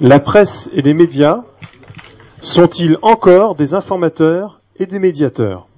La 0.00 0.20
presse 0.20 0.68
et 0.72 0.82
les 0.82 0.94
médias 0.94 1.44
sont-ils 2.40 2.96
encore 3.02 3.54
des 3.54 3.74
informateurs 3.74 4.60
et 4.76 4.86
des 4.86 4.98
médiateurs? 4.98 5.68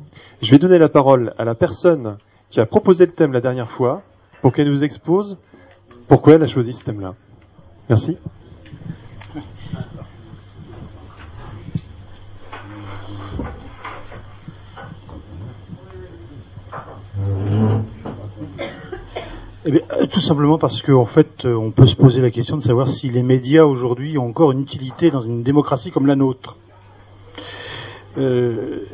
Je 0.42 0.50
vais 0.50 0.58
donner 0.58 0.78
la 0.78 0.88
parole 0.88 1.34
à 1.39 1.44
la 1.44 1.55
personne 1.55 2.17
qui 2.50 2.61
a 2.61 2.67
proposé 2.67 3.07
le 3.07 3.13
thème 3.13 3.33
la 3.33 3.41
dernière 3.41 3.71
fois 3.71 4.03
pour 4.42 4.53
qu'elle 4.53 4.69
nous 4.69 4.84
expose 4.84 5.39
pourquoi 6.08 6.34
elle 6.34 6.42
a 6.42 6.47
choisi 6.47 6.73
ce 6.73 6.84
thème-là. 6.84 7.15
Merci. 7.89 8.19
Eh 19.69 19.71
bien, 19.71 19.82
euh, 19.93 20.07
tout 20.07 20.23
simplement 20.23 20.57
parce 20.57 20.80
qu'en 20.80 21.05
fait, 21.05 21.45
euh, 21.45 21.55
on 21.55 21.73
peut 21.73 21.85
se 21.85 21.95
poser 21.95 22.23
la 22.23 22.30
question 22.30 22.57
de 22.57 22.62
savoir 22.62 22.89
si 22.89 23.11
les 23.11 23.23
médias 23.23 23.64
aujourd'hui 23.64 24.17
ont 24.17 24.27
encore 24.27 24.50
une 24.50 24.62
utilité 24.62 25.11
dans 25.11 25.21
une 25.21 25.43
démocratie 25.43 25.91
comme 25.91 26.07
la 26.07 26.17
nôtre. 26.17 26.57
Euh, 28.17 28.86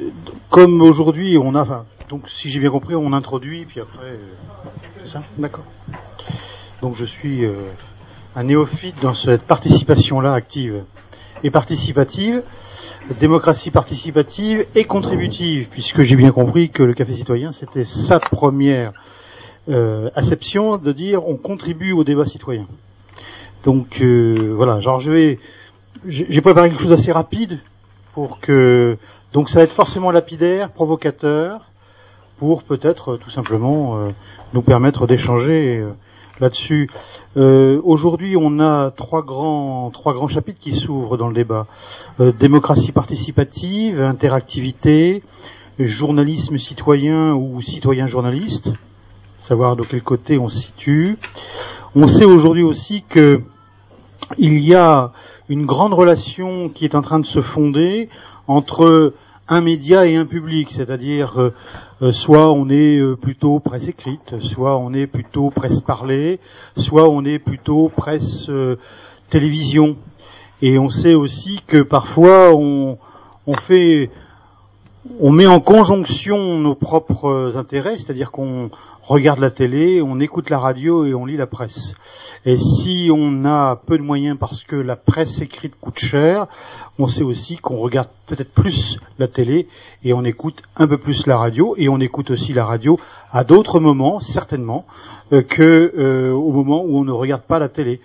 comme 0.50 0.82
aujourd'hui, 0.82 1.38
on 1.38 1.54
a, 1.54 1.62
enfin, 1.62 1.84
donc 2.08 2.28
si 2.28 2.50
j'ai 2.50 2.58
bien 2.58 2.72
compris, 2.72 2.96
on 2.96 3.12
introduit, 3.12 3.66
puis 3.66 3.80
après, 3.80 4.04
euh, 4.04 5.04
ça, 5.04 5.22
d'accord. 5.38 5.62
Donc 6.82 6.96
je 6.96 7.04
suis 7.04 7.44
euh, 7.44 7.68
un 8.34 8.42
néophyte 8.42 9.00
dans 9.00 9.14
cette 9.14 9.44
participation-là 9.44 10.32
active 10.32 10.82
et 11.44 11.52
participative, 11.52 12.42
démocratie 13.20 13.70
participative 13.70 14.66
et 14.74 14.86
contributive, 14.86 15.68
puisque 15.70 16.02
j'ai 16.02 16.16
bien 16.16 16.32
compris 16.32 16.70
que 16.70 16.82
le 16.82 16.94
café 16.94 17.12
citoyen, 17.12 17.52
c'était 17.52 17.84
sa 17.84 18.18
première 18.18 18.92
euh, 19.68 20.10
acception 20.14 20.76
de 20.76 20.92
dire 20.92 21.26
on 21.26 21.36
contribue 21.36 21.92
au 21.92 22.04
débat 22.04 22.24
citoyen. 22.24 22.66
Donc 23.64 24.00
euh, 24.00 24.52
voilà, 24.54 24.80
genre 24.80 25.00
je 25.00 25.10
vais, 25.10 25.38
j'ai 26.06 26.40
préparé 26.40 26.68
quelque 26.68 26.80
chose 26.80 26.90
d'assez 26.90 27.12
rapide 27.12 27.60
pour 28.12 28.40
que, 28.40 28.98
donc 29.32 29.48
ça 29.48 29.60
va 29.60 29.64
être 29.64 29.72
forcément 29.72 30.10
lapidaire, 30.10 30.70
provocateur, 30.70 31.62
pour 32.36 32.62
peut-être 32.62 33.16
tout 33.16 33.30
simplement 33.30 33.96
euh, 33.96 34.08
nous 34.52 34.62
permettre 34.62 35.06
d'échanger 35.06 35.78
euh, 35.78 35.92
là-dessus. 36.40 36.90
Euh, 37.36 37.80
Aujourd'hui, 37.84 38.36
on 38.36 38.60
a 38.60 38.90
trois 38.90 39.22
grands, 39.22 39.90
trois 39.90 40.12
grands 40.12 40.28
chapitres 40.28 40.60
qui 40.60 40.74
s'ouvrent 40.74 41.16
dans 41.16 41.28
le 41.28 41.34
débat 41.34 41.66
Euh, 42.20 42.30
démocratie 42.30 42.92
participative, 42.92 44.00
interactivité, 44.00 45.24
journalisme 45.80 46.58
citoyen 46.58 47.34
ou 47.34 47.60
citoyen 47.60 48.06
journaliste 48.06 48.72
savoir 49.44 49.76
de 49.76 49.82
quel 49.82 50.02
côté 50.02 50.38
on 50.38 50.48
se 50.48 50.58
situe. 50.58 51.18
On 51.94 52.06
sait 52.06 52.24
aujourd'hui 52.24 52.62
aussi 52.62 53.04
que 53.06 53.42
il 54.38 54.58
y 54.58 54.74
a 54.74 55.12
une 55.50 55.66
grande 55.66 55.92
relation 55.92 56.70
qui 56.70 56.86
est 56.86 56.94
en 56.94 57.02
train 57.02 57.20
de 57.20 57.26
se 57.26 57.42
fonder 57.42 58.08
entre 58.48 59.12
un 59.46 59.60
média 59.60 60.06
et 60.06 60.16
un 60.16 60.24
public, 60.24 60.70
c'est-à-dire 60.72 61.38
euh, 61.38 61.52
euh, 62.00 62.10
soit 62.10 62.50
on 62.52 62.70
est 62.70 62.96
euh, 62.96 63.16
plutôt 63.16 63.60
presse 63.60 63.88
écrite, 63.88 64.38
soit 64.38 64.78
on 64.78 64.94
est 64.94 65.06
plutôt 65.06 65.50
presse 65.50 65.82
parlée, 65.82 66.40
soit 66.78 67.10
on 67.10 67.22
est 67.26 67.38
plutôt 67.38 67.90
presse 67.94 68.50
télévision. 69.28 69.96
Et 70.62 70.78
on 70.78 70.88
sait 70.88 71.14
aussi 71.14 71.60
que 71.66 71.82
parfois 71.82 72.54
on 72.54 72.96
met 75.20 75.46
en 75.46 75.60
conjonction 75.60 76.58
nos 76.58 76.74
propres 76.74 77.52
intérêts, 77.56 77.98
c'est-à-dire 77.98 78.30
qu'on 78.30 78.70
regarde 79.06 79.38
la 79.38 79.50
télé, 79.50 80.00
on 80.00 80.18
écoute 80.20 80.50
la 80.50 80.58
radio 80.58 81.04
et 81.04 81.14
on 81.14 81.26
lit 81.26 81.36
la 81.36 81.46
presse. 81.46 81.94
Et 82.46 82.56
si 82.56 83.10
on 83.12 83.44
a 83.44 83.76
peu 83.76 83.98
de 83.98 84.02
moyens 84.02 84.38
parce 84.38 84.62
que 84.62 84.76
la 84.76 84.96
presse 84.96 85.40
écrite 85.40 85.74
coûte 85.80 85.98
cher, 85.98 86.46
on 86.98 87.06
sait 87.06 87.22
aussi 87.22 87.56
qu'on 87.56 87.78
regarde 87.78 88.08
peut-être 88.26 88.52
plus 88.52 88.98
la 89.18 89.28
télé 89.28 89.68
et 90.04 90.12
on 90.14 90.24
écoute 90.24 90.62
un 90.76 90.86
peu 90.86 90.96
plus 90.96 91.26
la 91.26 91.36
radio 91.36 91.74
et 91.76 91.88
on 91.88 92.00
écoute 92.00 92.30
aussi 92.30 92.54
la 92.54 92.64
radio 92.64 92.98
à 93.30 93.44
d'autres 93.44 93.78
moments, 93.78 94.20
certainement, 94.20 94.86
euh, 95.32 95.42
que 95.42 95.92
euh, 95.96 96.32
moment 96.32 96.82
où 96.82 96.98
on 96.98 97.04
ne 97.04 97.12
regarde 97.12 97.42
pas 97.42 97.58
la 97.58 97.68
télé. 97.68 98.00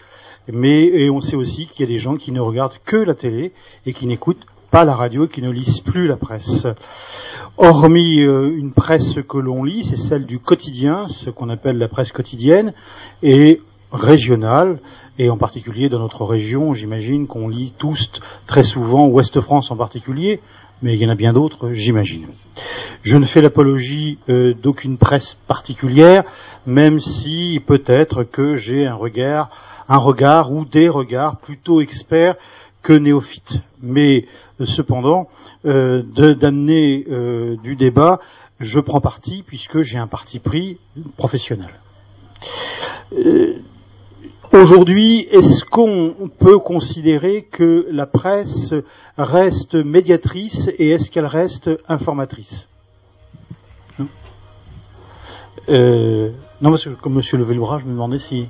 Mais 0.51 1.09
on 1.09 1.21
sait 1.21 1.35
aussi 1.35 1.67
qu'il 1.67 1.81
y 1.81 1.89
a 1.89 1.93
des 1.93 1.99
gens 1.99 2.15
qui 2.15 2.31
ne 2.31 2.39
regardent 2.39 2.79
que 2.83 2.97
la 2.97 3.13
télé 3.13 3.53
et 3.85 3.93
qui 3.93 4.07
n'écoutent 4.07 4.45
pas 4.71 4.85
la 4.85 4.95
radio, 4.95 5.27
qui 5.27 5.41
ne 5.41 5.49
lisent 5.49 5.81
plus 5.81 6.07
la 6.07 6.15
presse. 6.15 6.67
Hormis 7.57 8.21
euh, 8.21 8.55
une 8.55 8.71
presse 8.71 9.15
que 9.27 9.37
l'on 9.37 9.63
lit, 9.63 9.83
c'est 9.83 9.97
celle 9.97 10.25
du 10.25 10.39
quotidien, 10.39 11.07
ce 11.09 11.29
qu'on 11.29 11.49
appelle 11.49 11.77
la 11.77 11.87
presse 11.87 12.11
quotidienne, 12.11 12.73
et 13.23 13.61
régionale, 13.91 14.79
et 15.17 15.29
en 15.29 15.37
particulier 15.37 15.89
dans 15.89 15.99
notre 15.99 16.23
région, 16.23 16.73
j'imagine 16.73 17.27
qu'on 17.27 17.49
lit 17.49 17.73
tous 17.77 18.09
très 18.45 18.63
souvent, 18.63 19.07
Ouest-France 19.07 19.71
en 19.71 19.75
particulier, 19.75 20.39
mais 20.81 20.93
il 20.93 21.01
y 21.01 21.05
en 21.05 21.09
a 21.09 21.15
bien 21.15 21.33
d'autres, 21.33 21.71
j'imagine. 21.71 22.27
Je 23.01 23.17
ne 23.17 23.25
fais 23.25 23.41
l'apologie 23.41 24.17
euh, 24.29 24.53
d'aucune 24.53 24.97
presse 24.97 25.37
particulière, 25.47 26.23
même 26.65 26.99
si 26.99 27.61
peut-être 27.65 28.23
que 28.23 28.55
j'ai 28.55 28.85
un 28.85 28.95
regard, 28.95 29.49
un 29.87 29.97
regard 29.97 30.51
ou 30.51 30.65
des 30.65 30.87
regards 30.87 31.37
plutôt 31.37 31.81
experts 31.81 32.35
que 32.81 32.93
néophytes. 32.93 33.61
Mais 33.81 34.25
cependant, 34.65 35.27
euh, 35.65 36.01
d'amener 36.03 37.05
euh, 37.09 37.55
du 37.63 37.75
débat, 37.75 38.19
je 38.59 38.79
prends 38.79 39.01
parti 39.01 39.43
puisque 39.45 39.81
j'ai 39.81 39.97
un 39.97 40.07
parti 40.07 40.39
pris 40.39 40.77
professionnel. 41.17 41.69
Euh, 43.17 43.55
Aujourd'hui, 44.51 45.27
est-ce 45.29 45.63
qu'on 45.63 46.15
peut 46.39 46.57
considérer 46.57 47.43
que 47.51 47.85
la 47.91 48.07
presse 48.07 48.73
reste 49.15 49.75
médiatrice 49.75 50.71
et 50.79 50.89
est-ce 50.89 51.11
qu'elle 51.11 51.27
reste 51.27 51.69
informatrice? 51.87 52.67
Non 53.99 54.07
Euh, 55.69 56.31
Non, 56.61 56.71
parce 56.71 56.85
que 56.85 56.89
comme 56.89 57.13
Monsieur 57.13 57.37
Levelbras, 57.37 57.77
je 57.79 57.85
me 57.85 57.91
demandais 57.91 58.17
si. 58.17 58.47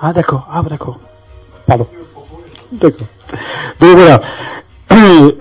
Ah 0.00 0.12
d'accord, 0.12 0.46
ah 0.52 0.62
d'accord. 0.62 1.00
Pardon. 1.66 1.88
D'accord. 2.70 3.08
Donc 3.80 3.96
voilà. 3.96 4.20
Euh, 4.90 5.32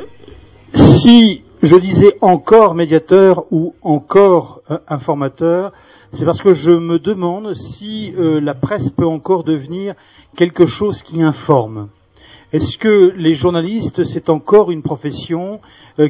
si 0.73 1.43
je 1.61 1.75
disais 1.75 2.17
encore 2.21 2.75
médiateur 2.75 3.45
ou 3.51 3.75
encore 3.81 4.61
euh, 4.69 4.77
informateur, 4.87 5.71
c'est 6.13 6.25
parce 6.25 6.41
que 6.41 6.53
je 6.53 6.71
me 6.71 6.99
demande 6.99 7.53
si 7.53 8.13
euh, 8.17 8.39
la 8.39 8.53
presse 8.53 8.89
peut 8.89 9.05
encore 9.05 9.43
devenir 9.43 9.95
quelque 10.35 10.65
chose 10.65 11.01
qui 11.01 11.21
informe. 11.21 11.89
Est-ce 12.53 12.77
que 12.77 13.13
les 13.15 13.33
journalistes, 13.33 14.03
c'est 14.05 14.29
encore 14.29 14.71
une 14.71 14.81
profession 14.81 15.59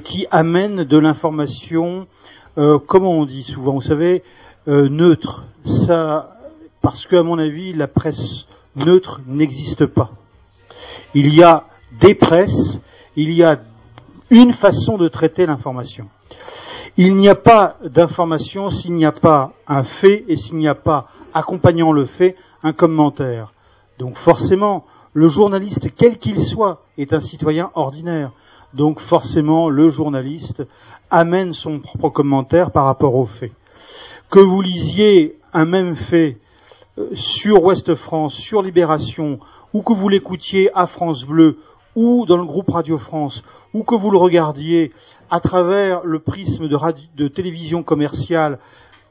qui 0.03 0.27
amène 0.29 0.83
de 0.83 0.97
l'information, 0.99 2.05
comment 2.55 3.13
on 3.13 3.25
dit 3.25 3.41
souvent, 3.41 3.73
vous 3.73 3.81
savez, 3.81 4.21
neutre? 4.67 5.45
Ça, 5.65 6.37
parce 6.83 7.07
qu'à 7.07 7.23
mon 7.23 7.39
avis, 7.39 7.73
la 7.73 7.87
presse 7.87 8.45
neutre 8.75 9.21
n'existe 9.25 9.87
pas. 9.87 10.11
Il 11.15 11.33
y 11.33 11.41
a 11.41 11.65
des 11.99 12.13
presses, 12.13 12.81
il 13.17 13.33
y 13.33 13.43
a 13.43 13.59
une 14.29 14.53
façon 14.53 14.97
de 14.97 15.07
traiter 15.07 15.45
l'information. 15.45 16.07
Il 16.97 17.15
n'y 17.15 17.29
a 17.29 17.35
pas 17.35 17.77
d'information 17.83 18.69
s'il 18.69 18.93
n'y 18.93 19.05
a 19.05 19.11
pas 19.11 19.53
un 19.67 19.83
fait 19.83 20.23
et 20.27 20.35
s'il 20.35 20.57
n'y 20.57 20.67
a 20.67 20.75
pas, 20.75 21.07
accompagnant 21.33 21.91
le 21.91 22.05
fait, 22.05 22.35
un 22.63 22.73
commentaire. 22.73 23.53
Donc 23.99 24.17
forcément, 24.17 24.85
le 25.13 25.27
journaliste, 25.27 25.89
quel 25.95 26.17
qu'il 26.17 26.39
soit, 26.39 26.83
est 26.97 27.11
un 27.11 27.19
citoyen 27.19 27.71
ordinaire. 27.73 28.31
Donc 28.73 28.99
forcément, 28.99 29.69
le 29.69 29.89
journaliste 29.89 30.63
amène 31.09 31.53
son 31.53 31.79
propre 31.79 32.09
commentaire 32.09 32.71
par 32.71 32.85
rapport 32.85 33.15
aux 33.15 33.25
faits. 33.25 33.53
Que 34.29 34.39
vous 34.39 34.61
lisiez 34.61 35.39
un 35.53 35.65
même 35.65 35.95
fait 35.95 36.37
euh, 36.99 37.09
sur 37.13 37.63
Ouest 37.63 37.95
France, 37.95 38.35
sur 38.35 38.61
Libération, 38.61 39.39
ou 39.73 39.81
que 39.81 39.93
vous 39.93 40.09
l'écoutiez 40.09 40.69
à 40.75 40.85
France 40.85 41.23
Bleu, 41.23 41.57
ou 41.97 42.27
dans 42.27 42.37
le 42.37 42.45
groupe 42.45 42.69
Radio 42.69 42.99
France, 42.99 43.43
ou 43.73 43.83
que 43.83 43.95
vous 43.95 44.11
le 44.11 44.19
regardiez 44.19 44.93
à 45.31 45.39
travers 45.39 46.05
le 46.05 46.19
prisme 46.19 46.67
de, 46.67 47.27
télévision 47.27 47.81
commerciale 47.81 48.59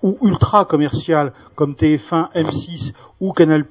ou 0.05 0.17
ultra 0.23 0.65
commerciale 0.65 1.33
comme 1.57 1.73
TF1, 1.73 2.33
M6 2.33 2.93
ou 3.19 3.33
Canal+, 3.33 3.65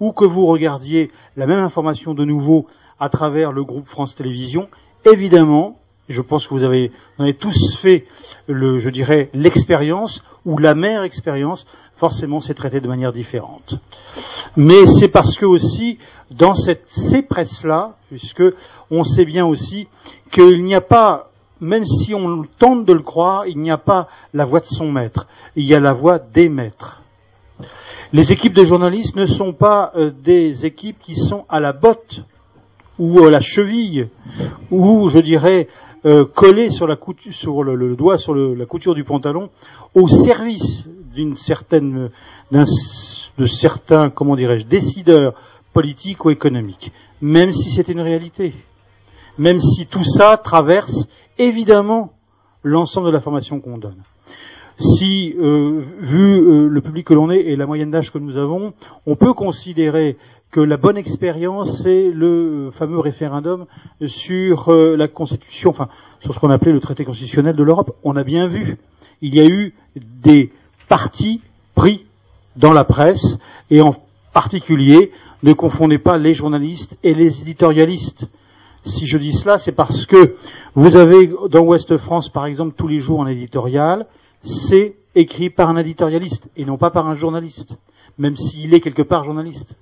ou 0.00 0.12
que 0.12 0.24
vous 0.24 0.44
regardiez 0.44 1.12
la 1.36 1.46
même 1.46 1.60
information 1.60 2.14
de 2.14 2.24
nouveau 2.24 2.66
à 2.98 3.08
travers 3.08 3.52
le 3.52 3.62
groupe 3.62 3.86
France 3.86 4.16
Télévisions, 4.16 4.68
évidemment, 5.04 5.78
je 6.08 6.22
pense 6.22 6.46
que 6.46 6.54
vous 6.54 6.64
avez, 6.64 6.90
avez 7.18 7.34
tous 7.34 7.76
fait 7.76 8.06
je 8.48 8.88
dirais, 8.88 9.30
l'expérience 9.34 10.22
ou 10.44 10.58
la 10.58 10.74
mère 10.74 11.02
expérience, 11.02 11.66
forcément 11.96 12.40
c'est 12.40 12.54
traité 12.54 12.80
de 12.80 12.88
manière 12.88 13.12
différente. 13.12 13.78
Mais 14.56 14.86
c'est 14.86 15.08
parce 15.08 15.36
que 15.36 15.46
aussi, 15.46 15.98
dans 16.30 16.54
cette, 16.54 16.84
ces 16.88 17.22
presses-là, 17.22 17.96
puisque 18.08 18.44
on 18.90 19.04
sait 19.04 19.24
bien 19.24 19.46
aussi 19.46 19.88
qu'il 20.30 20.64
n'y 20.64 20.74
a 20.74 20.80
pas, 20.80 21.30
même 21.60 21.84
si 21.84 22.14
on 22.14 22.44
tente 22.58 22.84
de 22.84 22.92
le 22.92 23.02
croire, 23.02 23.46
il 23.46 23.58
n'y 23.58 23.70
a 23.70 23.78
pas 23.78 24.08
la 24.32 24.44
voix 24.44 24.60
de 24.60 24.66
son 24.66 24.90
maître, 24.90 25.26
il 25.56 25.64
y 25.64 25.74
a 25.74 25.80
la 25.80 25.92
voix 25.92 26.18
des 26.18 26.48
maîtres. 26.48 27.02
Les 28.12 28.32
équipes 28.32 28.54
de 28.54 28.64
journalistes 28.64 29.16
ne 29.16 29.26
sont 29.26 29.52
pas 29.52 29.92
euh, 29.96 30.10
des 30.10 30.64
équipes 30.64 30.98
qui 30.98 31.16
sont 31.16 31.44
à 31.48 31.60
la 31.60 31.72
botte 31.72 32.22
ou 32.98 33.24
à 33.24 33.30
la 33.30 33.40
cheville, 33.40 34.08
ou 34.70 35.08
je 35.08 35.18
dirais 35.18 35.68
euh, 36.04 36.24
collé 36.24 36.70
sur, 36.70 36.86
la 36.86 36.96
couture, 36.96 37.32
sur 37.32 37.62
le, 37.62 37.96
doigt 37.96 38.18
sur 38.18 38.34
la 38.34 38.66
couture 38.66 38.94
du 38.94 39.04
pantalon, 39.04 39.50
au 39.94 40.08
service 40.08 40.84
d'une 41.14 41.36
certaine, 41.36 42.10
de 42.50 43.46
certains, 43.46 44.10
comment 44.10 44.36
dirais-je, 44.36 44.66
décideurs 44.66 45.34
politiques 45.72 46.24
ou 46.24 46.30
économiques, 46.30 46.92
même 47.20 47.52
si 47.52 47.70
c'est 47.70 47.88
une 47.88 48.00
réalité, 48.00 48.52
même 49.38 49.60
si 49.60 49.86
tout 49.86 50.04
ça 50.04 50.36
traverse 50.36 51.08
évidemment 51.38 52.12
l'ensemble 52.62 53.08
de 53.08 53.12
la 53.12 53.20
formation 53.20 53.60
qu'on 53.60 53.78
donne 53.78 54.02
si, 54.78 55.34
euh, 55.38 55.82
vu 55.98 56.36
euh, 56.36 56.68
le 56.68 56.80
public 56.80 57.06
que 57.06 57.14
l'on 57.14 57.30
est 57.30 57.40
et 57.40 57.56
la 57.56 57.66
moyenne 57.66 57.90
d'âge 57.90 58.12
que 58.12 58.18
nous 58.18 58.36
avons, 58.36 58.72
on 59.06 59.16
peut 59.16 59.34
considérer 59.34 60.16
que 60.52 60.60
la 60.60 60.76
bonne 60.76 60.96
expérience, 60.96 61.82
c'est 61.82 62.10
le 62.10 62.70
fameux 62.72 63.00
référendum 63.00 63.66
sur 64.06 64.68
euh, 64.68 64.96
la 64.96 65.08
Constitution, 65.08 65.70
enfin 65.70 65.88
sur 66.20 66.32
ce 66.32 66.38
qu'on 66.38 66.50
appelait 66.50 66.72
le 66.72 66.80
traité 66.80 67.04
constitutionnel 67.04 67.56
de 67.56 67.62
l'Europe. 67.62 67.96
On 68.04 68.16
a 68.16 68.22
bien 68.22 68.46
vu, 68.46 68.78
il 69.20 69.34
y 69.34 69.40
a 69.40 69.46
eu 69.46 69.74
des 69.96 70.52
partis 70.88 71.42
pris 71.74 72.06
dans 72.56 72.72
la 72.72 72.84
presse, 72.84 73.38
et 73.70 73.80
en 73.80 73.94
particulier, 74.32 75.10
ne 75.42 75.52
confondez 75.52 75.98
pas 75.98 76.18
les 76.18 76.34
journalistes 76.34 76.96
et 77.02 77.14
les 77.14 77.42
éditorialistes. 77.42 78.28
Si 78.84 79.06
je 79.06 79.18
dis 79.18 79.32
cela, 79.32 79.58
c'est 79.58 79.72
parce 79.72 80.06
que 80.06 80.36
vous 80.74 80.96
avez 80.96 81.30
dans 81.50 81.60
Ouest 81.60 81.96
France, 81.96 82.28
par 82.28 82.46
exemple, 82.46 82.74
tous 82.76 82.88
les 82.88 83.00
jours 83.00 83.22
un 83.22 83.26
éditorial, 83.26 84.06
c'est 84.42 84.96
écrit 85.14 85.50
par 85.50 85.70
un 85.70 85.76
éditorialiste 85.76 86.48
et 86.56 86.64
non 86.64 86.76
pas 86.76 86.90
par 86.90 87.08
un 87.08 87.14
journaliste, 87.14 87.76
même 88.18 88.36
s'il 88.36 88.74
est 88.74 88.80
quelque 88.80 89.02
part 89.02 89.24
journaliste. 89.24 89.76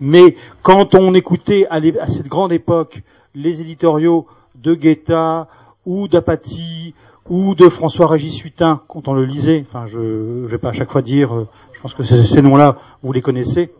Mais 0.00 0.36
quand 0.62 0.94
on 0.94 1.14
écoutait 1.14 1.66
à, 1.68 1.80
cette 2.08 2.28
grande 2.28 2.52
époque 2.52 3.02
les 3.34 3.60
éditoriaux 3.60 4.26
de 4.54 4.74
Guetta 4.74 5.48
ou 5.84 6.08
d'Apathy 6.08 6.94
ou 7.28 7.54
de 7.54 7.68
François-Régis 7.68 8.44
Hutin, 8.44 8.80
quand 8.88 9.08
on 9.08 9.12
le 9.12 9.24
lisait, 9.24 9.64
enfin 9.68 9.86
je 9.86 10.00
ne 10.00 10.46
vais 10.46 10.58
pas 10.58 10.70
à 10.70 10.72
chaque 10.72 10.90
fois 10.90 11.02
dire, 11.02 11.34
euh, 11.34 11.48
je 11.72 11.80
pense 11.80 11.94
que 11.94 12.02
ces, 12.02 12.42
noms-là, 12.42 12.78
vous 13.02 13.12
les 13.12 13.22
connaissez, 13.22 13.70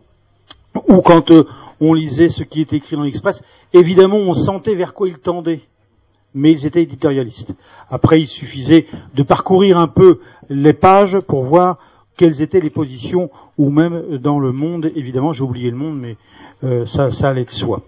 ou 0.88 1.00
quand 1.00 1.30
euh, 1.30 1.46
on 1.80 1.94
lisait 1.94 2.28
ce 2.28 2.42
qui 2.42 2.60
était 2.60 2.76
écrit 2.76 2.96
dans 2.96 3.02
l'Express, 3.02 3.42
évidemment 3.72 4.18
on 4.18 4.34
sentait 4.34 4.74
vers 4.74 4.94
quoi 4.94 5.08
il 5.08 5.18
tendait 5.18 5.60
mais 6.34 6.52
ils 6.52 6.66
étaient 6.66 6.82
éditorialistes. 6.82 7.54
Après, 7.88 8.20
il 8.20 8.26
suffisait 8.26 8.86
de 9.14 9.22
parcourir 9.22 9.78
un 9.78 9.88
peu 9.88 10.20
les 10.48 10.72
pages 10.72 11.18
pour 11.20 11.44
voir 11.44 11.78
quelles 12.16 12.42
étaient 12.42 12.60
les 12.60 12.70
positions, 12.70 13.30
ou 13.56 13.70
même 13.70 14.18
dans 14.18 14.38
le 14.38 14.52
monde, 14.52 14.90
évidemment, 14.94 15.32
j'ai 15.32 15.42
oublié 15.42 15.70
le 15.70 15.76
monde, 15.76 15.98
mais 15.98 16.16
euh, 16.64 16.84
ça, 16.84 17.10
ça 17.10 17.30
allait 17.30 17.44
de 17.44 17.50
soi. 17.50 17.82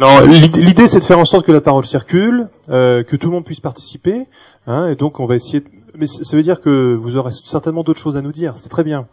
Non, 0.00 0.20
l'idée 0.22 0.86
c'est 0.86 0.98
de 0.98 1.04
faire 1.04 1.18
en 1.18 1.24
sorte 1.24 1.46
que 1.46 1.52
la 1.52 1.60
parole 1.60 1.84
circule, 1.84 2.48
euh, 2.70 3.02
que 3.02 3.16
tout 3.16 3.26
le 3.28 3.32
monde 3.32 3.44
puisse 3.44 3.60
participer, 3.60 4.26
hein, 4.66 4.88
et 4.88 4.96
donc 4.96 5.20
on 5.20 5.26
va 5.26 5.34
essayer. 5.34 5.60
De... 5.60 5.66
Mais 5.94 6.06
ça 6.06 6.36
veut 6.36 6.42
dire 6.42 6.60
que 6.60 6.94
vous 6.94 7.16
aurez 7.16 7.32
certainement 7.32 7.82
d'autres 7.82 8.00
choses 8.00 8.16
à 8.16 8.22
nous 8.22 8.32
dire. 8.32 8.56
C'est 8.56 8.68
très 8.68 8.84
bien. 8.84 9.06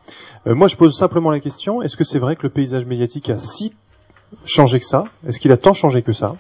Euh, 0.46 0.56
moi, 0.56 0.68
je 0.68 0.78
pose 0.78 0.96
simplement 0.96 1.32
la 1.32 1.40
question 1.40 1.82
est-ce 1.82 1.98
que 1.98 2.04
c'est 2.04 2.20
vrai 2.20 2.36
que 2.36 2.44
le 2.44 2.50
paysage 2.50 2.86
médiatique 2.86 3.30
a 3.30 3.40
si 3.40 3.74
changé 4.46 4.80
que 4.80 4.86
ça? 4.86 5.04
Est-ce 5.28 5.40
qu'il 5.40 5.52
a 5.52 5.58
tant 5.58 5.74
changé 5.74 6.02
que 6.02 6.14
ça? 6.14 6.36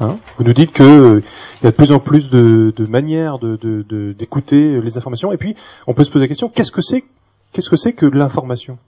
Hein? 0.00 0.18
Vous 0.36 0.44
nous 0.44 0.52
dites 0.52 0.72
qu'il 0.72 0.84
euh, 0.84 1.22
y 1.62 1.66
a 1.66 1.70
de 1.70 1.76
plus 1.76 1.92
en 1.92 2.00
plus 2.00 2.28
de, 2.28 2.72
manières 2.86 3.38
d'écouter 3.38 4.80
les 4.80 4.98
informations. 4.98 5.32
Et 5.32 5.38
puis, 5.38 5.56
on 5.86 5.94
peut 5.94 6.04
se 6.04 6.10
poser 6.10 6.24
la 6.24 6.28
question 6.28 6.48
qu'est-ce 6.48 6.72
que 6.72 6.82
c'est 6.82 7.04
Qu'est-ce 7.52 7.70
que 7.70 7.76
c'est 7.76 7.94
que 7.94 8.06
de 8.06 8.16
l'information? 8.16 8.78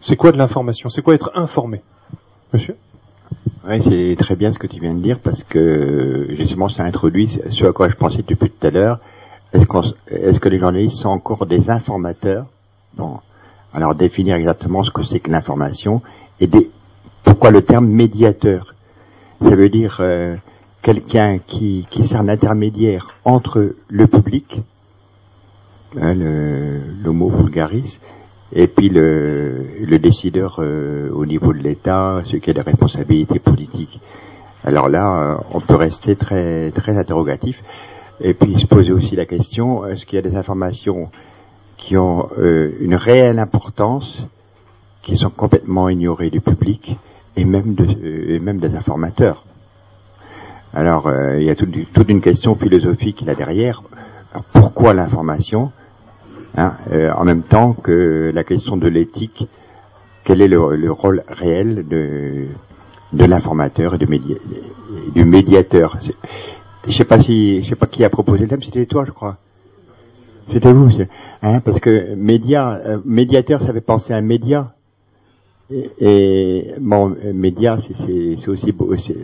C'est 0.00 0.16
quoi 0.16 0.30
de 0.30 0.36
l'information? 0.36 0.88
C'est 0.88 1.02
quoi 1.02 1.14
être 1.14 1.32
informé, 1.34 1.82
Monsieur? 2.52 2.76
Oui, 3.66 3.82
c'est 3.82 4.14
très 4.18 4.36
bien 4.36 4.52
ce 4.52 4.58
que 4.58 4.66
tu 4.66 4.78
viens 4.78 4.94
de 4.94 5.00
dire 5.00 5.18
parce 5.18 5.42
que 5.42 6.28
justement 6.30 6.68
ça 6.68 6.84
introduit 6.84 7.40
ce 7.48 7.64
à 7.64 7.72
quoi 7.72 7.88
je 7.88 7.94
pensais 7.94 8.22
depuis 8.26 8.50
tout 8.50 8.66
à 8.66 8.70
l'heure. 8.70 8.98
Est-ce, 9.52 9.66
est 10.08 10.38
que 10.38 10.48
les 10.48 10.58
journalistes 10.58 10.98
sont 10.98 11.08
encore 11.08 11.46
des 11.46 11.70
informateurs? 11.70 12.46
Bon, 12.94 13.20
alors 13.72 13.94
définir 13.94 14.36
exactement 14.36 14.82
ce 14.82 14.90
que 14.90 15.02
c'est 15.02 15.20
que 15.20 15.30
l'information 15.30 16.02
et 16.40 16.46
des, 16.46 16.70
pourquoi 17.24 17.50
le 17.50 17.62
terme 17.62 17.86
médiateur? 17.86 18.74
Ça 19.40 19.56
veut 19.56 19.68
dire 19.68 19.98
euh, 20.00 20.36
quelqu'un 20.82 21.38
qui, 21.38 21.86
qui 21.90 22.06
sert 22.06 22.22
d'intermédiaire 22.22 23.18
entre 23.24 23.74
le 23.88 24.06
public, 24.06 24.60
hein, 26.00 26.14
l'homo 27.02 27.28
vulgaris, 27.28 27.98
et 28.52 28.66
puis 28.66 28.88
le, 28.88 29.66
le 29.84 29.98
décideur 29.98 30.58
euh, 30.58 31.10
au 31.10 31.26
niveau 31.26 31.52
de 31.52 31.58
l'État, 31.58 32.20
ceux 32.24 32.38
qui 32.38 32.50
a 32.50 32.52
des 32.52 32.60
responsabilités 32.60 33.38
politiques. 33.38 34.00
Alors 34.64 34.88
là, 34.88 35.38
euh, 35.40 35.44
on 35.52 35.60
peut 35.60 35.74
rester 35.74 36.14
très 36.14 36.70
très 36.70 36.96
interrogatif, 36.96 37.62
et 38.20 38.34
puis 38.34 38.60
se 38.60 38.66
poser 38.66 38.92
aussi 38.92 39.16
la 39.16 39.26
question 39.26 39.84
est-ce 39.86 40.06
qu'il 40.06 40.16
y 40.16 40.18
a 40.18 40.22
des 40.22 40.36
informations 40.36 41.10
qui 41.76 41.96
ont 41.96 42.28
une 42.36 42.94
réelle 42.94 43.40
importance, 43.40 44.24
qui 45.02 45.16
sont 45.16 45.30
complètement 45.30 45.88
ignorées 45.88 46.30
du 46.30 46.40
public, 46.40 46.96
et 47.36 47.44
même, 47.44 47.74
de, 47.74 47.84
et 48.34 48.38
même 48.38 48.58
des 48.58 48.74
informateurs. 48.74 49.44
Alors, 50.74 51.06
euh, 51.06 51.38
il 51.38 51.44
y 51.44 51.50
a 51.50 51.54
toute, 51.54 52.08
une 52.08 52.20
question 52.20 52.54
philosophique 52.54 53.22
là 53.26 53.34
derrière. 53.34 53.82
pourquoi 54.52 54.94
l'information 54.94 55.70
hein, 56.56 56.72
euh, 56.90 57.12
En 57.12 57.24
même 57.24 57.42
temps 57.42 57.74
que 57.74 58.30
la 58.34 58.44
question 58.44 58.76
de 58.76 58.88
l'éthique, 58.88 59.46
quel 60.24 60.40
est 60.40 60.48
le, 60.48 60.90
rôle 60.90 61.24
réel 61.28 61.86
de, 61.88 62.46
de 63.12 63.24
l'informateur 63.24 63.94
et 63.94 63.98
du 63.98 65.24
médiateur? 65.24 65.98
Je 66.86 66.92
sais 66.92 67.04
pas 67.04 67.20
si, 67.20 67.62
je 67.62 67.68
sais 67.70 67.76
pas 67.76 67.86
qui 67.86 68.04
a 68.04 68.10
proposé 68.10 68.40
le 68.40 68.48
thème. 68.48 68.62
C'était 68.62 68.86
toi, 68.86 69.04
je 69.04 69.12
crois. 69.12 69.36
C'était 70.48 70.72
vous, 70.72 70.88
hein, 71.42 71.60
parce 71.60 71.78
que 71.78 72.14
média, 72.14 72.80
euh, 72.84 72.98
médiateur, 73.04 73.62
ça 73.62 73.72
fait 73.72 73.80
penser 73.80 74.12
à 74.12 74.16
un 74.16 74.22
média. 74.22 74.72
Et, 76.00 76.74
bon, 76.80 77.16
média, 77.32 77.76
c'est 77.78 78.48
aussi, 78.48 78.74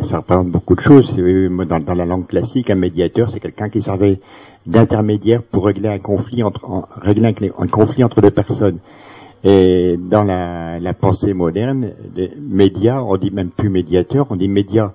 ça 0.02 0.18
représente 0.18 0.48
beaucoup 0.48 0.74
de 0.74 0.80
choses. 0.80 1.14
Dans, 1.16 1.80
dans, 1.80 1.94
la 1.94 2.06
langue 2.06 2.26
classique, 2.26 2.70
un 2.70 2.74
médiateur, 2.74 3.30
c'est 3.30 3.40
quelqu'un 3.40 3.68
qui 3.68 3.82
servait 3.82 4.20
d'intermédiaire 4.66 5.42
pour 5.42 5.66
régler 5.66 5.88
un 5.88 5.98
conflit 5.98 6.42
entre, 6.42 6.86
régler 7.00 7.34
un, 7.58 7.66
conflit 7.66 8.04
entre 8.04 8.20
deux 8.20 8.30
personnes. 8.30 8.78
Et 9.44 9.96
dans 9.98 10.24
la, 10.24 10.80
la 10.80 10.94
pensée 10.94 11.32
moderne, 11.34 11.90
les 12.16 12.30
médias, 12.40 13.00
on 13.00 13.16
dit 13.16 13.30
même 13.30 13.50
plus 13.50 13.68
médiateur, 13.68 14.26
on 14.30 14.36
dit 14.36 14.48
médias. 14.48 14.92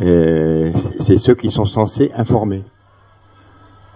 Euh, 0.00 0.72
c'est 1.00 1.18
ceux 1.18 1.34
qui 1.34 1.50
sont 1.50 1.66
censés 1.66 2.10
informer. 2.16 2.62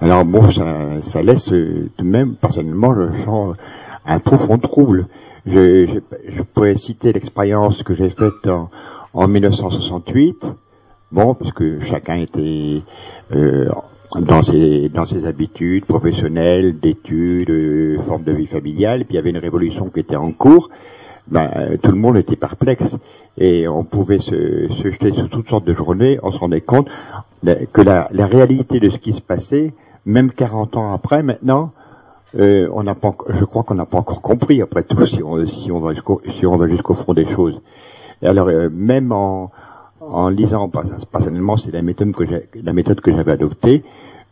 Alors 0.01 0.25
bon, 0.25 0.53
ça, 0.53 1.01
ça 1.01 1.23
laisse 1.23 1.47
tout 1.47 2.05
de 2.05 2.09
même, 2.09 2.37
personnellement, 2.37 2.95
je 2.95 3.25
sens 3.25 3.57
un 4.07 4.21
profond 4.21 4.59
trouble 4.59 5.07
je, 5.49 6.01
je, 6.29 6.43
pourrais 6.43 6.77
citer 6.77 7.13
l'expérience 7.13 7.83
que 7.83 7.95
j'ai 7.95 8.11
faite 8.11 8.47
en, 8.47 8.71
en, 9.15 9.29
1968. 9.29 10.45
Bon, 11.11 11.35
parce 11.35 11.53
que 11.53 11.81
chacun 11.81 12.17
était 12.17 12.83
euh, 13.33 13.69
dans 14.21 14.43
ses 14.43 14.89
dans 14.89 15.07
ses 15.07 15.27
habitudes 15.27 15.87
professionnelles, 15.87 16.79
d'études, 16.79 17.51
euh, 17.51 17.99
forme 18.03 18.25
de 18.25 18.33
vie 18.33 18.47
familiale. 18.47 19.05
Puis 19.05 19.15
il 19.15 19.17
y 19.17 19.19
avait 19.19 19.31
une 19.31 19.39
révolution 19.39 19.89
qui 19.89 20.01
était 20.01 20.17
en 20.17 20.33
cours. 20.33 20.71
Ben, 21.29 21.77
tout 21.83 21.91
le 21.91 21.99
monde 21.99 22.17
était 22.17 22.37
perplexe 22.37 22.97
et 23.37 23.69
on 23.69 23.85
pouvait 23.85 24.19
se, 24.19 24.69
se 24.69 24.91
jeter 24.91 25.13
sur 25.13 25.29
toutes 25.29 25.49
sortes 25.49 25.67
de 25.67 25.75
journées. 25.75 26.19
On 26.23 26.31
se 26.31 26.39
rendait 26.39 26.63
compte 26.63 26.89
que 27.45 27.83
la, 27.83 28.09
la 28.13 28.27
réalité 28.27 28.81
de 28.81 28.91
ce 28.91 28.99
qui 28.99 29.13
se 29.13 29.21
passait, 29.21 29.75
même 30.07 30.31
40 30.33 30.77
ans 30.77 30.93
après, 30.93 31.23
maintenant, 31.23 31.73
euh, 32.37 32.69
on 32.73 32.83
n'a 32.83 32.95
pas, 32.95 33.13
je 33.29 33.45
crois 33.45 33.63
qu'on 33.63 33.75
n'a 33.75 33.87
pas 33.87 33.99
encore 33.99 34.21
compris 34.21 34.61
après 34.61 34.83
tout 34.83 35.07
si 35.07 35.23
on, 35.23 35.47
si 35.47 35.73
on 35.73 35.81
va 35.81 35.95
jusqu'au 35.95 36.21
si 36.31 36.45
on 36.47 36.57
va 36.57 36.69
jusqu'au 36.69 36.95
fond 36.95 37.15
des 37.15 37.27
choses. 37.27 37.61
Et 38.21 38.27
alors 38.27 38.49
euh, 38.49 38.69
même 38.71 39.13
en, 39.13 39.51
en 40.01 40.29
lisant, 40.29 40.71
personnellement 41.11 41.57
c'est 41.57 41.73
la 41.73 41.83
méthode 41.83 42.13
que 42.13 42.25
la 42.63 42.73
méthode 42.73 43.01
que 43.01 43.11
j'avais 43.11 43.33
adoptée. 43.33 43.83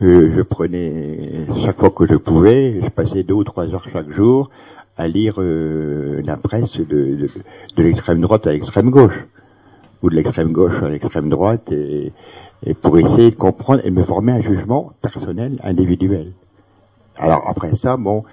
Euh, 0.02 0.30
je 0.36 0.42
prenais 0.42 1.46
chaque 1.64 1.78
fois 1.78 1.90
que 1.90 2.06
je 2.06 2.16
pouvais, 2.16 2.82
je 2.82 2.88
passais 2.90 3.22
deux 3.22 3.32
ou 3.32 3.44
trois 3.44 3.66
heures 3.72 3.88
chaque 3.88 4.10
jour 4.10 4.50
à 4.98 5.08
lire 5.08 5.36
la 5.38 6.36
presse 6.36 6.76
de, 6.76 6.84
de, 6.84 7.30
de 7.76 7.82
l'extrême 7.82 8.20
droite 8.20 8.46
à 8.46 8.52
l'extrême 8.52 8.90
gauche 8.90 9.24
ou 10.02 10.10
de 10.10 10.16
l'extrême 10.16 10.52
gauche 10.52 10.82
à 10.82 10.88
l'extrême 10.90 11.30
droite 11.30 11.72
et, 11.72 12.12
et 12.64 12.74
pour 12.74 12.98
essayer 12.98 13.30
de 13.30 13.36
comprendre 13.36 13.80
et 13.84 13.90
me 13.90 14.02
former 14.02 14.32
un 14.32 14.40
jugement 14.40 14.92
personnel 15.00 15.60
individuel. 15.62 16.32
Alors 17.18 17.44
après 17.48 17.74
ça, 17.74 17.96
bon, 17.96 18.24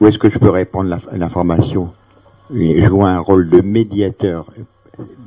où 0.00 0.06
est-ce 0.06 0.18
que 0.18 0.28
je 0.28 0.38
peux 0.38 0.50
répondre 0.50 0.94
l'information? 1.12 1.90
Jouer 2.50 3.08
un 3.08 3.20
rôle 3.20 3.48
de 3.48 3.60
médiateur. 3.60 4.46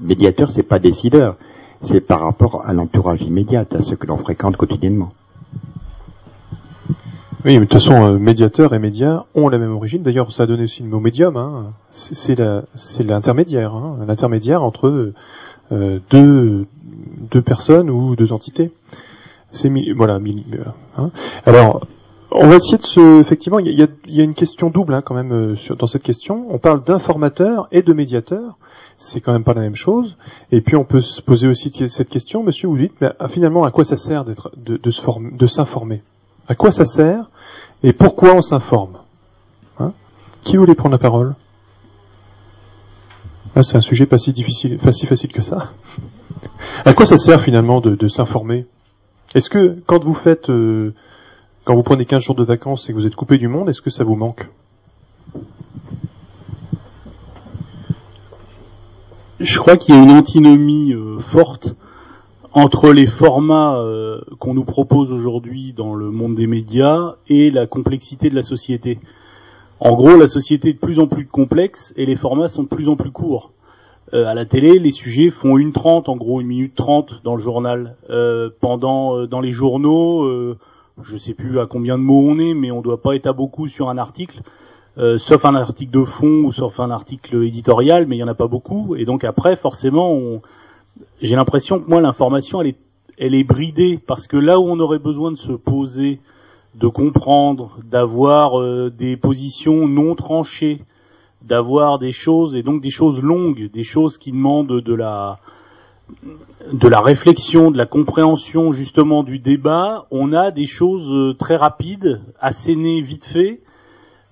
Médiateur, 0.02 0.52
c'est 0.52 0.64
pas 0.64 0.80
décideur, 0.80 1.38
c'est 1.82 2.02
par 2.02 2.22
rapport 2.22 2.64
à 2.66 2.74
l'entourage 2.74 3.22
immédiat, 3.24 3.66
à 3.72 3.82
ce 3.82 3.96
que 3.96 4.06
l'on 4.06 4.18
fréquente 4.18 4.58
quotidiennement. 4.58 5.12
Oui, 7.46 7.60
mais 7.60 7.66
de 7.66 7.66
toute 7.66 7.74
façon, 7.74 7.94
euh, 7.94 8.18
médiateur 8.18 8.74
et 8.74 8.80
média 8.80 9.26
ont 9.36 9.50
la 9.50 9.60
même 9.60 9.72
origine. 9.72 10.02
D'ailleurs, 10.02 10.32
ça 10.32 10.44
a 10.44 10.46
donné 10.48 10.64
aussi 10.64 10.82
le 10.82 10.90
mot 10.90 11.00
médium. 11.00 11.38
Hein. 11.38 11.74
C'est 11.92 12.36
l'intermédiaire, 13.04 13.76
hein, 13.76 13.98
l'intermédiaire 14.08 14.64
entre 14.64 15.14
euh, 15.72 16.00
deux, 16.10 16.66
deux 17.32 17.42
personnes 17.44 17.92
ou 17.92 18.16
deux 18.16 18.34
entités. 18.34 18.72
C'est 19.52 19.72
voilà. 19.96 20.20
Hein. 20.98 21.12
Alors, 21.46 21.86
on 22.38 22.48
va 22.48 22.56
essayer 22.56 22.78
de 22.78 22.86
se. 22.86 23.20
Effectivement, 23.20 23.60
il 23.60 23.68
y 23.68 23.82
a, 23.82 23.88
y 24.08 24.22
a, 24.22 24.24
une 24.24 24.34
question 24.34 24.70
double 24.70 24.94
hein, 24.94 25.02
quand 25.02 25.16
même 25.16 25.32
euh, 25.32 25.56
sur, 25.56 25.76
dans 25.76 25.88
cette 25.88 26.04
question. 26.04 26.48
On 26.50 26.58
parle 26.58 26.84
d'informateur 26.84 27.68
et 27.72 27.82
de 27.82 27.94
médiateur. 27.94 28.58
C'est 28.98 29.20
quand 29.20 29.34
même 29.34 29.44
pas 29.44 29.54
la 29.54 29.62
même 29.62 29.76
chose. 29.76 30.16
Et 30.52 30.62
puis 30.62 30.76
on 30.76 30.86
peut 30.86 31.02
se 31.02 31.22
poser 31.22 31.48
aussi 31.48 31.72
cette 31.90 32.10
question, 32.10 32.44
Monsieur, 32.44 32.68
vous 32.68 32.78
dites, 32.78 32.94
mais 33.02 33.12
ah, 33.20 33.28
finalement, 33.28 33.66
à 33.66 33.72
quoi 33.72 33.84
ça 33.84 33.98
sert 33.98 34.24
d'être, 34.24 34.52
de, 34.56 34.78
de, 34.78 35.48
s'informer? 35.48 36.02
À 36.48 36.56
quoi 36.56 36.72
ça 36.72 36.86
sert 36.86 37.30
et 37.84 37.92
pourquoi 37.92 38.34
on 38.34 38.42
s'informe? 38.42 39.00
Hein? 39.80 39.92
Qui 40.44 40.56
voulait 40.56 40.76
prendre 40.76 40.94
la 40.94 41.00
parole? 41.00 41.36
Ah, 43.54 43.64
C'est 43.64 43.76
un 43.76 43.82
sujet 43.82 44.06
pas 44.06 44.18
si 44.18 44.32
difficile, 44.32 44.78
pas 44.78 44.94
si 44.94 45.06
facile 45.06 45.32
que 45.32 45.42
ça. 45.42 45.72
À 46.86 46.94
quoi 46.94 47.06
ça 47.06 47.18
sert 47.18 47.42
finalement 47.42 47.82
de, 47.82 47.96
de 47.96 48.08
s'informer? 48.08 48.66
Est-ce 49.34 49.50
que 49.50 49.78
quand 49.86 50.04
vous 50.04 50.14
faites 50.14 50.50
euh, 50.50 50.94
quand 51.66 51.74
vous 51.74 51.84
prenez 51.84 52.06
15 52.06 52.22
jours 52.22 52.36
de 52.36 52.44
vacances 52.44 52.88
et 52.88 52.94
que 52.94 52.98
vous 52.98 53.08
êtes 53.08 53.16
coupé 53.16 53.40
du 53.40 53.48
monde, 53.48 53.70
est-ce 53.70 53.82
que 53.82 53.90
ça 53.90 54.04
vous 54.04 54.16
manque 54.16 54.48
Je 59.40 59.60
crois 59.60 59.76
qu'il 59.76 59.96
y 59.96 59.98
a 59.98 60.02
une 60.02 60.12
antinomie 60.12 60.94
euh, 60.94 61.18
forte 61.18 61.76
entre 62.54 62.92
les 62.92 63.08
formats 63.08 63.78
euh, 63.78 64.22
qu'on 64.40 64.54
nous 64.54 64.64
propose 64.64 65.12
aujourd'hui 65.12 65.74
dans 65.76 65.96
le 65.96 66.12
monde 66.12 66.36
des 66.36 66.46
médias 66.46 67.16
et 67.28 67.50
la 67.50 67.66
complexité 67.66 68.30
de 68.30 68.36
la 68.36 68.44
société. 68.44 69.00
En 69.80 69.96
gros, 69.96 70.16
la 70.16 70.28
société 70.28 70.70
est 70.70 70.74
de 70.74 70.80
plus 70.80 71.00
en 71.00 71.08
plus 71.08 71.26
complexe 71.26 71.94
et 71.98 72.06
les 72.06 72.16
formats 72.16 72.48
sont 72.48 72.64
de 72.64 72.68
plus 72.68 72.90
en 72.90 72.96
plus 72.96 73.12
courts. 73.12 73.52
Euh, 74.14 74.28
à 74.28 74.36
la 74.36 74.46
télé, 74.46 74.78
les 74.78 74.92
sujets 74.92 75.32
font 75.32 75.58
une 75.58 75.74
trente, 75.74 76.10
en 76.10 76.16
gros 76.16 76.42
une 76.42 76.48
minute 76.48 76.76
trente 76.76 77.22
dans 77.24 77.36
le 77.36 77.42
journal. 77.42 77.96
pendant 78.62 79.26
dans 79.26 79.42
les 79.42 79.50
journaux, 79.50 80.56
je 81.04 81.18
sais 81.18 81.34
plus 81.34 81.60
à 81.60 81.66
combien 81.66 81.98
de 81.98 82.04
mots 82.04 82.26
on 82.28 82.40
est, 82.40 82.54
mais 82.54 82.72
on 82.72 82.82
doit 82.82 83.02
pas 83.02 83.16
être 83.16 83.28
à 83.28 83.34
beaucoup 83.34 83.68
sur 83.68 83.90
un 83.90 83.98
article, 83.98 84.42
euh, 84.98 85.18
sauf 85.18 85.44
un 85.46 85.56
article 85.56 85.92
de 85.92 86.06
fond 86.06 86.44
ou 86.46 86.52
sauf 86.52 86.80
un 86.80 86.90
article 86.90 87.44
éditorial, 87.44 88.06
mais 88.08 88.16
il 88.16 88.20
y 88.20 88.24
en 88.24 88.28
a 88.28 88.36
pas 88.36 88.48
beaucoup. 88.48 88.96
Et 88.96 89.06
donc 89.06 89.24
après, 89.24 89.56
forcément, 89.56 90.42
j'ai 91.22 91.36
l'impression 91.36 91.80
que 91.80 91.90
moi 91.90 92.02
l'information 92.02 92.62
elle 92.62 92.68
est, 92.68 92.78
elle 93.18 93.36
est 93.36 93.44
bridée 93.44 94.00
parce 94.06 94.28
que 94.28 94.38
là 94.38 94.60
où 94.60 94.64
on 94.64 94.80
aurait 94.80 95.00
besoin 95.00 95.32
de 95.32 95.38
se 95.38 95.52
poser, 95.52 96.20
de 96.76 96.88
comprendre, 96.88 97.78
d'avoir 97.84 98.60
euh, 98.60 98.90
des 98.90 99.18
positions 99.18 99.88
non 99.88 100.16
tranchées, 100.16 100.82
d'avoir 101.42 102.00
des 102.00 102.12
choses 102.12 102.56
et 102.56 102.64
donc 102.64 102.82
des 102.82 102.90
choses 102.90 103.22
longues, 103.22 103.70
des 103.72 103.84
choses 103.84 104.18
qui 104.18 104.32
demandent 104.32 104.82
de 104.82 104.94
la 104.94 105.40
de 106.72 106.88
la 106.88 107.02
réflexion, 107.02 107.72
de 107.72 107.78
la 107.78 107.86
compréhension 107.86 108.72
justement 108.72 109.24
du 109.24 109.40
débat, 109.40 110.06
on 110.12 110.34
a 110.34 110.52
des 110.52 110.66
choses 110.66 111.12
euh, 111.12 111.34
très 111.34 111.56
rapides, 111.56 112.22
assénées 112.40 113.02
vite 113.02 113.26
fait. 113.26 113.60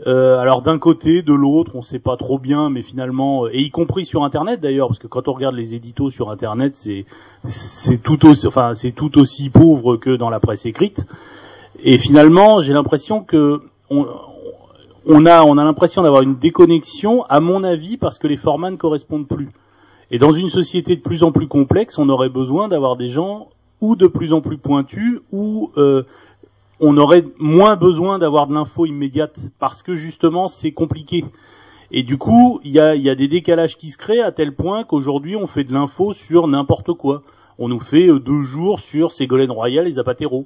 Euh, 0.06 0.38
alors 0.40 0.62
d'un 0.62 0.80
côté, 0.80 1.22
de 1.22 1.34
l'autre, 1.34 1.72
on 1.76 1.82
sait 1.82 2.00
pas 2.00 2.18
trop 2.18 2.38
bien, 2.38 2.70
mais 2.70 2.82
finalement, 2.82 3.46
euh, 3.46 3.50
et 3.54 3.62
y 3.62 3.72
compris 3.72 4.06
sur 4.06 4.24
Internet 4.24 4.60
d'ailleurs, 4.60 4.88
parce 4.88 5.00
que 5.00 5.08
quand 5.08 5.28
on 5.28 5.34
regarde 5.34 5.56
les 5.56 5.76
éditos 5.76 6.10
sur 6.10 6.30
Internet, 6.30 6.76
c'est 6.76 8.04
tout 8.04 8.26
aussi, 9.18 9.50
pauvre 9.50 9.98
que 9.98 10.16
dans 10.16 10.30
la 10.30 10.40
presse 10.40 10.66
écrite. 10.66 11.06
Et 11.84 11.98
finalement, 11.98 12.60
j'ai 12.60 12.74
l'impression 12.74 13.24
que 13.24 13.62
on, 13.90 14.08
on 15.06 15.26
a 15.26 15.44
on 15.44 15.58
a 15.58 15.64
l'impression 15.64 16.02
d'avoir 16.02 16.22
une 16.22 16.36
déconnexion, 16.36 17.24
à 17.26 17.40
mon 17.40 17.64
avis, 17.64 17.98
parce 17.98 18.20
que 18.20 18.28
les 18.28 18.38
formats 18.38 18.72
ne 18.72 18.78
correspondent 18.78 19.28
plus. 19.28 19.50
Et 20.14 20.20
dans 20.20 20.30
une 20.30 20.50
société 20.50 20.96
de 20.96 21.02
plus 21.02 21.24
en 21.24 21.32
plus 21.32 21.48
complexe, 21.48 21.98
on 21.98 22.08
aurait 22.08 22.30
besoin 22.30 22.68
d'avoir 22.68 22.98
des 22.98 23.08
gens 23.08 23.50
ou 23.82 23.96
de 23.96 24.06
plus 24.06 24.32
en 24.32 24.42
plus 24.42 24.60
pointus, 24.60 25.20
ou 25.32 25.72
euh, 25.76 26.04
on 26.80 26.98
aurait 26.98 27.26
moins 27.40 27.76
besoin 27.76 28.20
d'avoir 28.20 28.46
de 28.46 28.54
l'info 28.54 28.86
immédiate, 28.86 29.40
parce 29.58 29.82
que 29.82 29.96
justement 29.96 30.48
c'est 30.48 30.72
compliqué. 30.72 31.26
Et 31.90 32.04
du 32.04 32.20
coup, 32.20 32.60
il 32.64 32.70
y 32.72 32.80
a, 32.80 33.16
des 33.16 33.28
décalages 33.28 33.76
qui 33.76 33.90
se 33.90 33.98
créent 33.98 34.22
à 34.22 34.32
tel 34.32 34.54
point 34.54 34.84
qu'aujourd'hui 34.84 35.36
on 35.36 35.48
fait 35.48 35.64
de 35.64 35.74
l'info 35.74 36.14
sur 36.14 36.48
n'importe 36.48 36.94
quoi. 36.94 37.24
On 37.58 37.68
nous 37.68 37.80
fait 37.80 38.08
euh, 38.08 38.20
deux 38.20 38.44
jours 38.44 38.80
sur 38.80 39.12
Ségolène 39.12 39.52
Royal 39.52 39.88
et 39.88 39.92
Zapatero. 39.92 40.46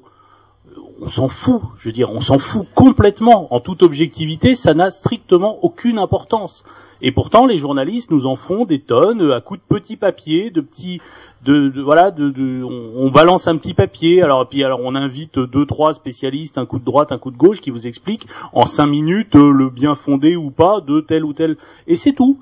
On 1.01 1.07
s'en 1.07 1.27
fout, 1.27 1.61
je 1.77 1.89
veux 1.89 1.93
dire, 1.93 2.11
on 2.11 2.19
s'en 2.19 2.37
fout 2.37 2.65
complètement. 2.73 3.53
En 3.53 3.59
toute 3.59 3.83
objectivité, 3.83 4.55
ça 4.55 4.73
n'a 4.73 4.89
strictement 4.89 5.59
aucune 5.63 5.99
importance. 5.99 6.63
Et 7.01 7.11
pourtant, 7.11 7.45
les 7.45 7.57
journalistes 7.57 8.09
nous 8.09 8.25
en 8.25 8.35
font 8.35 8.65
des 8.65 8.79
tonnes 8.79 9.21
euh, 9.21 9.35
à 9.35 9.41
coups 9.41 9.59
de 9.59 9.75
petits 9.75 9.97
papiers, 9.97 10.49
de 10.49 10.61
petits, 10.61 10.99
de, 11.45 11.71
voilà, 11.81 12.11
de, 12.11 12.29
de 12.29 12.63
on, 12.63 13.11
balance 13.11 13.47
un 13.47 13.57
petit 13.57 13.73
papier. 13.73 14.23
Alors 14.23 14.47
puis 14.49 14.63
alors 14.63 14.79
on 14.83 14.95
invite 14.95 15.37
deux 15.37 15.65
trois 15.65 15.93
spécialistes, 15.93 16.57
un 16.57 16.65
coup 16.65 16.79
de 16.79 16.85
droite, 16.85 17.11
un 17.11 17.19
coup 17.19 17.31
de 17.31 17.37
gauche, 17.37 17.61
qui 17.61 17.69
vous 17.69 17.87
expliquent 17.87 18.27
en 18.53 18.65
cinq 18.65 18.87
minutes 18.87 19.35
euh, 19.35 19.51
le 19.51 19.69
bien 19.69 19.93
fondé 19.93 20.35
ou 20.35 20.49
pas 20.49 20.81
de 20.81 21.01
tel 21.01 21.23
ou 21.23 21.33
tel. 21.33 21.57
Et 21.85 21.95
c'est 21.95 22.13
tout. 22.13 22.39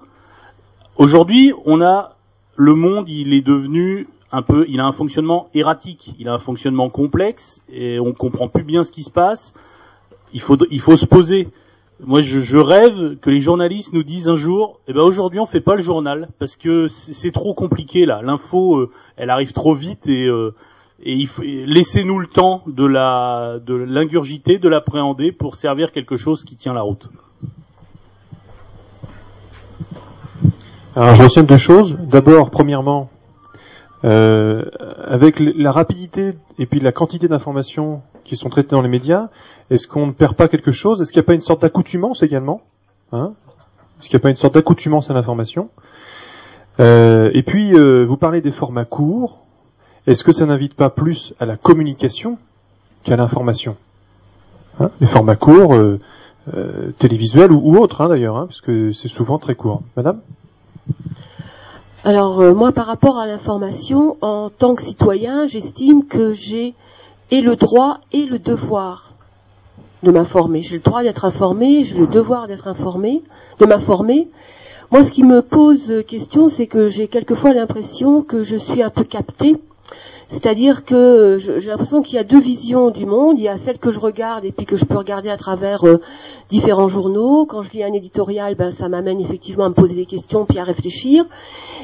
Aujourd'hui, 0.96 1.52
on 1.66 1.82
a 1.82 2.16
le 2.56 2.74
monde, 2.74 3.10
il 3.10 3.34
est 3.34 3.42
devenu 3.42 4.08
un 4.32 4.42
peu, 4.42 4.66
il 4.68 4.80
a 4.80 4.86
un 4.86 4.92
fonctionnement 4.92 5.48
erratique, 5.54 6.16
il 6.20 6.28
a 6.28 6.34
un 6.34 6.40
fonctionnement 6.40 6.90
complexe 6.90 7.62
et 7.72 8.00
on 8.00 8.14
comprend 8.14 8.48
plus 8.48 8.64
bien 8.64 8.84
ce 8.84 8.92
qui 8.92 9.04
se 9.04 9.12
passe. 9.12 9.54
Il 10.34 10.42
faut, 10.42 10.58
se 10.58 11.06
poser. 11.06 11.48
Moi, 12.04 12.20
je, 12.20 12.58
rêve 12.58 13.18
que 13.20 13.30
les 13.30 13.40
journalistes 13.40 13.94
nous 13.94 14.04
disent 14.04 14.28
un 14.28 14.36
jour, 14.36 14.80
eh 14.88 14.94
ben 14.94 15.02
aujourd'hui 15.02 15.40
on 15.40 15.46
fait 15.46 15.62
pas 15.62 15.76
le 15.76 15.82
journal 15.82 16.28
parce 16.40 16.58
que 16.58 16.88
c'est 16.88 17.32
trop 17.32 17.54
compliqué 17.54 18.06
là. 18.06 18.22
L'info, 18.22 18.76
euh, 18.76 18.92
elle 19.16 19.30
arrive 19.30 19.54
trop 19.54 19.74
vite 19.74 20.10
et, 20.10 20.26
euh, 20.26 20.54
laissez-nous 21.06 22.20
le 22.20 22.28
temps 22.28 22.64
de 22.68 22.86
la 22.86 23.60
de 23.66 23.74
l'ingurgiter, 23.74 24.58
de 24.58 24.68
l'appréhender 24.68 25.32
pour 25.32 25.56
servir 25.56 25.94
quelque 25.94 26.18
chose 26.18 26.44
qui 26.44 26.58
tient 26.58 26.74
la 26.74 26.82
route. 26.82 27.08
Alors, 30.98 31.14
je 31.14 31.24
retiens 31.24 31.44
deux 31.44 31.58
choses. 31.58 31.98
D'abord, 32.10 32.50
premièrement, 32.52 33.10
euh, 34.06 34.66
avec 35.04 35.40
la 35.40 35.72
rapidité 35.72 36.34
et 36.60 36.66
puis 36.68 36.80
la 36.80 36.92
quantité 36.92 37.28
d'informations 37.28 38.02
qui 38.24 38.36
sont 38.36 38.50
traitées 38.50 38.72
dans 38.72 38.82
les 38.82 38.90
médias, 38.90 39.30
est-ce 39.70 39.88
qu'on 39.88 40.08
ne 40.08 40.12
perd 40.12 40.36
pas 40.36 40.48
quelque 40.48 40.72
chose? 40.72 41.02
Est-ce 41.02 41.12
qu'il 41.12 41.20
n'y 41.20 41.26
a 41.26 41.28
pas 41.28 41.34
une 41.34 41.42
sorte 41.42 41.62
d'accoutumance 41.62 42.24
également 42.24 42.62
hein? 43.12 43.34
Est-ce 44.00 44.10
qu'il 44.10 44.18
n'y 44.18 44.22
a 44.22 44.24
pas 44.24 44.30
une 44.30 44.36
sorte 44.36 44.54
d'accoutumance 44.54 45.10
à 45.10 45.14
l'information? 45.14 45.70
Euh, 46.80 47.32
Et 47.34 47.44
puis, 47.44 47.74
euh, 47.74 48.06
vous 48.06 48.18
parlez 48.18 48.42
des 48.42 48.52
formats 48.52 48.86
courts. 48.86 49.40
Est-ce 50.06 50.24
que 50.24 50.32
ça 50.32 50.46
n'invite 50.46 50.76
pas 50.76 50.90
plus 50.90 51.34
à 51.40 51.46
la 51.46 51.58
communication 51.58 52.38
qu'à 53.04 53.16
l'information? 53.16 53.78
Hein? 54.80 54.92
Les 55.00 55.08
formats 55.08 55.38
courts, 55.38 55.74
euh, 55.74 56.00
télévisuels 57.00 57.52
ou, 57.52 57.78
autres 57.78 58.02
hein, 58.02 58.10
d'ailleurs, 58.10 58.38
hein, 58.38 58.46
parce 58.48 58.62
que 58.62 58.92
c'est 58.92 59.08
souvent 59.08 59.40
très 59.40 59.56
court. 59.56 59.82
Madame? 59.96 60.20
Alors 62.06 62.40
moi, 62.54 62.72
par 62.72 62.86
rapport 62.86 63.18
à 63.18 63.26
l'information, 63.26 64.18
en 64.22 64.52
tant 64.52 64.76
que 64.76 64.84
citoyen, 64.84 65.48
j'estime 65.48 66.06
que 66.06 66.34
j'ai 66.34 66.76
et 67.32 67.42
le 67.42 67.56
droit 67.56 67.98
et 68.12 68.28
le 68.28 68.38
devoir 68.38 69.14
de 70.04 70.12
m'informer. 70.12 70.62
J'ai 70.62 70.76
le 70.76 70.84
droit 70.84 71.02
d'être 71.02 71.26
informé, 71.26 71.84
j'ai 71.84 71.98
le 71.98 72.06
devoir 72.06 72.46
d'être 72.46 72.68
informé, 72.68 73.24
de 73.58 73.66
m'informer. 73.66 74.28
Moi, 74.92 75.04
ce 75.04 75.10
qui 75.10 75.24
me 75.24 75.42
pose 75.42 76.04
question, 76.08 76.48
c'est 76.48 76.68
que 76.68 76.90
j'ai 76.90 77.08
quelquefois 77.08 77.56
l'impression 77.56 78.22
que 78.22 78.44
je 78.44 78.56
suis 78.56 78.84
un 78.84 78.92
peu 78.92 79.04
captée 79.04 79.58
c'est-à-dire 80.30 80.86
que 80.86 81.38
j'ai 81.40 81.70
l'impression 81.70 82.02
qu'il 82.02 82.16
y 82.16 82.20
a 82.20 82.24
deux 82.24 82.40
visions 82.40 82.90
du 82.90 83.06
monde. 83.06 83.38
Il 83.38 83.44
y 83.44 83.48
a 83.48 83.58
celle 83.58 83.78
que 83.78 83.92
je 83.92 84.00
regarde 84.00 84.44
et 84.44 84.52
puis 84.52 84.66
que 84.66 84.76
je 84.76 84.86
peux 84.86 84.98
regarder 84.98 85.30
à 85.30 85.38
travers 85.38 85.86
euh, 85.86 86.02
différents 86.50 86.88
journaux. 86.88 87.46
Quand 87.46 87.62
je 87.62 87.72
lis 87.72 87.84
un 87.84 87.94
éditorial, 87.94 88.56
ben, 88.56 88.72
ça 88.72 88.90
m'amène 88.90 89.22
effectivement 89.22 89.66
à 89.66 89.70
me 89.70 89.76
poser 89.76 89.96
des 89.96 90.06
questions 90.06 90.46
puis 90.46 90.58
à 90.58 90.64
réfléchir. 90.64 91.26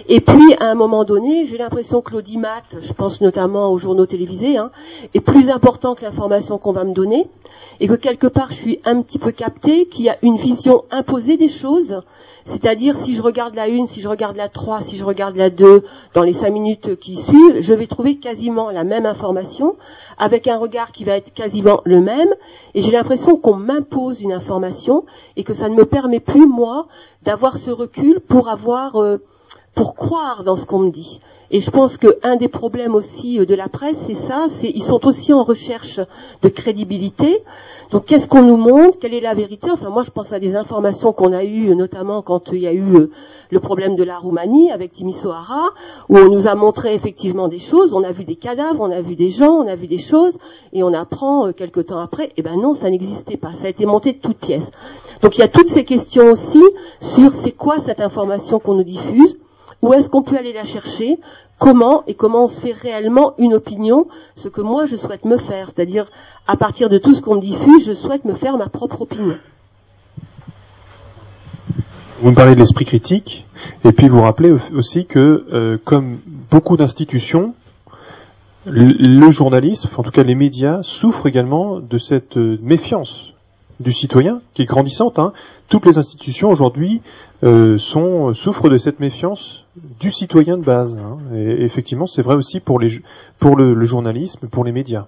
Et 0.10 0.22
puis, 0.22 0.56
à 0.60 0.66
un 0.66 0.76
moment 0.76 1.04
donné, 1.04 1.46
j'ai 1.46 1.58
l'impression 1.58 2.02
que 2.02 2.14
l'audimat, 2.14 2.64
je 2.82 2.94
pense 2.94 3.22
notamment 3.22 3.72
aux 3.72 3.78
journaux 3.78 4.08
télévisés, 4.08 4.58
hein, 4.58 4.72
est 5.14 5.20
plus 5.20 5.50
important 5.50 5.94
que 5.94 6.02
l'information 6.02 6.58
qu'on 6.58 6.74
va 6.74 6.84
me 6.84 6.94
donner. 6.94 7.28
Et 7.80 7.88
que 7.88 7.94
quelque 7.94 8.28
part, 8.28 8.50
je 8.50 8.56
suis 8.56 8.80
un 8.86 9.02
petit 9.02 9.20
peu 9.20 9.32
captée, 9.32 9.86
qu'il 9.86 10.06
y 10.06 10.10
a 10.10 10.18
une 10.24 10.38
vision 10.38 10.84
imposée 10.90 11.38
des 11.38 11.50
choses 11.50 12.02
c'est-à-dire, 12.46 12.96
si 12.96 13.16
je 13.16 13.22
regarde 13.22 13.56
la 13.56 13.68
une, 13.68 13.88
si 13.88 14.02
je 14.02 14.08
regarde 14.08 14.36
la 14.36 14.50
3, 14.50 14.82
si 14.82 14.98
je 14.98 15.06
regarde 15.06 15.36
la 15.36 15.50
2, 15.50 15.84
dans 16.14 16.24
les 16.24 16.34
5 16.34 16.50
minutes 16.50 17.00
qui 17.00 17.16
suivent, 17.16 17.60
je 17.60 17.74
vais 17.74 17.88
trouver 17.88 18.18
quasiment 18.18 18.70
la 18.70 18.84
même 18.84 19.06
information, 19.06 19.76
avec 20.18 20.48
un 20.48 20.58
regard 20.58 20.92
qui 20.92 21.04
va 21.04 21.18
être 21.18 21.34
quasiment 21.34 21.82
le 21.86 22.02
même, 22.02 22.30
et 22.74 22.82
j'ai 22.82 22.92
l'impression 22.92 23.38
qu'on 23.38 23.56
m'impose 23.56 24.22
une 24.22 24.34
information, 24.34 25.06
et 25.36 25.44
que 25.44 25.54
ça 25.54 25.70
ne 25.70 25.76
me 25.76 25.86
permet 25.86 26.20
plus, 26.20 26.48
moi, 26.48 26.88
d'avoir 27.24 27.58
ce 27.58 27.72
recul 27.72 28.20
pour 28.20 28.50
avoir, 28.50 28.96
euh, 28.96 29.18
pour 29.76 29.96
croire 29.96 30.44
dans 30.44 30.56
ce 30.56 30.66
qu'on 30.66 30.80
me 30.80 30.92
dit. 30.92 31.22
Et 31.54 31.60
je 31.60 31.70
pense 31.70 31.98
qu'un 31.98 32.38
des 32.38 32.48
problèmes 32.48 32.96
aussi 32.96 33.38
euh, 33.38 33.46
de 33.46 33.56
la 33.56 33.68
presse, 33.68 33.98
c'est 34.08 34.16
ça, 34.16 34.48
c'est 34.50 34.70
ils 34.70 34.84
sont 34.84 35.06
aussi 35.06 35.34
en 35.34 35.44
recherche 35.44 36.00
de 36.42 36.48
crédibilité. 36.48 37.44
Donc 37.92 38.06
qu'est-ce 38.06 38.28
qu'on 38.30 38.42
nous 38.42 38.56
montre? 38.56 39.00
Quelle 39.00 39.14
est 39.14 39.20
la 39.22 39.34
vérité? 39.34 39.70
Enfin 39.70 39.90
moi 39.90 40.04
je 40.04 40.12
pense 40.12 40.32
à 40.32 40.40
des 40.40 40.56
informations 40.56 41.12
qu'on 41.12 41.34
a 41.34 41.44
eues, 41.44 41.76
notamment 41.76 42.22
quand 42.22 42.54
il 42.54 42.60
y 42.60 42.68
a 42.68 42.72
eu 42.72 42.96
euh, 42.96 43.12
le 43.50 43.60
problème 43.60 43.98
de 43.98 44.04
la 44.04 44.18
Roumanie 44.18 44.72
avec 44.72 44.94
Timisoara, 44.94 45.72
où 46.08 46.18
on 46.18 46.30
nous 46.30 46.48
a 46.48 46.56
montré 46.56 46.94
effectivement 46.94 47.50
des 47.50 47.60
choses, 47.60 47.94
on 47.94 48.04
a 48.06 48.14
vu 48.14 48.24
des 48.24 48.38
cadavres, 48.38 48.80
on 48.80 48.92
a 48.92 49.02
vu 49.02 49.16
des 49.16 49.30
gens, 49.30 49.52
on 49.52 49.68
a 49.68 49.76
vu 49.76 49.88
des 49.88 50.00
choses, 50.00 50.38
et 50.72 50.84
on 50.84 50.94
apprend 50.94 51.48
euh, 51.48 51.52
quelque 51.52 51.82
temps 51.82 52.00
après, 52.00 52.32
eh 52.38 52.42
ben 52.42 52.56
non, 52.56 52.76
ça 52.76 52.90
n'existait 52.90 53.36
pas, 53.36 53.52
ça 53.56 53.66
a 53.66 53.70
été 53.70 53.86
monté 53.86 54.14
de 54.14 54.20
toutes 54.20 54.38
pièces. 54.38 54.72
Donc 55.22 55.38
il 55.38 55.42
y 55.42 55.44
a 55.44 55.50
toutes 55.50 55.68
ces 55.68 55.84
questions 55.84 56.28
aussi 56.28 56.64
sur 57.02 57.34
c'est 57.34 57.52
quoi 57.52 57.80
cette 57.80 58.00
information 58.00 58.60
qu'on 58.60 58.76
nous 58.76 58.84
diffuse 58.84 59.36
où 59.82 59.94
est-ce 59.94 60.10
qu'on 60.10 60.22
peut 60.22 60.38
aller 60.38 60.54
la 60.54 60.66
chercher? 60.66 61.20
Comment 61.58 62.04
et 62.08 62.14
comment 62.14 62.46
on 62.46 62.48
se 62.48 62.60
fait 62.60 62.72
réellement 62.72 63.34
une 63.38 63.54
opinion? 63.54 64.08
Ce 64.36 64.48
que 64.48 64.62
moi 64.62 64.86
je 64.86 64.96
souhaite 64.96 65.26
me 65.26 65.38
faire, 65.38 65.70
c'est-à-dire 65.74 66.10
à 66.48 66.58
partir 66.58 66.90
de 66.90 66.98
tout 66.98 67.14
ce 67.14 67.22
qu'on 67.22 67.36
me 67.36 67.42
diffuse, 67.42 67.86
je 67.86 67.94
souhaite 67.94 68.26
me 68.26 68.34
faire 68.34 68.58
ma 68.58 68.68
propre 68.68 69.02
opinion. 69.02 69.38
Vous 72.22 72.30
me 72.30 72.36
parlez 72.36 72.54
de 72.54 72.60
l'esprit 72.60 72.86
critique, 72.86 73.48
et 73.84 73.92
puis 73.92 74.08
vous 74.08 74.22
rappelez 74.22 74.54
aussi 74.76 75.06
que, 75.08 75.46
euh, 75.52 75.78
comme 75.84 76.20
beaucoup 76.52 76.78
d'institutions, 76.78 77.56
le, 78.66 79.32
journalisme, 79.32 79.90
en 79.98 80.04
tout 80.04 80.12
cas 80.12 80.22
les 80.22 80.36
médias, 80.36 80.84
souffrent 80.84 81.26
également 81.26 81.80
de 81.80 81.98
cette 81.98 82.38
euh, 82.38 82.60
méfiance 82.62 83.31
du 83.82 83.92
citoyen 83.92 84.42
qui 84.54 84.62
est 84.62 84.66
grandissante. 84.66 85.20
Hein. 85.20 85.34
Toutes 85.68 85.86
les 85.86 85.98
institutions 85.98 86.50
aujourd'hui 86.50 87.02
euh, 87.44 87.78
sont 87.78 88.34
souffrent 88.34 88.70
de 88.70 88.78
cette 88.78 89.00
méfiance 89.00 89.66
du 90.00 90.12
citoyen 90.12 90.58
de 90.58 90.64
base. 90.64 90.98
Hein. 90.98 91.18
Et 91.36 91.64
effectivement, 91.64 92.08
c'est 92.08 92.22
vrai 92.22 92.36
aussi 92.36 92.60
pour 92.60 92.80
le, 92.80 93.86
journalisme, 93.86 94.48
pour 94.48 94.64
les 94.64 94.72
médias. 94.72 95.08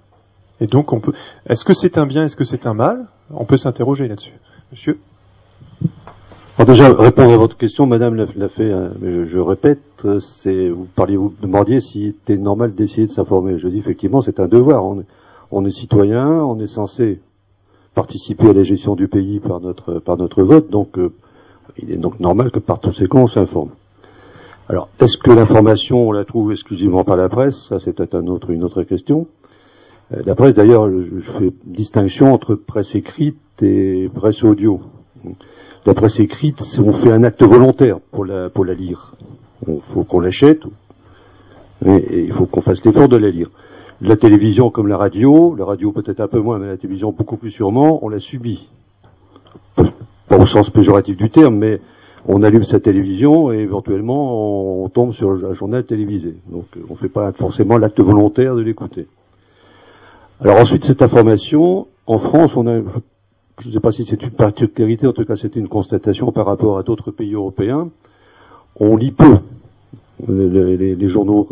Et 0.60 0.68
donc, 0.68 0.94
on 0.94 1.00
peut. 1.00 1.14
Est-ce 1.48 1.66
que 1.66 1.74
c'est 1.74 1.98
un 1.98 2.06
bien 2.06 2.24
Est-ce 2.26 2.36
que 2.36 2.44
c'est 2.44 2.66
un 2.68 2.74
mal? 2.74 3.08
On 3.34 3.46
peut 3.46 3.58
s'interroger 3.58 4.08
là-dessus, 4.08 4.34
Monsieur? 4.72 5.00
Déjà, 6.60 6.94
répondre 6.94 7.32
à 7.32 7.38
votre 7.38 7.58
question, 7.58 7.88
Madame 7.88 8.16
l'a 8.16 8.48
fait, 8.48 8.72
mais 9.02 9.26
je, 9.26 9.40
répète, 9.40 10.08
c'est 10.20 10.70
vous 10.70 10.88
parliez, 10.96 11.18
vous 11.18 11.34
demandiez 11.42 11.80
si 11.80 12.16
c'était 12.20 12.38
normal 12.38 12.74
d'essayer 12.76 13.08
de 13.08 13.12
s'informer. 13.12 13.58
Je 13.58 13.68
dis 13.68 13.80
effectivement, 13.80 14.22
c'est 14.22 14.40
un 14.40 14.48
devoir. 14.48 14.84
On, 15.52 15.66
est 15.66 15.72
citoyen, 15.72 16.28
on 16.28 16.60
est 16.60 16.68
censé 16.68 17.20
participer 17.94 18.50
à 18.50 18.54
la 18.54 18.64
gestion 18.64 18.96
du 18.96 19.08
pays 19.08 19.40
par 19.40 19.60
notre 19.60 20.00
par 20.00 20.18
notre 20.18 20.44
vote, 20.44 20.70
donc 20.70 20.98
euh, 20.98 21.12
il 21.78 21.92
est 21.92 21.98
donc 21.98 22.20
normal 22.20 22.52
que 22.52 22.60
par 22.60 22.80
tous 22.80 22.92
ces 22.92 23.08
cons 23.08 23.24
on 23.24 23.28
s'informe. 23.28 23.70
Alors, 24.70 24.88
est-ce 25.00 25.18
que 25.18 25.32
l'information 25.32 26.08
on 26.08 26.12
la 26.12 26.24
trouve 26.24 26.52
exclusivement 26.52 27.04
par 27.04 27.18
la 27.18 27.28
presse? 27.28 27.68
Ça, 27.68 27.80
c'est 27.80 27.94
peut-être 27.94 28.16
un 28.16 28.28
autre, 28.28 28.50
une 28.52 28.64
autre 28.64 28.84
question. 28.84 29.28
Euh, 30.14 30.22
la 30.26 30.36
presse, 30.36 30.56
d'ailleurs, 30.56 30.90
je 30.90 31.32
fais 31.32 31.52
distinction 31.66 32.34
entre 32.34 32.56
presse 32.56 32.96
écrite 32.96 33.38
et 33.62 34.10
presse 34.14 34.44
audio. 34.44 34.82
La 35.86 35.94
presse 35.94 36.20
écrite, 36.20 36.62
on 36.80 36.94
fait 36.94 37.12
un 37.12 37.24
acte 37.24 37.44
volontaire 37.44 38.00
pour 38.12 38.26
la 38.26 38.50
pour 38.50 38.66
la 38.66 38.74
lire. 38.74 39.16
Il 39.68 39.82
faut 39.82 40.04
qu'on 40.04 40.20
l'achète 40.20 40.64
et 41.86 42.24
il 42.24 42.32
faut 42.32 42.46
qu'on 42.46 42.62
fasse 42.62 42.84
l'effort 42.86 43.10
de 43.10 43.18
la 43.18 43.30
lire 43.30 43.48
la 44.04 44.18
télévision 44.18 44.70
comme 44.70 44.88
la 44.88 44.98
radio, 44.98 45.56
la 45.56 45.64
radio 45.64 45.94
peut-être 45.94 46.20
un 46.20 46.28
peu 46.28 46.40
moins, 46.40 46.60
mais 46.60 46.68
la 46.68 46.78
télévision 46.78 47.12
beaucoup 47.12 47.38
plus 47.38 47.52
sûrement, 47.52 48.04
on 48.04 48.10
l'a 48.10 48.20
subi. 48.20 48.68
Pas 50.28 50.38
au 50.38 50.46
sens 50.46 50.70
péjoratif 50.70 51.16
du 51.16 51.30
terme, 51.30 51.56
mais 51.56 51.80
on 52.28 52.44
allume 52.44 52.64
sa 52.64 52.82
télévision 52.82 53.52
et 53.54 53.60
éventuellement 53.60 54.84
on 54.84 54.90
tombe 54.90 55.14
sur 55.14 55.32
un 55.32 55.54
journal 55.54 55.86
télévisé. 55.86 56.36
Donc 56.50 56.66
on 56.90 56.94
ne 56.94 56.98
fait 56.98 57.10
pas 57.10 57.32
forcément 57.32 57.78
l'acte 57.78 58.02
volontaire 58.02 58.56
de 58.56 58.62
l'écouter. 58.62 59.08
Alors 60.42 60.58
ensuite, 60.58 60.84
cette 60.84 61.02
information, 61.02 61.88
en 62.06 62.18
France, 62.18 62.58
on 62.58 62.68
a, 62.68 62.82
je 63.60 63.68
ne 63.70 63.74
sais 63.74 63.80
pas 63.80 63.94
si 63.94 64.04
c'est 64.04 64.22
une 64.22 64.32
particularité, 64.32 65.08
en 65.08 65.14
tout 65.14 65.24
cas 65.24 65.38
c'était 65.38 65.62
une 65.62 65.70
constatation 65.70 66.34
par 66.34 66.46
rapport 66.46 66.78
à 66.78 66.84
d'autres 66.84 67.12
pays 67.12 67.34
européens, 67.34 67.88
on 68.78 68.98
lit 68.98 69.12
peu 69.12 69.38
les, 70.28 70.96
les, 70.96 71.08
journaux 71.08 71.48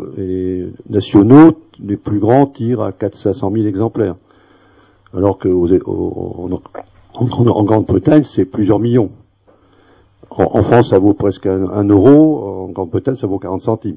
nationaux, 0.88 1.58
les 1.80 1.96
plus 1.96 2.18
grands, 2.18 2.46
tirent 2.46 2.82
à 2.82 2.92
400 2.92 3.50
000 3.50 3.66
exemplaires. 3.66 4.16
Alors 5.14 5.38
que 5.38 5.48
en, 7.14 7.64
Grande-Bretagne, 7.64 8.22
c'est 8.22 8.44
plusieurs 8.44 8.78
millions. 8.78 9.08
En, 10.30 10.62
France, 10.62 10.90
ça 10.90 10.98
vaut 10.98 11.12
presque 11.12 11.46
un, 11.46 11.84
euro. 11.84 12.64
En 12.64 12.68
Grande-Bretagne, 12.68 13.14
ça 13.14 13.26
vaut 13.26 13.38
40 13.38 13.60
centimes. 13.60 13.96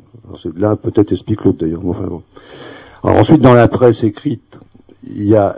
Là, 0.57 0.75
peut-être 0.75 1.11
explique 1.11 1.45
l'autre 1.45 1.59
d'ailleurs. 1.59 1.81
Alors 3.03 3.17
ensuite, 3.17 3.41
dans 3.41 3.53
la 3.53 3.67
presse 3.67 4.03
écrite, 4.03 4.59
il 5.07 5.27
y 5.27 5.35
a 5.35 5.57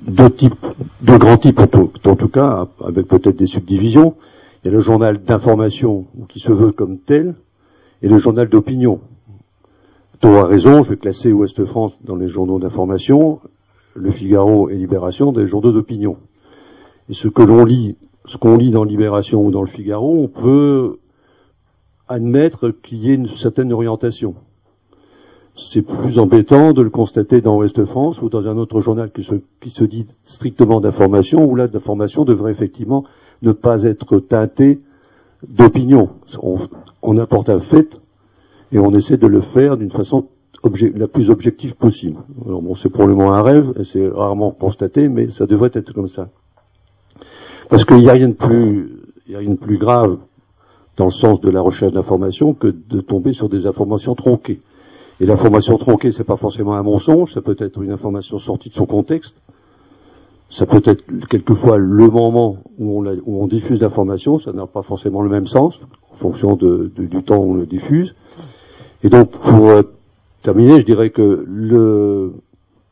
deux 0.00 0.30
types, 0.30 0.54
deux 1.02 1.18
grands 1.18 1.38
types 1.38 1.60
en 1.60 2.10
en 2.10 2.16
tout 2.16 2.28
cas, 2.28 2.68
avec 2.82 3.08
peut-être 3.08 3.36
des 3.36 3.46
subdivisions. 3.46 4.14
Il 4.62 4.68
y 4.68 4.70
a 4.70 4.72
le 4.72 4.80
journal 4.80 5.22
d'information 5.22 6.06
qui 6.28 6.40
se 6.40 6.52
veut 6.52 6.72
comme 6.72 6.98
tel, 6.98 7.34
et 8.02 8.08
le 8.08 8.16
journal 8.16 8.48
d'opinion. 8.48 9.00
Tu 10.20 10.28
as 10.28 10.44
raison, 10.44 10.82
je 10.82 10.90
vais 10.90 10.96
classer 10.96 11.32
Ouest 11.32 11.64
France 11.64 11.98
dans 12.02 12.16
les 12.16 12.28
journaux 12.28 12.58
d'information, 12.58 13.40
Le 13.94 14.10
Figaro 14.10 14.70
et 14.70 14.76
Libération 14.76 15.32
dans 15.32 15.40
les 15.40 15.46
journaux 15.46 15.72
d'opinion. 15.72 16.16
Et 17.08 17.14
ce 17.14 17.28
que 17.28 17.42
l'on 17.42 17.64
lit, 17.64 17.96
ce 18.24 18.36
qu'on 18.36 18.56
lit 18.56 18.70
dans 18.70 18.84
Libération 18.84 19.44
ou 19.44 19.50
dans 19.50 19.60
le 19.60 19.66
Figaro, 19.66 20.16
on 20.18 20.28
peut 20.28 20.98
admettre 22.08 22.70
qu'il 22.70 22.98
y 22.98 23.10
ait 23.10 23.14
une 23.14 23.28
certaine 23.28 23.72
orientation. 23.72 24.34
C'est 25.54 25.82
plus 25.82 26.18
embêtant 26.18 26.72
de 26.72 26.82
le 26.82 26.90
constater 26.90 27.40
dans 27.40 27.56
Ouest 27.56 27.84
France 27.84 28.20
ou 28.20 28.28
dans 28.28 28.46
un 28.46 28.56
autre 28.58 28.80
journal 28.80 29.10
qui 29.10 29.22
se, 29.22 29.34
qui 29.60 29.70
se 29.70 29.84
dit 29.84 30.06
strictement 30.22 30.80
d'information, 30.80 31.44
où 31.44 31.54
là, 31.56 31.66
l'information 31.72 32.24
devrait 32.24 32.50
effectivement 32.50 33.04
ne 33.42 33.52
pas 33.52 33.84
être 33.84 34.18
teintée 34.18 34.78
d'opinion. 35.48 36.06
On, 37.02 37.18
apporte 37.18 37.48
un 37.50 37.58
fait 37.58 38.00
et 38.72 38.78
on 38.78 38.92
essaie 38.92 39.16
de 39.16 39.26
le 39.26 39.40
faire 39.40 39.76
d'une 39.76 39.90
façon 39.90 40.28
la 40.94 41.06
plus 41.06 41.30
objective 41.30 41.76
possible. 41.76 42.20
Alors 42.44 42.62
bon, 42.62 42.74
c'est 42.74 42.88
probablement 42.88 43.32
un 43.34 43.42
rêve, 43.42 43.72
et 43.78 43.84
c'est 43.84 44.08
rarement 44.08 44.50
constaté, 44.50 45.08
mais 45.08 45.30
ça 45.30 45.46
devrait 45.46 45.70
être 45.74 45.92
comme 45.92 46.08
ça. 46.08 46.28
Parce 47.68 47.84
qu'il 47.84 47.98
n'y 47.98 48.08
a 48.08 48.12
rien 48.12 48.28
de 48.28 48.34
plus, 48.34 48.90
y 49.28 49.36
a 49.36 49.38
rien 49.38 49.50
de 49.50 49.58
plus 49.58 49.78
grave 49.78 50.18
dans 50.96 51.04
le 51.04 51.10
sens 51.10 51.40
de 51.40 51.50
la 51.50 51.60
recherche 51.60 51.92
d'information 51.92 52.54
que 52.54 52.68
de 52.68 53.00
tomber 53.00 53.32
sur 53.32 53.48
des 53.48 53.66
informations 53.66 54.14
tronquées. 54.14 54.60
Et 55.20 55.26
l'information 55.26 55.76
tronquée, 55.76 56.10
c'est 56.10 56.24
pas 56.24 56.36
forcément 56.36 56.74
un 56.74 56.82
mensonge, 56.82 57.32
ça 57.32 57.42
peut 57.42 57.56
être 57.58 57.80
une 57.82 57.92
information 57.92 58.38
sortie 58.38 58.68
de 58.68 58.74
son 58.74 58.86
contexte, 58.86 59.36
ça 60.48 60.66
peut 60.66 60.82
être 60.84 61.02
quelquefois 61.28 61.76
le 61.76 62.08
moment 62.08 62.58
où 62.78 63.04
on, 63.26 63.46
diffuse 63.46 63.80
l'information, 63.80 64.38
ça 64.38 64.52
n'a 64.52 64.66
pas 64.66 64.82
forcément 64.82 65.22
le 65.22 65.28
même 65.28 65.46
sens 65.46 65.80
en 66.12 66.14
fonction 66.14 66.56
du 66.56 67.22
temps 67.24 67.38
où 67.38 67.52
on 67.52 67.54
le 67.54 67.66
diffuse. 67.66 68.14
Et 69.02 69.08
donc, 69.08 69.30
pour 69.30 69.68
euh, 69.68 69.82
terminer, 70.42 70.80
je 70.80 70.86
dirais 70.86 71.10
que 71.10 71.44
le, 71.46 72.32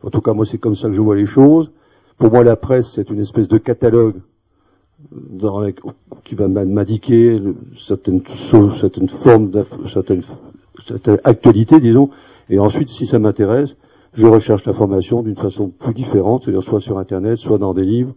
en 0.03 0.11
tout 0.11 0.21
cas 0.21 0.33
moi 0.33 0.45
c'est 0.45 0.59
comme 0.59 0.75
ça 0.75 0.89
que 0.89 0.95
je 0.95 1.01
vois 1.01 1.17
les 1.17 1.27
choses. 1.27 1.71
Pour 2.19 2.31
moi, 2.31 2.45
la 2.45 2.57
presse 2.57 2.91
c'est 2.91 3.09
une 3.11 3.21
espèce 3.21 3.49
de 3.49 3.59
catalogue 3.59 4.17
dans, 5.13 5.65
qui 6.25 6.35
va 6.35 6.49
m'indiquer 6.49 7.41
certaines, 7.77 8.23
certaines 8.79 9.09
formes, 9.09 9.51
certaines, 9.87 10.23
certaines 10.85 11.19
actualités, 11.25 11.81
disons. 11.81 12.09
Et 12.51 12.59
ensuite, 12.59 12.89
si 12.89 13.07
ça 13.07 13.19
m'intéresse, 13.19 13.77
je 14.15 14.27
recherche 14.27 14.65
l'information 14.65 15.23
d'une 15.23 15.37
façon 15.37 15.69
plus 15.69 15.93
différente, 15.93 16.45
c'est-à-dire 16.45 16.63
soit 16.63 16.81
sur 16.81 16.99
Internet, 16.99 17.37
soit 17.37 17.59
dans 17.59 17.75
des 17.75 17.85
livres, 17.85 18.15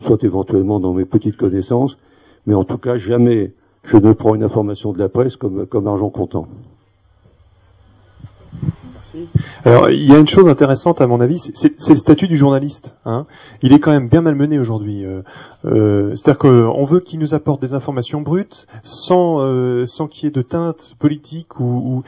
soit 0.00 0.22
éventuellement 0.22 0.78
dans 0.78 0.92
mes 0.92 1.04
petites 1.04 1.36
connaissances, 1.36 1.98
mais 2.46 2.54
en 2.54 2.64
tout 2.64 2.78
cas, 2.78 2.96
jamais 2.96 3.54
je 3.82 3.96
ne 3.96 4.12
prends 4.12 4.34
une 4.34 4.44
information 4.44 4.92
de 4.92 4.98
la 4.98 5.08
presse 5.08 5.36
comme, 5.36 5.66
comme 5.66 5.86
argent 5.86 6.10
comptant. 6.10 6.46
Alors, 9.64 9.90
il 9.90 10.04
y 10.04 10.12
a 10.12 10.18
une 10.18 10.28
chose 10.28 10.48
intéressante 10.48 11.00
à 11.00 11.06
mon 11.06 11.20
avis, 11.20 11.38
c'est 11.38 11.88
le 11.88 11.94
statut 11.94 12.28
du 12.28 12.36
journaliste. 12.36 12.94
Hein. 13.04 13.26
Il 13.62 13.72
est 13.72 13.80
quand 13.80 13.90
même 13.90 14.08
bien 14.08 14.22
malmené 14.22 14.58
aujourd'hui. 14.58 15.04
Euh, 15.04 15.22
euh, 15.64 16.14
C'est-à-dire 16.14 16.38
qu'on 16.38 16.84
veut 16.84 17.00
qu'il 17.00 17.18
nous 17.18 17.34
apporte 17.34 17.60
des 17.60 17.74
informations 17.74 18.20
brutes, 18.20 18.66
sans 18.82 19.40
euh, 19.40 19.86
sans 19.86 20.06
qu'il 20.06 20.24
y 20.24 20.28
ait 20.28 20.30
de 20.30 20.42
teinte 20.42 20.94
politique 20.98 21.58
ou, 21.58 21.64
ou, 21.64 22.02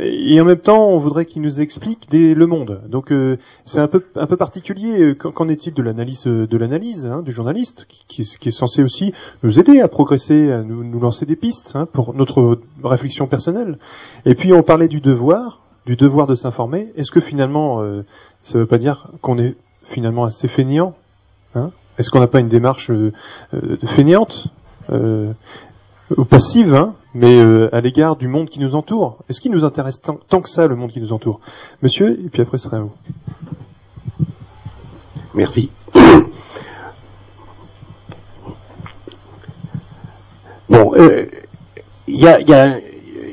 et 0.00 0.40
en 0.40 0.44
même 0.44 0.58
temps, 0.58 0.88
on 0.88 0.98
voudrait 0.98 1.24
qu'il 1.24 1.42
nous 1.42 1.60
explique 1.60 2.08
des, 2.10 2.34
le 2.34 2.46
monde. 2.46 2.82
Donc, 2.88 3.10
euh, 3.12 3.38
c'est 3.64 3.80
un 3.80 3.88
peu 3.88 4.04
un 4.14 4.26
peu 4.26 4.36
particulier. 4.36 5.14
Qu'en 5.16 5.48
est-il 5.48 5.74
de 5.74 5.82
l'analyse 5.82 6.24
de 6.24 6.56
l'analyse 6.56 7.06
hein, 7.06 7.22
du 7.22 7.32
journaliste, 7.32 7.86
qui, 7.88 8.04
qui, 8.06 8.22
est, 8.22 8.38
qui, 8.38 8.48
est, 8.48 8.52
censé 8.52 8.82
aussi 8.82 9.12
nous 9.42 9.58
aider 9.58 9.80
à 9.80 9.88
progresser, 9.88 10.52
à 10.52 10.62
nous, 10.62 10.84
nous 10.84 11.00
lancer 11.00 11.26
des 11.26 11.36
pistes 11.36 11.72
hein, 11.74 11.86
pour 11.90 12.14
notre 12.14 12.60
réflexion 12.84 13.26
personnelle. 13.26 13.78
Et 14.26 14.34
puis, 14.34 14.52
on 14.52 14.62
parlait 14.62 14.88
du 14.88 15.00
devoir 15.00 15.61
du 15.86 15.96
devoir 15.96 16.26
de 16.26 16.34
s'informer, 16.34 16.92
est-ce 16.96 17.10
que 17.10 17.20
finalement, 17.20 17.80
euh, 17.82 18.04
ça 18.42 18.58
ne 18.58 18.62
veut 18.62 18.68
pas 18.68 18.78
dire 18.78 19.08
qu'on 19.20 19.38
est 19.38 19.56
finalement 19.84 20.24
assez 20.24 20.48
fainéant 20.48 20.94
hein? 21.54 21.70
Est-ce 21.98 22.08
qu'on 22.10 22.20
n'a 22.20 22.26
pas 22.28 22.40
une 22.40 22.48
démarche 22.48 22.90
euh, 22.90 23.12
de 23.52 23.86
fainéante 23.86 24.46
euh, 24.90 25.32
ou 26.16 26.24
passive, 26.24 26.74
hein, 26.74 26.94
mais 27.14 27.36
euh, 27.38 27.68
à 27.74 27.80
l'égard 27.80 28.16
du 28.16 28.28
monde 28.28 28.48
qui 28.48 28.60
nous 28.60 28.74
entoure. 28.74 29.18
Est-ce 29.28 29.40
qu'il 29.40 29.52
nous 29.52 29.64
intéresse 29.64 30.00
tant, 30.00 30.40
que 30.40 30.48
ça, 30.48 30.66
le 30.66 30.74
monde 30.76 30.90
qui 30.90 31.00
nous 31.00 31.12
entoure? 31.12 31.40
Monsieur, 31.82 32.18
et 32.24 32.28
puis 32.28 32.42
après, 32.42 32.58
ce 32.58 32.64
sera 32.64 32.78
à 32.78 32.80
vous. 32.80 32.92
Merci. 35.34 35.70
Bon, 40.68 40.94
euh, 40.94 41.26
il 42.06 42.16
y 42.18 42.26
a- 42.26 42.80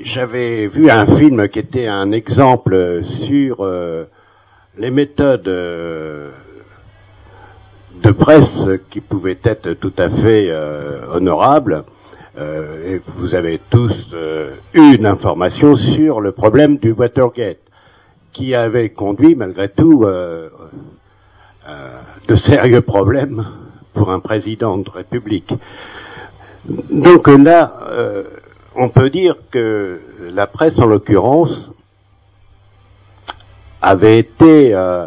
j'avais 0.03 0.67
vu 0.67 0.89
un 0.89 1.05
film 1.05 1.47
qui 1.49 1.59
était 1.59 1.87
un 1.87 2.11
exemple 2.11 3.01
sur 3.03 3.57
euh, 3.61 4.05
les 4.77 4.91
méthodes 4.91 5.47
euh, 5.47 6.31
de 8.01 8.11
presse 8.11 8.65
qui 8.89 9.01
pouvaient 9.01 9.39
être 9.43 9.73
tout 9.73 9.93
à 9.97 10.09
fait 10.09 10.47
euh, 10.49 11.01
honorables. 11.13 11.83
Euh, 12.37 12.95
et 12.95 13.01
vous 13.17 13.35
avez 13.35 13.59
tous 13.69 14.15
eu 14.73 14.95
une 14.95 15.05
information 15.05 15.75
sur 15.75 16.21
le 16.21 16.31
problème 16.31 16.77
du 16.77 16.91
Watergate, 16.91 17.57
qui 18.31 18.55
avait 18.55 18.89
conduit 18.89 19.35
malgré 19.35 19.69
tout 19.69 20.05
de 22.27 22.35
sérieux 22.35 22.81
problèmes 22.81 23.45
pour 23.93 24.11
un 24.11 24.19
président 24.19 24.77
de 24.77 24.89
République. 24.89 25.53
Donc 26.65 27.27
là, 27.27 27.73
euh, 27.89 28.23
on 28.79 28.87
peut 28.87 29.09
dire 29.09 29.35
que 29.51 29.99
la 30.21 30.47
presse, 30.47 30.79
en 30.79 30.85
l'occurrence, 30.85 31.69
avait 33.81 34.19
été 34.19 34.73
euh, 34.73 35.05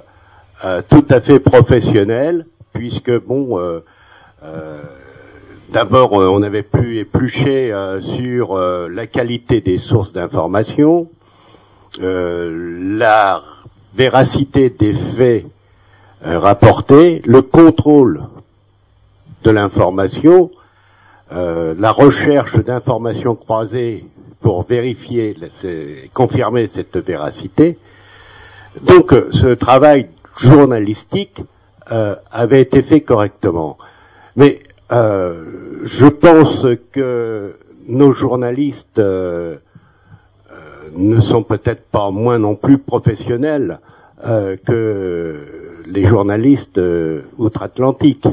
euh, 0.65 0.83
tout 0.91 1.07
à 1.09 1.21
fait 1.21 1.41
professionnelle, 1.41 2.45
puisque 2.75 3.11
bon, 3.25 3.59
euh, 3.59 3.81
d'abord 5.71 6.13
on 6.13 6.43
avait 6.43 6.63
pu 6.63 6.99
éplucher 6.99 7.73
sur 8.01 8.57
la 8.57 9.07
qualité 9.07 9.63
des 9.63 9.79
sources 9.79 10.13
d'information, 10.13 11.09
la 11.99 13.43
véracité 13.95 14.69
des 14.69 14.93
faits 14.93 15.47
rapportés, 16.23 17.23
le 17.25 17.41
contrôle 17.41 18.25
de 19.45 19.51
l'information, 19.51 20.51
euh, 21.31 21.75
la 21.79 21.93
recherche 21.93 22.57
d'informations 22.59 23.35
croisées 23.37 24.05
pour 24.41 24.65
vérifier, 24.65 25.37
c'est- 25.61 26.11
confirmer 26.13 26.67
cette 26.67 26.97
véracité. 26.97 27.79
Donc 28.83 29.13
euh, 29.13 29.29
ce 29.33 29.55
travail 29.55 30.09
journalistique 30.37 31.43
euh, 31.93 32.17
avait 32.31 32.63
été 32.63 32.83
fait 32.83 33.01
correctement. 33.03 33.79
Mais 34.37 34.61
je 34.91 36.07
pense 36.07 36.67
que 36.93 37.57
nos 37.89 38.13
journalistes 38.13 38.99
ne 39.01 39.57
sont 41.21 41.43
peut-être 41.45 41.85
pas 41.91 42.11
moins 42.11 42.39
non 42.39 42.57
plus 42.57 42.77
professionnels 42.77 43.79
que 44.23 45.37
les 45.87 46.05
journalistes 46.05 46.79
outre-Atlantique. 47.39 48.27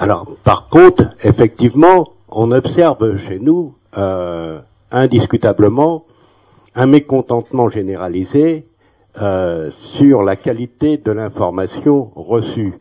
Alors, 0.00 0.34
par 0.44 0.70
contre, 0.70 1.10
effectivement, 1.22 2.14
on 2.30 2.52
observe 2.52 3.18
chez 3.18 3.38
nous 3.38 3.74
euh, 3.98 4.58
indiscutablement 4.90 6.06
un 6.74 6.86
mécontentement 6.86 7.68
généralisé 7.68 8.64
euh, 9.20 9.70
sur 9.70 10.22
la 10.22 10.36
qualité 10.36 10.96
de 10.96 11.12
l'information 11.12 12.12
reçue. 12.16 12.78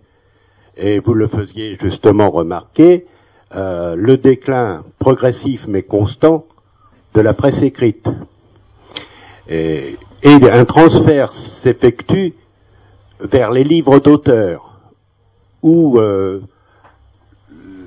Et 0.78 1.00
vous 1.00 1.14
le 1.14 1.28
faisiez 1.28 1.78
justement 1.82 2.30
remarquer, 2.30 3.06
euh, 3.54 3.96
le 3.98 4.16
déclin 4.16 4.86
progressif 4.98 5.68
mais 5.68 5.84
constant 5.84 6.46
de 7.16 7.20
la 7.20 7.34
presse 7.34 7.62
écrite. 7.62 8.08
Et, 9.50 9.98
un 10.24 10.64
transfert 10.64 11.34
s'effectue 11.34 12.34
vers 13.20 13.52
les 13.52 13.66
livres 13.66 14.00
d'auteurs, 14.00 14.80
où 15.62 16.00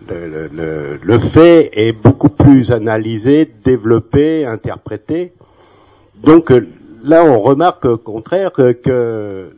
le, 0.09 0.49
le- 0.53 0.99
le- 1.03 1.19
fait 1.19 1.71
est 1.75 1.93
beaucoup 1.93 2.29
plus 2.29 2.71
analysé, 2.73 3.51
développé, 3.65 4.45
interprété. 4.47 5.33
Donc 6.23 6.51
euh, 6.51 6.67
là, 7.05 7.25
on 7.25 7.41
remarque 7.41 7.85
au 7.85 7.99
contraire 7.99 8.53
que, 8.53 8.73
que 8.73 9.57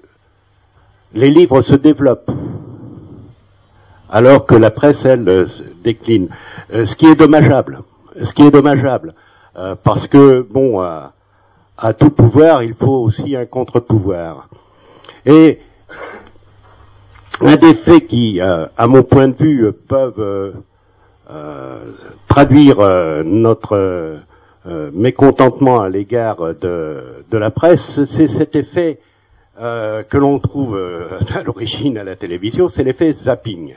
les 1.15 1.31
livres 1.31 1.63
se 1.63 1.75
développent, 1.75 2.31
alors 4.11 4.47
que 4.47 4.55
la 4.55 4.71
presse, 4.71 5.05
elle, 5.05 5.29
euh, 5.29 5.47
décline. 5.83 6.29
Euh, 6.73 6.85
ce 6.85 6.97
qui 6.97 7.07
est 7.07 7.17
dommageable, 7.17 7.81
ce 8.23 8.33
qui 8.33 8.43
est 8.43 8.51
dommageable, 8.51 9.15
parce 9.85 10.09
que 10.09 10.43
bon, 10.51 10.81
à, 10.81 11.13
à 11.79 11.93
tout 11.93 12.11
pouvoir, 12.11 12.65
il 12.65 12.75
faut 12.75 12.97
aussi 13.05 13.37
un 13.37 13.47
contre-pouvoir. 13.47 14.49
Et 15.27 15.61
un 17.41 17.57
des 17.57 17.75
faits 17.75 18.07
qui, 18.07 18.41
euh, 18.41 18.67
à 18.77 18.87
mon 18.87 19.03
point 19.03 19.29
de 19.29 19.35
vue, 19.35 19.73
peuvent 19.89 20.15
euh, 20.19 20.53
euh, 21.31 21.79
traduire 22.29 22.79
notre 23.25 24.19
mécontentement 24.95 25.83
à 25.83 25.91
l'égard 25.91 26.55
de, 26.55 27.25
de 27.31 27.39
la 27.39 27.51
presse, 27.51 28.03
c'est 28.07 28.29
cet 28.29 28.57
effet 28.57 28.99
que 29.59 30.17
l'on 30.17 30.39
trouve 30.39 30.79
à 31.35 31.43
l'origine 31.43 31.99
à 31.99 32.05
la 32.05 32.17
télévision, 32.17 32.69
c'est 32.69 32.83
l'effet 32.83 33.13
zapping. 33.13 33.75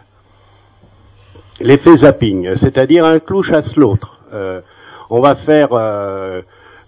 L'effet 1.59 1.97
zapping, 1.97 2.55
c'est-à-dire 2.55 3.05
un 3.05 3.19
clou 3.19 3.43
chasse 3.43 3.75
l'autre. 3.75 4.19
On 5.09 5.19
va 5.19 5.35
faire 5.35 5.73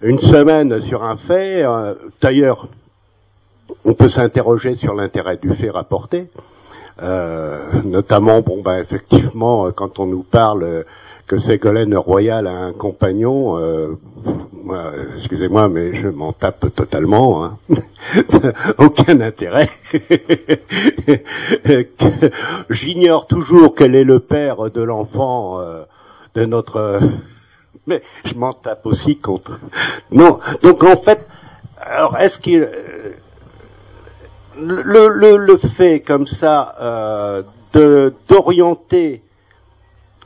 une 0.02 0.20
semaine 0.20 0.80
sur 0.80 1.04
un 1.04 1.18
fait, 1.18 1.66
d'ailleurs, 2.22 2.68
on 3.84 3.94
peut 3.94 4.08
s'interroger 4.08 4.76
sur 4.76 4.94
l'intérêt 4.94 5.38
du 5.38 5.52
fait 5.52 5.70
rapporté. 5.70 6.30
Euh, 7.02 7.82
notamment, 7.84 8.42
bon, 8.42 8.62
bah, 8.62 8.80
effectivement, 8.80 9.68
euh, 9.68 9.72
quand 9.72 10.00
on 10.00 10.06
nous 10.06 10.24
parle 10.24 10.64
euh, 10.64 10.84
que 11.28 11.38
Ségolène 11.38 11.96
Royal 11.96 12.48
a 12.48 12.52
un 12.52 12.74
compagnon, 12.74 13.56
moi, 14.52 14.94
excusez-moi, 15.16 15.70
mais 15.70 15.94
je 15.94 16.08
m'en 16.08 16.34
tape 16.34 16.74
totalement. 16.76 17.46
Hein. 17.46 17.60
Aucun 18.80 19.22
intérêt. 19.22 19.70
J'ignore 22.72 23.28
toujours 23.28 23.76
quel 23.76 23.94
est 23.94 24.04
le 24.04 24.20
père 24.22 24.72
de 24.72 24.82
l'enfant 24.82 25.60
de 26.34 26.46
notre. 26.46 27.00
mais 27.86 28.02
je 28.26 28.34
m'en 28.34 28.54
tape 28.54 28.88
aussi 28.88 29.20
contre. 29.20 29.60
Non, 30.12 30.40
donc 30.64 30.84
en 30.84 30.96
fait, 30.96 31.28
alors 31.78 32.18
est-ce 32.18 32.40
qu'il 32.40 32.68
le, 34.58 35.08
le, 35.10 35.38
le 35.38 35.58
fait 35.58 36.02
comme 36.02 36.28
ça 36.28 36.74
euh, 36.82 37.44
d'orienter 38.28 39.22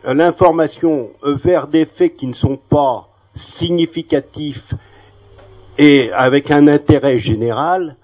l'information 0.05 1.09
vers 1.23 1.67
des 1.67 1.85
faits 1.85 2.15
qui 2.15 2.27
ne 2.27 2.33
sont 2.33 2.57
pas 2.57 3.09
significatifs 3.35 4.73
et 5.77 6.11
avec 6.11 6.51
un 6.51 6.67
intérêt 6.67 7.17
général, 7.17 7.95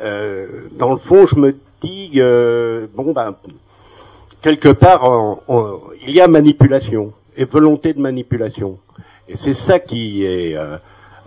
euh, 0.00 0.68
dans 0.72 0.92
le 0.92 0.98
fond, 0.98 1.26
je 1.26 1.36
me 1.36 1.56
dis, 1.82 2.12
euh, 2.16 2.86
bon 2.94 3.12
ben, 3.12 3.34
quelque 4.42 4.68
part, 4.68 5.40
il 6.06 6.10
y 6.10 6.20
a 6.20 6.28
manipulation 6.28 7.12
et 7.36 7.44
volonté 7.44 7.94
de 7.94 8.00
manipulation, 8.00 8.78
et 9.28 9.36
c'est 9.36 9.54
ça 9.54 9.78
qui 9.78 10.24
est 10.24 10.56
euh, 10.56 10.76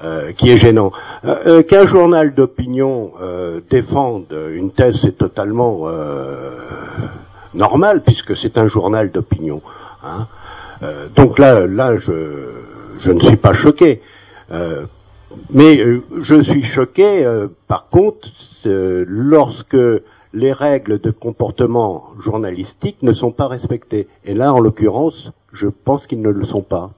euh, 0.04 0.32
qui 0.34 0.50
est 0.50 0.58
gênant. 0.58 0.92
Euh, 1.26 1.36
euh, 1.46 1.64
Qu'un 1.64 1.86
journal 1.86 2.34
d'opinion 2.34 3.12
euh, 3.22 3.62
défende 3.70 4.26
une 4.54 4.72
thèse, 4.72 4.98
c'est 5.02 5.18
totalement 5.18 5.88
normal 7.54 8.02
puisque 8.06 8.36
c'est 8.36 8.58
un 8.58 8.68
journal 8.68 9.12
d'opinion. 9.12 9.62
hein. 10.04 10.28
Donc 11.16 11.38
là, 11.38 11.68
là, 11.68 11.98
je, 11.98 12.14
je 13.00 13.12
ne 13.12 13.20
suis 13.20 13.38
pas 13.38 13.54
choqué. 13.54 14.02
Mais 15.54 15.80
je 16.22 16.42
suis 16.42 16.64
choqué, 16.64 17.24
par 17.68 17.88
contre, 17.90 18.28
lorsque 18.66 19.78
les 20.34 20.54
règles 20.54 21.00
de 21.00 21.12
comportement 21.12 22.06
journalistique 22.20 23.04
ne 23.04 23.12
sont 23.12 23.32
pas 23.32 23.48
respectées. 23.48 24.08
Et 24.26 24.34
là, 24.34 24.54
en 24.54 24.60
l'occurrence, 24.60 25.32
je 25.52 25.68
pense 25.68 26.08
qu'ils 26.08 26.22
ne 26.22 26.30
le 26.30 26.46
sont 26.46 26.64
pas. 26.64 26.92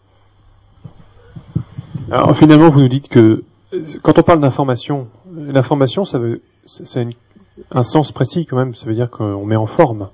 Alors 2.13 2.37
finalement, 2.37 2.69
vous 2.69 2.79
nous 2.79 2.89
dites 2.89 3.07
que 3.07 3.41
euh, 3.73 3.85
quand 4.03 4.19
on 4.19 4.21
parle 4.21 4.39
d'information, 4.39 5.07
l'information, 5.35 6.05
ça 6.05 6.19
veut, 6.19 6.41
un 7.71 7.81
sens 7.81 8.11
précis 8.11 8.45
quand 8.45 8.55
même. 8.55 8.75
Ça 8.75 8.85
veut 8.85 8.93
dire 8.93 9.09
qu'on 9.09 9.43
met 9.47 9.55
en 9.55 9.65
forme, 9.65 10.09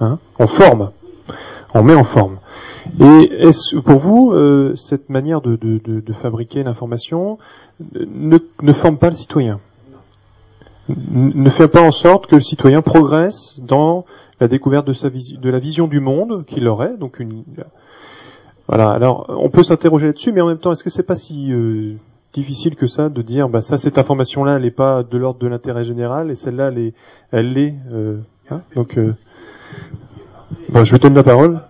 hein 0.00 0.18
on 0.40 0.48
forme, 0.48 0.90
on 1.72 1.84
met 1.84 1.94
en 1.94 2.02
forme. 2.02 2.38
Et 2.98 3.30
est-ce 3.38 3.76
pour 3.76 3.98
vous 3.98 4.32
euh, 4.32 4.74
cette 4.74 5.08
manière 5.10 5.40
de, 5.42 5.54
de, 5.54 5.78
de, 5.78 6.00
de 6.00 6.12
fabriquer 6.12 6.64
l'information 6.64 7.38
ne, 7.88 8.38
ne 8.60 8.72
forme 8.72 8.98
pas 8.98 9.10
le 9.10 9.14
citoyen? 9.14 9.60
Ne 10.88 11.50
fait 11.50 11.68
pas 11.68 11.82
en 11.82 11.92
sorte 11.92 12.26
que 12.26 12.34
le 12.34 12.40
citoyen 12.40 12.82
progresse 12.82 13.60
dans 13.60 14.06
la 14.40 14.48
découverte 14.48 14.88
de, 14.88 14.92
sa 14.92 15.08
de 15.08 15.50
la 15.50 15.60
vision 15.60 15.86
du 15.86 16.00
monde 16.00 16.44
qu'il 16.46 16.66
aurait, 16.66 16.96
donc 16.96 17.20
une, 17.20 17.44
Voilà. 18.68 18.90
Alors, 18.90 19.26
on 19.28 19.50
peut 19.50 19.62
s'interroger 19.62 20.06
là-dessus, 20.06 20.32
mais 20.32 20.40
en 20.40 20.48
même 20.48 20.58
temps, 20.58 20.72
est-ce 20.72 20.82
que 20.84 20.90
c'est 20.90 21.02
pas 21.06 21.16
si 21.16 21.52
euh, 21.52 21.94
difficile 22.32 22.76
que 22.76 22.86
ça 22.86 23.08
de 23.08 23.22
dire, 23.22 23.48
bah 23.48 23.60
ça, 23.60 23.78
cette 23.78 23.98
information-là, 23.98 24.56
elle 24.56 24.62
n'est 24.62 24.70
pas 24.70 25.02
de 25.02 25.18
l'ordre 25.18 25.38
de 25.40 25.46
l'intérêt 25.46 25.84
général, 25.84 26.30
et 26.30 26.34
celle-là, 26.34 26.68
elle 26.68 26.78
est, 26.78 26.94
elle 27.30 27.52
l'est. 27.52 27.74
euh, 27.92 28.18
hein 28.50 28.60
Donc, 28.74 28.96
euh, 28.98 29.14
bon, 30.70 30.82
je 30.82 30.92
vous 30.92 30.98
donne 30.98 31.14
la 31.14 31.22
parole. 31.22 31.60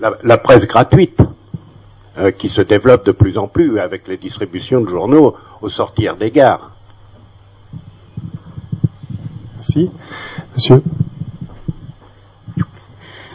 La, 0.00 0.16
la 0.24 0.38
presse 0.38 0.66
gratuite, 0.66 1.20
euh, 2.18 2.30
qui 2.32 2.48
se 2.48 2.62
développe 2.62 3.06
de 3.06 3.12
plus 3.12 3.38
en 3.38 3.46
plus 3.46 3.78
avec 3.78 4.08
les 4.08 4.16
distributions 4.16 4.80
de 4.80 4.88
journaux 4.88 5.36
au 5.62 5.68
sortir 5.68 6.16
des 6.16 6.30
gares. 6.30 6.72
Merci, 9.56 9.90
monsieur. 10.54 10.82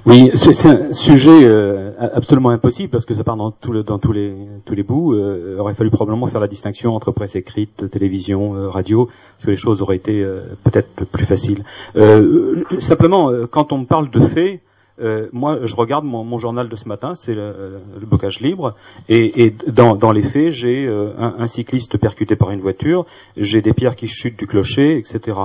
Oui, 0.06 0.32
c'est 0.36 0.68
un 0.68 0.92
sujet 0.94 1.46
euh, 1.46 1.92
absolument 2.14 2.50
impossible 2.50 2.90
parce 2.90 3.06
que 3.06 3.14
ça 3.14 3.24
part 3.24 3.38
dans, 3.38 3.52
tout 3.52 3.72
le- 3.72 3.84
dans 3.84 4.00
tous, 4.00 4.12
les, 4.12 4.36
tous 4.66 4.74
les 4.76 4.84
bouts. 4.84 5.14
Euh, 5.14 5.54
il 5.56 5.60
aurait 5.62 5.74
fallu 5.76 5.92
probablement 5.92 6.28
faire 6.28 6.42
la 6.42 6.48
distinction 6.50 6.94
entre 6.94 7.12
presse 7.12 7.36
écrite, 7.38 7.90
télévision, 7.90 8.54
euh, 8.56 8.68
radio, 8.68 9.06
parce 9.06 9.46
que 9.46 9.52
les 9.52 9.56
choses 9.56 9.82
auraient 9.82 9.96
été 9.96 10.22
euh, 10.22 10.42
peut-être 10.66 11.06
plus 11.06 11.26
faciles. 11.26 11.64
Euh, 11.96 12.64
euh, 12.72 12.80
simplement, 12.80 13.30
euh, 13.32 13.46
quand 13.50 13.72
on 13.72 13.86
parle 13.86 14.10
de 14.12 14.20
faits, 14.20 14.60
euh, 15.02 15.28
moi, 15.32 15.60
je 15.64 15.76
regarde 15.76 16.06
mon, 16.06 16.24
mon 16.24 16.38
journal 16.38 16.70
de 16.70 16.76
ce 16.76 16.88
matin, 16.88 17.16
c'est 17.16 17.34
le, 17.34 17.80
le 18.00 18.06
bocage 18.06 18.40
libre, 18.42 18.76
et, 19.10 19.46
et 19.46 19.56
dans, 19.68 19.96
dans 19.96 20.12
les 20.12 20.24
faits, 20.24 20.52
j'ai 20.52 20.86
euh, 20.86 21.12
un, 21.18 21.36
un 21.40 21.48
cycliste 21.48 21.98
percuté 21.98 22.36
par 22.36 22.52
une 22.52 22.62
voiture, 22.62 23.06
j'ai 23.38 23.62
des 23.62 23.74
pierres 23.74 23.96
qui 23.96 24.08
chutent 24.08 24.38
du 24.38 24.48
clocher, 24.48 24.98
etc. 24.98 25.38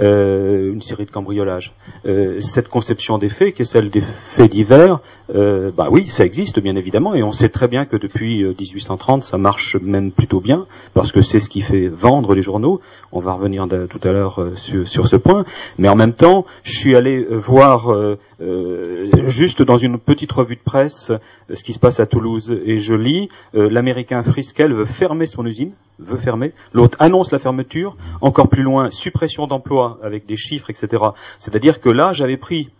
Euh, 0.00 0.72
une 0.72 0.80
série 0.82 1.04
de 1.04 1.10
cambriolages. 1.10 1.72
Euh, 2.06 2.40
cette 2.40 2.68
conception 2.68 3.18
des 3.18 3.28
faits, 3.28 3.54
qui 3.54 3.62
est 3.62 3.66
celle 3.66 3.90
des 3.90 4.00
faits 4.00 4.50
divers, 4.50 5.00
euh, 5.34 5.70
bah 5.74 5.88
oui, 5.90 6.06
ça 6.08 6.24
existe 6.24 6.60
bien 6.60 6.76
évidemment, 6.76 7.14
et 7.14 7.22
on 7.22 7.32
sait 7.32 7.48
très 7.48 7.68
bien 7.68 7.84
que 7.86 7.96
depuis 7.96 8.42
euh, 8.42 8.54
1830, 8.58 9.22
ça 9.22 9.38
marche 9.38 9.76
même 9.80 10.12
plutôt 10.12 10.40
bien, 10.40 10.66
parce 10.92 11.12
que 11.12 11.22
c'est 11.22 11.38
ce 11.40 11.48
qui 11.48 11.60
fait 11.60 11.88
vendre 11.88 12.34
les 12.34 12.42
journaux. 12.42 12.80
On 13.12 13.20
va 13.20 13.32
revenir 13.34 13.66
de- 13.66 13.86
tout 13.86 14.00
à 14.06 14.12
l'heure 14.12 14.38
euh, 14.40 14.54
sur, 14.56 14.86
sur 14.86 15.08
ce 15.08 15.16
point. 15.16 15.44
Mais 15.78 15.88
en 15.88 15.96
même 15.96 16.12
temps, 16.14 16.44
je 16.62 16.76
suis 16.76 16.94
allé 16.96 17.24
euh, 17.24 17.36
voir 17.38 17.90
euh, 17.92 18.18
euh, 18.40 18.93
juste 19.26 19.62
dans 19.62 19.76
une 19.78 19.98
petite 19.98 20.32
revue 20.32 20.56
de 20.56 20.60
presse 20.62 21.10
euh, 21.10 21.54
ce 21.54 21.62
qui 21.64 21.72
se 21.72 21.78
passe 21.78 22.00
à 22.00 22.06
Toulouse, 22.06 22.56
et 22.64 22.78
je 22.78 22.94
lis 22.94 23.28
euh, 23.54 23.68
l'américain 23.70 24.22
Friskel 24.22 24.72
veut 24.72 24.84
fermer 24.84 25.26
son 25.26 25.44
usine, 25.46 25.72
veut 25.98 26.16
fermer. 26.18 26.52
L'autre 26.72 26.96
annonce 27.00 27.30
la 27.32 27.38
fermeture. 27.38 27.96
Encore 28.20 28.48
plus 28.48 28.62
loin, 28.62 28.90
suppression 28.90 29.46
d'emplois 29.46 29.98
avec 30.02 30.26
des 30.26 30.36
chiffres, 30.36 30.70
etc. 30.70 31.02
C'est-à-dire 31.38 31.80
que 31.80 31.88
là, 31.90 32.12
j'avais 32.12 32.36
pris 32.36 32.70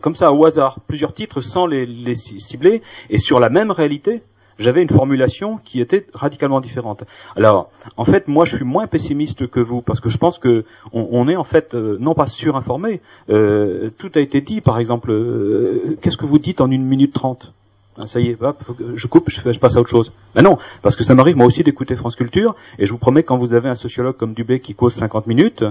comme 0.00 0.14
ça 0.14 0.32
au 0.32 0.44
hasard 0.46 0.78
plusieurs 0.86 1.12
titres 1.12 1.40
sans 1.42 1.66
les, 1.66 1.84
les 1.84 2.14
ci- 2.14 2.40
cibler 2.40 2.80
et 3.10 3.18
sur 3.18 3.38
la 3.38 3.50
même 3.50 3.70
réalité 3.70 4.22
j'avais 4.58 4.82
une 4.82 4.88
formulation 4.88 5.58
qui 5.64 5.80
était 5.80 6.06
radicalement 6.12 6.60
différente. 6.60 7.04
Alors, 7.36 7.70
en 7.96 8.04
fait, 8.04 8.28
moi, 8.28 8.44
je 8.44 8.56
suis 8.56 8.64
moins 8.64 8.86
pessimiste 8.86 9.46
que 9.48 9.60
vous 9.60 9.82
parce 9.82 10.00
que 10.00 10.08
je 10.08 10.18
pense 10.18 10.38
que 10.38 10.64
on, 10.92 11.28
est 11.28 11.36
en 11.36 11.44
fait 11.44 11.74
euh, 11.74 11.96
non 12.00 12.14
pas 12.14 12.26
surinformé. 12.26 13.00
Euh, 13.30 13.90
tout 13.98 14.10
a 14.14 14.20
été 14.20 14.40
dit. 14.40 14.60
Par 14.60 14.78
exemple, 14.78 15.10
euh, 15.10 15.96
qu'est-ce 16.00 16.16
que 16.16 16.26
vous 16.26 16.38
dites 16.38 16.60
en 16.60 16.70
une 16.70 16.84
minute 16.84 17.12
trente? 17.12 17.52
Ah, 17.96 18.08
ça 18.08 18.18
y 18.18 18.30
est, 18.30 18.42
hop, 18.42 18.60
je 18.96 19.06
coupe, 19.06 19.30
je, 19.30 19.58
passe 19.60 19.76
à 19.76 19.80
autre 19.80 19.88
chose. 19.88 20.12
Ben 20.34 20.42
non, 20.42 20.58
parce 20.82 20.96
que 20.96 21.04
ça 21.04 21.14
m'arrive 21.14 21.36
moi 21.36 21.46
aussi 21.46 21.62
d'écouter 21.62 21.94
France 21.94 22.16
Culture, 22.16 22.56
et 22.76 22.86
je 22.86 22.92
vous 22.92 22.98
promets 22.98 23.22
quand 23.22 23.38
vous 23.38 23.54
avez 23.54 23.68
un 23.68 23.76
sociologue 23.76 24.16
comme 24.16 24.34
Dubé 24.34 24.58
qui 24.58 24.74
cause 24.74 24.94
50 24.94 25.28
minutes, 25.28 25.64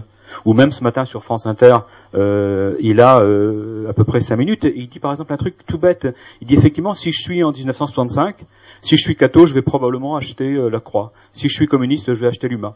ou 0.45 0.53
même 0.53 0.71
ce 0.71 0.85
matin 0.85 1.03
sur 1.03 1.21
France 1.25 1.45
Inter, 1.47 1.79
euh, 2.15 2.75
il 2.79 3.01
a 3.01 3.19
euh, 3.19 3.89
à 3.89 3.93
peu 3.93 4.05
près 4.05 4.21
5 4.21 4.37
minutes, 4.37 4.63
et 4.63 4.71
il 4.73 4.87
dit 4.87 4.99
par 4.99 5.11
exemple 5.11 5.33
un 5.33 5.37
truc 5.37 5.65
tout 5.67 5.77
bête. 5.77 6.07
Il 6.39 6.47
dit 6.47 6.55
effectivement, 6.55 6.93
si 6.93 7.11
je 7.11 7.21
suis 7.21 7.43
en 7.43 7.51
1965, 7.51 8.45
si 8.81 8.95
je 8.95 9.03
suis 9.03 9.17
catho, 9.17 9.45
je 9.45 9.53
vais 9.53 9.61
probablement 9.61 10.15
acheter 10.15 10.45
euh, 10.45 10.69
la 10.69 10.79
croix. 10.79 11.11
Si 11.33 11.49
je 11.49 11.53
suis 11.53 11.67
communiste, 11.67 12.13
je 12.13 12.19
vais 12.21 12.27
acheter 12.27 12.47
l'UMA. 12.47 12.75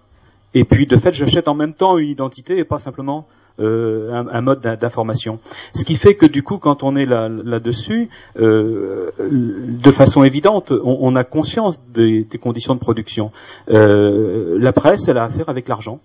Et 0.55 0.65
puis 0.65 0.88
de 0.88 0.97
fait, 0.97 1.13
j'achète 1.13 1.47
en 1.47 1.55
même 1.55 1.73
temps 1.73 1.97
une 1.97 2.10
identité 2.10 2.57
et 2.57 2.65
pas 2.65 2.79
simplement 2.79 3.27
euh, 3.60 4.12
un, 4.13 4.28
un 4.28 4.41
mode 4.41 4.62
d'in- 4.62 4.76
d'information. 4.76 5.39
Ce 5.74 5.84
qui 5.86 5.96
fait 5.96 6.15
que 6.15 6.26
du 6.26 6.43
coup, 6.43 6.58
quand 6.58 6.84
on 6.84 6.96
est 6.96 7.06
là- 7.06 7.30
là-dessus, 7.30 8.10
euh, 8.39 9.12
de 9.20 9.91
façon 9.91 10.24
évidente, 10.24 10.72
on, 10.72 10.98
on 11.02 11.15
a 11.15 11.24
conscience 11.24 11.82
des, 11.93 12.24
des 12.24 12.38
conditions 12.38 12.76
de 12.76 12.80
production. 12.80 13.32
Euh, 13.70 14.58
la 14.60 14.74
presse, 14.74 15.08
elle 15.08 15.17
a 15.17 15.24
affaire 15.26 15.50
avec 15.50 15.67
l'argent. 15.67 16.00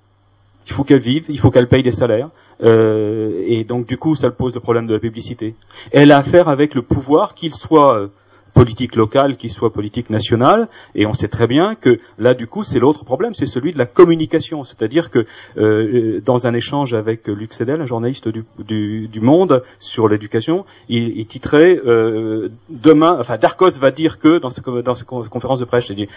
Il 0.66 0.72
faut 0.72 0.84
qu'elle 0.84 1.00
vive, 1.00 1.24
il 1.28 1.38
faut 1.40 1.50
qu'elle 1.50 1.66
paye 1.68 1.82
des 1.82 1.90
salaires, 1.90 2.30
euh, 2.62 3.42
et 3.46 3.64
donc 3.64 3.86
du 3.86 3.96
coup, 3.98 4.14
ça 4.14 4.30
pose 4.30 4.54
le 4.54 4.60
problème 4.60 4.86
de 4.86 4.94
la 4.94 5.00
publicité. 5.00 5.56
Elle 5.90 6.12
a 6.12 6.18
affaire 6.18 6.48
avec 6.48 6.74
le 6.76 6.82
pouvoir, 6.82 7.34
qu'il 7.34 7.52
soit 7.52 7.98
euh, 7.98 8.06
politique 8.54 8.96
locale, 8.96 9.36
qu'il 9.36 9.50
soit 9.50 9.72
politique 9.72 10.10
nationale, 10.10 10.68
et 10.94 11.06
on 11.06 11.14
sait 11.14 11.28
très 11.28 11.46
bien 11.46 11.74
que 11.74 11.98
là, 12.18 12.34
du 12.34 12.46
coup, 12.46 12.64
c'est 12.64 12.78
l'autre 12.78 13.04
problème, 13.04 13.34
c'est 13.34 13.46
celui 13.46 13.72
de 13.72 13.78
la 13.78 13.86
communication. 13.86 14.62
C'est-à-dire 14.62 15.10
que 15.10 15.26
euh, 15.56 16.20
dans 16.24 16.46
un 16.46 16.54
échange 16.54 16.94
avec 16.94 17.26
Luc 17.28 17.52
Sedel, 17.52 17.80
un 17.80 17.86
journaliste 17.86 18.28
du, 18.28 18.44
du, 18.58 19.20
Monde 19.22 19.62
sur 19.78 20.08
l'éducation, 20.08 20.64
il, 20.88 21.16
il 21.16 21.26
titrait 21.26 21.80
euh, 21.86 22.48
demain, 22.68 23.16
enfin 23.20 23.38
Darcos 23.38 23.78
va 23.80 23.92
dire 23.92 24.18
que 24.18 24.40
dans, 24.40 24.50
ce, 24.50 24.60
dans 24.80 24.94
cette 24.94 25.06
conférence 25.06 25.60
de 25.60 25.64
presse, 25.64 25.86
j'ai 25.86 25.94
dit, 25.94 26.08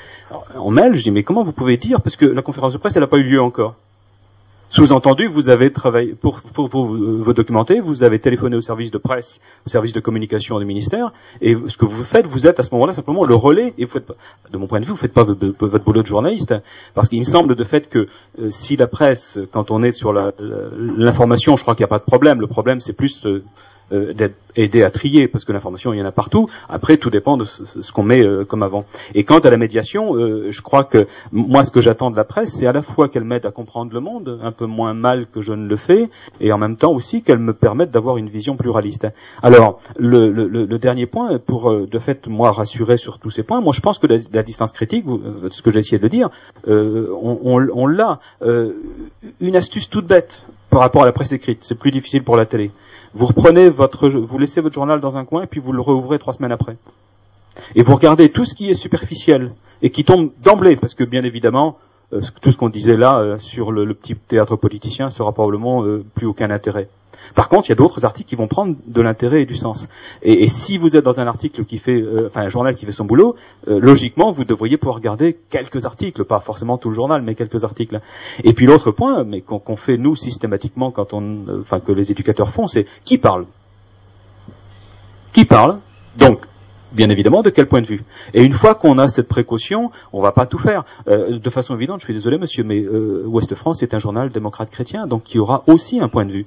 en 0.55 0.71
mail, 0.71 0.95
je 0.95 1.03
dis 1.03 1.11
mais 1.11 1.23
comment 1.23 1.43
vous 1.43 1.51
pouvez 1.51 1.77
dire? 1.77 2.01
Parce 2.01 2.15
que 2.15 2.25
la 2.25 2.41
conférence 2.41 2.73
de 2.73 2.79
presse, 2.79 2.95
elle 2.95 3.03
n'a 3.03 3.07
pas 3.07 3.17
eu 3.17 3.23
lieu 3.23 3.41
encore. 3.41 3.75
Sous-entendu, 4.69 5.27
vous 5.27 5.49
avez 5.49 5.71
travaillé 5.71 6.15
pour, 6.15 6.41
pour, 6.41 6.69
pour 6.69 6.85
vous 6.85 7.23
vous 7.23 7.33
documenter, 7.33 7.79
vous 7.79 8.03
avez 8.03 8.19
téléphoné 8.19 8.57
au 8.57 8.61
service 8.61 8.91
de 8.91 8.97
presse, 8.97 9.39
au 9.65 9.69
service 9.69 9.93
de 9.93 9.99
communication 9.99 10.59
du 10.59 10.65
ministère, 10.65 11.13
et 11.39 11.55
ce 11.67 11.77
que 11.77 11.85
vous 11.85 12.03
faites, 12.03 12.25
vous 12.25 12.47
êtes 12.47 12.59
à 12.59 12.63
ce 12.63 12.73
moment-là 12.73 12.93
simplement 12.93 13.25
le 13.25 13.35
relais. 13.35 13.73
Et 13.77 13.85
vous 13.85 13.91
faites, 13.91 14.11
de 14.51 14.57
mon 14.57 14.67
point 14.67 14.79
de 14.79 14.85
vue, 14.85 14.91
vous 14.91 14.97
faites 14.97 15.13
pas 15.13 15.23
votre, 15.23 15.85
boulot 15.85 16.01
de 16.01 16.07
journaliste, 16.07 16.55
parce 16.93 17.09
qu'il 17.09 17.19
me 17.19 17.23
semble 17.23 17.55
de 17.55 17.63
fait 17.63 17.89
que 17.89 18.07
euh, 18.39 18.49
si 18.49 18.75
la 18.75 18.87
presse, 18.87 19.39
quand 19.51 19.71
on 19.71 19.83
est 19.83 19.91
sur 19.91 20.11
l'information, 20.13 21.55
je 21.55 21.61
crois 21.61 21.75
qu'il 21.75 21.83
n'y 21.83 21.89
a 21.89 21.95
pas 21.95 21.99
de 21.99 22.03
problème. 22.03 22.41
Le 22.41 22.47
problème, 22.47 22.79
c'est 22.79 22.93
plus 22.93 23.25
euh, 23.27 23.43
euh, 23.91 24.13
d'être 24.13 24.35
aidé 24.57 24.83
à 24.83 24.89
trier, 24.89 25.27
parce 25.27 25.43
que 25.43 25.51
l'information, 25.51 25.91
il 25.93 25.99
y 25.99 26.01
en 26.01 26.05
a 26.05 26.11
partout. 26.13 26.49
Après, 26.69 26.95
tout 26.97 27.09
dépend 27.09 27.35
de 27.35 27.43
ce, 27.43 27.91
qu'on 27.91 28.03
met 28.03 28.21
euh, 28.25 28.45
comme 28.45 28.63
avant. 28.63 28.85
Et 29.13 29.25
quant 29.25 29.39
à 29.39 29.49
la 29.49 29.57
médiation, 29.57 30.15
euh, 30.15 30.47
je 30.49 30.61
crois 30.61 30.85
que 30.85 31.07
moi, 31.33 31.63
ce 31.65 31.71
que 31.71 31.81
j'attends 31.81 32.09
de 32.09 32.15
la 32.15 32.23
presse, 32.23 32.53
c'est 32.53 32.65
à 32.67 32.71
la 32.71 32.81
fois 32.81 33.09
qu'elle 33.09 33.25
m'aide 33.25 33.45
à 33.45 33.51
comprendre 33.51 33.93
le 33.93 33.99
monde, 33.99 34.39
un 34.41 34.51
peu 34.53 34.65
moins 34.65 34.93
mal 34.93 35.27
que 35.27 35.41
je 35.41 35.51
ne 35.53 35.67
le 35.67 35.75
fais, 35.75 36.09
et 36.39 36.53
en 36.53 36.57
même 36.57 36.77
temps 36.77 36.93
aussi 36.93 37.21
qu'elle 37.21 37.39
me 37.39 37.53
permette 37.53 37.91
d'avoir 37.91 38.15
une 38.17 38.29
vision 38.29 38.55
pluraliste. 38.55 39.07
Alors, 39.43 39.79
le, 39.97 40.31
le- 40.31 40.47
le- 40.47 40.79
dernier 40.79 41.05
point, 41.05 41.37
pour 41.39 41.69
euh, 41.69 41.85
de 41.85 41.99
fait, 41.99 42.27
moi, 42.27 42.51
rassurer 42.51 42.95
sur 42.97 43.19
tous 43.19 43.29
ces 43.29 43.43
points, 43.43 43.59
moi, 43.59 43.73
je 43.73 43.81
pense 43.81 43.99
que 43.99 44.07
la, 44.07 44.17
la 44.31 44.43
distance 44.43 44.71
critique, 44.71 45.05
euh, 45.07 45.49
ce 45.51 45.61
que 45.61 45.69
j'ai 45.71 45.79
essayé 45.79 45.99
de 45.99 46.07
dire, 46.07 46.29
euh, 46.69 47.09
on, 47.21 47.39
on- 47.43 47.67
on 47.73 47.87
l'a. 47.87 48.19
Une 49.41 49.55
astuce 49.55 49.89
toute 49.89 50.05
bête 50.07 50.45
par 50.69 50.79
rapport 50.81 51.03
à 51.03 51.05
la 51.05 51.11
presse 51.11 51.31
écrite, 51.31 51.59
c'est 51.63 51.77
plus 51.77 51.91
difficile 51.91 52.23
pour 52.23 52.37
la 52.37 52.45
télé. 52.45 52.71
Vous 53.15 53.27
reprenez 53.27 53.69
votre, 53.69 54.09
vous 54.09 54.37
laissez 54.37 54.59
votre 54.59 54.75
journal 54.75 54.99
dans 54.99 55.15
un 55.15 55.23
coin 55.23 55.43
et 55.43 55.47
puis 55.47 55.61
vous 55.61 55.71
le 55.71 55.81
réouvrez 55.81 56.19
trois 56.19 56.33
semaines 56.33 56.51
après. 56.51 56.75
Et 57.73 57.81
vous 57.81 57.95
regardez 57.95 58.29
tout 58.29 58.43
ce 58.43 58.53
qui 58.53 58.69
est 58.69 58.73
superficiel 58.73 59.53
et 59.81 59.89
qui 59.89 60.03
tombe 60.03 60.31
d'emblée, 60.43 60.75
parce 60.75 60.93
que 60.93 61.05
bien 61.05 61.23
évidemment, 61.23 61.77
euh, 62.11 62.19
tout 62.41 62.51
ce 62.51 62.57
qu'on 62.57 62.67
disait 62.67 62.97
là 62.97 63.17
euh, 63.19 63.37
sur 63.37 63.71
le, 63.71 63.85
le 63.85 63.93
petit 63.93 64.15
théâtre 64.15 64.57
politicien 64.57 65.09
sera 65.09 65.31
probablement 65.31 65.85
euh, 65.85 66.03
plus 66.13 66.27
aucun 66.27 66.51
intérêt. 66.51 66.89
Par 67.33 67.49
contre, 67.49 67.67
il 67.67 67.69
y 67.69 67.73
a 67.73 67.75
d'autres 67.75 68.05
articles 68.05 68.29
qui 68.29 68.35
vont 68.35 68.47
prendre 68.47 68.75
de 68.85 69.01
l'intérêt 69.01 69.41
et 69.41 69.45
du 69.45 69.55
sens. 69.55 69.87
Et, 70.21 70.47
si 70.47 70.77
vous 70.77 70.95
êtes 70.95 71.03
dans 71.03 71.19
un 71.19 71.27
article 71.27 71.65
qui 71.65 71.77
fait, 71.77 72.01
euh, 72.01 72.27
enfin 72.27 72.41
un 72.41 72.49
journal 72.49 72.75
qui 72.75 72.85
fait 72.85 72.91
son 72.91 73.05
boulot, 73.05 73.35
euh, 73.67 73.79
logiquement, 73.79 74.31
vous 74.31 74.45
devriez 74.45 74.77
pouvoir 74.77 74.97
regarder 74.97 75.37
quelques 75.49 75.85
articles, 75.85 76.23
pas 76.25 76.39
forcément 76.39 76.77
tout 76.77 76.89
le 76.89 76.95
journal, 76.95 77.21
mais 77.21 77.35
quelques 77.35 77.63
articles. 77.63 77.99
Et 78.43 78.53
puis 78.53 78.65
l'autre 78.65 78.91
point, 78.91 79.23
mais 79.23 79.41
qu'on 79.41 79.75
fait 79.75 79.97
nous 79.97 80.15
systématiquement 80.15 80.91
quand 80.91 81.13
on, 81.13 81.47
euh, 81.47 81.61
enfin 81.61 81.79
que 81.79 81.91
les 81.91 82.11
éducateurs 82.11 82.49
font, 82.49 82.67
c'est 82.67 82.85
qui 83.03 83.17
parle? 83.17 83.45
Qui 85.33 85.45
parle? 85.45 85.79
Donc, 86.17 86.39
bien 86.93 87.09
évidemment, 87.09 87.41
de 87.41 87.49
quel 87.49 87.67
point 87.67 87.81
de 87.81 87.87
vue? 87.87 88.03
Et 88.33 88.43
une 88.43 88.53
fois 88.53 88.75
qu'on 88.75 88.97
a 88.97 89.07
cette 89.07 89.27
précaution, 89.27 89.91
on 90.13 90.21
va 90.21 90.31
pas 90.31 90.45
tout 90.45 90.59
faire. 90.59 90.85
De 91.07 91.49
façon 91.49 91.75
évidente, 91.75 91.99
je 91.99 92.05
suis 92.05 92.13
désolé, 92.13 92.37
monsieur, 92.37 92.63
mais 92.63 92.87
Ouest 92.87 93.53
France 93.55 93.83
est 93.83 93.93
un 93.93 93.97
journal 93.99 94.29
démocrate 94.29 94.69
chrétien, 94.69 95.05
donc 95.05 95.33
il 95.33 95.39
aura 95.39 95.63
aussi 95.67 95.99
un 95.99 96.07
point 96.07 96.25
de 96.25 96.31
vue. 96.31 96.45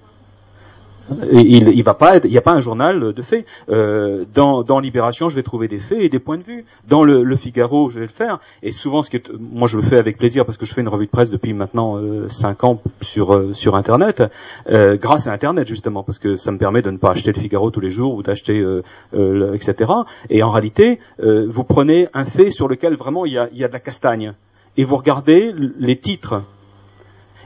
Il, 1.33 1.69
il 1.69 1.83
va 1.83 1.95
pas, 1.95 2.19
il 2.19 2.31
n'y 2.31 2.39
a 2.39 2.43
pas 2.43 2.53
un 2.53 2.61
journal 2.61 3.13
de 3.13 3.23
faits. 3.23 3.47
Euh, 3.69 4.25
dans, 4.35 4.63
dans 4.63 4.79
Libération, 4.79 5.29
je 5.29 5.35
vais 5.37 5.43
trouver 5.43 5.69
des 5.69 5.79
faits 5.79 6.01
et 6.01 6.09
des 6.09 6.19
points 6.19 6.39
de 6.39 6.43
vue. 6.43 6.65
Dans 6.89 7.05
le, 7.05 7.23
le 7.23 7.37
Figaro, 7.37 7.89
je 7.89 8.01
vais 8.01 8.07
le 8.07 8.13
faire. 8.13 8.41
Et 8.63 8.73
souvent, 8.73 9.03
ce 9.03 9.11
qui 9.11 9.17
est, 9.17 9.31
moi, 9.39 9.69
je 9.69 9.77
le 9.77 9.83
fais 9.83 9.97
avec 9.97 10.19
plaisir 10.19 10.45
parce 10.45 10.59
que 10.59 10.67
je 10.67 10.75
fais 10.75 10.81
une 10.81 10.89
revue 10.89 11.07
de 11.07 11.11
presse 11.11 11.31
depuis 11.31 11.53
maintenant 11.53 11.97
euh, 11.97 12.29
cinq 12.29 12.65
ans 12.65 12.81
sur 13.01 13.35
euh, 13.35 13.53
sur 13.55 13.77
Internet, 13.77 14.23
euh, 14.71 14.97
grâce 14.97 15.27
à 15.27 15.33
Internet 15.33 15.67
justement, 15.67 16.03
parce 16.03 16.19
que 16.19 16.37
ça 16.37 16.53
me 16.53 16.59
permet 16.59 16.83
de 16.83 16.91
ne 16.91 16.99
pas 16.99 17.11
acheter 17.11 17.33
le 17.33 17.41
Figaro 17.41 17.71
tous 17.71 17.81
les 17.81 17.91
jours 17.91 18.15
ou 18.15 18.23
d'acheter, 18.23 18.59
euh, 18.59 18.83
euh, 19.15 19.55
etc. 19.55 19.91
Et 20.31 20.43
en 20.43 20.51
réalité, 20.51 21.01
vous 21.19 21.65
prenez 21.65 22.09
un 22.15 22.25
fait 22.25 22.51
sur 22.51 22.69
lequel 22.69 22.95
vraiment 22.95 23.25
il 23.27 23.33
y 23.33 23.39
a, 23.39 23.49
il 23.53 23.59
y 23.59 23.65
a 23.65 23.69
de 23.69 23.73
la 23.73 23.81
castagne 23.81 24.33
et 24.77 24.85
vous 24.85 24.97
regardez 24.97 25.53
les 25.79 25.97
titres. 25.97 26.43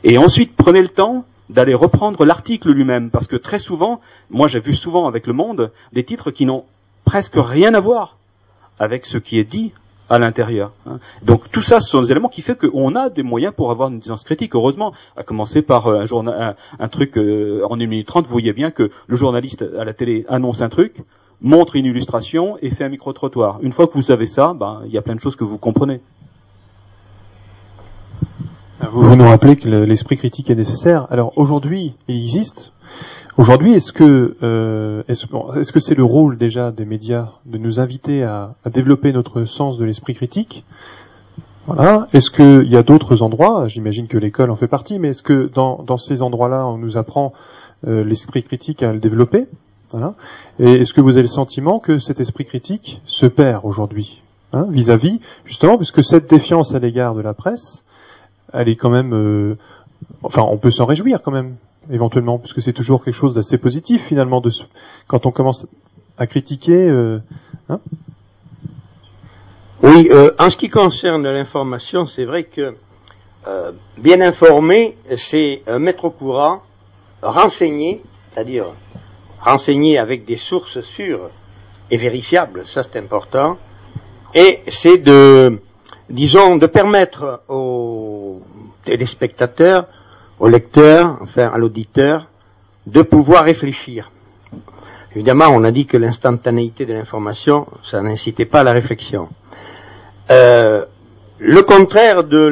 Et 0.04 0.18
ensuite, 0.18 0.54
prenez 0.56 0.82
le 0.82 0.88
temps 0.88 1.24
d'aller 1.50 1.74
reprendre 1.74 2.24
l'article 2.24 2.70
lui-même, 2.70 3.10
parce 3.10 3.26
que 3.26 3.36
très 3.36 3.58
souvent, 3.58 4.00
moi 4.30 4.48
j'ai 4.48 4.60
vu 4.60 4.74
souvent 4.74 5.06
avec 5.06 5.26
Le 5.26 5.32
Monde 5.32 5.70
des 5.92 6.04
titres 6.04 6.30
qui 6.30 6.46
n'ont 6.46 6.64
presque 7.04 7.36
rien 7.36 7.74
à 7.74 7.80
voir 7.80 8.16
avec 8.78 9.06
ce 9.06 9.18
qui 9.18 9.38
est 9.38 9.44
dit 9.44 9.72
à 10.08 10.18
l'intérieur. 10.18 10.72
hein. 10.86 10.98
Donc 11.22 11.50
tout 11.50 11.62
ça, 11.62 11.80
ce 11.80 11.88
sont 11.88 12.02
des 12.02 12.10
éléments 12.10 12.28
qui 12.28 12.42
fait 12.42 12.58
qu'on 12.58 12.94
a 12.94 13.08
des 13.08 13.22
moyens 13.22 13.54
pour 13.54 13.70
avoir 13.70 13.88
une 13.88 13.98
distance 13.98 14.24
critique. 14.24 14.54
Heureusement, 14.54 14.92
à 15.16 15.22
commencer 15.22 15.62
par 15.62 15.86
euh, 15.86 16.04
un, 16.78 16.88
truc 16.88 17.16
euh, 17.16 17.62
en 17.68 17.80
1 17.80 17.86
minute 17.86 18.06
30, 18.06 18.26
vous 18.26 18.32
voyez 18.32 18.52
bien 18.52 18.70
que 18.70 18.90
le 19.06 19.16
journaliste 19.16 19.64
à 19.78 19.84
la 19.84 19.94
télé 19.94 20.24
annonce 20.28 20.60
un 20.60 20.68
truc, 20.68 21.02
montre 21.40 21.76
une 21.76 21.86
illustration 21.86 22.56
et 22.60 22.70
fait 22.70 22.84
un 22.84 22.88
micro-trottoir. 22.88 23.58
Une 23.62 23.72
fois 23.72 23.86
que 23.86 23.94
vous 23.94 24.02
savez 24.02 24.26
ça, 24.26 24.54
ben, 24.54 24.82
il 24.86 24.92
y 24.92 24.98
a 24.98 25.02
plein 25.02 25.14
de 25.14 25.20
choses 25.20 25.36
que 25.36 25.44
vous 25.44 25.58
comprenez. 25.58 26.00
Vous, 28.80 29.02
vous 29.02 29.16
nous 29.16 29.24
rappelez 29.24 29.56
que 29.56 29.68
le- 29.68 29.84
l'esprit 29.84 30.16
critique 30.16 30.50
est 30.50 30.54
nécessaire. 30.56 31.06
Alors 31.10 31.32
aujourd'hui, 31.36 31.94
il 32.08 32.16
existe. 32.22 32.72
Aujourd'hui, 33.38 33.72
est-ce 33.74 33.92
que 33.92 34.36
euh, 34.42 35.02
est-ce 35.08 35.72
que 35.72 35.80
c'est 35.80 35.94
le 35.94 36.04
rôle 36.04 36.36
déjà 36.36 36.70
des 36.70 36.84
médias 36.84 37.28
de 37.46 37.58
nous 37.58 37.80
inviter 37.80 38.22
à, 38.24 38.54
développer 38.70 39.12
notre 39.12 39.44
sens 39.44 39.78
de 39.78 39.84
l'esprit 39.84 40.14
critique? 40.14 40.64
Voilà. 41.66 42.08
Est-ce 42.12 42.30
qu'il 42.30 42.70
y 42.70 42.76
a 42.76 42.82
d'autres 42.82 43.22
endroits? 43.22 43.68
J'imagine 43.68 44.08
que 44.08 44.18
l'école 44.18 44.50
en 44.50 44.56
fait 44.56 44.66
partie, 44.68 44.98
mais 44.98 45.08
est-ce 45.08 45.22
que 45.22 45.50
dans, 45.54 45.82
dans 45.84 45.96
ces 45.96 46.20
endroits-là, 46.20 46.66
on 46.66 46.76
nous 46.76 46.98
apprend 46.98 47.32
euh, 47.86 48.04
l'esprit 48.04 48.42
critique 48.42 48.82
à 48.82 48.92
le 48.92 48.98
développer? 48.98 49.46
Voilà. 49.92 50.14
Et 50.58 50.80
est-ce 50.80 50.92
que 50.92 51.00
vous 51.00 51.12
avez 51.12 51.22
le 51.22 51.28
sentiment 51.28 51.78
que 51.78 51.98
cet 52.00 52.18
esprit 52.18 52.44
critique 52.44 53.00
se 53.04 53.26
perd 53.26 53.64
aujourd'hui 53.64 54.22
hein, 54.52 54.66
vis-à-vis? 54.70 55.20
Justement, 55.44 55.76
puisque 55.76 56.02
cette 56.02 56.28
défiance 56.28 56.74
à 56.74 56.80
l'égard 56.80 57.14
de 57.14 57.20
la 57.20 57.32
presse 57.34 57.84
elle 58.52 58.68
est 58.68 58.76
quand 58.76 58.90
même, 58.90 59.14
euh, 59.14 59.56
enfin, 60.22 60.42
on 60.42 60.58
peut 60.58 60.70
s'en 60.70 60.84
réjouir 60.84 61.22
quand 61.22 61.32
même, 61.32 61.56
éventuellement, 61.90 62.38
puisque 62.38 62.62
c'est 62.62 62.72
toujours 62.72 63.02
quelque 63.04 63.14
chose 63.14 63.34
d'assez 63.34 63.58
positif 63.58 64.04
finalement 64.06 64.40
de 64.40 64.50
quand 65.06 65.26
on 65.26 65.30
commence 65.30 65.66
à 66.18 66.26
critiquer. 66.26 66.88
euh, 66.88 67.18
hein. 67.68 67.80
Oui, 69.82 70.08
euh, 70.10 70.30
en 70.38 70.48
ce 70.48 70.56
qui 70.56 70.70
concerne 70.70 71.28
l'information, 71.28 72.06
c'est 72.06 72.24
vrai 72.24 72.44
que 72.44 72.74
bien 73.98 74.20
informer, 74.20 74.96
c'est 75.16 75.62
mettre 75.80 76.04
au 76.04 76.10
courant, 76.10 76.62
renseigner, 77.20 78.00
c'est-à-dire 78.30 78.66
renseigner 79.40 79.98
avec 79.98 80.24
des 80.24 80.36
sources 80.36 80.80
sûres 80.82 81.30
et 81.90 81.96
vérifiables, 81.96 82.64
ça 82.64 82.84
c'est 82.84 82.96
important, 82.96 83.58
et 84.34 84.60
c'est 84.68 84.98
de, 84.98 85.60
disons, 86.08 86.56
de 86.56 86.66
permettre 86.66 87.42
aux 87.48 88.11
téléspectateurs, 88.84 89.86
aux 90.38 90.48
lecteurs, 90.48 91.18
enfin 91.20 91.50
à 91.52 91.58
l'auditeur, 91.58 92.28
de 92.86 93.02
pouvoir 93.02 93.44
réfléchir. 93.44 94.10
Évidemment, 95.14 95.46
on 95.48 95.62
a 95.64 95.70
dit 95.70 95.86
que 95.86 95.96
l'instantanéité 95.96 96.86
de 96.86 96.94
l'information, 96.94 97.66
ça 97.84 98.00
n'incitait 98.00 98.46
pas 98.46 98.60
à 98.60 98.64
la 98.64 98.72
réflexion. 98.72 99.28
Euh, 100.30 100.84
le 101.38 101.62
contraire 101.62 102.24
de 102.24 102.46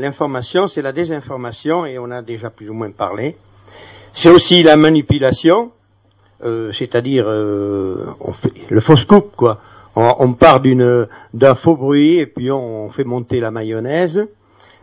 l'information, 0.00 0.68
c'est 0.68 0.82
la 0.82 0.92
désinformation, 0.92 1.84
et 1.86 1.98
on 1.98 2.10
a 2.10 2.22
déjà 2.22 2.50
plus 2.50 2.70
ou 2.70 2.74
moins 2.74 2.90
parlé. 2.90 3.36
C'est 4.12 4.30
aussi 4.30 4.62
la 4.62 4.76
manipulation, 4.76 5.72
euh, 6.44 6.72
c'est-à-dire 6.72 7.26
euh, 7.28 8.06
le 8.70 8.80
faux 8.80 8.96
scoop, 8.96 9.36
quoi. 9.36 9.60
On, 9.98 10.34
part 10.34 10.60
d'un 10.60 11.54
faux 11.54 11.74
bruit 11.74 12.18
et 12.18 12.26
puis 12.26 12.50
on, 12.50 12.90
fait 12.90 13.04
monter 13.04 13.40
la 13.40 13.50
mayonnaise. 13.50 14.26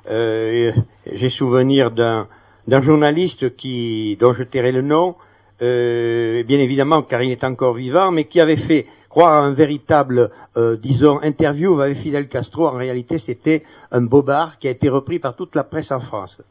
Euh, 0.09 0.71
J'ai 1.05 1.29
souvenir 1.29 1.91
d'un 1.91 2.27
d'un 2.67 2.81
journaliste 2.81 3.55
qui 3.55 4.17
dont 4.19 4.33
je 4.33 4.43
tairai 4.43 4.71
le 4.71 4.81
nom, 4.81 5.15
euh, 5.61 6.43
bien 6.43 6.59
évidemment 6.59 7.01
car 7.01 7.21
il 7.21 7.31
est 7.31 7.43
encore 7.43 7.73
vivant, 7.73 8.11
mais 8.11 8.25
qui 8.25 8.39
avait 8.39 8.57
fait 8.57 8.85
croire 9.09 9.33
à 9.33 9.45
un 9.45 9.53
véritable, 9.53 10.31
euh, 10.57 10.75
disons, 10.75 11.19
interview 11.21 11.79
avec 11.79 11.97
Fidel 11.97 12.27
Castro. 12.27 12.67
En 12.67 12.77
réalité, 12.77 13.17
c'était 13.17 13.63
un 13.91 14.01
bobard 14.01 14.57
qui 14.57 14.67
a 14.67 14.71
été 14.71 14.89
repris 14.89 15.19
par 15.19 15.35
toute 15.35 15.55
la 15.55 15.63
presse 15.63 15.91
en 15.91 15.99
France. 15.99 16.41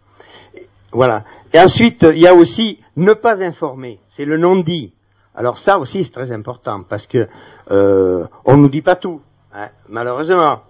Voilà. 0.93 1.25
Et 1.53 1.59
ensuite, 1.59 2.07
il 2.09 2.19
y 2.19 2.27
a 2.27 2.35
aussi 2.35 2.79
ne 2.97 3.15
pas 3.15 3.43
informer. 3.43 3.99
C'est 4.11 4.27
le 4.27 4.37
non-dit. 4.37 4.93
Alors 5.35 5.59
ça 5.59 5.79
aussi, 5.79 6.05
c'est 6.05 6.13
très 6.13 6.31
important 6.31 6.83
parce 6.89 7.07
que 7.07 7.27
euh, 7.71 8.27
on 8.45 8.59
nous 8.59 8.69
dit 8.69 8.83
pas 8.83 8.97
tout, 8.97 9.23
hein, 9.55 9.71
malheureusement. 9.89 10.61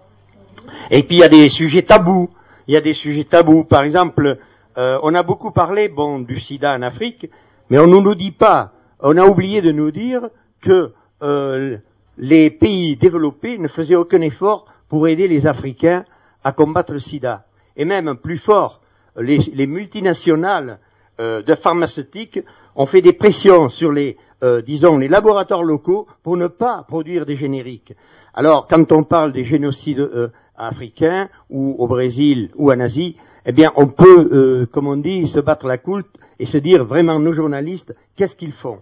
Et 0.89 1.03
puis 1.03 1.17
il 1.17 1.19
y 1.19 1.23
a 1.23 1.29
des 1.29 1.49
sujets 1.49 1.81
tabous. 1.81 2.29
Il 2.67 2.73
y 2.73 2.77
a 2.77 2.81
des 2.81 2.93
sujets 2.93 3.25
tabous. 3.25 3.65
Par 3.65 3.83
exemple, 3.83 4.37
euh, 4.77 4.99
on 5.03 5.13
a 5.13 5.23
beaucoup 5.23 5.51
parlé, 5.51 5.91
du 6.25 6.39
SIDA 6.39 6.75
en 6.75 6.81
Afrique, 6.81 7.29
mais 7.69 7.77
on 7.77 7.87
ne 7.87 7.99
nous 7.99 8.15
dit 8.15 8.31
pas. 8.31 8.71
On 8.99 9.17
a 9.17 9.25
oublié 9.25 9.61
de 9.61 9.71
nous 9.71 9.91
dire 9.91 10.29
que 10.61 10.93
euh, 11.21 11.77
les 12.17 12.49
pays 12.51 12.95
développés 12.95 13.57
ne 13.57 13.67
faisaient 13.67 13.95
aucun 13.95 14.21
effort 14.21 14.65
pour 14.87 15.07
aider 15.07 15.27
les 15.27 15.45
Africains 15.45 16.05
à 16.43 16.51
combattre 16.51 16.93
le 16.93 16.99
SIDA. 16.99 17.45
Et 17.75 17.85
même 17.85 18.15
plus 18.15 18.37
fort, 18.37 18.81
les, 19.17 19.37
les 19.37 19.67
multinationales 19.67 20.79
euh, 21.19 21.41
de 21.41 21.55
pharmaceutiques 21.55 22.39
ont 22.75 22.85
fait 22.85 23.01
des 23.01 23.13
pressions 23.13 23.69
sur 23.69 23.91
les, 23.91 24.17
disons, 24.65 24.97
les 24.97 25.07
laboratoires 25.07 25.63
locaux 25.63 26.07
pour 26.23 26.37
ne 26.37 26.47
pas 26.47 26.83
produire 26.87 27.25
des 27.25 27.35
génériques. 27.35 27.93
Alors, 28.33 28.67
quand 28.67 28.91
on 28.91 29.03
parle 29.03 29.31
des 29.31 29.43
génocides 29.43 30.31
africains 30.57 31.29
ou 31.49 31.75
au 31.79 31.87
Brésil 31.87 32.49
ou 32.55 32.71
en 32.71 32.79
Asie, 32.79 33.15
eh 33.45 33.51
bien, 33.51 33.71
on 33.75 33.87
peut, 33.87 34.29
euh, 34.31 34.65
comme 34.65 34.87
on 34.87 34.97
dit, 34.97 35.27
se 35.27 35.39
battre 35.39 35.67
la 35.67 35.77
coulpe 35.77 36.17
et 36.39 36.45
se 36.45 36.57
dire 36.57 36.85
vraiment 36.85 37.19
nos 37.19 37.33
journalistes, 37.33 37.95
qu'est-ce 38.15 38.35
qu'ils 38.35 38.53
font 38.53 38.79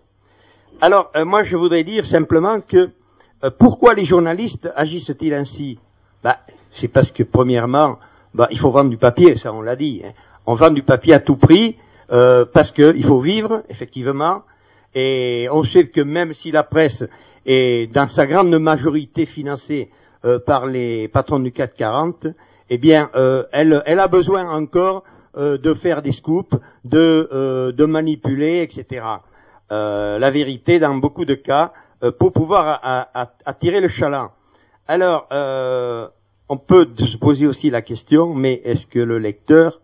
Alors, 0.82 1.12
euh, 1.16 1.26
moi, 1.26 1.44
je 1.44 1.56
voudrais 1.56 1.84
dire 1.84 2.06
simplement 2.06 2.62
que 2.62 2.90
euh, 3.44 3.50
pourquoi 3.58 3.94
les 3.94 4.06
journalistes 4.06 4.72
agissent-ils 4.76 5.34
ainsi? 5.34 5.80
Bah, 6.24 6.40
C'est 6.74 6.88
parce 6.88 7.12
que, 7.12 7.24
premièrement, 7.24 7.98
bah, 8.34 8.48
il 8.52 8.60
faut 8.60 8.70
vendre 8.70 8.90
du 8.90 8.98
papier, 8.98 9.36
ça 9.38 9.52
on 9.54 9.62
l'a 9.62 9.76
dit. 9.76 10.02
hein. 10.06 10.12
On 10.46 10.56
vend 10.56 10.72
du 10.72 10.84
papier 10.84 11.14
à 11.14 11.20
tout 11.20 11.36
prix 11.36 11.76
euh, 12.12 12.46
parce 12.52 12.72
qu'il 12.72 13.04
faut 13.06 13.20
vivre, 13.20 13.64
effectivement. 13.70 14.44
Et 14.94 15.48
on 15.52 15.64
sait 15.64 15.88
que 15.88 16.02
même 16.02 16.34
si 16.34 16.52
la 16.52 16.64
presse 16.64 17.04
est 17.46 17.92
dans 17.94 18.08
sa 18.08 18.26
grande 18.28 18.54
majorité 18.60 19.26
financée 19.26 19.90
euh, 20.24 20.38
par 20.40 20.68
les 20.68 21.08
patrons 21.08 21.40
du 21.40 21.52
CAC 21.52 21.74
40, 21.74 22.28
eh 22.70 22.78
bien, 22.78 23.10
euh, 23.16 23.44
elle, 23.52 23.74
a 23.74 24.08
besoin 24.08 24.48
encore 24.50 25.04
euh, 25.36 25.58
de 25.58 25.74
faire 25.74 26.04
des 26.04 26.12
scoops, 26.12 26.56
de, 26.86 27.86
manipuler, 27.86 28.62
etc. 28.62 29.04
La 29.70 30.30
vérité 30.30 30.80
dans 30.80 30.94
beaucoup 30.96 31.26
de 31.26 31.34
cas 31.34 31.72
pour 32.20 32.34
pouvoir 32.34 32.82
attirer 33.46 33.80
le 33.80 33.88
chaland. 33.88 34.32
Alors, 34.88 35.28
on 36.50 36.58
peut 36.58 36.90
se 36.98 37.16
poser 37.18 37.48
aussi 37.48 37.70
la 37.70 37.82
question, 37.82 38.34
mais 38.34 38.62
est-ce 38.66 38.86
que 38.86 39.00
le 39.00 39.18
lecteur, 39.18 39.80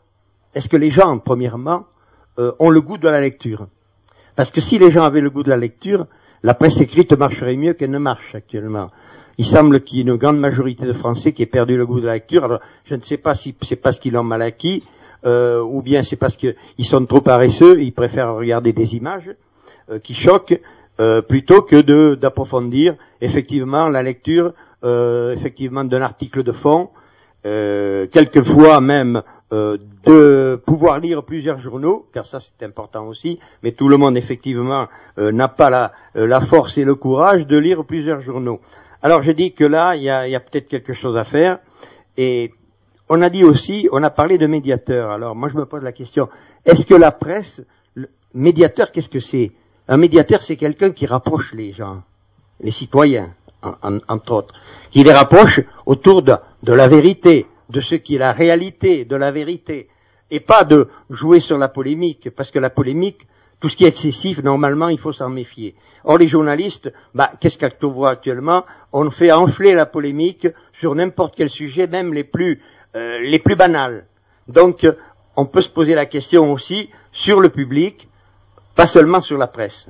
est-ce 0.54 0.68
que 0.68 0.76
les 0.76 0.92
gens, 0.92 1.18
premièrement, 1.20 1.86
ont 2.38 2.70
le 2.70 2.82
goût 2.82 2.98
de 2.98 3.08
la 3.08 3.22
lecture? 3.22 3.68
Parce 4.36 4.52
que 4.52 4.60
si 4.60 4.78
les 4.78 4.92
gens 4.92 5.04
avaient 5.04 5.22
le 5.22 5.30
goût 5.30 5.44
de 5.44 5.50
la 5.50 5.58
lecture, 5.58 6.06
la 6.44 6.54
presse 6.54 6.80
écrite 6.82 7.14
marcherait 7.14 7.56
mieux 7.56 7.74
qu'elle 7.74 7.92
ne 7.92 7.98
marche 7.98 8.36
actuellement. 8.36 8.90
Il 9.40 9.46
semble 9.46 9.82
qu'il 9.82 10.00
y 10.00 10.02
ait 10.02 10.04
une 10.04 10.16
grande 10.16 10.40
majorité 10.40 10.86
de 10.86 10.94
Français 10.94 11.32
qui 11.32 11.44
aient 11.44 11.48
perdu 11.48 11.78
le 11.78 11.86
goût 11.86 12.00
de 12.00 12.08
la 12.08 12.16
lecture. 12.16 12.44
Alors, 12.44 12.60
je 12.86 12.96
ne 12.96 13.02
sais 13.02 13.18
pas 13.18 13.36
si 13.36 13.56
c'est 13.62 13.76
parce 13.76 14.00
qu'ils 14.00 14.14
l'ont 14.14 14.24
mal 14.24 14.42
acquis, 14.42 14.84
euh, 15.26 15.62
ou 15.62 15.82
bien 15.84 16.02
c'est 16.02 16.16
parce 16.16 16.36
qu'ils 16.36 16.56
sont 16.86 17.06
trop 17.06 17.22
paresseux, 17.22 17.80
ils 17.80 17.92
préfèrent 17.94 18.34
regarder 18.34 18.74
des 18.74 18.96
images 18.96 19.30
euh, 19.92 20.00
qui 20.00 20.16
choquent, 20.16 20.60
euh, 21.00 21.22
plutôt 21.22 21.62
que 21.62 22.16
d'approfondir 22.16 22.96
effectivement 23.22 23.90
la 23.90 24.02
lecture, 24.02 24.54
euh, 24.84 25.34
effectivement 25.34 25.84
d'un 25.84 26.02
article 26.02 26.42
de 26.42 26.52
fond, 26.52 26.90
euh, 27.46 28.08
quelquefois 28.08 28.82
même 28.82 29.22
euh, 29.54 29.78
de 30.04 30.60
pouvoir 30.66 31.00
lire 31.00 31.24
plusieurs 31.24 31.60
journaux, 31.60 32.08
car 32.12 32.26
ça 32.26 32.40
c'est 32.40 32.66
important 32.66 33.06
aussi, 33.06 33.40
mais 33.62 33.72
tout 33.72 33.88
le 33.88 33.98
monde 33.98 34.18
effectivement 34.18 34.88
n'a 35.18 35.48
pas 35.48 35.70
la, 35.70 35.92
la 36.16 36.42
force 36.42 36.78
et 36.78 36.86
le 36.86 36.96
courage 36.96 37.46
de 37.46 37.58
lire 37.58 37.86
plusieurs 37.86 38.20
journaux. 38.20 38.60
Alors 39.02 39.22
je 39.24 39.32
dis 39.32 39.54
que 39.54 39.64
là, 39.64 39.96
il 39.96 40.04
y 40.04 40.10
a, 40.10 40.40
peut-être 40.40 40.68
quelque 40.68 40.94
chose 40.94 41.18
à 41.18 41.24
faire, 41.24 41.60
et 42.18 42.52
on 43.10 43.22
a 43.22 43.30
dit 43.30 43.44
aussi, 43.44 43.88
on 43.92 44.04
a 44.04 44.10
parlé 44.10 44.38
de 44.38 44.48
médiateur. 44.48 45.12
Alors 45.12 45.36
moi 45.36 45.50
je 45.50 45.56
me 45.56 45.66
pose 45.66 45.84
la 45.84 45.92
question, 45.92 46.30
est-ce 46.66 46.86
que 46.86 46.96
la 46.96 47.12
presse, 47.12 47.62
médiateur, 48.34 48.92
qu'est-ce 48.92 49.10
que 49.10 49.20
c'est? 49.20 49.52
Un 49.88 49.98
médiateur, 49.98 50.42
c'est 50.42 50.58
quelqu'un 50.58 50.92
qui 50.92 51.06
rapproche 51.06 51.54
les 51.54 51.72
gens, 51.72 52.02
les 52.60 52.72
citoyens, 52.72 53.34
en- 53.62 53.76
en- 53.82 54.00
entre 54.08 54.32
autres, 54.34 54.54
qui 54.90 55.04
les 55.04 55.14
rapproche 55.14 55.62
autour 55.86 56.22
de 56.24 56.74
la 56.74 56.88
vérité, 56.88 57.46
de 57.70 57.82
ce 57.82 57.96
qui 57.96 58.16
est 58.16 58.20
la 58.20 58.32
réalité, 58.32 59.06
de 59.06 59.16
la 59.16 59.32
vérité, 59.32 59.88
et 60.30 60.40
pas 60.42 60.64
de 60.66 60.90
jouer 61.10 61.40
sur 61.40 61.58
la 61.58 61.70
polémique, 61.70 62.30
parce 62.36 62.52
que 62.52 62.60
la 62.60 62.70
polémique, 62.70 63.26
tout 63.60 63.70
ce 63.70 63.76
qui 63.76 63.86
est 63.86 63.90
excessif, 63.90 64.44
normalement, 64.44 64.90
il 64.90 65.00
faut 65.00 65.12
s'en 65.12 65.30
méfier. 65.30 65.76
Or, 66.04 66.18
les 66.18 66.28
journalistes, 66.28 66.94
bah, 67.16 67.32
qu'est-ce 67.40 67.58
qu'on 67.58 67.88
voit 67.88 68.12
actuellement? 68.12 68.64
On 68.94 69.10
fait 69.10 69.32
enfler 69.32 69.74
la 69.74 69.86
polémique 69.86 70.48
sur 70.80 70.94
n'importe 70.94 71.34
quel 71.36 71.50
sujet, 71.50 71.88
même 71.88 72.14
les 72.14 72.24
plus, 72.24 72.62
euh, 72.96 73.20
les 73.24 73.40
plus 73.40 73.56
banals. 73.56 74.06
Donc, 74.48 74.84
euh, 74.84 74.94
on 75.36 75.46
peut 75.46 75.62
se 75.62 75.70
poser 75.70 75.96
la 75.96 76.06
question 76.06 76.52
aussi 76.54 76.90
sur 77.12 77.40
le 77.42 77.50
public, 77.50 78.08
pas 78.76 78.86
seulement 78.86 79.22
sur 79.22 79.38
la 79.38 79.48
presse. 79.48 79.88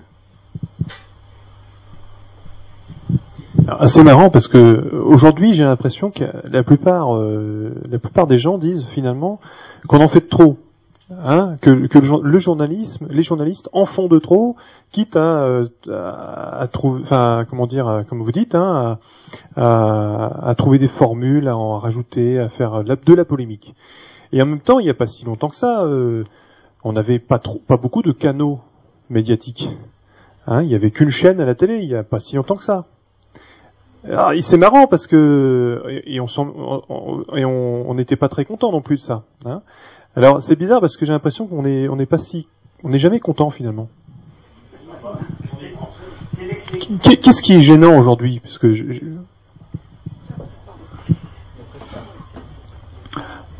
Alors, 3.67 3.87
C'est 3.87 4.03
marrant 4.03 4.29
parce 4.29 4.47
que 4.47 4.57
aujourd'hui 4.57 5.53
j'ai 5.53 5.65
l'impression 5.65 6.09
que 6.09 6.23
la 6.45 6.63
plupart, 6.63 7.15
euh, 7.15 7.73
la 7.89 7.99
plupart 7.99 8.27
des 8.27 8.37
gens 8.37 8.57
disent 8.57 8.85
finalement 8.91 9.39
qu'on 9.87 10.01
en 10.01 10.07
fait 10.07 10.29
trop, 10.29 10.57
hein, 11.11 11.55
que, 11.61 11.69
le, 11.69 12.01
jour- 12.01 12.23
le 12.23 12.37
journalisme, 12.37 13.07
les 13.09 13.21
journalistes 13.21 13.69
en 13.73 13.85
font 13.85 14.07
de 14.07 14.19
trop, 14.19 14.55
quitte 14.91 15.15
à, 15.15 15.43
euh, 15.43 15.67
à, 15.87 16.67
trouver, 16.71 17.01
enfin 17.03 17.45
comment 17.49 17.67
dire, 17.67 18.03
comme 18.09 18.21
vous 18.21 18.31
dites, 18.31 18.55
hein, 18.55 18.97
à, 19.55 20.53
trouver 20.57 20.79
des 20.79 20.87
formules, 20.87 21.47
à 21.47 21.57
en 21.57 21.77
rajouter, 21.77 22.39
à 22.39 22.49
faire 22.49 22.83
de 22.83 23.13
la 23.13 23.25
polémique. 23.25 23.75
Et 24.31 24.41
en 24.41 24.45
même 24.45 24.59
temps, 24.59 24.79
il 24.79 24.83
n'y 24.83 24.89
a 24.89 24.93
pas 24.93 25.07
si 25.07 25.23
longtemps 25.25 25.49
que 25.49 25.55
ça, 25.55 25.83
euh, 25.83 26.23
on 26.83 26.93
n'avait 26.93 27.19
pas 27.19 27.39
trop, 27.39 27.61
beaucoup 27.69 28.01
de 28.01 28.11
canaux 28.11 28.59
médiatiques. 29.09 29.69
Hein, 30.47 30.63
il 30.63 30.69
y 30.69 30.75
avait 30.75 30.91
qu'une 30.91 31.09
chaîne 31.09 31.39
à 31.41 31.45
la 31.45 31.55
télé, 31.55 31.79
il 31.79 31.87
n'y 31.87 31.95
a 31.95 32.03
pas 32.03 32.19
si 32.19 32.35
longtemps 32.35 32.55
que 32.55 32.63
ça. 32.63 32.85
Et 34.33 34.41
c'est 34.41 34.57
marrant 34.57 34.87
parce 34.87 35.05
que 35.07 35.83
et 36.05 36.19
on 37.45 37.93
n'était 37.93 38.15
pas 38.15 38.29
très 38.29 38.45
content 38.45 38.71
non 38.71 38.79
plus 38.81 38.95
de 38.95 39.01
ça. 39.01 39.23
hein. 39.45 39.61
Alors 40.17 40.41
c'est 40.41 40.55
bizarre 40.55 40.81
parce 40.81 40.97
que 40.97 41.05
j'ai 41.05 41.13
l'impression 41.13 41.45
qu'on 41.45 41.63
est 41.63 41.87
on 41.87 41.95
n'est 41.95 42.07
pas 42.07 42.17
si 42.17 42.47
on 42.83 42.89
n'est 42.89 42.97
jamais 42.97 43.19
content 43.19 43.51
finalement. 43.51 43.87
Qu'est- 47.03 47.17
Qu'est-ce 47.17 47.43
qui 47.43 47.53
est 47.53 47.59
gênant 47.59 47.95
aujourd'hui? 47.97 48.41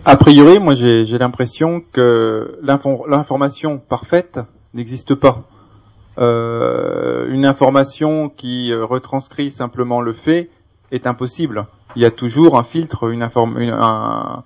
A 0.06 0.16
priori, 0.16 0.58
moi 0.60 0.74
j'ai 0.74 1.04
l'impression 1.18 1.82
que 1.92 2.58
l'info- 2.64 3.06
l'information 3.08 3.78
parfaite 3.78 4.40
n'existe 4.74 5.16
pas. 5.16 5.44
Euh, 6.18 7.28
une 7.30 7.46
information 7.46 8.30
qui 8.30 8.72
euh, 8.72 8.84
retranscrit 8.84 9.52
simplement 9.52 10.02
le 10.02 10.14
fait 10.14 10.50
est 10.92 11.06
impossible. 11.06 11.68
Il 11.96 12.02
y 12.02 12.06
a 12.06 12.12
toujours 12.12 12.58
un 12.58 12.64
filtre, 12.64 13.12
une 13.12 13.22
inform 13.22 13.58
un, 13.58 14.44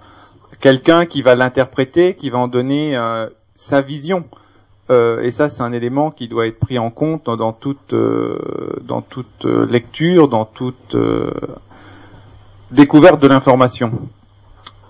quelqu'un 0.62 1.05
qui 1.05 1.22
va 1.22 1.36
l'interpréter, 1.36 2.16
qui 2.16 2.30
va 2.30 2.38
en 2.38 2.47
donner 2.47 2.95
euh, 2.95 3.28
sa 3.55 3.82
vision. 3.82 4.24
Euh, 4.89 5.22
et 5.22 5.32
ça, 5.32 5.49
c'est 5.49 5.62
un 5.62 5.74
élément 5.74 6.12
qui 6.12 6.28
doit 6.28 6.47
être 6.47 6.59
pris 6.59 6.80
en 6.80 6.91
compte 6.91 7.26
dans, 7.26 7.53
toute, 7.53 7.93
euh, 7.93 8.38
dans 8.84 9.01
toute 9.01 9.45
euh, 9.45 9.66
lecture, 9.66 10.28
dans 10.28 10.45
toute 10.45 10.95
euh, 10.95 11.32
découverte 12.72 13.22
de 13.22 13.28
l'information. 13.28 13.91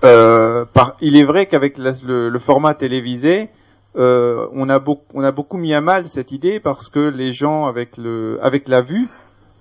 Euh, 0.04 0.66
il 1.02 1.16
est 1.16 1.24
vrai 1.24 1.46
qu'avec 1.46 1.78
le, 1.78 2.30
le 2.30 2.40
format 2.40 2.74
télévisé, 2.74 3.50
on, 3.96 4.70
a 4.70 4.80
beaucoup, 4.80 5.04
on 5.14 5.24
a 5.24 5.32
beaucoup 5.32 5.58
mis 5.58 5.74
à 5.74 5.82
mal 5.82 6.06
cette 6.06 6.32
idée 6.32 6.60
parce 6.60 6.90
que 6.90 7.00
les 7.00 7.34
gens 7.34 7.68
avec, 7.68 7.98
le, 7.98 8.40
avec 8.42 8.68
la 8.68 8.82
vue 8.82 9.10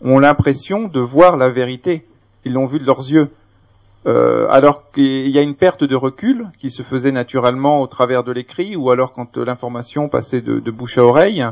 ont 0.02 0.18
l'impression 0.18 0.86
de 0.86 1.00
voir 1.00 1.36
la 1.36 1.50
vérité. 1.50 2.06
Ils 2.44 2.54
l'ont 2.54 2.66
vu 2.66 2.78
de 2.78 2.86
leurs 2.86 3.10
yeux. 3.10 3.28
Euh, 4.06 4.46
alors 4.48 4.90
qu'il 4.92 5.28
y 5.28 5.38
a 5.38 5.42
une 5.42 5.56
perte 5.56 5.84
de 5.84 5.94
recul 5.94 6.46
qui 6.58 6.70
se 6.70 6.82
faisait 6.82 7.12
naturellement 7.12 7.82
au 7.82 7.86
travers 7.86 8.24
de 8.24 8.32
l'écrit 8.32 8.74
ou 8.74 8.90
alors 8.90 9.12
quand 9.12 9.36
euh, 9.36 9.44
l'information 9.44 10.08
passait 10.08 10.40
de, 10.40 10.70
bouche 10.70 10.96
à 10.96 11.04
oreille, 11.04 11.44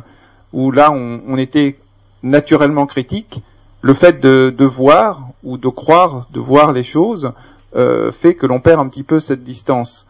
où 0.54 0.70
là 0.70 0.90
on, 0.90 1.36
était 1.36 1.78
naturellement 2.22 2.86
critique. 2.86 3.42
Le 3.82 3.92
fait 3.92 4.20
de, 4.20 4.64
voir 4.64 5.28
ou 5.44 5.58
de 5.58 5.68
croire, 5.68 6.26
de 6.32 6.40
voir 6.40 6.72
les 6.72 6.82
choses, 6.82 7.32
euh, 7.76 8.10
fait 8.12 8.34
que 8.34 8.46
l'on 8.46 8.60
perd 8.60 8.80
un 8.80 8.88
petit 8.88 9.02
peu 9.02 9.20
cette 9.20 9.44
distance. 9.44 10.06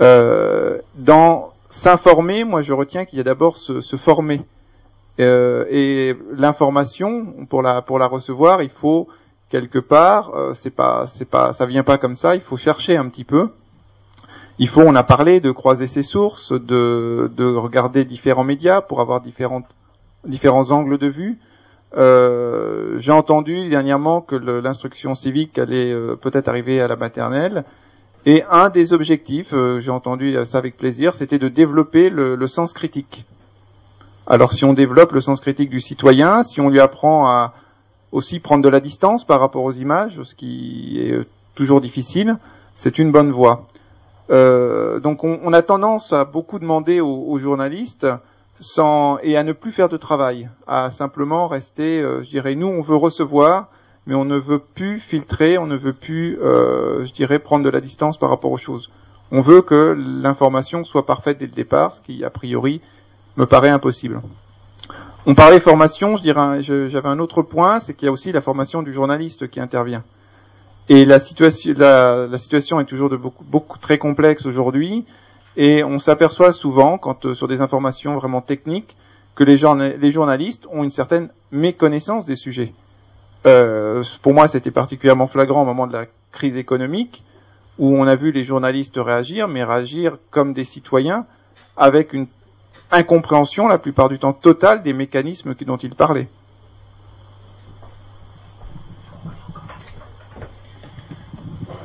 Euh, 0.00 0.78
dans 0.96 1.52
s'informer, 1.70 2.42
moi 2.42 2.60
je 2.60 2.72
retiens 2.72 3.04
qu'il 3.04 3.18
y 3.18 3.20
a 3.20 3.24
d'abord 3.24 3.56
se, 3.56 3.80
se 3.80 3.96
former. 3.96 4.42
Et 5.20 6.16
l'information, 6.32 7.46
pour 7.50 7.60
la, 7.62 7.82
pour 7.82 7.98
la 7.98 8.06
recevoir, 8.06 8.62
il 8.62 8.70
faut 8.70 9.08
quelque 9.50 9.78
part, 9.78 10.34
euh, 10.34 10.52
c'est 10.52 10.70
pas, 10.70 11.06
c'est 11.06 11.24
pas, 11.24 11.52
ça 11.52 11.66
vient 11.66 11.84
pas 11.84 11.98
comme 11.98 12.14
ça, 12.14 12.34
il 12.34 12.40
faut 12.40 12.56
chercher 12.56 12.96
un 12.96 13.08
petit 13.08 13.24
peu. 13.24 13.50
Il 14.58 14.68
faut, 14.68 14.82
on 14.82 14.94
a 14.94 15.04
parlé 15.04 15.40
de 15.40 15.52
croiser 15.52 15.86
ses 15.86 16.02
sources, 16.02 16.52
de, 16.52 17.30
de 17.36 17.44
regarder 17.44 18.04
différents 18.04 18.44
médias 18.44 18.80
pour 18.80 19.00
avoir 19.00 19.20
différentes, 19.20 19.66
différents 20.24 20.70
angles 20.72 20.98
de 20.98 21.06
vue. 21.06 21.38
Euh, 21.96 22.98
J'ai 22.98 23.12
entendu 23.12 23.68
dernièrement 23.68 24.20
que 24.20 24.34
l'instruction 24.34 25.14
civique 25.14 25.58
allait 25.58 25.92
euh, 25.92 26.16
peut-être 26.16 26.48
arriver 26.48 26.80
à 26.80 26.88
la 26.88 26.96
maternelle. 26.96 27.64
Et 28.26 28.42
un 28.50 28.68
des 28.68 28.92
objectifs, 28.92 29.54
euh, 29.54 29.78
j'ai 29.78 29.92
entendu 29.92 30.36
ça 30.44 30.58
avec 30.58 30.76
plaisir, 30.76 31.14
c'était 31.14 31.38
de 31.38 31.48
développer 31.48 32.10
le 32.10 32.46
sens 32.46 32.72
critique. 32.72 33.24
Alors 34.26 34.52
si 34.52 34.66
on 34.66 34.74
développe 34.74 35.12
le 35.12 35.22
sens 35.22 35.40
critique 35.40 35.70
du 35.70 35.80
citoyen, 35.80 36.42
si 36.42 36.60
on 36.60 36.68
lui 36.68 36.80
apprend 36.80 37.26
à 37.26 37.54
aussi 38.12 38.40
prendre 38.40 38.62
de 38.62 38.68
la 38.68 38.80
distance 38.80 39.24
par 39.24 39.40
rapport 39.40 39.64
aux 39.64 39.72
images, 39.72 40.22
ce 40.22 40.34
qui 40.34 41.00
est 41.00 41.12
euh, 41.12 41.26
toujours 41.54 41.80
difficile, 41.80 42.36
c'est 42.74 42.98
une 42.98 43.12
bonne 43.12 43.30
voie. 43.30 43.66
Euh, 44.30 45.00
donc 45.00 45.24
on, 45.24 45.52
a 45.52 45.62
tendance 45.62 46.12
à 46.12 46.24
beaucoup 46.24 46.58
demander 46.58 47.00
aux, 47.00 47.38
journalistes 47.38 48.06
sans, 48.60 49.18
et 49.22 49.36
à 49.36 49.42
ne 49.42 49.52
plus 49.52 49.72
faire 49.72 49.88
de 49.88 49.96
travail, 49.96 50.50
à 50.66 50.90
simplement 50.90 51.48
rester, 51.48 52.00
euh, 52.00 52.22
je 52.22 52.28
dirais, 52.28 52.54
nous 52.54 52.66
on 52.66 52.82
veut 52.82 52.96
recevoir, 52.96 53.68
mais 54.06 54.14
on 54.14 54.24
ne 54.24 54.36
veut 54.36 54.58
plus 54.58 55.00
filtrer, 55.00 55.56
on 55.56 55.66
ne 55.66 55.76
veut 55.76 55.92
plus, 55.92 56.38
je 56.40 57.12
dirais, 57.12 57.38
prendre 57.38 57.62
de 57.62 57.68
la 57.68 57.82
distance 57.82 58.16
par 58.16 58.30
rapport 58.30 58.50
aux 58.50 58.56
choses. 58.56 58.90
On 59.30 59.42
veut 59.42 59.60
que 59.60 59.94
l'information 60.22 60.82
soit 60.82 61.04
parfaite 61.04 61.36
dès 61.36 61.44
le 61.44 61.52
départ, 61.52 61.94
ce 61.94 62.00
qui 62.00 62.24
a 62.24 62.30
priori 62.30 62.80
me 63.36 63.44
paraît 63.44 63.68
impossible. 63.68 64.22
On 65.26 65.34
parlait 65.34 65.60
formation, 65.60 66.16
je 66.16 66.22
dirais, 66.22 66.62
j'avais 66.62 67.08
un 67.08 67.18
autre 67.18 67.42
point, 67.42 67.80
c'est 67.80 67.94
qu'il 67.94 68.06
y 68.06 68.08
a 68.08 68.12
aussi 68.12 68.32
la 68.32 68.40
formation 68.40 68.82
du 68.82 68.92
journaliste 68.92 69.48
qui 69.48 69.60
intervient. 69.60 70.04
Et 70.88 71.04
la 71.04 71.18
situation, 71.18 72.80
est 72.80 72.86
toujours 72.86 73.10
beaucoup, 73.10 73.44
beaucoup 73.44 73.78
très 73.78 73.98
complexe 73.98 74.46
aujourd'hui, 74.46 75.04
et 75.56 75.84
on 75.84 75.98
s'aperçoit 75.98 76.52
souvent, 76.52 76.98
quand 76.98 77.26
euh, 77.26 77.34
sur 77.34 77.48
des 77.48 77.60
informations 77.60 78.14
vraiment 78.14 78.40
techniques, 78.40 78.96
que 79.34 79.44
les 79.44 79.56
journalistes 79.56 80.66
ont 80.72 80.82
une 80.82 80.90
certaine 80.90 81.30
méconnaissance 81.52 82.24
des 82.24 82.36
sujets. 82.36 82.72
Euh, 83.46 84.02
pour 84.22 84.34
moi, 84.34 84.48
c'était 84.48 84.70
particulièrement 84.70 85.26
flagrant 85.26 85.62
au 85.62 85.66
moment 85.66 85.86
de 85.86 85.92
la 85.92 86.06
crise 86.32 86.56
économique, 86.56 87.24
où 87.78 87.94
on 87.96 88.06
a 88.06 88.14
vu 88.14 88.32
les 88.32 88.44
journalistes 88.44 88.96
réagir, 88.96 89.46
mais 89.46 89.62
réagir 89.62 90.18
comme 90.30 90.54
des 90.54 90.64
citoyens, 90.64 91.26
avec 91.76 92.12
une 92.12 92.26
incompréhension, 92.90 93.68
la 93.68 93.78
plupart 93.78 94.08
du 94.08 94.18
temps 94.18 94.32
totale, 94.32 94.82
des 94.82 94.92
mécanismes 94.92 95.54
dont 95.66 95.76
ils 95.76 95.94
parlaient. 95.94 96.28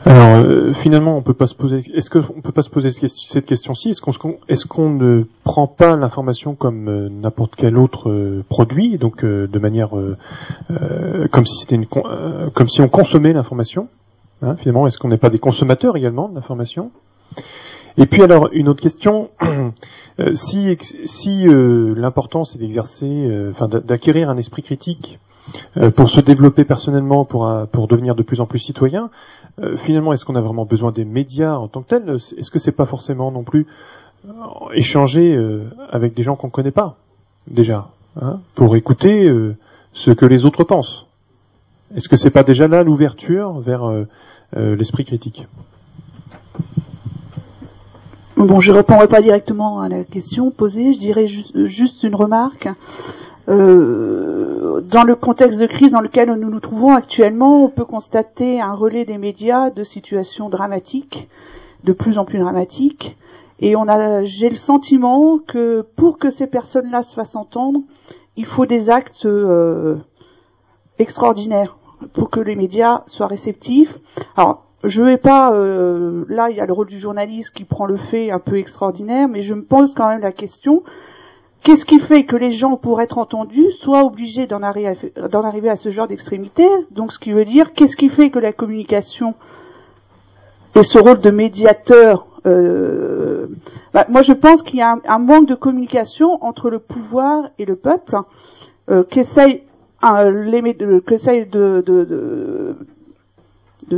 Alors 0.06 0.46
euh, 0.46 0.74
finalement, 0.74 1.18
on 1.18 1.22
peut 1.22 1.34
pas 1.34 1.46
se 1.46 1.56
poser. 1.56 1.78
Est-ce 1.94 2.10
qu'on 2.10 2.42
peut 2.42 2.52
pas 2.52 2.62
se 2.62 2.70
poser 2.70 2.92
cette 2.92 3.46
question-ci? 3.46 3.90
Est-ce 3.90 4.66
qu'on 4.68 4.90
ne 4.90 5.24
prend 5.46 5.66
pas 5.66 5.96
l'information 5.96 6.56
comme 6.56 6.90
euh, 6.90 7.10
n'importe 7.10 7.56
quel 7.56 7.78
autre 7.78 8.10
euh, 8.10 8.44
produit, 8.50 8.98
donc 8.98 9.24
de 9.24 9.60
manière 9.60 9.92
comme 11.32 11.46
si 11.46 11.58
c'était 11.58 11.76
une 11.76 11.86
comme 11.86 12.68
si 12.68 12.82
on 12.82 12.90
consommait 12.90 13.34
l'information 13.34 13.88
hein, 14.42 14.56
Finalement, 14.58 14.88
est-ce 14.88 14.98
qu'on 14.98 15.08
n'est 15.08 15.18
pas 15.18 15.30
des 15.30 15.40
consommateurs 15.40 15.96
également 15.96 16.28
de 16.28 16.36
l'information? 16.36 16.92
Et 17.98 18.06
puis 18.06 18.24
alors 18.24 18.50
une 18.54 18.68
autre 18.70 18.82
question. 18.82 19.30
Euh, 20.20 20.36
si 20.36 20.78
si 21.06 21.48
euh, 21.48 21.96
l'important 21.98 22.44
c'est 22.44 22.60
d'exercer, 22.60 23.08
euh, 23.10 23.50
enfin 23.50 23.68
d'a- 23.68 23.80
d'acquérir 23.80 24.30
un 24.30 24.38
esprit 24.38 24.62
critique 24.62 25.18
euh, 25.76 25.90
pour 25.90 26.08
se 26.08 26.22
développer 26.22 26.66
personnellement, 26.66 27.26
pour 27.26 27.52
pour 27.72 27.88
devenir 27.88 28.14
de 28.14 28.22
plus 28.22 28.40
en 28.40 28.46
plus 28.46 28.60
citoyen. 28.60 29.10
Finalement, 29.78 30.14
est-ce 30.14 30.24
qu'on 30.24 30.36
a 30.36 30.42
vraiment 30.42 30.66
besoin 30.66 30.92
des 30.92 31.04
médias 31.04 31.56
en 31.56 31.68
tant 31.68 31.82
que 31.82 31.88
tels? 31.90 32.10
Est-ce 32.38 32.52
que 32.52 32.60
c'est 32.60 32.72
pas 32.74 32.86
forcément 32.86 33.32
non 33.32 33.44
plus 33.44 33.66
échanger 34.76 35.36
avec 35.90 36.14
des 36.14 36.22
gens 36.22 36.36
qu'on 36.36 36.52
connaît 36.52 36.70
pas 36.70 36.96
déjà, 37.48 37.90
hein, 38.22 38.40
pour 38.54 38.76
écouter 38.76 39.28
ce 39.94 40.12
que 40.12 40.28
les 40.28 40.46
autres 40.46 40.64
pensent? 40.64 41.08
Est-ce 41.96 42.08
que 42.08 42.16
c'est 42.18 42.30
pas 42.30 42.44
déjà 42.44 42.68
là 42.68 42.84
l'ouverture 42.84 43.54
vers 43.60 43.92
l'esprit 44.56 45.06
critique? 45.06 45.48
Bon, 48.36 48.60
je 48.60 48.72
répondrai 48.74 49.08
pas 49.08 49.22
directement 49.22 49.80
à 49.82 49.90
la 49.90 50.04
question 50.04 50.50
posée, 50.52 50.94
je 50.94 51.00
dirais 51.00 51.28
ju- 51.28 51.66
juste 51.68 52.04
une 52.04 52.16
remarque. 52.16 52.68
Euh, 53.50 54.82
dans 54.82 55.04
le 55.04 55.16
contexte 55.16 55.60
de 55.60 55.66
crise 55.66 55.92
dans 55.92 56.02
lequel 56.02 56.34
nous 56.34 56.50
nous 56.50 56.60
trouvons 56.60 56.94
actuellement, 56.96 57.64
on 57.66 57.70
peut 57.70 57.86
constater 57.86 58.60
un 58.62 58.74
relais 58.74 59.06
des 59.06 59.18
médias 59.18 59.70
de 59.70 59.84
situations 59.84 60.50
dramatiques, 60.50 61.30
de 61.84 61.94
plus 61.94 62.18
en 62.18 62.26
plus 62.26 62.40
dramatiques, 62.40 63.18
et 63.60 63.76
on 63.76 63.88
a, 63.88 64.24
j'ai 64.24 64.50
le 64.50 64.56
sentiment 64.56 65.38
que 65.38 65.86
pour 65.96 66.18
que 66.18 66.30
ces 66.30 66.48
personnes-là 66.48 67.04
se 67.04 67.14
fassent 67.14 67.36
entendre, 67.36 67.82
il 68.36 68.46
faut 68.46 68.66
des 68.66 68.90
actes 68.90 69.26
euh, 69.26 69.98
extraordinaires 70.98 71.78
pour 72.14 72.30
que 72.30 72.40
les 72.40 72.56
médias 72.56 73.04
soient 73.06 73.28
réceptifs. 73.28 73.96
Alors, 74.36 74.64
je 74.84 75.04
vais 75.04 75.18
pas 75.18 75.54
euh, 75.54 76.26
là 76.28 76.50
il 76.50 76.58
y 76.58 76.60
a 76.60 76.66
le 76.66 76.74
rôle 76.74 76.88
du 76.88 77.00
journaliste 77.00 77.54
qui 77.54 77.64
prend 77.64 77.86
le 77.86 77.98
fait 77.98 78.32
un 78.32 78.40
peu 78.40 78.58
extraordinaire 78.58 79.28
mais 79.28 79.42
je 79.42 79.54
me 79.54 79.64
pose 79.64 79.94
quand 79.94 80.08
même 80.08 80.22
la 80.22 80.32
question 80.32 80.84
qu'est-ce 81.64 81.86
qui 81.86 82.00
fait 82.00 82.26
que 82.26 82.36
les 82.36 82.52
gens, 82.52 82.76
pour 82.76 83.02
être 83.02 83.18
entendus, 83.18 83.72
soient 83.72 84.04
obligés 84.04 84.46
d'en 84.46 84.62
arriver, 84.62 84.96
arriver 85.34 85.70
à 85.70 85.76
ce 85.76 85.90
genre 85.90 86.08
d'extrémité? 86.08 86.68
Donc, 86.92 87.12
ce 87.14 87.20
qui 87.20 87.32
veut 87.32 87.46
dire, 87.46 87.74
qu'est-ce 87.74 87.96
qui 87.96 88.10
fait 88.10 88.30
que 88.30 88.40
la 88.40 88.52
communication 88.52 89.34
et 90.76 90.84
ce 90.84 91.00
rôle 91.00 91.20
de 91.20 91.30
médiateur 91.30 92.28
euh, 92.46 93.48
bah, 93.94 94.06
moi, 94.10 94.22
je 94.22 94.34
pense 94.34 94.64
qu'il 94.64 94.80
y 94.80 94.82
a 94.82 94.98
un, 95.06 95.20
manque 95.20 95.48
de 95.48 95.56
communication 95.56 96.44
entre 96.44 96.70
le 96.70 96.80
pouvoir 96.80 97.50
et 97.58 97.64
le 97.66 97.78
peuple, 97.78 98.18
euh, 98.90 99.04
qu'essaye 99.04 99.64
qu'essaye 101.08 101.46
de, 101.46 101.82
de, 101.86 102.04
de, 102.04 102.76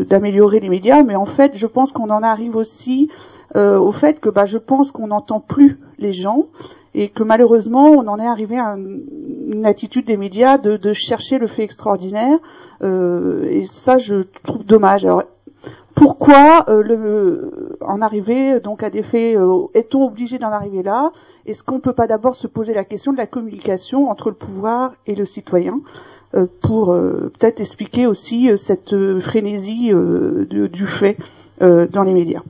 d'améliorer 0.04 0.60
les 0.60 0.70
médias, 0.70 1.04
mais 1.04 1.16
en 1.16 1.26
fait, 1.26 1.56
je 1.56 1.68
pense 1.68 1.92
qu'on 1.92 2.10
en 2.10 2.24
arrive 2.24 2.56
aussi 2.56 3.10
euh, 3.56 3.80
au 3.80 3.92
fait 3.92 4.20
que 4.20 4.30
bah, 4.30 4.46
je 4.46 4.58
pense 4.58 4.92
qu'on 4.92 5.08
n'entend 5.08 5.40
plus 5.40 5.80
les 5.98 6.12
gens 6.12 6.46
et 6.94 7.10
que 7.10 7.24
malheureusement, 7.24 7.90
on 7.90 8.08
en 8.08 8.20
est 8.20 8.26
arrivé 8.26 8.58
à 8.58 8.76
une, 8.76 9.66
attitude 9.66 10.06
des 10.06 10.18
médias 10.18 10.58
de, 10.58 10.94
chercher 10.94 11.38
le 11.38 11.48
fait 11.48 11.64
extraordinaire. 11.64 12.38
Euh, 12.84 13.46
et 13.50 13.66
ça, 13.66 13.98
je 13.98 14.24
trouve 14.44 14.66
dommage. 14.66 15.06
Alors, 15.06 15.24
pourquoi 15.96 16.66
euh, 16.68 16.84
le, 16.84 17.78
en 17.82 18.02
arriver 18.02 18.60
donc 18.60 18.84
à 18.84 18.90
des 18.90 19.04
faits 19.04 19.38
Est-on 19.74 20.04
obligé 20.04 20.38
d'en 20.38 20.52
arriver 20.52 20.84
là? 20.84 21.12
Est-ce 21.46 21.64
qu'on 21.64 21.76
ne 21.76 21.82
peut 21.82 21.94
pas 21.94 22.08
d'abord 22.08 22.36
se 22.36 22.48
poser 22.48 22.74
la 22.74 22.84
question 22.84 23.14
de 23.14 23.18
la 23.18 23.28
communication 23.28 24.10
entre 24.10 24.30
le 24.30 24.36
pouvoir 24.36 24.94
et 25.06 25.16
le 25.16 25.26
citoyen? 25.26 25.80
Pour 26.62 26.88
peut-être 26.88 27.62
expliquer 27.62 28.08
aussi 28.08 28.50
cette 28.58 28.96
frénésie 29.22 29.92
du 30.50 30.88
fait 30.88 31.18
dans 31.60 32.04
les 32.04 32.14
médias 32.14 32.42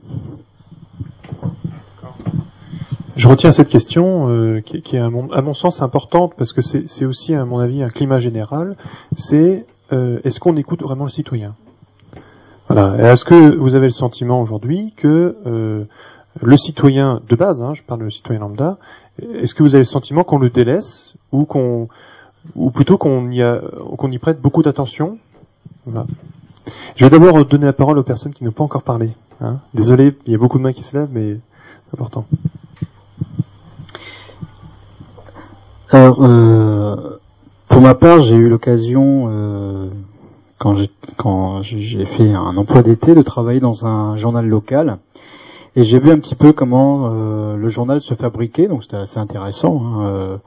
je 3.14 3.28
retiens 3.28 3.50
cette 3.50 3.70
question 3.70 4.60
qui, 4.64 4.96
est 4.96 4.98
à 4.98 5.08
mon, 5.08 5.54
sens 5.54 5.80
importante 5.80 6.34
parce 6.36 6.52
que 6.52 6.60
c'est 6.60 7.04
aussi 7.06 7.34
à 7.34 7.46
mon 7.46 7.58
avis 7.58 7.82
un 7.82 7.88
climat 7.88 8.18
général. 8.18 8.76
C'est 9.16 9.64
est-ce 9.90 10.38
qu'on 10.38 10.56
écoute 10.56 10.82
vraiment 10.82 11.04
le 11.04 11.10
citoyen? 11.10 11.54
Voilà. 12.68 13.12
Est-ce 13.12 13.24
que 13.24 13.56
vous 13.56 13.74
avez 13.74 13.86
le 13.86 13.92
sentiment 13.92 14.40
aujourd'hui 14.42 14.92
que 14.96 15.36
euh, 15.46 15.84
le 16.42 16.56
citoyen 16.56 17.20
de 17.28 17.36
base, 17.36 17.62
hein, 17.62 17.74
je 17.74 17.82
parle 17.82 18.04
de 18.04 18.10
citoyen 18.10 18.40
lambda, 18.40 18.78
est-ce 19.22 19.54
que 19.54 19.62
vous 19.62 19.74
avez 19.74 19.82
le 19.82 19.84
sentiment 19.84 20.24
qu'on 20.24 20.38
le 20.38 20.50
délaisse 20.50 21.14
ou 21.32 21.44
qu'on 21.44 21.88
ou 22.54 22.70
plutôt 22.70 22.98
qu'on 22.98 23.30
y 23.30 24.18
prête 24.18 24.40
beaucoup 24.40 24.62
d'attention 24.62 25.18
voilà. 25.86 26.06
Je 26.96 27.04
vais 27.04 27.10
d'abord 27.10 27.44
donner 27.46 27.66
la 27.66 27.72
parole 27.72 27.96
aux 27.98 28.02
personnes 28.02 28.34
qui 28.34 28.42
n'ont 28.42 28.50
pas 28.50 28.64
encore 28.64 28.82
parlé. 28.82 29.10
Hein. 29.40 29.58
Désolé, 29.72 30.16
il 30.26 30.32
y 30.32 30.34
a 30.34 30.38
beaucoup 30.38 30.58
de 30.58 30.64
mains 30.64 30.72
qui 30.72 30.82
se 30.82 30.96
lèvent, 30.96 31.10
mais 31.12 31.38
c'est 31.88 31.94
important. 31.94 32.26
Alors, 35.90 36.24
euh, 36.24 37.20
pour 37.68 37.80
ma 37.80 37.94
part, 37.94 38.18
j'ai 38.18 38.34
eu 38.34 38.48
l'occasion 38.48 39.28
euh, 39.30 39.88
quand 40.58 40.74
j'ai 41.62 42.04
fait 42.04 42.32
un 42.32 42.56
emploi 42.56 42.82
d'été 42.82 43.14
de 43.14 43.22
travailler 43.22 43.60
dans 43.60 43.86
un 43.86 44.16
journal 44.16 44.46
local 44.46 44.98
et 45.76 45.82
j'ai 45.82 46.00
vu 46.00 46.10
un 46.10 46.18
petit 46.18 46.34
peu 46.34 46.52
comment 46.52 47.10
euh, 47.12 47.56
le 47.56 47.68
journal 47.68 48.00
se 48.00 48.14
fabriquait 48.14 48.66
donc 48.66 48.82
c'était 48.82 48.96
assez 48.96 49.18
intéressant 49.18 49.82
hein, 49.84 50.06
euh, 50.06 50.38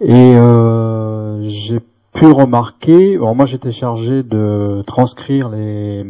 et 0.00 0.34
euh, 0.34 1.42
j'ai 1.42 1.80
pu 2.14 2.26
remarquer 2.26 3.18
bon 3.18 3.34
moi 3.34 3.44
j'étais 3.44 3.72
chargé 3.72 4.22
de 4.22 4.82
transcrire 4.86 5.50
les 5.50 6.06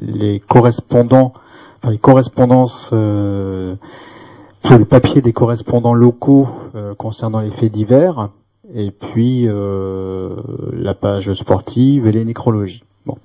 les 0.00 0.40
correspondants 0.40 1.32
enfin 1.78 1.90
les 1.90 1.98
correspondances 1.98 2.90
euh, 2.92 3.74
sur 4.64 4.78
le 4.78 4.84
papier 4.84 5.20
des 5.20 5.32
correspondants 5.32 5.94
locaux 5.94 6.48
concernant 6.96 7.40
les 7.40 7.50
faits 7.50 7.70
divers 7.70 8.30
et 8.72 8.90
puis 8.90 9.46
euh, 9.46 10.36
la 10.72 10.94
page 10.94 11.32
sportive 11.34 12.06
et 12.06 12.12
les 12.12 12.24
nécrologies. 12.24 12.82
Bon. 13.04 13.18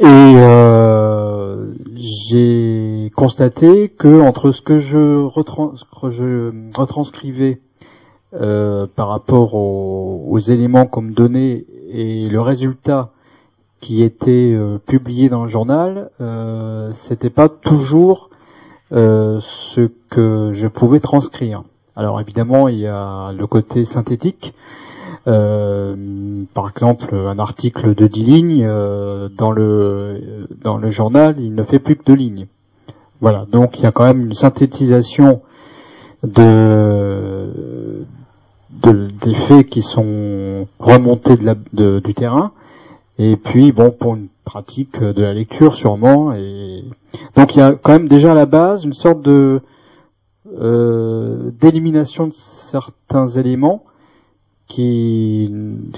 Et 0.00 0.04
euh, 0.04 1.74
j'ai 1.96 3.10
constaté 3.16 3.88
que 3.88 4.20
entre 4.20 4.52
ce 4.52 4.62
que 4.62 4.78
je, 4.78 5.24
retrans 5.24 5.72
je 6.08 6.52
retranscrivais 6.72 7.60
euh, 8.34 8.86
par 8.94 9.08
rapport 9.08 9.54
aux, 9.54 10.38
éléments 10.38 10.86
comme 10.86 11.12
données 11.12 11.64
et 11.90 12.28
le 12.28 12.40
résultat 12.40 13.10
qui 13.80 14.02
était 14.02 14.52
euh, 14.54 14.78
publié 14.78 15.28
dans 15.28 15.44
le 15.44 15.48
journal, 15.48 16.10
euh, 16.20 16.90
c'était 16.92 17.30
pas 17.30 17.48
toujours 17.48 18.30
ce 18.90 19.90
que 20.10 20.52
je 20.52 20.66
pouvais 20.66 21.00
transcrire. 21.00 21.62
Alors 21.96 22.20
évidemment, 22.20 22.68
il 22.68 22.78
y 22.78 22.86
a 22.86 23.32
le 23.32 23.46
côté 23.46 23.84
synthétique. 23.84 24.54
Euh, 25.26 26.44
par 26.54 26.70
exemple, 26.70 27.14
un 27.14 27.38
article 27.38 27.94
de 27.94 28.06
10 28.06 28.24
lignes 28.24 28.64
euh, 28.64 29.28
dans 29.28 29.50
le 29.50 30.46
dans 30.62 30.76
le 30.76 30.90
journal, 30.90 31.36
il 31.38 31.54
ne 31.54 31.64
fait 31.64 31.78
plus 31.78 31.96
que 31.96 32.04
deux 32.04 32.14
lignes. 32.14 32.46
Voilà, 33.20 33.46
donc 33.50 33.78
il 33.78 33.82
y 33.82 33.86
a 33.86 33.92
quand 33.92 34.04
même 34.04 34.20
une 34.26 34.34
synthétisation 34.34 35.42
de, 36.22 37.52
des 38.82 39.34
faits 39.34 39.66
qui 39.68 39.82
sont 39.82 40.68
remontés 40.78 41.36
de 41.72 42.00
du 42.00 42.14
terrain. 42.14 42.52
Et 43.18 43.36
puis 43.36 43.72
bon, 43.72 43.90
pour 43.90 44.14
une 44.14 44.28
pratique 44.44 45.00
de 45.00 45.22
la 45.22 45.34
lecture 45.34 45.74
sûrement. 45.74 46.32
Et 46.32 46.84
donc 47.36 47.56
il 47.56 47.58
y 47.58 47.62
a 47.62 47.72
quand 47.74 47.92
même 47.92 48.08
déjà 48.08 48.30
à 48.30 48.34
la 48.34 48.46
base 48.46 48.84
une 48.84 48.92
sorte 48.92 49.20
de 49.20 49.60
euh, 50.56 51.50
d'élimination 51.60 52.28
de 52.28 52.32
certains 52.32 53.28
éléments 53.28 53.82
qui, 54.68 55.52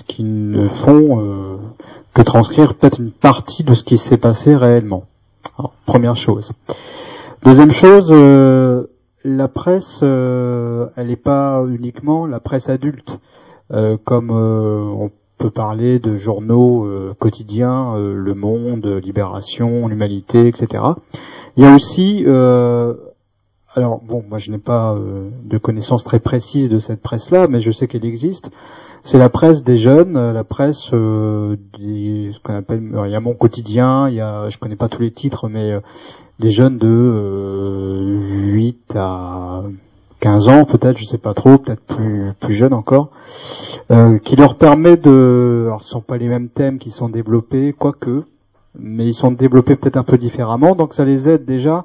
qui 0.07 0.25
ne 0.25 0.69
font 0.69 1.21
euh, 1.21 1.57
que 2.15 2.23
transcrire 2.23 2.75
peut-être 2.75 3.01
une 3.01 3.11
partie 3.11 3.65
de 3.65 3.75
ce 3.75 3.85
qui 3.85 3.99
s'est 3.99 4.17
passé 4.17 4.57
réellement. 4.57 5.05
première 5.87 6.17
chose. 6.17 6.53
Deuxième 7.43 7.73
chose, 7.73 8.11
euh, 8.13 8.87
la 9.25 9.49
presse, 9.49 10.03
elle 10.03 11.07
n'est 11.07 11.17
pas 11.17 11.65
uniquement 11.69 12.27
la 12.27 12.41
presse 12.41 12.69
adulte, 12.69 13.19
comme 14.05 14.31
on 14.31 15.11
peut 15.37 15.51
parler 15.51 15.99
de 15.99 16.17
journaux 16.17 16.89
quotidiens, 17.19 17.97
Le 17.99 18.35
Monde, 18.35 18.87
Libération, 18.87 19.89
l'Humanité, 19.89 20.49
etc. 20.49 20.83
Il 21.57 21.65
y 21.65 21.67
a 21.67 21.75
aussi 21.75 22.25
alors 23.75 24.01
bon, 24.03 24.25
moi 24.29 24.39
je 24.39 24.51
n'ai 24.51 24.59
pas 24.59 24.95
euh, 24.95 25.31
de 25.45 25.59
connaissances 25.59 26.03
très 26.05 26.19
précises 26.19 26.69
de 26.69 26.79
cette 26.79 27.01
presse-là, 27.01 27.47
mais 27.49 27.61
je 27.61 27.71
sais 27.71 27.87
qu'elle 27.87 28.05
existe. 28.05 28.51
C'est 29.03 29.19
la 29.19 29.29
presse 29.29 29.63
des 29.63 29.77
jeunes, 29.77 30.17
euh, 30.17 30.33
la 30.33 30.45
presse 30.45 30.91
euh, 30.93 31.57
des, 31.79 32.33
ce 32.33 32.41
qu'on 32.41 32.55
appelle, 32.55 32.83
il 32.83 33.11
y 33.11 33.15
a 33.15 33.21
mon 33.21 33.35
quotidien, 33.35 34.09
il 34.09 34.17
y 34.17 34.21
a, 34.21 34.49
je 34.49 34.59
connais 34.59 34.77
pas 34.77 34.89
tous 34.89 35.03
les 35.03 35.13
titres, 35.13 35.49
mais 35.49 35.73
des 36.41 36.51
jeunes 36.51 36.79
de 36.79 38.19
8 38.55 38.97
à 38.97 39.63
15 40.19 40.49
ans 40.49 40.65
peut-être, 40.65 40.99
je 40.99 41.05
sais 41.05 41.19
pas 41.19 41.35
trop, 41.35 41.59
peut-être 41.59 41.83
plus 41.83 42.33
plus 42.41 42.55
jeunes 42.55 42.75
encore, 42.75 43.11
qui 44.25 44.37
leur 44.37 44.57
permet 44.57 44.97
de, 44.97 45.67
alors 45.67 45.85
ce 45.85 45.91
sont 45.91 46.01
pas 46.01 46.17
les 46.17 46.29
mêmes 46.29 46.49
thèmes 46.49 46.79
qui 46.79 46.91
sont 46.91 47.09
développés, 47.09 47.73
quoique, 47.79 48.25
mais 48.77 49.07
ils 49.07 49.15
sont 49.15 49.31
développés 49.31 49.77
peut-être 49.77 49.97
un 49.97 50.03
peu 50.03 50.19
différemment, 50.19 50.75
donc 50.75 50.93
ça 50.93 51.05
les 51.05 51.29
aide 51.29 51.45
déjà 51.45 51.85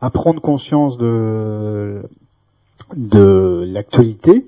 à 0.00 0.10
prendre 0.10 0.40
conscience 0.40 0.98
de 0.98 2.02
de 2.96 3.64
l'actualité, 3.66 4.46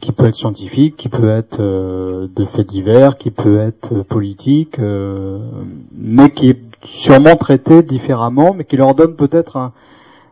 qui 0.00 0.12
peut 0.12 0.26
être 0.26 0.36
scientifique, 0.36 0.96
qui 0.96 1.08
peut 1.08 1.28
être 1.28 1.60
euh, 1.60 2.28
de 2.34 2.44
faits 2.44 2.68
divers, 2.68 3.16
qui 3.16 3.30
peut 3.30 3.58
être 3.58 3.94
euh, 3.94 4.04
politique, 4.04 4.78
euh, 4.78 5.38
mais 5.92 6.30
qui 6.30 6.50
est 6.50 6.60
sûrement 6.84 7.36
traité 7.36 7.82
différemment, 7.82 8.54
mais 8.54 8.64
qui 8.64 8.76
leur 8.76 8.94
donne 8.94 9.16
peut-être 9.16 9.56
un, 9.56 9.72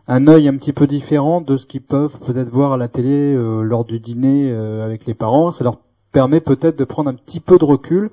un 0.07 0.27
œil 0.27 0.47
un 0.47 0.55
petit 0.55 0.71
peu 0.71 0.87
différent 0.87 1.41
de 1.41 1.57
ce 1.57 1.65
qu'ils 1.65 1.81
peuvent 1.81 2.17
peut-être 2.25 2.49
voir 2.49 2.73
à 2.73 2.77
la 2.77 2.87
télé 2.87 3.35
lors 3.35 3.83
du 3.83 3.99
dîner 3.99 4.49
avec 4.53 5.05
les 5.05 5.13
parents. 5.13 5.51
Ça 5.51 5.65
leur 5.65 5.79
permet 6.13 6.39
peut-être 6.39 6.79
de 6.79 6.85
prendre 6.85 7.09
un 7.09 7.13
petit 7.13 7.41
peu 7.41 7.57
de 7.57 7.65
recul. 7.65 8.09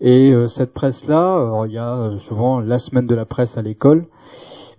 Et 0.00 0.32
cette 0.46 0.72
presse-là, 0.72 1.64
il 1.66 1.72
y 1.72 1.78
a 1.78 2.12
souvent 2.18 2.60
la 2.60 2.78
semaine 2.78 3.08
de 3.08 3.14
la 3.16 3.24
presse 3.24 3.58
à 3.58 3.62
l'école, 3.62 4.06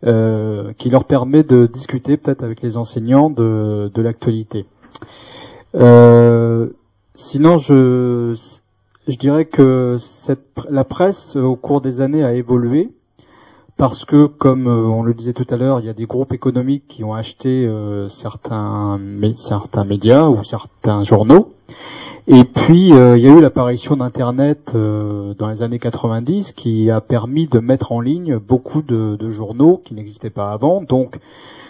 euh, 0.05 0.73
qui 0.77 0.89
leur 0.89 1.05
permet 1.05 1.43
de 1.43 1.65
discuter 1.65 2.17
peut-être 2.17 2.43
avec 2.43 2.61
les 2.61 2.77
enseignants 2.77 3.29
de, 3.29 3.91
de 3.93 4.01
l'actualité. 4.01 4.65
Euh, 5.75 6.69
sinon, 7.15 7.57
je, 7.57 8.35
je 9.07 9.17
dirais 9.17 9.45
que 9.45 9.97
cette, 9.99 10.45
la 10.69 10.83
presse, 10.83 11.35
au 11.35 11.55
cours 11.55 11.81
des 11.81 12.01
années, 12.01 12.23
a 12.23 12.33
évolué 12.33 12.89
parce 13.75 14.05
que, 14.05 14.27
comme 14.27 14.67
euh, 14.67 14.87
on 14.87 15.03
le 15.03 15.13
disait 15.13 15.33
tout 15.33 15.47
à 15.49 15.57
l'heure, 15.57 15.79
il 15.79 15.85
y 15.85 15.89
a 15.89 15.93
des 15.93 16.05
groupes 16.05 16.33
économiques 16.33 16.85
qui 16.87 17.03
ont 17.03 17.13
acheté 17.13 17.69
certains, 18.09 18.99
certains 19.35 19.83
médias 19.83 20.27
ou 20.27 20.43
certains 20.43 21.03
journaux. 21.03 21.53
Et 22.30 22.43
puis 22.43 22.91
euh, 22.91 23.17
il 23.17 23.23
y 23.23 23.28
a 23.28 23.32
eu 23.32 23.39
l'apparition 23.39 23.95
d'Internet 23.95 24.73
euh, 24.75 25.34
dans 25.36 25.47
les 25.47 25.63
années 25.63 25.80
90 25.80 26.51
qui 26.51 26.91
a 26.91 26.99
permis 26.99 27.47
de 27.47 27.59
mettre 27.59 27.93
en 27.93 28.01
ligne 28.01 28.38
beaucoup 28.38 28.82
de, 28.82 29.30
journaux 29.30 29.82
qui 29.86 29.93
n'existaient 29.93 30.30
pas 30.30 30.51
avant. 30.51 30.82
Donc 30.82 31.19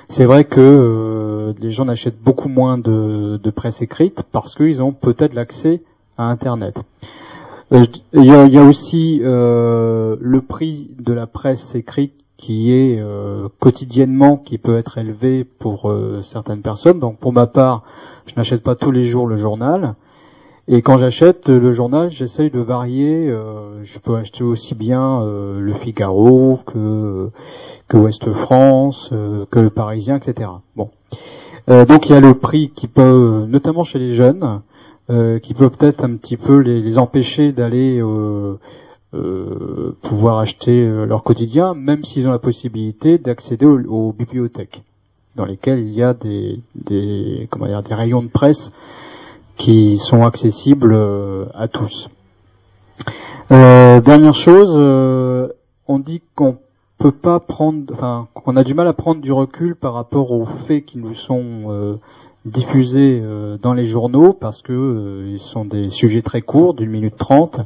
c'est 0.09 0.25
vrai 0.25 0.45
que 0.45 0.59
euh, 0.59 1.53
les 1.59 1.69
gens 1.69 1.85
n'achètent 1.85 2.19
beaucoup 2.19 2.49
moins 2.49 2.79
de, 2.79 3.51
presse 3.55 3.83
écrite 3.83 4.23
parce 4.31 4.55
qu'ils 4.55 4.81
ont 4.81 4.93
peut-être 4.93 5.35
l'accès 5.35 5.83
à 6.17 6.23
Internet. 6.23 6.79
Il 7.69 8.23
y, 8.23 8.31
a, 8.31 8.63
aussi 8.63 9.19
le 9.21 10.39
prix 10.39 10.89
de 10.99 11.13
la 11.13 11.27
presse 11.27 11.75
écrite 11.75 12.13
qui 12.37 12.71
est 12.71 13.03
quotidiennement 13.59 14.37
qui 14.37 14.57
peut 14.57 14.77
être 14.77 14.97
élevé 14.97 15.43
pour 15.43 15.93
certaines 16.23 16.61
personnes. 16.61 16.99
Donc 16.99 17.17
pour 17.19 17.33
ma 17.33 17.45
part, 17.45 17.83
je 18.25 18.35
n'achète 18.35 18.63
pas 18.63 18.75
tous 18.75 18.91
les 18.91 19.03
jours 19.03 19.27
le 19.27 19.35
journal. 19.35 19.95
Et 20.69 20.81
quand 20.81 20.97
j'achète 20.97 21.47
le 21.47 21.71
journal, 21.71 22.09
j'essaye 22.09 22.49
de 22.51 22.59
varier. 22.59 23.29
euh, 23.29 23.81
je 23.83 23.99
peux 23.99 24.15
acheter 24.15 24.43
aussi 24.43 24.75
bien 24.75 25.21
euh, 25.21 25.61
le 25.61 25.73
Figaro 25.73 26.59
que 26.65 27.29
que 27.87 27.95
Ouest 27.95 28.29
France, 28.33 29.09
euh, 29.13 29.45
que 29.49 29.59
le 29.59 29.69
Parisien, 29.69 30.17
etc. 30.17 30.49
Bon. 30.75 30.89
Euh, 31.69 31.85
donc 31.85 32.09
il 32.09 32.11
y 32.11 32.15
a 32.15 32.19
le 32.19 32.33
prix 32.33 32.69
qui 32.75 32.87
peut, 32.87 33.45
notamment 33.47 33.83
chez 33.83 33.97
les 33.97 34.11
jeunes, 34.11 34.61
euh, 35.09 35.39
qui 35.39 35.53
peut 35.53 35.69
peut-être 35.69 36.03
un 36.03 36.17
petit 36.17 36.35
peu 36.35 36.57
les, 36.57 36.81
les 36.81 36.99
empêcher 36.99 37.53
d'aller 37.53 38.01
euh, 38.01 38.57
pouvoir 40.01 40.39
acheter 40.39 40.85
leur 41.05 41.23
quotidien, 41.23 41.73
même 41.75 42.03
s'ils 42.03 42.27
ont 42.27 42.31
la 42.31 42.39
possibilité 42.39 43.17
d'accéder 43.17 43.65
aux, 43.65 43.79
aux 43.87 44.11
bibliothèques, 44.11 44.83
dans 45.35 45.45
lesquelles 45.45 45.79
il 45.79 45.93
y 45.93 46.03
a 46.03 46.13
des, 46.13 46.59
des 46.75 47.47
comment 47.49 47.67
dire 47.67 47.83
des 47.83 47.95
rayons 47.95 48.21
de 48.21 48.27
presse 48.27 48.73
qui 49.57 49.97
sont 49.97 50.25
accessibles 50.25 50.93
euh, 50.93 51.45
à 51.53 51.67
tous. 51.67 52.09
Euh, 53.51 54.01
dernière 54.01 54.33
chose, 54.33 54.75
euh, 54.77 55.49
on 55.87 55.99
dit 55.99 56.21
qu'on 56.35 56.57
peut 56.97 57.11
pas 57.11 57.39
prendre, 57.39 57.93
enfin, 57.93 58.27
qu'on 58.33 58.55
a 58.55 58.63
du 58.63 58.73
mal 58.73 58.87
à 58.87 58.93
prendre 58.93 59.21
du 59.21 59.31
recul 59.31 59.75
par 59.75 59.93
rapport 59.93 60.31
aux 60.31 60.45
faits 60.45 60.85
qui 60.85 60.97
nous 60.97 61.13
sont 61.13 61.99
diffusés 62.45 63.21
dans 63.61 63.73
les 63.73 63.85
journaux 63.85 64.33
parce 64.33 64.63
que 64.63 65.27
ils 65.27 65.39
sont 65.39 65.63
des 65.63 65.91
sujets 65.91 66.23
très 66.23 66.41
courts, 66.41 66.73
d'une 66.73 66.89
minute 66.89 67.15
trente. 67.15 67.59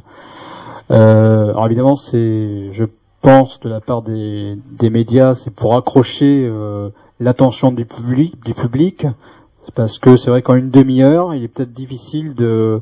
Alors 0.90 1.64
évidemment, 1.64 1.96
c'est, 1.96 2.70
je 2.72 2.84
pense, 3.22 3.60
de 3.60 3.68
la 3.68 3.80
part 3.80 4.02
des, 4.02 4.56
des 4.72 4.90
médias, 4.90 5.34
c'est 5.34 5.54
pour 5.54 5.76
accrocher 5.76 6.44
euh, 6.44 6.90
l'attention 7.20 7.72
du 7.72 7.86
public, 7.86 8.34
du 8.44 8.52
public. 8.52 9.06
C'est 9.62 9.74
parce 9.74 9.98
que 9.98 10.16
c'est 10.16 10.30
vrai 10.30 10.42
qu'en 10.42 10.54
une 10.56 10.70
demi-heure, 10.70 11.34
il 11.34 11.44
est 11.44 11.48
peut-être 11.48 11.72
difficile 11.72 12.34
de 12.34 12.80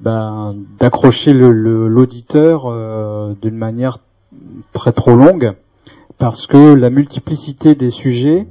ben, 0.00 0.54
d'accrocher 0.78 1.32
l'auditeur 1.32 2.64
euh, 2.66 3.32
d'une 3.40 3.56
manière 3.56 3.98
très 4.74 4.92
trop 4.92 5.14
longue, 5.14 5.54
parce 6.18 6.46
que 6.46 6.74
la 6.74 6.90
multiplicité 6.90 7.74
des 7.74 7.88
sujets 7.90 8.46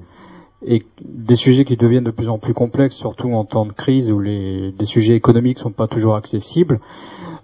et 0.66 0.84
des 1.04 1.36
sujets 1.36 1.66
qui 1.66 1.78
deviennent 1.78 2.04
de 2.06 2.12
plus 2.12 2.30
en 2.30 2.40
plus 2.40 2.56
complexes, 2.56 2.96
surtout 2.96 3.32
en 3.32 3.46
temps 3.46 3.68
de 3.68 3.74
crise 3.74 4.12
où 4.12 4.20
les, 4.20 4.72
les 4.72 4.86
sujets 4.86 5.14
économiques 5.14 5.60
sont 5.60 5.72
pas 5.72 5.88
toujours 5.88 6.16
accessibles. 6.16 6.80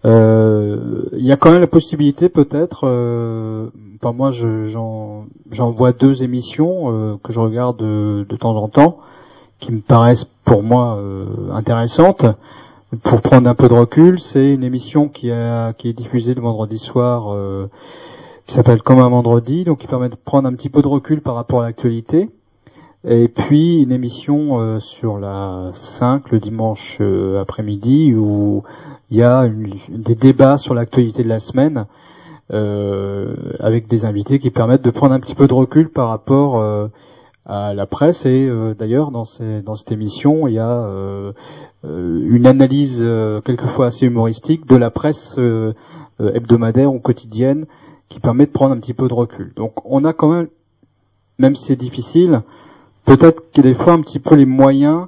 Euh, 0.06 1.04
Il 1.16 1.24
y 1.26 1.32
a 1.32 1.38
quand 1.38 1.52
même 1.52 1.62
la 1.62 1.68
possibilité, 1.68 2.30
peut-être. 2.30 2.88
Euh, 2.88 3.68
enfin, 4.02 4.14
moi, 4.14 4.32
je- 4.32 4.66
j'en 4.66 5.72
vois 5.72 5.91
deux 5.93 6.24
émissions 6.24 7.20
que 7.24 7.32
je 7.32 7.39
regarde 7.39 7.78
de, 7.78 8.26
de 8.28 8.36
temps 8.36 8.56
en 8.56 8.68
temps, 8.68 8.97
qui 9.62 9.72
me 9.72 9.80
paraissent 9.80 10.26
pour 10.43 10.64
moi 10.64 10.97
euh, 10.97 11.26
intéressantes. 11.53 12.26
Pour 13.03 13.22
prendre 13.22 13.49
un 13.49 13.55
peu 13.55 13.70
de 13.70 13.74
recul, 13.74 14.20
c'est 14.20 14.53
une 14.53 14.66
émission 14.66 15.07
qui, 15.07 15.32
a, 15.32 15.72
qui 15.72 15.88
est 15.88 15.93
diffusée 15.93 16.34
le 16.34 16.41
vendredi 16.41 16.78
soir, 16.78 17.34
euh, 17.34 17.68
qui 18.47 18.53
s'appelle 18.53 18.82
Comme 18.82 18.99
un 18.99 19.07
vendredi, 19.07 19.64
donc 19.64 19.78
qui 19.80 19.88
permet 19.88 20.09
de 20.09 20.16
prendre 20.16 20.49
un 20.49 20.53
petit 20.53 20.68
peu 20.70 20.82
de 20.82 20.88
recul 20.88 21.22
par 21.22 21.36
rapport 21.36 21.62
à 21.62 21.66
l'actualité. 21.68 22.30
Et 23.07 23.30
puis 23.30 23.82
une 23.82 23.91
émission 23.93 24.59
euh, 24.59 24.80
sur 24.80 25.18
la 25.20 25.72
5 25.74 26.30
le 26.32 26.39
dimanche 26.39 26.97
euh, 27.01 27.41
après-midi 27.41 28.14
où 28.14 28.62
il 29.09 29.18
y 29.18 29.24
a 29.24 29.45
une- 29.45 29.74
des 29.89 30.14
débats 30.14 30.57
sur 30.59 30.76
l'actualité 30.76 31.24
de 31.24 31.30
la 31.30 31.39
semaine 31.39 31.86
euh, 32.53 33.34
avec 33.59 33.88
des 33.88 34.05
invités 34.05 34.38
qui 34.38 34.51
permettent 34.51 34.84
de 34.84 34.91
prendre 34.91 35.14
un 35.14 35.20
petit 35.20 35.34
peu 35.34 35.47
de 35.47 35.53
recul 35.53 35.89
par 35.89 36.09
rapport 36.09 36.59
euh, 36.59 36.89
à 37.46 37.74
la 37.74 37.86
presse 37.88 38.26
et 38.26 38.48
euh, 38.48 38.74
d'ailleurs 38.76 39.10
dans, 39.12 39.26
ces- 39.26 39.62
dans 39.64 39.76
cette 39.76 39.92
émission 39.92 40.48
il 40.48 40.54
y 40.54 40.60
a 40.60 40.84
euh, 40.86 41.34
euh, 41.86 42.20
une 42.30 42.46
analyse 42.46 43.00
euh, 43.02 43.42
quelquefois 43.42 43.88
assez 43.88 44.06
humoristique 44.06 44.68
de 44.68 44.76
la 44.76 44.92
presse 44.92 45.36
euh, 45.39 45.74
euh, 46.20 46.32
hebdomadaire 46.34 46.94
ou 46.94 47.00
quotidienne 47.00 47.66
qui 48.10 48.20
permet 48.20 48.46
de 48.46 48.52
prendre 48.52 48.76
un 48.76 48.80
petit 48.80 48.94
peu 48.94 49.08
de 49.08 49.14
recul. 49.14 49.54
Donc 49.56 49.74
on 49.86 50.04
a 50.06 50.14
quand 50.14 50.30
même, 50.32 50.50
même 51.39 51.56
si 51.56 51.64
c'est 51.64 51.76
difficile, 51.78 52.42
peut-être 53.06 53.50
qu'il 53.52 53.66
y 53.66 53.68
a 53.68 53.72
des 53.72 53.76
fois 53.78 53.94
un 53.94 54.02
petit 54.02 54.20
peu 54.20 54.36
les 54.36 54.46
moyens, 54.46 55.08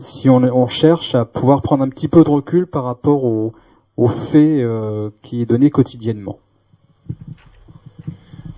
si 0.00 0.28
on, 0.28 0.36
on 0.42 0.66
cherche 0.66 1.14
à 1.14 1.24
pouvoir 1.24 1.62
prendre 1.62 1.82
un 1.82 1.88
petit 1.88 2.08
peu 2.08 2.22
de 2.22 2.28
recul 2.30 2.66
par 2.66 2.84
rapport 2.84 3.24
au, 3.24 3.54
au 3.96 4.06
fait 4.08 4.62
euh, 4.62 5.10
qui 5.22 5.42
est 5.42 5.46
donné 5.46 5.70
quotidiennement. 5.70 6.38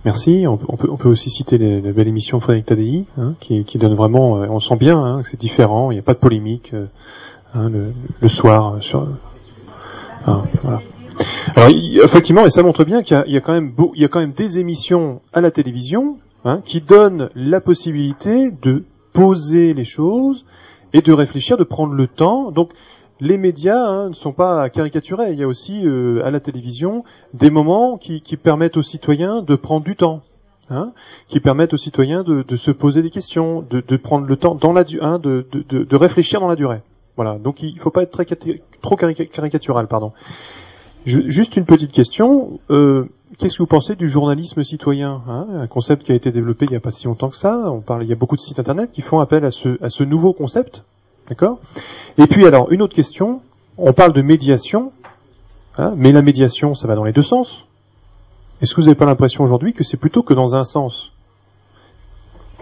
Merci. 0.05 0.45
On, 0.47 0.57
peut- 0.57 0.89
on 0.89 0.97
peut, 0.97 1.07
aussi 1.09 1.29
citer 1.29 1.57
la 1.57 1.91
belle 1.91 2.07
émission 2.09 2.39
Frédéric 2.39 2.65
Tadei, 2.65 3.05
hein, 3.17 3.35
qui, 3.39 3.77
donne 3.77 3.93
vraiment. 3.93 4.41
euh, 4.41 4.47
on 4.49 4.59
sent 4.59 4.75
bien 4.75 4.97
hein, 5.01 5.21
que 5.21 5.27
c'est 5.29 5.39
différent. 5.39 5.91
Il 5.91 5.95
n'y 5.95 5.99
a 5.99 6.03
pas 6.03 6.13
de 6.13 6.19
polémique 6.19 6.71
euh, 6.73 6.87
hein, 7.55 7.69
le, 8.21 8.27
soir 8.27 8.75
euh, 8.75 8.79
sur. 8.81 9.07
hein. 10.27 10.43
Alors 11.55 11.69
effectivement, 12.03 12.45
et 12.45 12.49
ça 12.49 12.63
montre 12.63 12.83
bien 12.83 13.01
qu'il 13.01 13.23
y 13.27 13.37
a, 13.37 13.41
quand 13.41 13.53
même 13.53 13.73
y 13.95 14.03
a 14.03 14.07
quand 14.07 14.19
même 14.19 14.33
des 14.33 14.57
émissions 14.57 15.21
à 15.31 15.41
la 15.41 15.51
télévision 15.51 16.17
hein, 16.43 16.61
qui 16.65 16.81
donnent 16.81 17.29
la 17.35 17.61
possibilité 17.61 18.51
de 18.51 18.83
poser 19.13 19.73
les 19.73 19.85
choses 19.85 20.45
et 20.91 21.01
de 21.01 21.13
réfléchir, 21.13 21.55
de 21.57 21.63
prendre 21.63 21.93
le 21.93 22.07
temps. 22.07 22.51
Donc 22.51 22.71
les 23.23 23.37
médias 23.37 23.87
hein, 23.87 24.09
ne 24.09 24.13
sont 24.13 24.33
pas 24.33 24.69
caricaturés. 24.69 25.31
Il 25.31 25.39
y 25.39 25.43
a 25.43 25.47
aussi 25.47 25.87
euh, 25.87 26.21
à 26.25 26.29
la 26.29 26.41
télévision 26.41 27.05
des 27.33 27.49
moments 27.49 27.97
qui, 27.97 28.21
permettent 28.35 28.75
aux 28.75 28.83
citoyens 28.83 29.41
de 29.41 29.55
prendre 29.55 29.85
du 29.85 29.95
temps, 29.95 30.23
hein, 30.69 30.91
qui 31.29 31.39
permettent 31.39 31.73
aux 31.73 31.77
citoyens 31.77 32.23
de, 32.23 32.55
se 32.57 32.69
poser 32.69 33.01
des 33.01 33.09
questions, 33.09 33.65
de, 33.67 33.97
prendre 33.97 34.27
le 34.27 34.35
temps 34.35 34.55
dans 34.55 34.73
la 34.73 34.83
hein, 34.99 35.19
de, 35.19 35.95
réfléchir 35.95 36.41
dans 36.41 36.49
la 36.49 36.57
durée. 36.57 36.81
Voilà. 37.15 37.39
Donc 37.39 37.63
il 37.63 37.79
faut 37.79 37.91
pas 37.91 38.03
être 38.03 38.11
très 38.11 38.25
trop 38.81 38.97
carica- 38.97 39.29
caricatural, 39.29 39.87
pardon. 39.87 40.11
Juste 41.05 41.55
une 41.55 41.65
petite 41.65 41.91
question. 41.91 42.59
Euh, 42.69 43.05
Qu'est-ce 43.39 43.55
que 43.55 43.63
vous 43.63 43.67
pensez 43.67 43.95
du 43.95 44.09
journalisme 44.09 44.61
citoyen 44.63 45.23
hein? 45.27 45.47
Un 45.53 45.67
concept 45.67 46.03
qui 46.03 46.11
a 46.11 46.15
été 46.15 46.31
développé 46.31 46.65
il 46.65 46.71
n'y 46.71 46.77
a 46.77 46.81
pas 46.81 46.91
si 46.91 47.05
longtemps 47.05 47.29
que 47.29 47.37
ça. 47.37 47.71
On 47.71 47.81
parle, 47.81 48.03
il 48.03 48.09
y 48.09 48.13
a 48.13 48.15
beaucoup 48.15 48.35
de 48.35 48.41
sites 48.41 48.59
internet 48.59 48.91
qui 48.91 49.01
font 49.01 49.19
appel 49.19 49.43
à 49.43 49.51
ce, 49.51 49.81
à 49.81 49.89
ce 49.89 50.03
nouveau 50.03 50.33
concept. 50.33 50.83
D'accord 51.27 51.59
Et 52.17 52.27
puis 52.27 52.45
alors, 52.45 52.71
une 52.71 52.81
autre 52.81 52.95
question. 52.95 53.41
On 53.77 53.93
parle 53.93 54.13
de 54.13 54.21
médiation, 54.21 54.91
hein, 55.77 55.93
mais 55.97 56.11
la 56.11 56.21
médiation, 56.21 56.73
ça 56.73 56.87
va 56.87 56.95
dans 56.95 57.03
les 57.03 57.13
deux 57.13 57.23
sens. 57.23 57.65
Est-ce 58.61 58.73
que 58.73 58.81
vous 58.81 58.87
n'avez 58.87 58.97
pas 58.97 59.05
l'impression 59.05 59.43
aujourd'hui 59.43 59.73
que 59.73 59.83
c'est 59.83 59.97
plutôt 59.97 60.23
que 60.23 60.33
dans 60.33 60.55
un 60.55 60.63
sens 60.63 61.11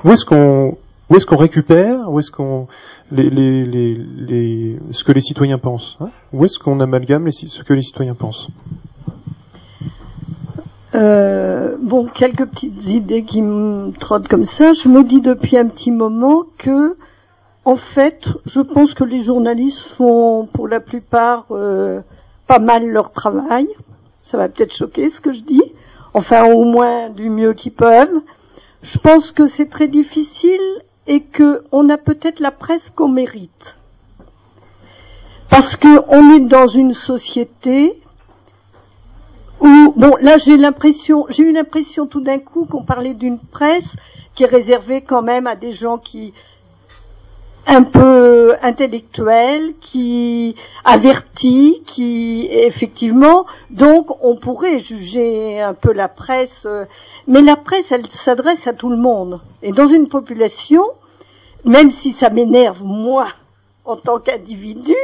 Où 0.04 0.12
est-ce 0.12 0.26
qu'on 0.26 0.78
récupère 1.36 2.10
Où 2.12 2.20
est-ce 2.20 2.32
qu'on 2.32 2.68
ce 3.12 5.04
que 5.04 5.12
les 5.12 5.22
citoyens 5.22 5.58
pensent 5.58 5.98
hein? 6.00 6.10
Où 6.32 6.46
est-ce 6.46 6.58
qu'on 6.58 6.80
amalgame 6.80 7.30
ce 7.32 7.62
que 7.64 7.74
les 7.74 7.82
citoyens 7.82 8.16
pensent? 8.16 8.48
Euh, 10.96 11.76
bon, 11.82 12.06
quelques 12.06 12.46
petites 12.46 12.88
idées 12.88 13.24
qui 13.24 13.42
me 13.42 13.92
trottent 13.92 14.28
comme 14.28 14.46
ça. 14.46 14.74
Je 14.74 14.90
me 14.90 15.04
dis 15.04 15.22
depuis 15.22 15.58
un 15.58 15.68
petit 15.68 15.92
moment 15.92 16.44
que, 16.58 16.96
en 17.64 17.76
fait, 17.76 18.28
je 18.46 18.62
pense 18.62 18.94
que 18.94 19.04
les 19.04 19.20
journalistes 19.20 19.96
font, 19.96 20.48
pour 20.52 20.68
la 20.68 20.80
plupart, 20.80 21.46
euh, 21.52 22.02
pas 22.48 22.60
mal 22.60 22.88
leur 22.88 23.12
travail. 23.12 23.68
Ça 24.24 24.38
va 24.38 24.50
peut-être 24.50 24.74
choquer 24.74 25.10
ce 25.10 25.22
que 25.22 25.32
je 25.32 25.42
dis. 25.42 25.62
Enfin, 26.14 26.52
au 26.52 26.64
moins 26.64 27.10
du 27.10 27.30
mieux 27.30 27.54
qu'ils 27.54 27.74
peuvent. 27.74 28.22
Je 28.82 28.98
pense 28.98 29.32
que 29.32 29.46
c'est 29.46 29.70
très 29.70 29.88
difficile 29.88 30.60
et 31.06 31.22
que 31.22 31.64
on 31.72 31.90
a 31.90 31.98
peut-être 31.98 32.40
la 32.40 32.52
presse 32.52 32.90
qu'on 32.90 33.10
mérite. 33.10 33.78
Parce 35.50 35.76
que 35.76 36.02
on 36.08 36.32
est 36.32 36.40
dans 36.40 36.68
une 36.68 36.94
société 36.94 38.02
où, 39.60 39.94
bon, 39.96 40.16
là 40.20 40.38
j'ai 40.38 40.58
l'impression, 40.58 41.26
j'ai 41.30 41.44
eu 41.44 41.52
l'impression 41.52 42.08
tout 42.08 42.22
d'un 42.22 42.40
coup 42.40 42.66
qu'on 42.66 42.84
parlait 42.84 43.14
d'une 43.14 43.38
presse 43.38 43.96
qui 44.34 44.44
est 44.44 44.48
réservée 44.48 45.02
quand 45.02 45.22
même 45.22 45.46
à 45.46 45.56
des 45.56 45.72
gens 45.72 45.98
qui 45.98 46.34
un 47.68 47.84
peu 47.84 48.56
intellectuels, 48.62 49.74
qui 49.82 50.56
avertis, 50.84 51.84
qui 51.86 52.48
effectivement, 52.52 53.46
donc 53.70 54.24
on 54.24 54.36
pourrait 54.36 54.80
juger 54.80 55.62
un 55.62 55.74
peu 55.74 55.94
la 55.94 56.08
presse, 56.08 56.66
euh, 56.66 56.86
mais 57.28 57.42
la 57.42 57.56
presse 57.56 57.92
elle 57.92 58.10
s'adresse 58.10 58.68
à 58.68 58.74
tout 58.74 58.90
le 58.90 58.98
monde 58.98 59.42
et 59.62 59.72
dans 59.72 59.88
une 59.88 60.08
population, 60.08 60.84
même 61.64 61.92
si 61.92 62.12
ça 62.12 62.30
m'énerve 62.30 62.84
moi 62.84 63.28
en 63.86 63.96
tant 63.96 64.20
qu'individu, 64.20 64.96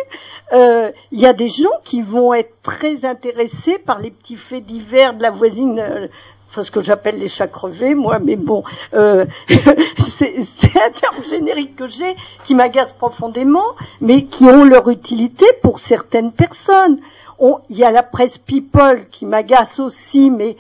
euh, 0.54 0.92
il 1.12 1.20
y 1.20 1.26
a 1.26 1.34
des 1.34 1.48
gens 1.48 1.70
qui 1.84 2.02
vont 2.02 2.34
être 2.34 2.54
très 2.62 3.06
intéressés 3.06 3.80
par 3.80 4.00
les 4.00 4.12
petits 4.12 4.36
faits 4.36 4.66
divers 4.66 5.16
de 5.16 5.22
la 5.22 5.32
voisine. 5.32 6.10
Enfin, 6.50 6.64
ce 6.64 6.72
que 6.72 6.82
j'appelle 6.82 7.20
les 7.20 7.28
chats 7.28 7.48
crevés, 7.48 7.94
moi, 7.94 8.20
mais 8.20 8.36
bon, 8.38 8.64
euh, 8.94 9.26
c'est 9.98 10.42
c'est 10.44 10.82
un 10.82 10.92
terme 10.92 11.24
générique 11.30 11.76
que 11.76 11.88
j'ai 11.88 12.16
qui 12.46 12.56
m'agace 12.56 12.94
profondément, 12.94 13.76
mais 14.02 14.26
qui 14.26 14.46
ont 14.46 14.64
leur 14.64 14.88
utilité 14.90 15.46
pour 15.62 15.80
certaines 15.80 16.32
personnes. 16.32 17.00
On- 17.40 17.60
Il 17.70 17.78
y 17.78 17.84
a 17.84 17.92
la 17.92 18.04
presse 18.04 18.38
people 18.38 19.08
qui 19.12 19.26
m'agace 19.26 19.80
aussi, 19.80 20.32
mais 20.32 20.56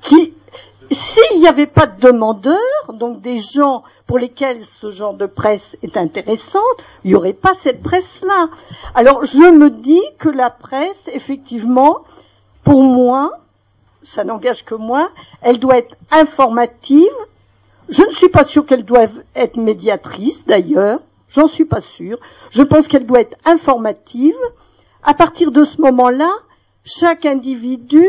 qui, 0.00 0.32
s'il 0.90 1.38
n'y 1.38 1.46
avait 1.46 1.66
pas 1.66 1.86
de 1.86 2.00
demandeurs, 2.00 2.58
donc 2.94 3.20
des 3.20 3.38
gens 3.38 3.82
pour 4.06 4.18
lesquels 4.18 4.64
ce 4.80 4.90
genre 4.90 5.14
de 5.14 5.26
presse 5.26 5.76
est 5.82 5.96
intéressante, 5.96 6.62
il 7.04 7.10
n'y 7.10 7.14
aurait 7.14 7.34
pas 7.34 7.52
cette 7.58 7.82
presse-là. 7.82 8.48
Alors 8.94 9.24
je 9.24 9.52
me 9.52 9.70
dis 9.70 10.02
que 10.18 10.28
la 10.30 10.50
presse, 10.50 11.00
effectivement, 11.12 11.98
pour 12.64 12.82
moi, 12.82 13.38
ça 14.02 14.24
n'engage 14.24 14.64
que 14.64 14.74
moi, 14.74 15.10
elle 15.42 15.58
doit 15.58 15.78
être 15.78 15.96
informative. 16.10 17.12
Je 17.88 18.02
ne 18.02 18.12
suis 18.12 18.28
pas 18.28 18.44
sûre 18.44 18.66
qu'elle 18.66 18.84
doit 18.84 19.06
être 19.34 19.56
médiatrice, 19.56 20.44
d'ailleurs. 20.46 21.00
J'en 21.28 21.46
suis 21.46 21.64
pas 21.64 21.80
sûre. 21.80 22.18
Je 22.50 22.62
pense 22.62 22.88
qu'elle 22.88 23.06
doit 23.06 23.20
être 23.20 23.36
informative. 23.44 24.36
À 25.02 25.14
partir 25.14 25.50
de 25.50 25.64
ce 25.64 25.80
moment-là, 25.80 26.30
chaque 26.84 27.24
individu 27.26 28.06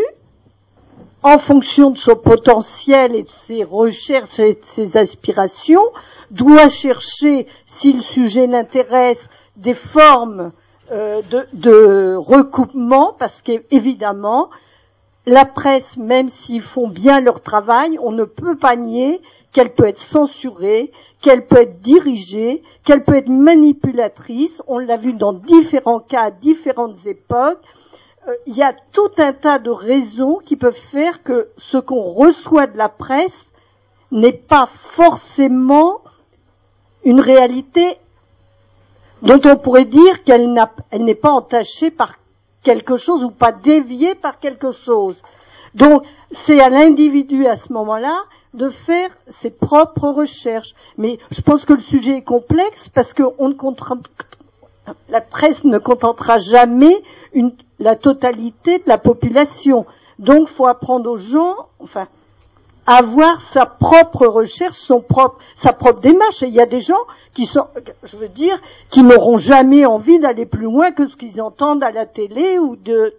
en 1.24 1.38
fonction 1.38 1.92
de 1.92 1.98
son 1.98 2.16
potentiel 2.16 3.16
et 3.16 3.24
de 3.24 3.30
ses 3.48 3.64
recherches 3.64 4.40
et 4.40 4.56
de 4.56 4.64
ses 4.64 4.98
aspirations, 4.98 5.84
doit 6.32 6.70
chercher, 6.70 7.48
si 7.68 7.94
le 7.94 8.02
sujet 8.02 8.48
l'intéresse, 8.48 9.30
des 9.56 9.74
formes 9.74 10.52
euh, 10.92 11.22
de, 11.30 11.46
de 11.54 12.16
recoupement, 12.16 13.16
parce 13.18 13.42
qu'évidemment, 13.42 14.50
la 15.26 15.46
presse, 15.46 15.98
même 15.98 16.30
s'ils 16.30 16.62
font 16.62 16.88
bien 16.88 17.20
leur 17.20 17.42
travail, 17.42 17.98
on 18.02 18.12
ne 18.12 18.24
peut 18.24 18.58
pas 18.58 18.76
nier 18.76 19.22
qu'elle 19.52 19.74
peut 19.74 19.86
être 19.86 20.00
censurée, 20.00 20.92
qu'elle 21.22 21.46
peut 21.46 21.62
être 21.62 21.82
dirigée, 21.82 22.64
qu'elle 22.84 23.04
peut 23.04 23.16
être 23.16 23.30
manipulatrice. 23.30 24.62
On 24.68 24.80
l'a 24.80 24.96
vu 24.98 25.14
dans 25.14 25.34
différents 25.34 26.00
cas, 26.00 26.24
à 26.24 26.32
différentes 26.32 27.06
époques 27.06 27.62
euh, 28.28 28.34
il 28.46 28.56
y 28.56 28.62
a 28.62 28.74
tout 28.92 29.12
un 29.18 29.34
tas 29.34 29.58
de 29.58 29.72
raisons 29.72 30.38
qui 30.38 30.56
peuvent 30.56 30.74
faire 30.76 31.24
que 31.24 31.50
ce 31.58 31.78
qu'on 31.78 32.04
reçoit 32.04 32.68
de 32.68 32.78
la 32.78 32.90
presse 32.90 33.50
n'est 34.12 34.32
pas 34.34 34.68
forcément 34.68 36.02
une 37.04 37.20
réalité 37.20 37.98
dont 39.24 39.40
on 39.46 39.58
pourrait 39.58 39.86
dire 39.86 40.24
qu'elle 40.24 40.54
n'est 40.54 41.16
pas 41.16 41.32
entachée 41.32 41.90
par 41.90 42.18
quelque 42.64 42.98
chose 42.98 43.24
ou 43.24 43.32
pas 43.32 43.52
déviée 43.52 44.16
par 44.16 44.40
quelque 44.40 44.72
chose. 44.72 45.22
Donc, 45.74 46.04
c'est 46.32 46.60
à 46.60 46.70
l'individu 46.70 47.48
à 47.48 47.56
ce 47.56 47.72
moment-là 47.74 48.24
de 48.54 48.68
faire 48.68 49.10
ses 49.30 49.50
propres 49.50 50.10
recherches. 50.10 50.74
Mais 50.98 51.20
je 51.32 51.42
pense 51.42 51.66
que 51.66 51.74
le 51.74 51.80
sujet 51.80 52.18
est 52.18 52.24
complexe 52.24 52.90
parce 52.90 53.14
qu'on 53.14 53.50
ne 53.50 53.54
contraint, 53.54 54.02
la 55.10 55.22
presse 55.22 55.64
ne 55.64 55.78
contentera 55.78 56.38
jamais 56.38 57.02
une, 57.34 57.54
la 57.80 57.96
totalité 57.96 58.80
de 58.80 58.88
la 58.88 58.98
population. 58.98 59.86
Donc, 60.20 60.48
faut 60.48 60.68
apprendre 60.68 61.10
aux 61.10 61.18
gens, 61.18 61.56
enfin, 61.80 62.08
avoir 62.86 63.42
sa 63.42 63.66
propre 63.66 64.26
recherche, 64.26 64.76
son 64.76 65.02
propre, 65.02 65.38
sa 65.56 65.74
propre 65.74 66.00
démarche. 66.02 66.44
Et 66.44 66.48
il 66.48 66.54
y 66.54 66.62
a 66.62 66.66
des 66.66 66.80
gens 66.80 67.04
qui 67.34 67.46
sont, 67.46 67.68
je 68.04 68.18
veux 68.18 68.30
dire, 68.30 68.60
qui 68.90 69.04
n'auront 69.04 69.38
jamais 69.38 69.86
envie 69.86 70.20
d'aller 70.20 70.46
plus 70.46 70.66
loin 70.66 70.92
que 70.92 71.08
ce 71.08 71.16
qu'ils 71.16 71.42
entendent 71.42 71.84
à 71.84 71.92
la 71.92 72.06
télé 72.06 72.60
ou 72.60 72.76
de, 72.76 73.14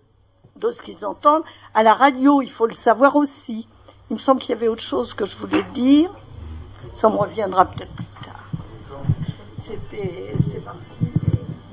de 0.56 0.70
ce 0.70 0.82
qu'ils 0.82 1.04
entendent 1.04 1.44
à 1.74 1.82
la 1.82 1.94
radio. 1.94 2.42
Il 2.42 2.50
faut 2.50 2.66
le 2.66 2.74
savoir 2.74 3.16
aussi. 3.16 3.68
Il 4.10 4.14
me 4.14 4.20
semble 4.20 4.40
qu'il 4.40 4.50
y 4.50 4.58
avait 4.58 4.68
autre 4.68 4.82
chose 4.82 5.14
que 5.14 5.24
je 5.24 5.36
voulais 5.38 5.64
dire. 5.74 6.10
Ça 6.96 7.08
me 7.08 7.16
reviendra 7.16 7.64
peut-être 7.64 7.92
plus 7.94 8.04
tard. 8.24 8.44
C'était, 9.64 10.34
c'est 10.50 10.64
parti. 10.64 10.80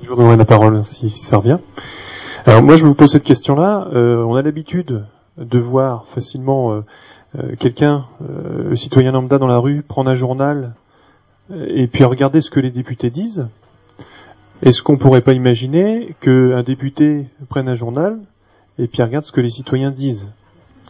Je 0.02 0.08
vous 0.08 0.16
donnerai 0.16 0.36
la 0.36 0.44
parole 0.44 0.84
si 0.84 1.10
ça 1.10 1.36
revient. 1.36 1.58
Alors 2.46 2.62
moi 2.62 2.74
je 2.74 2.86
vous 2.86 2.94
pose 2.94 3.10
cette 3.10 3.24
question-là. 3.24 3.88
Euh, 3.92 4.24
on 4.24 4.36
a 4.36 4.42
l'habitude 4.42 5.04
de 5.36 5.58
voir 5.58 6.06
facilement 6.06 6.72
euh, 6.72 6.84
quelqu'un, 7.58 8.06
euh, 8.22 8.70
le 8.70 8.76
citoyen 8.76 9.12
lambda 9.12 9.38
dans 9.38 9.46
la 9.46 9.58
rue, 9.58 9.82
prendre 9.82 10.10
un 10.10 10.14
journal 10.14 10.74
euh, 11.50 11.66
et 11.68 11.86
puis 11.86 12.04
regarder 12.04 12.40
ce 12.40 12.50
que 12.50 12.60
les 12.60 12.70
députés 12.70 13.10
disent. 13.10 13.48
Est-ce 14.62 14.82
qu'on 14.82 14.98
pourrait 14.98 15.22
pas 15.22 15.32
imaginer 15.32 16.14
qu'un 16.20 16.62
député 16.62 17.26
prenne 17.48 17.68
un 17.68 17.74
journal 17.74 18.18
et 18.78 18.86
puis 18.88 19.02
regarde 19.02 19.24
ce 19.24 19.32
que 19.32 19.40
les 19.40 19.50
citoyens 19.50 19.90
disent 19.90 20.30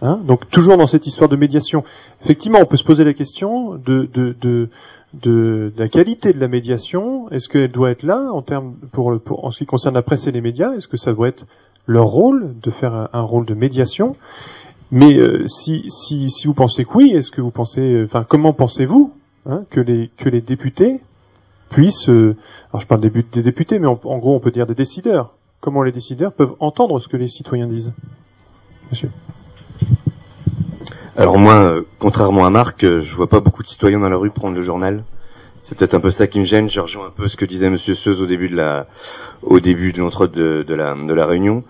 Hein? 0.02 0.20
Donc 0.24 0.48
toujours 0.48 0.76
dans 0.76 0.86
cette 0.86 1.06
histoire 1.06 1.28
de 1.28 1.36
médiation. 1.36 1.84
Effectivement, 2.22 2.58
on 2.60 2.66
peut 2.66 2.76
se 2.76 2.84
poser 2.84 3.04
la 3.04 3.12
question 3.12 3.74
de, 3.74 4.08
de, 4.14 5.72
la 5.76 5.88
qualité 5.88 6.32
de 6.32 6.40
la 6.40 6.48
médiation. 6.48 7.30
Est-ce 7.30 7.48
qu'elle 7.48 7.70
doit 7.70 7.90
être 7.90 8.02
là 8.02 8.30
en 8.32 8.42
termes 8.42 8.76
pour, 8.92 9.20
pour 9.20 9.44
en 9.44 9.50
ce 9.50 9.58
qui 9.58 9.66
concerne 9.66 9.94
la 9.94 10.02
presse 10.02 10.26
et 10.26 10.32
les 10.32 10.40
médias? 10.40 10.72
Est-ce 10.74 10.88
que 10.88 10.96
ça 10.96 11.12
doit 11.12 11.28
être 11.28 11.44
leur 11.86 12.06
rôle 12.06 12.54
de 12.62 12.70
faire 12.70 13.10
un 13.12 13.20
rôle 13.20 13.44
de 13.44 13.54
médiation? 13.54 14.16
Mais 14.92 15.16
euh, 15.18 15.46
si, 15.46 15.84
si, 15.88 16.30
si 16.30 16.46
vous 16.46 16.54
pensez 16.54 16.84
que 16.84 16.90
oui, 16.94 17.12
est-ce 17.14 17.30
que 17.30 17.40
vous 17.40 17.50
pensez, 17.50 17.80
euh, 17.80 18.04
enfin, 18.04 18.24
comment 18.28 18.52
pensez-vous 18.52 19.12
hein, 19.46 19.64
que 19.70 19.80
les 19.80 20.10
que 20.16 20.28
les 20.28 20.40
députés 20.40 21.00
puissent, 21.70 22.08
euh, 22.08 22.36
alors 22.70 22.80
je 22.80 22.86
parle 22.86 23.00
des, 23.00 23.42
députés, 23.42 23.78
mais 23.78 23.86
en, 23.86 23.94
gros 23.94 24.34
on 24.34 24.40
peut 24.40 24.50
dire 24.50 24.66
des 24.66 24.74
décideurs. 24.74 25.34
Comment 25.60 25.82
les 25.82 25.92
décideurs 25.92 26.32
peuvent 26.32 26.54
entendre 26.58 26.98
ce 27.00 27.08
que 27.08 27.16
les 27.16 27.28
citoyens 27.28 27.66
disent? 27.66 27.92
Monsieur. 28.90 29.10
Alors 31.16 31.38
moi, 31.38 31.54
euh, 31.54 31.82
contrairement 31.98 32.44
à 32.44 32.50
Marc, 32.50 32.82
euh, 32.82 33.02
je 33.02 33.14
vois 33.14 33.28
pas 33.28 33.40
beaucoup 33.40 33.62
de 33.62 33.68
citoyens 33.68 34.00
dans 34.00 34.08
la 34.08 34.16
rue 34.16 34.30
prendre 34.30 34.56
le 34.56 34.62
journal. 34.62 35.04
C'est 35.62 35.76
peut-être 35.76 35.94
un 35.94 36.00
peu 36.00 36.10
ça 36.10 36.26
qui 36.26 36.40
me 36.40 36.44
gêne. 36.44 36.68
Je 36.68 36.80
rejoins 36.80 37.08
un 37.08 37.10
peu 37.10 37.28
ce 37.28 37.36
que 37.36 37.44
disait 37.44 37.70
Monsieur 37.70 37.94
Seuze 37.94 38.20
au 38.20 38.26
début 38.26 38.48
de 38.48 38.56
la, 38.56 38.86
au 39.42 39.60
début 39.60 39.92
de 39.92 40.00
l'entre 40.00 40.26
de, 40.26 40.62
de 40.62 40.74
la, 40.74 40.94
de 40.94 41.12
la 41.12 41.26
réunion. 41.26 41.62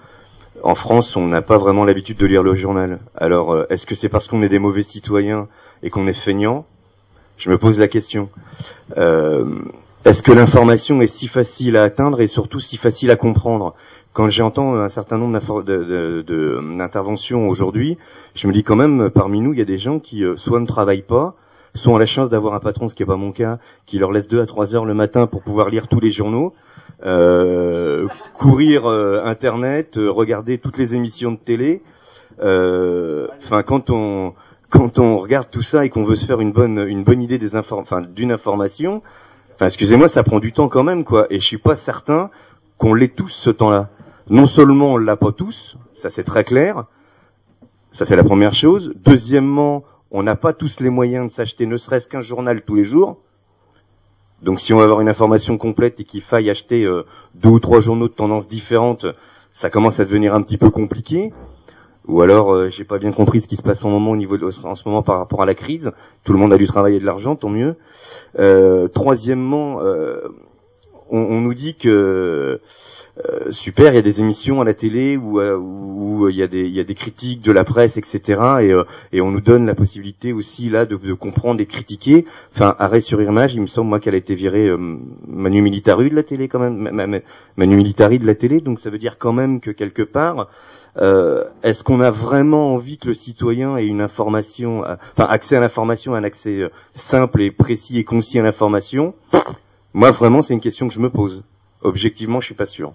En 0.63 0.75
France, 0.75 1.17
on 1.17 1.27
n'a 1.27 1.43
pas 1.43 1.59
vraiment 1.59 1.85
l'habitude 1.85 2.19
de 2.19 2.27
lire 2.27 2.43
le 2.43 2.55
journal. 2.55 2.99
Alors, 3.17 3.53
euh, 3.53 3.67
est-ce 3.71 3.87
que 3.87 3.95
c'est 3.95 4.09
parce 4.09 4.29
qu'on 4.29 4.43
est 4.43 4.49
des 4.49 4.59
mauvais 4.59 4.83
citoyens 4.83 5.49
et 5.83 5.91
qu'on 5.91 6.07
est 6.07 6.13
feignants? 6.13 6.67
Je 7.39 7.51
me 7.51 7.57
pose 7.57 7.79
la 7.79 7.89
question. 7.89 8.29
Euh, 8.99 9.61
est-ce 10.05 10.23
que 10.23 10.33
l'information 10.33 11.01
est 11.01 11.07
si 11.07 11.29
facile 11.29 11.77
à 11.77 11.83
atteindre 11.83 12.21
et 12.21 12.27
surtout 12.27 12.61
si 12.61 12.77
facile 12.77 13.11
à 13.11 13.17
comprendre? 13.17 13.75
Quand 14.13 14.29
j'entends 14.29 14.75
un 14.75 14.89
certain 14.89 15.17
nombre 15.17 15.63
d'interventions 16.23 17.49
aujourd'hui, 17.49 17.97
je 18.35 18.47
me 18.47 18.53
dis 18.53 18.63
quand 18.63 18.77
même, 18.77 19.09
parmi 19.11 19.41
nous, 19.41 19.53
il 19.53 19.59
y 19.59 19.63
a 19.63 19.67
des 19.67 19.79
gens 19.79 19.99
qui 19.99 20.25
euh, 20.25 20.37
soit 20.37 20.61
ne 20.61 20.67
travaillent 20.67 21.03
pas, 21.03 21.37
soit 21.75 21.93
ont 21.93 21.99
la 21.99 22.07
chance 22.07 22.29
d'avoir 22.29 22.55
un 22.55 22.61
patron, 22.61 22.89
ce 22.89 22.95
qui 22.95 23.03
n'est 23.03 23.07
pas 23.07 23.17
mon 23.17 23.33
cas, 23.33 23.59
qui 23.87 23.99
leur 23.99 24.13
laisse 24.13 24.29
deux 24.29 24.41
à 24.41 24.47
trois 24.47 24.75
heures 24.75 24.85
le 24.85 24.95
matin 24.95 25.27
pour 25.27 25.43
pouvoir 25.43 25.71
lire 25.71 25.89
tous 25.89 26.01
les 26.01 26.11
journaux, 26.11 26.53
courir 28.35 28.87
euh, 28.87 29.23
Internet, 29.25 29.97
euh, 29.97 30.11
regarder 30.11 30.59
toutes 30.59 30.79
les 30.79 30.95
émissions 30.95 31.33
de 31.33 31.37
télé. 31.39 31.83
Euh, 32.41 33.27
Enfin, 33.43 33.63
quand 33.63 33.91
on 33.91 34.35
quand 34.71 34.99
on 34.99 35.19
regarde 35.19 35.49
tout 35.51 35.63
ça 35.63 35.85
et 35.85 35.91
qu'on 35.91 36.05
veut 36.05 36.15
se 36.17 36.25
faire 36.27 36.41
une 36.41 36.53
bonne 36.53 36.79
une 36.89 37.05
bonne 37.05 37.23
idée 37.23 37.39
des 37.39 37.57
inform 37.57 37.85
d'une 38.15 38.33
information, 38.33 39.03
enfin 39.55 39.67
excusez-moi, 39.67 40.09
ça 40.09 40.23
prend 40.23 40.39
du 40.39 40.53
temps 40.53 40.69
quand 40.69 40.85
même 40.85 41.05
quoi. 41.05 41.27
Et 41.31 41.41
je 41.41 41.47
suis 41.47 41.59
pas 41.59 41.77
certain 41.77 42.31
qu'on 42.79 42.95
l'ait 42.95 43.09
tous 43.09 43.29
ce 43.29 43.51
temps-là. 43.51 43.91
Non 44.29 44.47
seulement 44.47 44.93
on 44.95 44.97
l'a 44.97 45.17
pas 45.17 45.33
tous, 45.33 45.77
ça 45.95 46.09
c'est 46.09 46.25
très 46.25 46.45
clair. 46.45 46.85
Ça 47.93 48.05
c'est 48.07 48.17
la 48.17 48.25
première 48.25 48.55
chose. 48.55 48.93
Deuxièmement, 48.97 49.85
on 50.11 50.23
n'a 50.23 50.37
pas 50.37 50.53
tous 50.53 50.81
les 50.81 50.91
moyens 50.91 51.27
de 51.29 51.33
s'acheter 51.33 51.67
ne 51.67 51.77
serait-ce 51.77 52.09
qu'un 52.09 52.23
journal 52.23 52.63
tous 52.63 52.77
les 52.77 52.85
jours. 52.85 53.19
Donc 54.43 54.59
si 54.61 54.73
on 54.73 54.79
veut 54.79 54.85
avoir 54.85 55.01
une 55.01 55.09
information 55.09 55.59
complète 55.59 56.01
et 56.01 56.05
qu'il 56.05 56.23
faille 56.23 56.49
acheter 56.51 56.85
euh, 56.85 57.05
deux 57.35 57.51
ou 57.51 57.61
trois 57.61 57.81
journaux 57.81 58.09
de 58.09 58.13
tendances 58.15 58.49
différentes, 58.49 59.07
ça 59.53 59.69
commence 59.71 60.01
à 60.01 60.05
devenir 60.05 60.35
un 60.35 60.43
petit 60.43 60.57
peu 60.57 60.71
compliqué. 60.71 61.33
Ou 62.09 62.23
alors, 62.23 62.53
euh, 62.55 62.69
j'ai 62.71 62.85
pas 62.85 62.99
bien 62.99 63.13
compris 63.13 63.41
ce 63.43 63.49
qui 63.49 63.57
se 63.57 63.63
passe 63.63 63.85
en, 63.85 63.91
moment, 63.91 64.13
au 64.13 64.17
niveau 64.17 64.39
de- 64.39 64.47
en 64.65 64.75
ce 64.75 64.89
moment 64.89 65.03
par 65.03 65.19
rapport 65.19 65.43
à 65.43 65.47
la 65.47 65.55
crise. 65.55 65.93
Tout 66.25 66.33
le 66.33 66.39
monde 66.39 66.53
a 66.53 66.57
dû 66.59 66.67
travailler 66.67 66.99
de 66.99 67.05
l'argent, 67.05 67.37
tant 67.37 67.51
mieux. 67.51 67.77
Euh, 68.39 68.89
troisièmement, 68.89 69.81
on 71.11 71.41
nous 71.41 71.55
dit 71.55 71.75
que 71.75 72.61
euh, 73.29 73.51
super, 73.51 73.93
il 73.93 73.97
y 73.97 73.99
a 73.99 74.03
des 74.03 74.21
émissions 74.21 74.61
à 74.61 74.65
la 74.65 74.75
télé 74.75 75.17
où 75.17 75.41
euh, 75.41 75.57
où 75.57 76.29
il 76.29 76.37
y 76.37 76.43
a 76.43 76.47
des 76.85 76.95
critiques 76.95 77.43
de 77.43 77.53
la 77.53 77.65
presse, 77.65 77.97
etc. 77.97 78.21
Et, 78.61 78.73
euh, 78.73 78.85
et 79.13 79.21
on 79.21 79.31
nous 79.31 79.41
donne 79.41 79.67
la 79.67 79.75
possibilité 79.75 80.33
aussi 80.33 80.69
là 80.69 80.87
de, 80.87 80.97
comprendre 81.15 81.61
et 81.61 81.65
de 81.65 81.71
critiquer. 81.71 82.27
Enfin, 82.55 82.75
arrêt 82.79 83.01
sur 83.01 83.21
image, 83.21 83.55
il 83.55 83.61
me 83.61 83.67
semble 83.67 83.89
moi 83.89 84.01
qu'elle 84.01 84.15
a 84.15 84.19
été 84.19 84.35
virée 84.35 84.71
Manu 85.27 85.63
Militari 85.63 86.11
de 86.11 86.15
la 86.15 86.23
télé 86.23 86.49
quand 86.49 86.59
même, 86.59 86.77
Ma- 86.77 87.07
Ma- 87.07 87.19
Manu 87.57 87.77
Militari 87.77 88.19
de 88.19 88.27
la 88.27 88.35
télé. 88.35 88.61
Donc 88.61 88.79
ça 88.79 88.91
veut 88.91 88.99
dire 88.99 89.19
quand 89.19 89.33
même 89.33 89.61
que 89.61 89.71
quelque 89.71 90.03
part, 90.03 90.49
est-ce 91.63 91.83
qu'on 91.85 92.01
a 92.01 92.11
vraiment 92.11 92.75
envie 92.75 92.99
que 92.99 93.09
le 93.09 93.15
citoyen 93.15 93.77
ait 93.77 93.87
une 93.87 94.01
information, 94.01 94.83
enfin 95.13 95.25
accès 95.29 95.57
à 95.57 95.61
l'information, 95.61 96.15
un 96.15 96.25
accès 96.25 96.71
simple 96.95 97.43
et 97.43 97.51
précis 97.51 97.99
et 97.99 98.05
concis 98.05 98.39
à 98.39 98.43
l'information? 98.43 99.15
Moi 99.95 100.11
vraiment, 100.11 100.43
c'est 100.43 100.55
une 100.55 100.61
question 100.61 100.87
que 100.89 100.95
je 100.95 101.01
me 101.01 101.11
pose. 101.11 101.43
Objectivement, 101.83 102.41
je 102.41 102.47
suis 102.47 102.55
pas 102.55 102.67
sûr. 102.67 102.93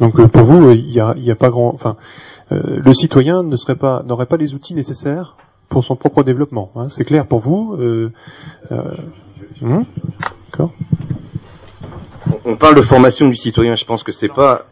Donc 0.00 0.18
euh, 0.20 0.28
pour 0.28 0.42
vous, 0.42 0.70
il 0.70 0.86
n'y 0.86 1.00
a, 1.00 1.14
il 1.16 1.24
y 1.24 1.30
a 1.30 1.34
pas 1.36 1.50
grand, 1.50 1.72
enfin, 1.74 1.96
euh, 2.52 2.80
le 2.84 2.92
citoyen 2.92 3.42
ne 3.42 3.56
serait 3.56 3.76
pas, 3.76 4.02
n'aurait 4.04 4.26
pas 4.26 4.36
les 4.36 4.54
outils 4.54 4.74
nécessaires 4.74 5.36
pour 5.68 5.84
son 5.84 5.96
propre 5.96 6.22
développement. 6.22 6.70
hein. 6.76 6.88
C'est 6.88 7.04
clair 7.04 7.26
pour 7.26 7.40
vous 7.40 7.76
euh, 7.78 8.12
euh, 8.70 8.82
hum 9.62 9.84
D'accord. 10.50 10.72
On 12.44 12.52
on 12.52 12.56
parle 12.56 12.74
de 12.76 12.82
formation 12.82 13.28
du 13.28 13.36
citoyen, 13.36 13.74
je 13.74 13.84
pense 13.84 14.02
que 14.02 14.12
c'est 14.12 14.28
pas. 14.28 14.66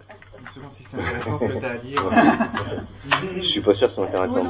Je 3.39 3.47
suis 3.47 3.61
pas 3.61 3.75
sûr 3.75 3.89
que 3.89 3.95
c'est 3.95 4.03
intéressant. 4.03 4.45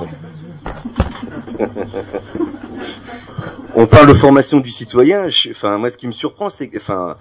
On 3.76 3.86
parle 3.88 4.06
de 4.06 4.14
formation 4.14 4.60
du 4.60 4.70
citoyen. 4.70 5.26
je- 5.28 5.50
Enfin, 5.50 5.78
moi, 5.78 5.90
ce 5.90 5.96
qui 5.96 6.06
me 6.06 6.12
surprend, 6.12 6.48
c'est 6.48 6.68
que, 6.68 6.76
enfin, 6.76 7.16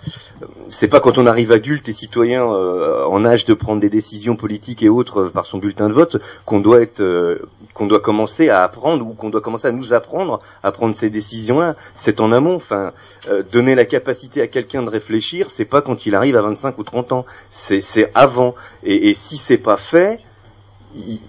c'est 0.70 0.88
pas 0.88 1.00
quand 1.00 1.18
on 1.18 1.26
arrive 1.26 1.52
adulte 1.52 1.90
et 1.90 1.94
citoyen 1.94 2.46
euh, 2.48 3.06
en 3.08 3.26
âge 3.26 3.46
de 3.46 3.54
prendre 3.56 3.82
des 3.82 3.90
décisions 3.90 4.36
politiques 4.36 4.84
et 4.84 4.90
autres 4.90 5.22
euh, 5.22 5.30
par 5.30 5.46
son 5.46 5.58
bulletin 5.58 5.88
de 5.90 5.94
vote 5.94 6.18
qu'on 6.46 6.60
doit 6.60 6.82
être, 6.82 7.00
euh, 7.02 7.40
qu'on 7.74 7.88
doit 7.88 8.02
commencer 8.02 8.50
à 8.50 8.62
apprendre 8.64 9.06
ou 9.08 9.14
qu'on 9.14 9.30
doit 9.32 9.42
commencer 9.42 9.68
à 9.68 9.72
nous 9.72 9.94
apprendre 9.94 10.42
à 10.62 10.72
prendre 10.72 10.96
ces 10.96 11.10
décisions-là. 11.10 11.76
C'est 11.96 12.22
en 12.22 12.32
amont. 12.32 12.56
Enfin, 12.56 12.92
euh, 13.30 13.42
donner 13.52 13.74
la 13.74 13.86
capacité 13.86 14.40
à 14.42 14.48
quelqu'un 14.48 14.84
de 14.84 14.90
réfléchir, 14.90 15.50
c'est 15.50 15.66
pas 15.66 15.82
quand 15.82 16.06
il 16.06 16.14
arrive 16.14 16.36
à 16.38 16.42
25 16.44 16.78
ou 16.78 16.84
30 16.84 17.14
ans. 17.14 17.26
C'est, 17.50 17.82
c'est 17.82 18.12
avant. 18.14 18.54
Et, 18.84 19.10
et 19.10 19.13
si 19.14 19.38
c'est 19.38 19.58
pas 19.58 19.78
fait, 19.78 20.20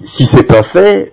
si 0.03 0.27
c'est 0.27 0.43
pas 0.43 0.63
fait, 0.63 1.13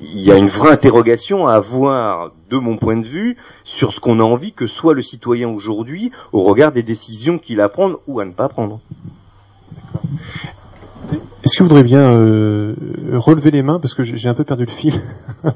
il 0.00 0.20
y 0.20 0.32
a 0.32 0.36
une 0.36 0.48
vraie 0.48 0.72
interrogation 0.72 1.46
à 1.46 1.54
avoir, 1.54 2.32
de 2.50 2.58
mon 2.58 2.76
point 2.76 2.96
de 2.96 3.06
vue, 3.06 3.36
sur 3.64 3.92
ce 3.92 4.00
qu'on 4.00 4.20
a 4.20 4.24
envie 4.24 4.52
que 4.52 4.66
soit 4.66 4.94
le 4.94 5.02
citoyen 5.02 5.48
aujourd'hui 5.48 6.10
au 6.32 6.42
regard 6.42 6.72
des 6.72 6.82
décisions 6.82 7.38
qu'il 7.38 7.60
a 7.60 7.64
à 7.64 7.68
prendre 7.68 8.00
ou 8.06 8.20
à 8.20 8.24
ne 8.24 8.32
pas 8.32 8.48
prendre. 8.48 8.80
Est-ce 11.44 11.56
que 11.56 11.62
vous 11.62 11.68
voudriez 11.68 11.84
bien 11.84 12.14
euh, 12.14 12.74
relever 13.14 13.50
les 13.50 13.62
mains 13.62 13.78
parce 13.80 13.94
que 13.94 14.02
j'ai 14.02 14.28
un 14.28 14.34
peu 14.34 14.44
perdu 14.44 14.64
le 14.64 14.70
fil. 14.70 15.02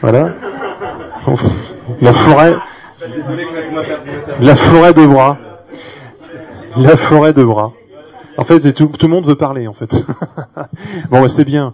Voilà. 0.00 0.34
La 2.00 2.12
forêt, 2.12 2.54
la 4.40 4.54
forêt 4.54 4.92
de 4.92 5.06
bras. 5.06 5.38
La 6.76 6.96
forêt 6.96 7.32
de 7.32 7.42
bras. 7.42 7.72
En 8.38 8.44
fait, 8.44 8.72
tout, 8.72 8.90
le 9.00 9.08
monde 9.08 9.24
veut 9.24 9.36
parler, 9.36 9.66
en 9.66 9.72
fait. 9.72 10.04
bon, 11.10 11.22
ouais, 11.22 11.28
c'est 11.28 11.44
bien. 11.44 11.72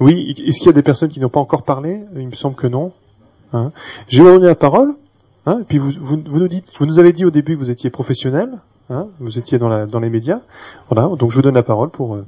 Oui, 0.00 0.34
est-ce 0.46 0.58
qu'il 0.58 0.66
y 0.66 0.70
a 0.70 0.72
des 0.72 0.82
personnes 0.82 1.08
qui 1.08 1.20
n'ont 1.20 1.28
pas 1.28 1.40
encore 1.40 1.62
parlé? 1.64 2.02
Il 2.16 2.28
me 2.28 2.34
semble 2.34 2.54
que 2.56 2.66
non. 2.66 2.92
Hein? 3.52 3.72
Je 4.08 4.22
vais 4.22 4.28
vous 4.30 4.36
donner 4.36 4.46
la 4.48 4.54
parole. 4.54 4.94
Hein, 5.46 5.62
puis 5.68 5.78
vous, 5.78 5.92
nous 6.16 6.48
dites, 6.48 6.66
vous 6.78 6.86
nous 6.86 6.98
avez 6.98 7.12
dit 7.12 7.24
au 7.24 7.30
début 7.30 7.54
que 7.54 7.60
vous 7.60 7.70
étiez 7.70 7.90
professionnel. 7.90 8.58
Hein, 8.90 9.06
vous 9.20 9.38
étiez 9.38 9.58
dans, 9.58 9.98
les 10.00 10.10
médias. 10.10 10.40
Voilà, 10.90 11.08
donc 11.16 11.30
je 11.30 11.36
vous 11.36 11.42
donne 11.42 11.54
la 11.54 11.62
parole 11.62 11.90
pour. 11.90 12.14
euh, 12.16 12.24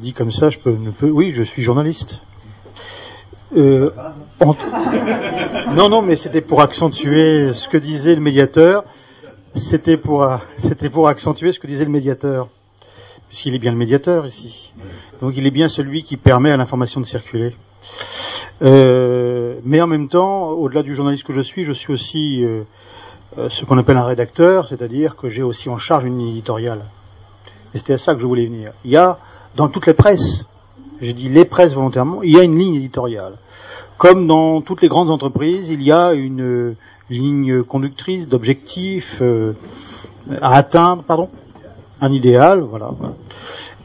Dit 0.00 0.12
comme 0.12 0.30
ça, 0.30 0.50
je 0.50 0.58
peux, 0.58 0.72
ne 0.72 0.90
peux. 0.90 1.08
Oui, 1.08 1.30
je 1.30 1.42
suis 1.42 1.62
journaliste. 1.62 2.20
Euh, 3.56 3.90
Non, 5.74 5.88
non, 5.88 6.02
mais 6.02 6.16
c'était 6.16 6.40
pour 6.40 6.60
accentuer 6.62 7.52
ce 7.52 7.68
que 7.68 7.76
disait 7.76 8.14
le 8.14 8.20
médiateur. 8.20 8.84
C'était 9.58 9.96
pour, 9.96 10.22
euh, 10.22 10.36
c'était 10.56 10.88
pour 10.88 11.08
accentuer 11.08 11.50
ce 11.50 11.58
que 11.58 11.66
disait 11.66 11.84
le 11.84 11.90
médiateur, 11.90 12.48
puisqu'il 13.28 13.56
est 13.56 13.58
bien 13.58 13.72
le 13.72 13.76
médiateur 13.76 14.24
ici. 14.24 14.72
Donc, 15.20 15.36
il 15.36 15.46
est 15.46 15.50
bien 15.50 15.68
celui 15.68 16.04
qui 16.04 16.16
permet 16.16 16.52
à 16.52 16.56
l'information 16.56 17.00
de 17.00 17.06
circuler. 17.06 17.56
Euh, 18.62 19.56
mais 19.64 19.80
en 19.80 19.88
même 19.88 20.08
temps, 20.08 20.50
au-delà 20.50 20.84
du 20.84 20.94
journaliste 20.94 21.24
que 21.24 21.32
je 21.32 21.40
suis, 21.40 21.64
je 21.64 21.72
suis 21.72 21.92
aussi 21.92 22.44
euh, 22.44 22.62
ce 23.48 23.64
qu'on 23.64 23.78
appelle 23.78 23.96
un 23.96 24.04
rédacteur, 24.04 24.68
c'est-à-dire 24.68 25.16
que 25.16 25.28
j'ai 25.28 25.42
aussi 25.42 25.68
en 25.68 25.76
charge 25.76 26.04
une 26.04 26.20
éditoriale. 26.20 26.84
Et 27.74 27.78
c'était 27.78 27.94
à 27.94 27.98
ça 27.98 28.14
que 28.14 28.20
je 28.20 28.26
voulais 28.26 28.46
venir. 28.46 28.72
Il 28.84 28.92
y 28.92 28.96
a 28.96 29.18
dans 29.56 29.68
toutes 29.68 29.86
les 29.86 29.94
presses, 29.94 30.46
j'ai 31.00 31.14
dit 31.14 31.28
les 31.28 31.44
presses 31.44 31.74
volontairement, 31.74 32.22
il 32.22 32.30
y 32.30 32.38
a 32.38 32.44
une 32.44 32.56
ligne 32.56 32.76
éditoriale. 32.76 33.38
Comme 33.96 34.28
dans 34.28 34.60
toutes 34.60 34.82
les 34.82 34.88
grandes 34.88 35.10
entreprises, 35.10 35.68
il 35.68 35.82
y 35.82 35.90
a 35.90 36.12
une 36.12 36.76
ligne 37.10 37.62
conductrice 37.62 38.28
d'objectifs 38.28 39.18
euh, 39.20 39.52
à 40.40 40.56
atteindre, 40.56 41.02
pardon, 41.02 41.28
un 42.00 42.12
idéal, 42.12 42.60
voilà. 42.60 42.90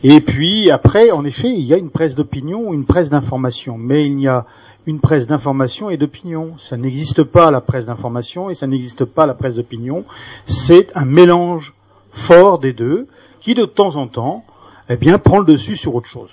Et 0.04 0.20
puis 0.22 0.70
après, 0.70 1.12
en 1.12 1.24
effet, 1.24 1.50
il 1.50 1.66
y 1.66 1.74
a 1.74 1.78
une 1.78 1.90
presse 1.90 2.16
d'opinion, 2.16 2.74
une 2.74 2.86
presse 2.86 3.10
d'information, 3.10 3.78
mais 3.78 4.06
il 4.06 4.20
y 4.20 4.28
a 4.28 4.46
une 4.86 5.00
presse 5.00 5.28
d'information 5.28 5.90
et 5.90 5.98
d'opinion. 5.98 6.56
Ça 6.58 6.76
n'existe 6.76 7.24
pas 7.24 7.52
la 7.52 7.62
presse 7.62 7.86
d'information 7.86 8.50
et 8.50 8.56
ça 8.56 8.68
n'existe 8.68 9.06
pas 9.06 9.26
la 9.26 9.34
presse 9.34 9.56
d'opinion. 9.56 10.04
C'est 10.46 10.96
un 10.96 11.06
mélange 11.06 11.74
fort 12.12 12.60
des 12.60 12.74
deux 12.74 13.08
qui 13.40 13.56
de 13.56 13.66
temps 13.66 13.96
en 13.96 14.08
temps, 14.08 14.46
eh 14.90 14.96
bien, 14.96 15.18
prend 15.20 15.40
le 15.40 15.46
dessus 15.46 15.76
sur 15.76 15.96
autre 15.96 16.08
chose. 16.08 16.30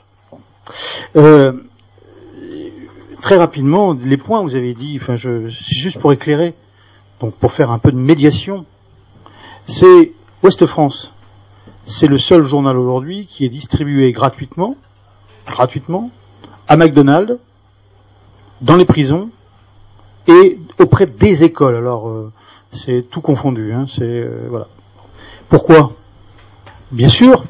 Euh, 1.16 1.52
très 3.20 3.36
rapidement, 3.36 3.96
les 4.00 4.16
points 4.16 4.42
vous 4.42 4.54
avez 4.54 4.74
dit, 4.74 4.98
enfin, 5.00 5.16
je, 5.16 5.48
c'est 5.48 5.76
juste 5.76 5.98
pour 5.98 6.12
éclairer, 6.12 6.54
donc 7.20 7.34
pour 7.34 7.52
faire 7.52 7.70
un 7.70 7.78
peu 7.78 7.92
de 7.92 7.96
médiation, 7.98 8.64
c'est 9.66 10.12
Ouest 10.42 10.64
France. 10.66 11.12
C'est 11.84 12.06
le 12.06 12.18
seul 12.18 12.42
journal 12.42 12.76
aujourd'hui 12.76 13.26
qui 13.26 13.44
est 13.44 13.48
distribué 13.48 14.12
gratuitement, 14.12 14.76
gratuitement, 15.46 16.10
à 16.68 16.76
McDonald's, 16.76 17.38
dans 18.60 18.76
les 18.76 18.84
prisons 18.84 19.30
et 20.26 20.58
auprès 20.78 21.06
des 21.06 21.44
écoles. 21.44 21.76
Alors, 21.76 22.08
euh, 22.08 22.32
c'est 22.72 23.02
tout 23.10 23.20
confondu. 23.20 23.72
Hein, 23.72 23.86
c'est 23.88 24.02
euh, 24.02 24.46
voilà. 24.48 24.68
Pourquoi? 25.48 25.92
Bien 26.92 27.08
sûr, 27.08 27.44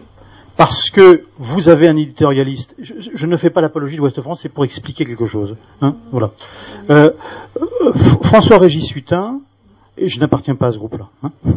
parce 0.56 0.90
que 0.90 1.24
vous 1.38 1.68
avez 1.68 1.88
un 1.88 1.96
éditorialiste. 1.96 2.74
Je, 2.78 3.26
ne 3.26 3.36
fais 3.36 3.50
pas 3.50 3.60
l'apologie 3.60 3.96
de 3.96 4.00
Ouest 4.00 4.20
France, 4.20 4.40
c'est 4.42 4.48
pour 4.48 4.64
expliquer 4.64 5.04
quelque 5.04 5.26
chose. 5.26 5.56
Hein, 5.80 5.96
voilà. 6.12 6.30
Euh, 6.88 7.10
euh, 7.60 7.92
F- 7.92 8.22
François-Régis 8.22 8.94
Hutin, 8.94 9.40
je 10.08 10.20
n'appartiens 10.20 10.54
pas 10.54 10.68
à 10.68 10.72
ce 10.72 10.78
groupe-là. 10.78 11.08
hein. 11.22 11.32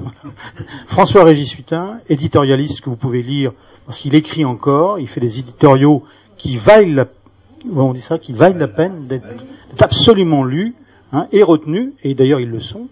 François-Régis 0.87 1.57
Hutin, 1.57 1.99
éditorialiste 2.09 2.81
que 2.81 2.89
vous 2.89 2.95
pouvez 2.95 3.21
lire, 3.21 3.53
parce 3.85 3.99
qu'il 3.99 4.15
écrit 4.15 4.45
encore, 4.45 4.99
il 4.99 5.07
fait 5.07 5.21
des 5.21 5.39
éditoriaux 5.39 6.03
qui 6.37 6.57
valent 6.57 6.93
la, 6.95 7.07
on 7.75 7.93
dit 7.93 8.01
ça, 8.01 8.17
qui 8.17 8.33
valent 8.33 8.57
la 8.57 8.67
peine 8.67 9.07
d'être 9.07 9.45
d'être 9.69 9.81
absolument 9.83 10.43
lus 10.43 10.75
hein, 11.11 11.27
et 11.31 11.43
retenus, 11.43 11.93
et 12.03 12.13
d'ailleurs 12.13 12.39
ils 12.39 12.49
le 12.49 12.59
sont, 12.59 12.87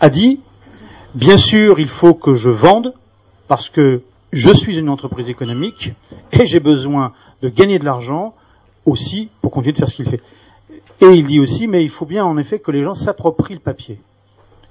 a 0.00 0.10
dit, 0.10 0.40
bien 1.14 1.36
sûr, 1.38 1.78
il 1.78 1.88
faut 1.88 2.14
que 2.14 2.34
je 2.34 2.50
vende, 2.50 2.94
parce 3.48 3.68
que 3.68 4.02
je 4.32 4.50
suis 4.50 4.78
une 4.78 4.88
entreprise 4.88 5.28
économique, 5.28 5.92
et 6.32 6.46
j'ai 6.46 6.60
besoin 6.60 7.12
de 7.42 7.48
gagner 7.48 7.78
de 7.78 7.84
l'argent 7.84 8.34
aussi 8.86 9.28
pour 9.40 9.50
continuer 9.52 9.72
de 9.72 9.78
faire 9.78 9.88
ce 9.88 9.94
qu'il 9.94 10.08
fait. 10.08 10.20
Et 11.00 11.06
il 11.06 11.26
dit 11.26 11.40
aussi, 11.40 11.66
mais 11.66 11.82
il 11.82 11.90
faut 11.90 12.06
bien 12.06 12.24
en 12.24 12.36
effet 12.38 12.58
que 12.58 12.70
les 12.70 12.82
gens 12.82 12.94
s'approprient 12.94 13.54
le 13.54 13.60
papier. 13.60 13.98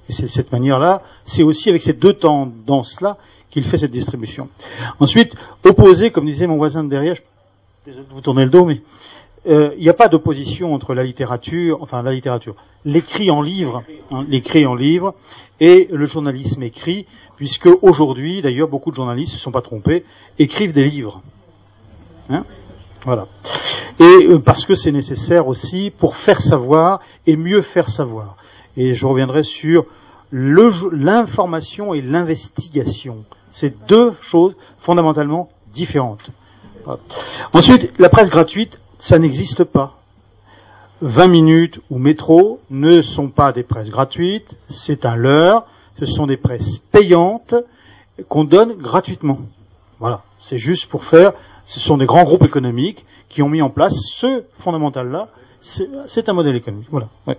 Et 0.08 0.12
c'est 0.12 0.24
de 0.24 0.28
cette 0.28 0.52
manière-là, 0.52 1.02
c'est 1.24 1.42
aussi 1.42 1.68
avec 1.68 1.82
ces 1.82 1.92
deux 1.92 2.12
tendances-là 2.12 3.18
qu'il 3.50 3.64
fait 3.64 3.76
cette 3.76 3.90
distribution. 3.90 4.48
Ensuite, 4.98 5.34
opposé, 5.64 6.10
comme 6.10 6.26
disait 6.26 6.46
mon 6.46 6.56
voisin 6.56 6.84
de 6.84 6.88
derrière, 6.88 7.14
je, 7.14 7.22
désolé 7.86 8.06
de 8.06 8.12
vous 8.12 8.20
tourner 8.20 8.44
le 8.44 8.50
dos, 8.50 8.64
mais 8.64 8.80
euh, 9.46 9.72
il 9.76 9.82
n'y 9.82 9.88
a 9.88 9.94
pas 9.94 10.08
d'opposition 10.08 10.74
entre 10.74 10.94
la 10.94 11.02
littérature, 11.02 11.78
enfin 11.80 12.02
la 12.02 12.12
littérature, 12.12 12.54
l'écrit 12.84 13.30
en 13.30 13.42
livre, 13.42 13.82
hein, 14.10 14.24
l'écrit 14.28 14.66
en 14.66 14.74
livre, 14.74 15.14
et 15.60 15.88
le 15.90 16.06
journalisme 16.06 16.62
écrit, 16.62 17.06
puisque 17.36 17.68
aujourd'hui, 17.82 18.40
d'ailleurs, 18.40 18.68
beaucoup 18.68 18.90
de 18.90 18.96
journalistes 18.96 19.34
ne 19.34 19.38
se 19.38 19.42
sont 19.42 19.52
pas 19.52 19.62
trompés, 19.62 20.04
écrivent 20.38 20.72
des 20.72 20.84
livres. 20.84 21.22
Hein 22.30 22.44
voilà. 23.04 23.26
Et 23.98 24.26
euh, 24.26 24.38
parce 24.38 24.64
que 24.64 24.74
c'est 24.74 24.92
nécessaire 24.92 25.48
aussi 25.48 25.90
pour 25.90 26.16
faire 26.16 26.40
savoir 26.40 27.00
et 27.26 27.36
mieux 27.36 27.62
faire 27.62 27.88
savoir. 27.88 28.36
Et 28.76 28.94
je 28.94 29.06
reviendrai 29.06 29.42
sur 29.42 29.86
l'information 30.32 31.94
et 31.94 32.00
l'investigation. 32.00 33.24
C'est 33.50 33.86
deux 33.86 34.12
choses 34.20 34.54
fondamentalement 34.80 35.50
différentes. 35.72 36.30
Ensuite, 37.52 37.92
la 37.98 38.08
presse 38.08 38.30
gratuite, 38.30 38.80
ça 38.98 39.18
n'existe 39.18 39.64
pas. 39.64 39.98
20 41.02 41.26
minutes 41.26 41.80
ou 41.90 41.98
métro 41.98 42.60
ne 42.70 43.02
sont 43.02 43.28
pas 43.28 43.52
des 43.52 43.64
presses 43.64 43.90
gratuites, 43.90 44.54
c'est 44.68 45.04
un 45.04 45.16
leurre, 45.16 45.66
ce 45.98 46.06
sont 46.06 46.26
des 46.26 46.36
presses 46.36 46.78
payantes 46.78 47.54
qu'on 48.28 48.44
donne 48.44 48.74
gratuitement. 48.74 49.40
Voilà, 49.98 50.22
c'est 50.38 50.58
juste 50.58 50.86
pour 50.86 51.04
faire, 51.04 51.32
ce 51.64 51.80
sont 51.80 51.96
des 51.96 52.06
grands 52.06 52.22
groupes 52.22 52.44
économiques 52.44 53.04
qui 53.28 53.42
ont 53.42 53.48
mis 53.48 53.62
en 53.62 53.70
place 53.70 53.94
ce 54.14 54.44
fondamental-là, 54.58 55.28
c'est 55.60 56.28
un 56.28 56.32
modèle 56.32 56.56
économique. 56.56 56.88
Voilà. 56.90 57.08
ouais. 57.26 57.38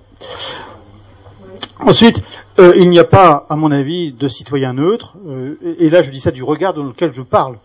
Ensuite, 1.86 2.22
euh, 2.60 2.74
il 2.78 2.90
n'y 2.90 3.00
a 3.00 3.04
pas, 3.04 3.46
à 3.50 3.56
mon 3.56 3.72
avis, 3.72 4.14
de 4.14 4.28
citoyen 4.28 4.74
neutre. 4.74 5.16
euh, 5.28 5.56
et, 5.80 5.90
là, 5.90 6.02
je 6.02 6.12
dis 6.12 6.22
ça 6.22 6.32
du 6.32 6.44
regard 6.44 6.74
dans 6.74 6.84
lequel 6.84 7.12
je 7.12 7.22
parle. 7.22 7.58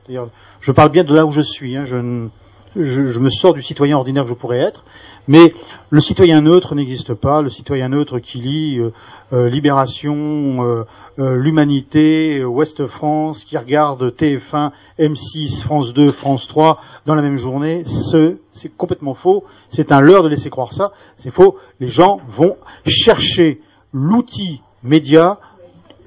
Je 0.60 0.72
parle 0.72 0.90
bien 0.90 1.04
de 1.04 1.14
là 1.14 1.24
où 1.24 1.30
je 1.30 1.40
suis. 1.40 1.76
hein, 1.76 1.84
je, 1.84 1.96
ne, 1.96 2.28
je, 2.74 3.06
je 3.06 3.18
me 3.20 3.30
sors 3.30 3.54
du 3.54 3.62
citoyen 3.62 3.96
ordinaire 3.96 4.24
que 4.24 4.28
je 4.30 4.34
pourrais 4.34 4.58
être, 4.58 4.84
mais 5.28 5.54
le 5.90 6.00
citoyen 6.00 6.40
neutre 6.40 6.74
n'existe 6.74 7.14
pas. 7.14 7.42
Le 7.42 7.48
citoyen 7.48 7.90
neutre 7.90 8.18
qui 8.18 8.38
lit 8.38 8.78
euh, 8.80 8.90
euh, 9.32 9.48
Libération, 9.48 10.64
euh, 10.64 10.84
euh, 11.20 11.36
l'Humanité, 11.36 12.38
euh, 12.40 12.44
Ouest 12.46 12.86
France, 12.86 13.44
qui 13.44 13.56
regarde 13.56 14.02
TF1, 14.16 14.72
M6, 14.98 15.62
France 15.62 15.92
2, 15.92 16.10
France 16.10 16.48
3 16.48 16.80
dans 17.06 17.14
la 17.14 17.22
même 17.22 17.36
journée, 17.36 17.84
ce, 17.86 18.36
c'est 18.50 18.74
complètement 18.76 19.14
faux. 19.14 19.44
C'est 19.68 19.92
un 19.92 20.00
leurre 20.00 20.24
de 20.24 20.28
laisser 20.28 20.50
croire 20.50 20.72
ça. 20.72 20.90
C'est 21.18 21.30
faux. 21.30 21.56
Les 21.78 21.88
gens 21.88 22.18
vont 22.28 22.56
chercher 22.84 23.60
l'outil 23.93 24.61
média 24.82 25.39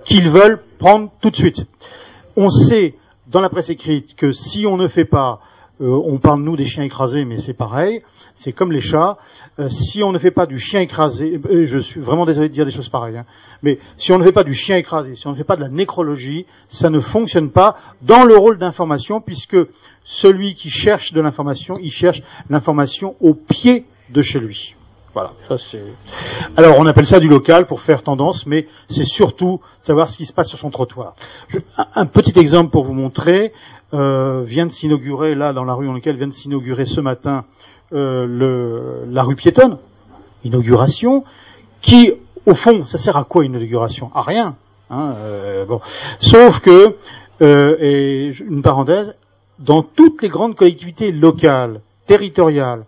qu'ils 0.06 0.30
veulent 0.30 0.62
prendre 0.78 1.12
tout 1.22 1.30
de 1.30 1.36
suite. 1.36 1.66
On 2.36 2.50
sait 2.50 2.96
dans 3.28 3.42
la 3.42 3.50
presse 3.50 3.70
écrite 3.70 4.16
que 4.16 4.32
si 4.32 4.66
on 4.66 4.78
ne 4.78 4.88
fait 4.88 5.06
pas 5.06 5.42
euh, 5.82 6.00
on 6.06 6.20
parle 6.20 6.42
nous 6.44 6.56
des 6.56 6.66
chiens 6.66 6.84
écrasés, 6.84 7.26
mais 7.26 7.38
c'est 7.38 7.56
pareil. 7.56 8.04
C'est 8.36 8.52
comme 8.52 8.72
les 8.72 8.82
chats. 8.82 9.18
Euh, 9.58 9.68
si 9.70 10.04
on 10.04 10.12
ne 10.12 10.20
fait 10.20 10.30
pas 10.30 10.46
du 10.46 10.60
chien 10.60 10.82
écrasé, 10.82 11.42
euh, 11.50 11.66
je 11.66 11.80
suis 11.80 12.00
vraiment 12.00 12.26
désolé 12.26 12.50
de 12.50 12.54
dire 12.54 12.66
des 12.66 12.72
choses 12.72 12.90
pareilles, 12.90 13.18
hein, 13.18 13.26
mais 13.64 13.80
si 13.98 14.12
on 14.12 14.20
ne 14.20 14.24
fait 14.24 14.32
pas 14.32 14.44
du 14.44 14.54
chien 14.54 14.78
écrasé, 14.78 15.16
si 15.16 15.26
on 15.26 15.32
ne 15.32 15.36
fait 15.36 15.44
pas 15.44 15.56
de 15.56 15.62
la 15.62 15.70
nécrologie, 15.70 16.46
ça 16.70 16.92
ne 16.92 17.00
fonctionne 17.00 17.50
pas 17.50 17.78
dans 18.04 18.26
le 18.26 18.38
rôle 18.38 18.60
d'information, 18.60 19.22
puisque 19.22 19.58
celui 20.04 20.54
qui 20.54 20.70
cherche 20.70 21.14
de 21.14 21.22
l'information, 21.22 21.76
il 21.82 21.92
cherche 21.92 22.22
l'information 22.50 23.16
au 23.20 23.34
pied 23.34 23.86
de 24.12 24.22
chez 24.22 24.40
lui. 24.40 24.76
Voilà, 25.14 25.34
ça 25.50 25.58
c'est. 25.58 25.84
Alors 26.56 26.78
on 26.80 26.86
appelle 26.86 27.06
ça 27.06 27.20
du 27.20 27.28
local 27.28 27.66
pour 27.66 27.82
faire 27.82 28.02
tendance, 28.02 28.46
mais 28.46 28.68
c'est 28.90 29.04
surtout 29.04 29.60
savoir 29.82 30.08
ce 30.08 30.18
qui 30.18 30.26
se 30.26 30.34
passe 30.34 30.48
sur 30.48 30.58
son 30.58 30.70
trottoir. 30.70 31.16
Un, 31.96 32.06
petit 32.06 32.40
exemple 32.40 32.72
pour 32.72 32.86
vous 32.86 32.94
montrer 32.94 33.52
euh, 33.94 34.44
vient 34.46 34.66
de 34.66 34.72
s'inaugurer 34.72 35.36
là 35.36 35.52
dans 35.52 35.66
la 35.66 35.74
rue 35.74 35.86
dans 35.86 35.94
laquelle 35.94 36.16
vient 36.16 36.28
de 36.28 36.34
s'inaugurer 36.34 36.86
ce 36.86 37.02
matin 37.02 37.44
euh, 37.94 38.26
le, 38.26 39.04
la 39.12 39.24
rue 39.24 39.36
piétonne, 39.36 39.80
inauguration, 40.46 41.26
qui 41.82 42.14
au 42.46 42.56
fond, 42.56 42.86
ça 42.86 42.98
sert 42.98 43.18
à 43.18 43.24
quoi 43.24 43.44
une 43.46 43.56
inauguration? 43.56 44.12
À 44.16 44.22
rien. 44.22 44.56
hein, 44.90 45.14
euh, 45.18 45.66
bon. 45.66 45.82
Sauf 46.20 46.60
que, 46.60 46.96
euh, 47.42 47.76
et 47.80 48.32
une 48.48 48.62
parenthèse, 48.62 49.16
dans 49.60 49.84
toutes 49.84 50.22
les 50.22 50.30
grandes 50.30 50.56
collectivités 50.56 51.12
locales, 51.12 51.82
territoriales, 52.08 52.86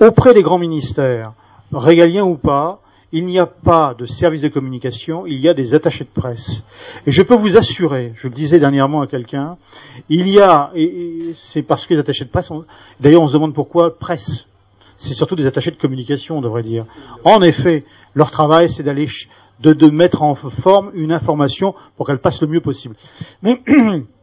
auprès 0.00 0.34
des 0.34 0.42
grands 0.42 0.58
ministères, 0.58 1.32
régaliens 1.72 2.24
ou 2.24 2.36
pas, 2.36 2.80
il 3.12 3.24
n'y 3.24 3.38
a 3.38 3.46
pas 3.46 3.94
de 3.94 4.04
service 4.04 4.40
de 4.42 4.48
communication, 4.48 5.26
il 5.26 5.38
y 5.38 5.48
a 5.48 5.54
des 5.54 5.74
attachés 5.74 6.04
de 6.04 6.10
presse. 6.10 6.64
Et 7.06 7.12
je 7.12 7.22
peux 7.22 7.34
vous 7.34 7.56
assurer, 7.56 8.12
je 8.16 8.28
le 8.28 8.34
disais 8.34 8.58
dernièrement 8.58 9.00
à 9.00 9.06
quelqu'un, 9.06 9.56
il 10.08 10.28
y 10.28 10.40
a, 10.40 10.70
et, 10.74 11.32
c'est 11.34 11.62
parce 11.62 11.86
que 11.86 11.94
les 11.94 12.00
attachés 12.00 12.24
de 12.24 12.30
presse, 12.30 12.50
d'ailleurs 13.00 13.22
on 13.22 13.28
se 13.28 13.32
demande 13.32 13.54
pourquoi 13.54 13.98
presse. 13.98 14.46
C'est 14.98 15.14
surtout 15.14 15.36
des 15.36 15.46
attachés 15.46 15.70
de 15.70 15.76
communication, 15.76 16.38
on 16.38 16.40
devrait 16.40 16.62
dire. 16.62 16.86
En 17.22 17.42
effet, 17.42 17.84
leur 18.14 18.30
travail, 18.30 18.70
c'est 18.70 18.82
d'aller 18.82 19.06
de, 19.60 19.90
mettre 19.90 20.22
en 20.22 20.34
forme 20.34 20.90
une 20.94 21.12
information 21.12 21.74
pour 21.96 22.06
qu'elle 22.06 22.18
passe 22.18 22.40
le 22.40 22.48
mieux 22.48 22.60
possible. 22.60 22.96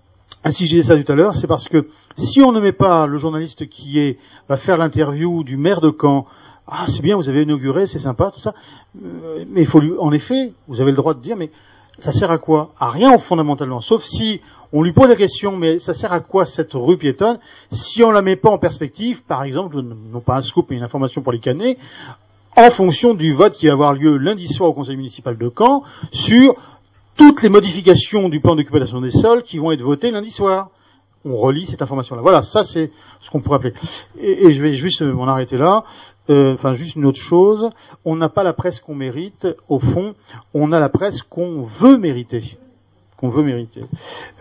si 0.51 0.65
je 0.65 0.75
disais 0.75 0.93
ça 0.93 1.01
tout 1.01 1.11
à 1.11 1.15
l'heure, 1.15 1.35
c'est 1.35 1.47
parce 1.47 1.67
que 1.69 1.87
si 2.17 2.41
on 2.41 2.51
ne 2.51 2.59
met 2.59 2.73
pas 2.73 3.07
le 3.07 3.17
journaliste 3.17 3.69
qui 3.69 3.99
est 3.99 4.17
va 4.49 4.57
faire 4.57 4.77
l'interview 4.77 5.43
du 5.43 5.57
maire 5.57 5.81
de 5.81 5.95
Caen, 5.99 6.25
ah 6.67 6.85
c'est 6.87 7.01
bien, 7.01 7.15
vous 7.15 7.29
avez 7.29 7.43
inauguré, 7.43 7.87
c'est 7.87 7.99
sympa, 7.99 8.31
tout 8.31 8.39
ça, 8.39 8.53
Euh, 9.03 9.43
mais 9.49 9.61
il 9.61 9.67
faut 9.67 9.79
lui, 9.79 9.91
en 9.99 10.11
effet, 10.11 10.53
vous 10.67 10.79
avez 10.79 10.91
le 10.91 10.97
droit 10.97 11.13
de 11.15 11.19
dire, 11.19 11.35
mais 11.35 11.49
ça 11.99 12.11
sert 12.11 12.29
à 12.29 12.37
quoi? 12.37 12.73
À 12.79 12.89
rien 12.89 13.17
fondamentalement, 13.17 13.81
sauf 13.81 14.03
si 14.03 14.39
on 14.71 14.83
lui 14.83 14.91
pose 14.91 15.09
la 15.09 15.15
question, 15.15 15.57
mais 15.57 15.79
ça 15.79 15.93
sert 15.93 16.11
à 16.11 16.19
quoi 16.19 16.45
cette 16.45 16.73
rue 16.73 16.97
piétonne? 16.97 17.39
Si 17.71 18.03
on 18.03 18.11
la 18.11 18.21
met 18.21 18.35
pas 18.35 18.51
en 18.51 18.57
perspective, 18.59 19.23
par 19.23 19.43
exemple, 19.43 19.81
non 19.81 20.19
pas 20.19 20.35
un 20.35 20.41
scoop, 20.41 20.67
mais 20.69 20.77
une 20.77 20.83
information 20.83 21.21
pour 21.21 21.31
les 21.31 21.39
canets, 21.39 21.77
en 22.55 22.69
fonction 22.69 23.15
du 23.15 23.33
vote 23.33 23.53
qui 23.53 23.65
va 23.65 23.73
avoir 23.73 23.93
lieu 23.93 24.15
lundi 24.17 24.47
soir 24.47 24.69
au 24.69 24.73
conseil 24.73 24.95
municipal 24.95 25.37
de 25.37 25.51
Caen 25.57 25.81
sur 26.11 26.53
toutes 27.15 27.41
les 27.43 27.49
modifications 27.49 28.29
du 28.29 28.39
plan 28.39 28.55
d'occupation 28.55 29.01
des 29.01 29.11
sols 29.11 29.43
qui 29.43 29.57
vont 29.57 29.71
être 29.71 29.81
votées 29.81 30.11
lundi 30.11 30.31
soir. 30.31 30.69
On 31.25 31.37
relie 31.37 31.65
cette 31.65 31.81
information-là. 31.81 32.21
Voilà, 32.21 32.41
ça 32.41 32.63
c'est 32.63 32.91
ce 33.21 33.29
qu'on 33.29 33.39
pourrait 33.39 33.57
appeler. 33.57 33.73
Et, 34.19 34.45
et 34.45 34.51
je 34.51 34.61
vais 34.61 34.73
juste 34.73 35.01
m'en 35.01 35.27
arrêter 35.27 35.57
là. 35.57 35.83
Euh, 36.29 36.53
Enfin, 36.53 36.73
juste 36.73 36.95
une 36.95 37.05
autre 37.05 37.19
chose. 37.19 37.69
On 38.05 38.15
n'a 38.15 38.29
pas 38.29 38.43
la 38.43 38.53
presse 38.53 38.79
qu'on 38.79 38.95
mérite. 38.95 39.47
Au 39.69 39.79
fond, 39.79 40.15
on 40.53 40.71
a 40.71 40.79
la 40.79 40.89
presse 40.89 41.21
qu'on 41.21 41.63
veut 41.63 41.97
mériter. 41.97 42.57
Qu'on 43.17 43.29
veut 43.29 43.43
mériter. 43.43 43.81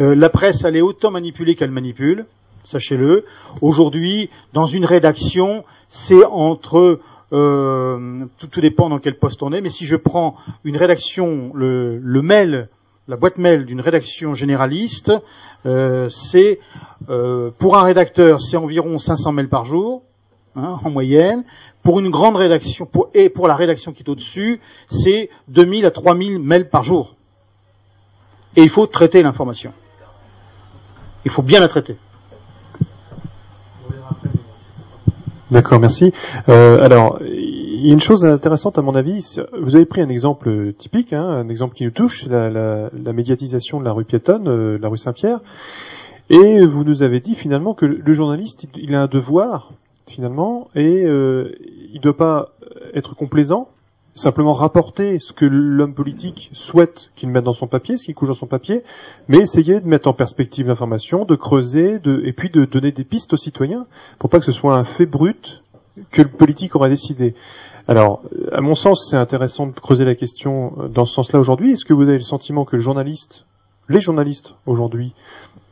Euh, 0.00 0.14
la 0.14 0.28
presse, 0.28 0.64
elle 0.64 0.76
est 0.76 0.80
autant 0.80 1.10
manipulée 1.10 1.54
qu'elle 1.54 1.70
manipule. 1.70 2.26
Sachez-le. 2.64 3.24
Aujourd'hui, 3.60 4.30
dans 4.52 4.66
une 4.66 4.84
rédaction, 4.84 5.64
c'est 5.88 6.24
entre 6.24 7.00
euh, 7.32 8.26
tout, 8.38 8.60
dépend 8.60 8.90
dans 8.90 8.98
quel 8.98 9.18
poste 9.18 9.42
on 9.42 9.52
est, 9.52 9.60
mais 9.60 9.70
si 9.70 9.86
je 9.86 9.96
prends 9.96 10.36
une 10.64 10.76
rédaction, 10.76 11.52
le, 11.54 11.98
mail, 12.22 12.68
la 13.08 13.16
boîte 13.16 13.38
mail 13.38 13.64
d'une 13.64 13.80
rédaction 13.80 14.34
généraliste, 14.34 15.12
euh, 15.64 16.08
c'est 16.10 16.58
euh, 17.08 17.50
pour 17.58 17.76
un 17.76 17.82
rédacteur, 17.82 18.42
c'est 18.42 18.56
environ 18.56 18.98
500 18.98 19.32
mails 19.32 19.48
par 19.48 19.64
jour, 19.64 20.02
hein, 20.56 20.78
en 20.84 20.90
moyenne. 20.90 21.44
Pour 21.82 21.98
une 21.98 22.10
grande 22.10 22.36
rédaction, 22.36 22.88
et 23.14 23.28
pour 23.28 23.48
la 23.48 23.56
rédaction 23.56 23.92
qui 23.92 24.02
est 24.02 24.08
au-dessus, 24.08 24.60
c'est 24.88 25.30
2000 25.48 25.86
à 25.86 25.90
3000 25.90 26.38
mails 26.38 26.68
par 26.68 26.84
jour. 26.84 27.16
Et 28.56 28.62
il 28.62 28.68
faut 28.68 28.86
traiter 28.86 29.22
l'information. 29.22 29.72
Il 31.24 31.30
faut 31.30 31.42
bien 31.42 31.60
la 31.60 31.68
traiter. 31.68 31.96
D'accord, 35.52 35.78
merci. 35.78 36.12
Euh, 36.48 36.82
alors, 36.82 37.18
il 37.22 37.86
y 37.86 37.90
a 37.90 37.92
une 37.92 38.00
chose 38.00 38.24
intéressante 38.24 38.78
à 38.78 38.82
mon 38.82 38.94
avis. 38.94 39.36
Vous 39.60 39.76
avez 39.76 39.84
pris 39.84 40.00
un 40.00 40.08
exemple 40.08 40.72
typique, 40.78 41.12
hein, 41.12 41.22
un 41.24 41.48
exemple 41.48 41.74
qui 41.74 41.84
nous 41.84 41.90
touche, 41.90 42.26
la, 42.26 42.48
la- 42.48 42.88
la 42.92 43.12
médiatisation 43.12 43.78
de 43.78 43.84
la 43.84 43.92
rue 43.92 44.04
piétonne, 44.04 44.48
euh, 44.48 44.78
la 44.80 44.88
rue 44.88 44.96
Saint-Pierre. 44.98 45.40
Et 46.30 46.64
vous 46.64 46.84
nous 46.84 47.02
avez 47.02 47.20
dit 47.20 47.34
finalement 47.34 47.74
que 47.74 47.84
le 47.84 48.12
journaliste, 48.14 48.64
il, 48.64 48.84
il 48.84 48.94
a 48.94 49.02
un 49.02 49.06
devoir 49.06 49.72
finalement, 50.06 50.68
et 50.74 51.04
euh, 51.04 51.52
il 51.92 51.96
ne 51.98 52.00
doit 52.02 52.16
pas 52.16 52.48
être 52.94 53.14
complaisant, 53.14 53.68
simplement 54.14 54.52
rapporter 54.52 55.18
ce 55.18 55.32
que 55.32 55.44
l'homme 55.44 55.94
politique 55.94 56.50
souhaite 56.52 57.10
qu'il 57.16 57.30
mette 57.30 57.44
dans 57.44 57.52
son 57.52 57.66
papier, 57.66 57.96
ce 57.96 58.06
qui 58.06 58.14
couche 58.14 58.28
dans 58.28 58.34
son 58.34 58.46
papier, 58.46 58.82
mais 59.28 59.38
essayer 59.38 59.80
de 59.80 59.86
mettre 59.86 60.08
en 60.08 60.12
perspective 60.12 60.66
l'information, 60.66 61.24
de 61.24 61.34
creuser, 61.34 61.98
de, 61.98 62.22
et 62.24 62.32
puis 62.32 62.50
de 62.50 62.64
donner 62.64 62.92
des 62.92 63.04
pistes 63.04 63.32
aux 63.32 63.38
citoyens 63.38 63.86
pour 64.18 64.28
pas 64.28 64.38
que 64.38 64.44
ce 64.44 64.52
soit 64.52 64.76
un 64.76 64.84
fait 64.84 65.06
brut 65.06 65.62
que 66.10 66.22
le 66.22 66.28
politique 66.28 66.74
aura 66.76 66.88
décidé. 66.88 67.34
Alors, 67.88 68.22
à 68.52 68.60
mon 68.60 68.74
sens, 68.74 69.08
c'est 69.10 69.16
intéressant 69.16 69.66
de 69.66 69.72
creuser 69.72 70.04
la 70.04 70.14
question 70.14 70.74
euh, 70.78 70.88
dans 70.88 71.04
ce 71.04 71.14
sens-là 71.14 71.38
aujourd'hui. 71.38 71.72
Est-ce 71.72 71.84
que 71.84 71.92
vous 71.92 72.08
avez 72.08 72.18
le 72.18 72.24
sentiment 72.24 72.64
que 72.64 72.76
le 72.76 72.82
journaliste, 72.82 73.44
les 73.88 74.00
journalistes 74.00 74.54
aujourd'hui, 74.66 75.14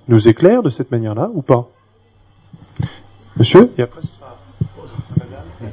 nous 0.09 0.28
éclairent 0.28 0.62
de 0.62 0.70
cette 0.70 0.91
manière-là 0.91 1.30
ou 1.32 1.43
pas? 1.43 1.68
Monsieur? 3.36 3.70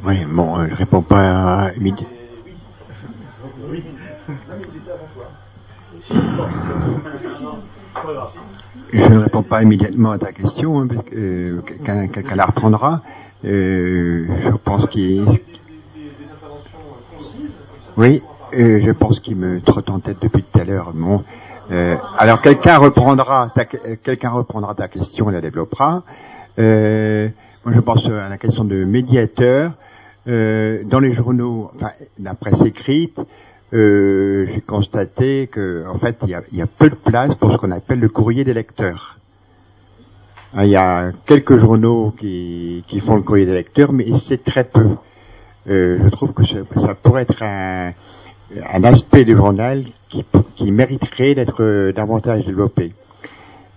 Oui, 0.06 0.26
bon, 0.26 0.60
euh, 0.60 0.68
je 0.70 0.76
réponds 0.76 1.02
pas 1.02 1.72
immédiatement. 3.74 4.36
Je 8.94 9.04
ne 9.04 9.18
réponds 9.20 9.44
pas 9.44 9.64
immédiatement 9.64 10.12
à 10.12 10.18
ta 10.18 10.32
question, 10.32 10.80
hein, 10.80 10.88
parce 10.88 11.04
que 11.04 11.16
euh, 11.16 11.62
quelqu'un 12.12 12.36
la 12.36 12.46
reprendra. 12.46 13.02
Euh, 13.46 14.26
je 14.44 14.58
pense 14.58 14.88
qu'il 14.88 15.26
Oui, 17.98 18.22
euh, 18.54 18.80
je 18.84 18.92
pense 18.92 19.20
qu'il 19.20 19.36
me 19.36 19.62
trotte 19.62 19.90
en 19.90 20.00
tête 20.00 20.18
depuis 20.22 20.44
tout 20.44 20.60
à 20.60 20.64
l'heure. 20.64 20.92
Bon, 20.94 21.24
euh, 21.72 21.96
alors 22.18 22.42
quelqu'un 22.42 22.78
reprendra 22.78 23.52
ta, 23.54 23.66
quelqu'un 23.66 24.30
reprendra 24.30 24.76
ta 24.76 24.88
question 24.88 25.30
et 25.30 25.34
la 25.34 25.42
développera. 25.42 26.04
Euh, 26.60 27.30
moi, 27.66 27.74
je 27.76 27.80
pense 27.80 28.06
à 28.06 28.30
la 28.30 28.38
question 28.38 28.64
de 28.64 28.86
médiateur. 28.86 29.74
Dans 30.28 31.00
les 31.00 31.14
journaux, 31.14 31.72
enfin, 31.74 31.92
la 32.20 32.34
presse 32.34 32.60
écrite, 32.62 33.18
euh, 33.74 34.48
j'ai 34.48 34.62
constaté 34.62 35.48
que, 35.48 35.86
en 35.88 35.98
fait, 35.98 36.18
il 36.24 36.30
y 36.30 36.62
a, 36.62 36.68
peu 36.68 36.90
de 36.90 36.96
place 36.96 37.36
pour 37.36 37.52
ce 37.52 37.58
qu'on 37.58 37.72
appelle 37.72 38.00
le 38.00 38.10
courrier 38.10 38.44
des 38.44 38.54
lecteurs. 38.54 39.20
Hein, 40.54 40.64
Il 40.64 40.70
y 40.70 40.78
a 40.78 41.12
quelques 41.26 41.58
journaux 41.58 42.12
qui, 42.12 42.84
font 43.06 43.16
le 43.16 43.24
courrier 43.24 43.46
des 43.46 43.54
lecteurs, 43.54 43.92
mais 43.92 44.06
c'est 44.20 44.44
très 44.44 44.64
peu. 44.64 44.96
Euh, 45.70 46.00
je 46.02 46.10
trouve 46.10 46.34
que 46.34 46.46
ça, 46.46 46.96
pourrait 46.96 47.24
être 47.24 47.44
un, 47.44 47.92
aspect 48.86 49.26
du 49.26 49.36
journal 49.36 49.84
qui, 50.08 50.26
qui 50.56 50.72
mériterait 50.72 51.36
d'être 51.36 51.62
euh, 51.62 51.92
davantage 51.92 52.46
développé. 52.46 52.94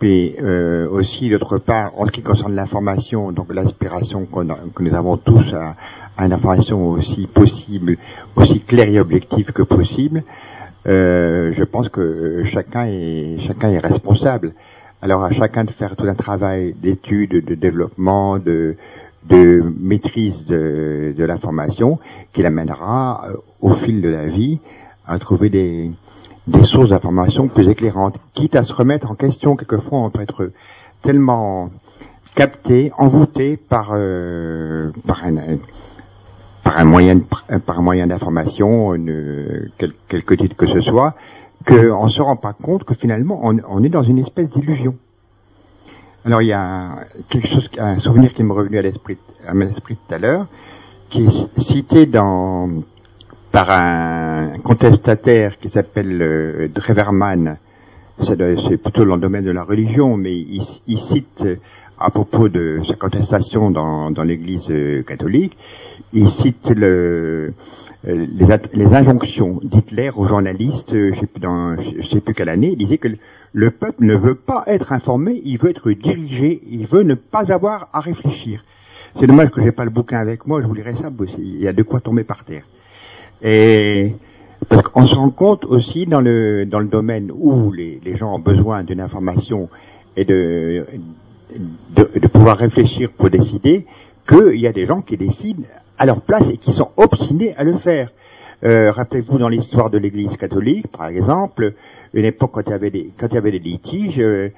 Puis 0.00 0.34
euh, 0.40 0.88
aussi, 0.88 1.28
d'autre 1.28 1.58
part, 1.58 1.92
en 1.98 2.06
ce 2.06 2.10
qui 2.10 2.22
concerne 2.22 2.54
l'information, 2.54 3.32
donc 3.32 3.52
l'aspiration 3.52 4.26
que 4.26 4.82
nous 4.82 4.94
avons 4.94 5.18
tous 5.18 5.44
à, 5.52 5.76
à 6.16 6.24
une 6.24 6.32
information 6.32 6.88
aussi 6.88 7.26
possible, 7.26 7.98
aussi 8.34 8.60
claire 8.60 8.88
et 8.88 8.98
objective 8.98 9.52
que 9.52 9.62
possible, 9.62 10.22
euh, 10.86 11.52
je 11.52 11.64
pense 11.64 11.90
que 11.90 12.00
euh, 12.00 12.44
chacun 12.44 12.86
est 12.86 13.40
chacun 13.40 13.68
est 13.68 13.78
responsable. 13.78 14.54
Alors 15.02 15.22
à 15.22 15.32
chacun 15.32 15.64
de 15.64 15.70
faire 15.70 15.94
tout 15.96 16.06
un 16.06 16.14
travail 16.14 16.74
d'étude, 16.82 17.44
de 17.44 17.54
développement, 17.54 18.38
de, 18.38 18.76
de 19.28 19.62
maîtrise 19.78 20.46
de, 20.46 21.14
de 21.16 21.24
l'information 21.24 21.98
qui 22.32 22.42
l'amènera 22.42 23.28
euh, 23.28 23.36
au 23.60 23.74
fil 23.74 24.00
de 24.00 24.08
la 24.08 24.26
vie 24.26 24.60
à 25.06 25.18
trouver 25.18 25.50
des, 25.50 25.90
des 26.50 26.64
sources 26.64 26.90
d'information 26.90 27.48
plus 27.48 27.68
éclairantes, 27.68 28.18
quitte 28.34 28.56
à 28.56 28.64
se 28.64 28.72
remettre 28.72 29.10
en 29.10 29.14
question 29.14 29.56
quelquefois 29.56 30.00
on 30.00 30.10
peut 30.10 30.22
être 30.22 30.50
tellement 31.02 31.70
capté, 32.34 32.92
envoûté 32.98 33.56
par, 33.56 33.92
euh, 33.94 34.90
par 35.06 35.24
un, 35.24 35.58
par 36.62 36.78
un 36.78 36.84
moyen 36.84 37.20
par 37.66 37.78
un 37.78 37.82
moyen 37.82 38.06
d'information, 38.06 38.94
quel, 39.78 39.92
quelque 40.08 40.34
titre 40.34 40.56
que 40.56 40.66
ce 40.66 40.80
soit, 40.80 41.14
qu'on 41.66 42.04
ne 42.04 42.10
se 42.10 42.22
rend 42.22 42.36
pas 42.36 42.52
compte 42.52 42.84
que 42.84 42.94
finalement 42.94 43.40
on, 43.42 43.84
est 43.84 43.88
dans 43.88 44.02
une 44.02 44.18
espèce 44.18 44.50
d'illusion. 44.50 44.96
Alors 46.24 46.42
il 46.42 46.48
y 46.48 46.52
a 46.52 47.04
quelque 47.28 47.48
chose, 47.48 47.70
un 47.78 47.98
souvenir 47.98 48.32
qui 48.32 48.42
m'est 48.42 48.52
revenu 48.52 48.78
à 48.78 48.82
l'esprit, 48.82 49.18
à 49.46 49.54
mon 49.54 49.66
esprit 49.66 49.96
tout 49.96 50.14
à 50.14 50.18
l'heure, 50.18 50.46
qui 51.08 51.26
est 51.26 51.60
cité 51.60 52.06
dans 52.06 52.68
par 53.52 53.70
un 53.70 54.58
contestataire 54.62 55.58
qui 55.58 55.68
s'appelle 55.68 56.20
euh, 56.22 56.68
Dreverman. 56.68 57.58
C'est 58.18 58.36
plutôt 58.76 59.04
dans 59.04 59.14
le 59.14 59.20
domaine 59.20 59.44
de 59.44 59.50
la 59.50 59.64
religion, 59.64 60.16
mais 60.16 60.36
il, 60.36 60.62
il 60.86 60.98
cite 60.98 61.42
euh, 61.42 61.56
à 62.00 62.10
propos 62.10 62.48
de 62.48 62.80
sa 62.86 62.94
contestation 62.94 63.70
dans, 63.70 64.22
l'Église 64.24 64.70
euh, 64.70 65.02
catholique, 65.02 65.56
il 66.14 66.30
cite 66.30 66.70
euh, 66.70 67.50
les, 68.04 68.94
injonctions 68.94 69.60
d'Hitler 69.62 70.10
aux 70.16 70.24
journalistes, 70.24 70.94
je 70.94 71.14
sais 71.14 71.26
plus 71.26 72.06
sais 72.08 72.20
plus 72.20 72.34
quelle 72.34 72.48
année, 72.48 72.70
il 72.72 72.78
disait 72.78 72.96
que 72.96 73.08
le, 73.08 73.18
le 73.52 73.70
peuple 73.70 74.04
ne 74.04 74.16
veut 74.16 74.34
pas 74.34 74.64
être 74.66 74.92
informé, 74.92 75.42
il 75.44 75.58
veut 75.58 75.70
être 75.70 75.90
dirigé, 75.90 76.62
il 76.70 76.86
veut 76.86 77.02
ne 77.02 77.14
pas 77.14 77.52
avoir 77.52 77.88
à 77.92 78.00
réfléchir. 78.00 78.64
C'est 79.18 79.26
dommage 79.26 79.50
que 79.50 79.62
j'ai 79.62 79.72
pas 79.72 79.84
le 79.84 79.90
bouquin 79.90 80.18
avec 80.18 80.46
moi, 80.46 80.62
je 80.62 80.66
vous 80.66 80.74
lirai 80.74 80.94
ça, 80.94 81.10
qu'il 81.10 81.60
y 81.60 81.68
a 81.68 81.72
de 81.74 81.82
quoi 81.82 82.00
tomber 82.00 82.24
par 82.24 82.44
terre. 82.44 82.64
Et 83.42 84.12
parce 84.68 84.82
qu'on 84.82 85.06
se 85.06 85.14
rend 85.14 85.30
compte 85.30 85.64
aussi 85.64 86.06
dans 86.06 86.20
le 86.20 86.66
dans 86.66 86.80
le 86.80 86.88
domaine 86.88 87.30
où 87.34 87.72
les, 87.72 88.00
gens 88.16 88.34
ont 88.34 88.38
besoin 88.38 88.84
d'une 88.84 89.00
information 89.00 89.68
et 90.16 90.24
de, 90.24 90.84
de 91.96 92.08
de 92.18 92.28
pouvoir 92.28 92.58
réfléchir 92.58 93.10
pour 93.16 93.30
décider 93.30 93.86
qu'il 94.28 94.60
y 94.60 94.66
a 94.66 94.72
des 94.72 94.86
gens 94.86 95.00
qui 95.00 95.16
décident 95.16 95.62
à 95.96 96.06
leur 96.06 96.20
place 96.20 96.48
et 96.50 96.58
qui 96.58 96.72
sont 96.72 96.90
obstinés 96.96 97.54
à 97.56 97.64
le 97.64 97.74
faire. 97.78 98.10
Euh, 98.62 98.90
Rappelez-vous 98.90 99.38
dans 99.38 99.48
l'histoire 99.48 99.88
de 99.88 99.96
l'Église 99.96 100.36
catholique, 100.36 100.88
par 100.88 101.08
exemple, 101.08 101.72
une 102.12 102.26
époque 102.26 102.50
quand 102.52 102.62
il 102.66 102.70
y 102.70 102.74
avait 102.74 102.90
des 102.90 103.10
quand 103.18 103.28
il 103.28 103.34
y 103.34 103.38
avait 103.38 103.52
des 103.52 103.58
litiges, 103.58 104.20
euh, 104.20 104.50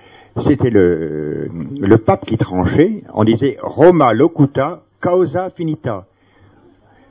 c'était 0.45 0.71
le 0.71 1.49
le 1.81 1.99
pape 1.99 2.27
qui 2.27 2.37
tranchait. 2.37 3.05
On 3.15 3.23
disait 3.23 3.59
Roma 3.63 4.13
locuta 4.13 4.83
causa 5.01 5.51
finita. 5.51 6.07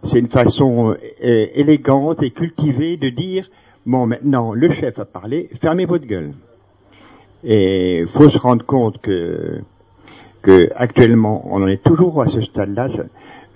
C'est 0.03 0.19
une 0.19 0.29
façon 0.29 0.95
euh, 1.23 1.45
élégante 1.53 2.23
et 2.23 2.31
cultivée 2.31 2.97
de 2.97 3.09
dire 3.09 3.49
bon 3.85 4.07
maintenant 4.07 4.53
le 4.53 4.69
chef 4.71 4.97
a 4.99 5.05
parlé, 5.05 5.49
fermez 5.61 5.85
votre 5.85 6.05
gueule. 6.05 6.33
Et 7.43 8.05
faut 8.13 8.29
se 8.29 8.37
rendre 8.37 8.65
compte 8.65 8.99
que 9.01 9.61
actuellement 10.75 11.43
on 11.51 11.61
en 11.63 11.67
est 11.67 11.83
toujours 11.83 12.21
à 12.21 12.27
ce 12.27 12.41
stade-là 12.41 12.87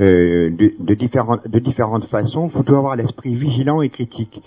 euh, 0.01 0.49
de, 0.79 0.93
différentes, 0.93 1.47
de 1.47 1.59
différentes 1.59 2.05
façons. 2.05 2.49
Faut 2.49 2.63
toujours 2.63 2.79
avoir 2.79 2.95
l'esprit 2.95 3.33
vigilant 3.33 3.81
et 3.81 3.89
critique. 3.89 4.41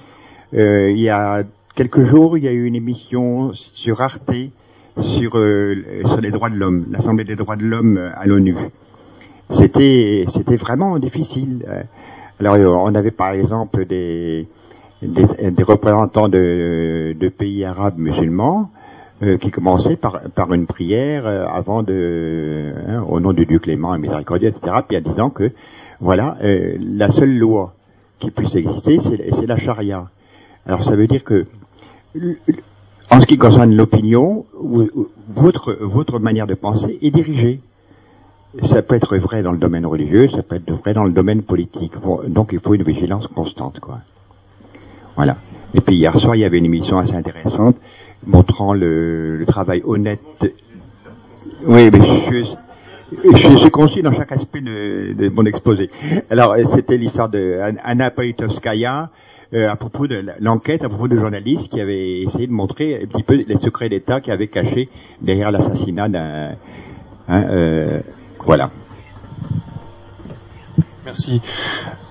Euh, 0.54 0.90
il 0.90 1.00
y 1.00 1.08
a 1.08 1.42
quelques 1.74 2.04
jours, 2.04 2.36
il 2.36 2.44
y 2.44 2.48
a 2.48 2.52
eu 2.52 2.64
une 2.64 2.74
émission 2.74 3.52
sur 3.54 4.00
Arte 4.00 4.30
sur 5.00 5.38
euh, 5.38 6.02
sur 6.04 6.20
les 6.20 6.30
droits 6.30 6.50
de 6.50 6.56
l'homme, 6.56 6.86
l'Assemblée 6.90 7.24
des 7.24 7.36
droits 7.36 7.56
de 7.56 7.64
l'homme 7.64 7.96
euh, 7.96 8.10
à 8.14 8.26
l'ONU. 8.26 8.56
C'était 9.50 10.24
c'était 10.28 10.56
vraiment 10.56 10.98
difficile. 10.98 11.64
Euh, 11.68 11.82
Alors 12.40 12.54
euh, 12.54 12.66
on 12.66 12.94
avait 12.94 13.10
par 13.10 13.30
exemple 13.32 13.86
des 13.86 14.46
des, 15.02 15.50
des 15.50 15.62
représentants 15.62 16.28
de, 16.28 17.14
de 17.18 17.28
pays 17.28 17.64
arabes 17.64 17.98
musulmans 17.98 18.70
euh, 19.22 19.36
qui 19.38 19.50
commençaient 19.50 19.96
par, 19.96 20.20
par 20.34 20.52
une 20.52 20.66
prière 20.66 21.26
euh, 21.26 21.46
avant 21.46 21.82
de, 21.82 22.72
hein, 22.88 23.04
au 23.08 23.20
nom 23.20 23.32
de 23.32 23.44
Dieu 23.44 23.58
clément 23.58 23.94
et 23.94 23.98
miséricordieux, 23.98 24.48
etc. 24.48 24.76
Puis 24.86 24.96
en 24.96 25.00
disant 25.00 25.30
que 25.30 25.52
voilà, 26.00 26.36
euh, 26.42 26.76
la 26.80 27.10
seule 27.10 27.36
loi 27.36 27.74
qui 28.20 28.30
puisse 28.30 28.54
exister, 28.54 28.98
c'est 29.00 29.46
la 29.46 29.56
charia. 29.56 30.08
Alors 30.66 30.84
ça 30.84 30.94
veut 30.94 31.06
dire 31.06 31.24
que 31.24 31.46
en 33.10 33.20
ce 33.20 33.26
qui 33.26 33.38
concerne 33.38 33.74
l'opinion, 33.74 34.44
votre, 35.34 35.76
votre 35.80 36.18
manière 36.18 36.46
de 36.46 36.54
penser 36.54 36.98
est 37.00 37.10
dirigée. 37.10 37.60
Ça 38.62 38.82
peut 38.82 38.94
être 38.94 39.16
vrai 39.18 39.42
dans 39.42 39.52
le 39.52 39.58
domaine 39.58 39.84
religieux, 39.84 40.28
ça 40.28 40.42
peut 40.42 40.56
être 40.56 40.72
vrai 40.72 40.94
dans 40.94 41.04
le 41.04 41.12
domaine 41.12 41.42
politique. 41.42 41.92
Donc 42.28 42.50
il 42.52 42.60
faut 42.60 42.74
une 42.74 42.82
vigilance 42.82 43.26
constante, 43.26 43.78
quoi. 43.78 43.98
Voilà. 45.16 45.36
Et 45.74 45.80
puis 45.80 45.96
hier 45.96 46.18
soir, 46.18 46.34
il 46.34 46.40
y 46.40 46.44
avait 46.44 46.58
une 46.58 46.64
émission 46.64 46.98
assez 46.98 47.14
intéressante 47.14 47.76
montrant 48.26 48.72
le, 48.72 49.42
travail 49.46 49.82
honnête. 49.84 50.20
Oui, 51.66 51.90
mais 51.92 51.98
je, 53.24 53.56
suis 53.58 53.70
concis 53.70 54.02
dans 54.02 54.12
chaque 54.12 54.32
aspect 54.32 54.60
de, 54.60 55.28
mon 55.28 55.44
exposé. 55.44 55.90
Alors, 56.30 56.54
c'était 56.74 56.96
l'histoire 56.96 57.28
de 57.28 57.58
An- 57.60 57.80
Anna 57.82 58.10
Politkovskaya 58.10 59.10
euh, 59.54 59.70
à 59.70 59.76
propos 59.76 60.06
de 60.06 60.22
l'enquête, 60.40 60.84
à 60.84 60.88
propos 60.88 61.08
de 61.08 61.16
journalistes 61.16 61.68
qui 61.68 61.80
avaient 61.80 62.20
essayé 62.20 62.46
de 62.46 62.52
montrer 62.52 63.02
un 63.02 63.06
petit 63.06 63.22
peu 63.22 63.34
les 63.34 63.58
secrets 63.58 63.88
d'État 63.88 64.20
qui 64.20 64.30
avaient 64.30 64.48
caché 64.48 64.88
derrière 65.22 65.50
l'assassinat 65.50 66.08
d'un... 66.08 66.50
hein, 67.28 67.44
euh, 67.50 68.00
voilà. 68.48 68.70
Merci. 71.04 71.42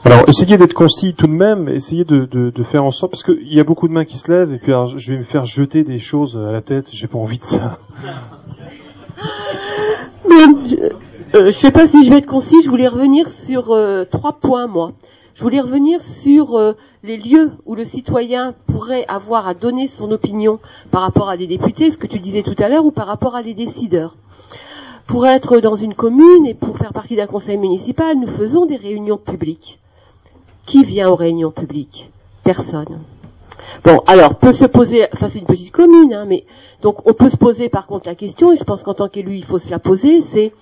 Alors, 0.04 0.24
essayez 0.28 0.56
d'être 0.58 0.76
concis 0.76 1.16
tout 1.16 1.26
de 1.26 1.32
même, 1.32 1.68
essayez 1.68 2.06
de, 2.06 2.26
de, 2.26 2.52
de 2.52 2.64
faire 2.64 2.84
en 2.84 2.92
sorte, 2.92 3.12
parce 3.12 3.24
qu'il 3.24 3.52
y 3.52 3.60
a 3.60 3.64
beaucoup 3.64 3.88
de 3.88 3.94
mains 3.94 4.06
qui 4.06 4.20
se 4.20 4.32
lèvent, 4.32 4.54
et 4.54 4.60
puis 4.60 4.72
alors, 4.72 5.00
je 5.00 5.12
vais 5.12 5.18
me 5.18 5.24
faire 5.24 5.46
jeter 5.46 5.84
des 5.84 5.98
choses 5.98 6.38
à 6.38 6.52
la 6.52 6.62
tête, 6.62 6.90
j'ai 6.94 7.08
pas 7.08 7.18
envie 7.18 7.40
de 7.40 7.44
ça. 7.44 7.80
Mais, 10.30 10.36
je, 10.68 10.76
euh, 11.38 11.46
je 11.48 11.50
sais 11.50 11.72
pas 11.72 11.88
si 11.88 12.04
je 12.04 12.12
vais 12.12 12.18
être 12.18 12.28
concis, 12.28 12.62
je 12.64 12.70
voulais 12.70 12.88
revenir 12.88 13.28
sur 13.30 13.72
euh, 13.72 14.06
trois 14.06 14.34
points, 14.34 14.68
moi. 14.68 14.92
Je 15.34 15.42
voulais 15.42 15.62
revenir 15.62 16.02
sur 16.02 16.54
euh, 16.54 16.74
les 17.02 17.18
lieux 17.18 17.54
où 17.66 17.74
le 17.74 17.84
citoyen 17.84 18.54
pourrait 18.68 19.06
avoir 19.08 19.48
à 19.48 19.56
donner 19.56 19.88
son 19.88 20.12
opinion 20.12 20.60
par 20.92 21.02
rapport 21.02 21.30
à 21.30 21.38
des 21.38 21.48
députés, 21.48 21.90
ce 21.90 21.98
que 21.98 22.06
tu 22.06 22.20
disais 22.20 22.44
tout 22.44 22.56
à 22.60 22.70
l'heure, 22.70 22.86
ou 22.86 22.92
par 22.92 23.08
rapport 23.08 23.36
à 23.36 23.42
des 23.42 23.56
décideurs. 23.56 24.16
Pour 25.08 25.26
être 25.26 25.60
dans 25.60 25.76
une 25.76 25.94
commune 25.94 26.46
et 26.46 26.54
pour 26.54 26.78
faire 26.78 26.92
partie 26.92 27.16
d'un 27.16 27.28
conseil 27.28 27.58
municipal, 27.58 28.18
nous 28.18 28.28
faisons 28.28 28.66
des 28.66 28.76
réunions 28.76 29.18
publiques. 29.18 29.80
Qui 30.66 30.84
vient 30.84 31.10
aux 31.10 31.16
réunions 31.16 31.52
publiques? 31.52 32.12
Personne. 32.44 33.00
Bon, 33.86 34.02
alors 34.06 34.36
peut 34.36 34.52
se 34.52 34.66
poser, 34.66 35.08
enfin 35.14 35.30
c'est 35.30 35.40
une 35.40 35.46
petite 35.46 35.72
commune, 35.72 36.14
hein, 36.14 36.26
mais 36.28 36.46
donc 36.82 37.08
on 37.08 37.14
peut 37.14 37.30
se 37.30 37.38
poser 37.38 37.70
par 37.70 37.88
contre 37.88 38.08
la 38.08 38.16
question, 38.16 38.52
et 38.52 38.58
je 38.58 38.64
pense 38.64 38.84
qu'en 38.84 38.94
tant 38.94 39.08
qu'élu 39.08 39.36
il 39.36 39.46
faut 39.46 39.58
se 39.58 39.70
la 39.70 39.80
poser, 39.80 40.22
c'est 40.22 40.54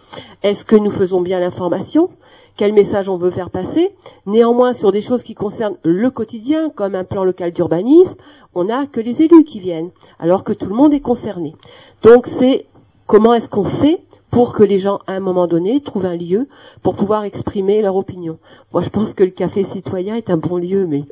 est-ce 0.43 0.63
que 0.63 0.75
nous 0.75 0.91
faisons 0.91 1.21
bien 1.21 1.39
l'information? 1.39 2.09
Quel 2.55 2.71
message 2.71 3.09
on 3.09 3.17
veut 3.17 3.31
faire 3.31 3.49
passer? 3.49 3.93
Néanmoins, 4.25 4.73
sur 4.73 4.91
des 4.91 5.01
choses 5.01 5.23
qui 5.23 5.33
concernent 5.33 5.77
le 5.83 6.09
quotidien, 6.09 6.69
comme 6.69 6.95
un 6.95 7.03
plan 7.03 7.23
local 7.23 7.51
d'urbanisme, 7.51 8.15
on 8.53 8.65
n'a 8.65 8.85
que 8.85 9.01
les 9.01 9.21
élus 9.23 9.43
qui 9.43 9.59
viennent, 9.59 9.89
alors 10.19 10.43
que 10.43 10.53
tout 10.53 10.69
le 10.69 10.75
monde 10.75 10.93
est 10.93 11.01
concerné. 11.01 11.55
Donc 12.01 12.27
c'est 12.27 12.65
comment 13.07 13.33
est-ce 13.33 13.49
qu'on 13.49 13.65
fait 13.65 14.01
pour 14.35 14.51
que 14.51 14.63
les 14.63 14.79
gens, 14.79 14.99
à 15.07 15.13
un 15.13 15.21
moment 15.21 15.47
donné, 15.47 15.79
trouvent 15.79 16.05
un 16.05 16.17
lieu 16.17 16.49
pour 16.83 16.95
pouvoir 16.95 17.23
exprimer 17.23 17.81
leur 17.81 17.95
opinion. 17.95 18.37
Moi, 18.73 18.81
je 18.81 18.89
pense 18.89 19.13
que 19.13 19.23
le 19.23 19.29
café 19.29 19.63
citoyen 19.63 20.15
est 20.15 20.29
un 20.29 20.35
bon 20.35 20.57
lieu, 20.57 20.85
mais 20.85 21.05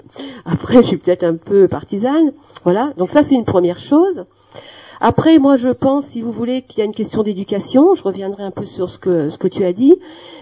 après, 0.44 0.82
je 0.82 0.88
suis 0.88 0.98
peut-être 0.98 1.24
un 1.24 1.38
peu 1.38 1.70
partisane. 1.70 2.34
Voilà. 2.66 2.92
Donc 2.98 3.12
ça, 3.12 3.24
c'est 3.24 3.36
une 3.36 3.46
première 3.46 3.80
chose. 3.80 4.26
Après, 5.00 5.40
moi, 5.40 5.56
je 5.56 5.70
pense, 5.70 6.06
si 6.08 6.22
vous 6.22 6.34
voulez, 6.34 6.64
qu'il 6.64 6.80
y 6.80 6.82
a 6.82 6.86
une 6.86 6.94
question 6.94 7.24
d'éducation. 7.24 7.94
Je 7.94 8.04
reviendrai 8.04 8.44
un 8.44 8.52
peu 8.52 8.66
sur 8.66 8.90
ce 8.90 9.00
que, 9.00 9.30
ce 9.30 9.38
que 9.38 9.48
tu 9.48 9.64
as 9.64 9.72
dit. 9.72 9.96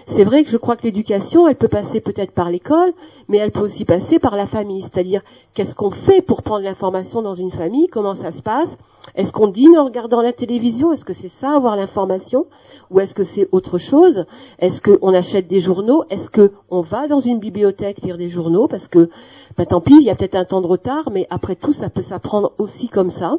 C'est 0.06 0.24
vrai 0.24 0.42
que 0.42 0.50
je 0.50 0.56
crois 0.56 0.74
que 0.74 0.82
l'éducation, 0.82 1.46
elle 1.46 1.54
peut 1.54 1.68
passer 1.68 2.00
peut-être 2.00 2.32
par 2.32 2.50
l'école, 2.50 2.92
mais 3.28 3.38
elle 3.38 3.52
peut 3.52 3.60
aussi 3.60 3.84
passer 3.84 4.18
par 4.18 4.34
la 4.34 4.48
famille. 4.48 4.82
C'est-à-dire, 4.82 5.22
qu'est-ce 5.54 5.76
qu'on 5.76 5.92
fait 5.92 6.20
pour 6.20 6.42
prendre 6.42 6.64
l'information 6.64 7.22
dans 7.22 7.34
une 7.34 7.52
famille? 7.52 7.86
Comment 7.86 8.16
ça 8.16 8.32
se 8.32 8.42
passe? 8.42 8.76
Est-ce 9.14 9.32
qu'on 9.32 9.48
dîne 9.48 9.76
en 9.76 9.84
regardant 9.84 10.22
la 10.22 10.32
télévision? 10.32 10.92
Est-ce 10.92 11.04
que 11.04 11.12
c'est 11.12 11.28
ça, 11.28 11.50
avoir 11.50 11.76
l'information? 11.76 12.46
Ou 12.90 13.00
est-ce 13.00 13.14
que 13.14 13.24
c'est 13.24 13.48
autre 13.52 13.78
chose? 13.78 14.24
Est-ce 14.58 14.80
qu'on 14.80 15.12
achète 15.14 15.48
des 15.48 15.60
journaux? 15.60 16.04
Est-ce 16.08 16.30
qu'on 16.30 16.80
va 16.80 17.08
dans 17.08 17.20
une 17.20 17.38
bibliothèque 17.38 18.02
lire 18.02 18.16
des 18.16 18.28
journaux? 18.28 18.68
Parce 18.68 18.88
que, 18.88 19.10
ben, 19.56 19.66
tant 19.66 19.80
pis, 19.80 19.96
il 19.96 20.04
y 20.04 20.10
a 20.10 20.14
peut-être 20.14 20.34
un 20.34 20.44
temps 20.44 20.62
de 20.62 20.66
retard, 20.66 21.10
mais 21.10 21.26
après 21.30 21.56
tout, 21.56 21.72
ça 21.72 21.90
peut 21.90 22.00
s'apprendre 22.00 22.52
aussi 22.58 22.88
comme 22.88 23.10
ça. 23.10 23.36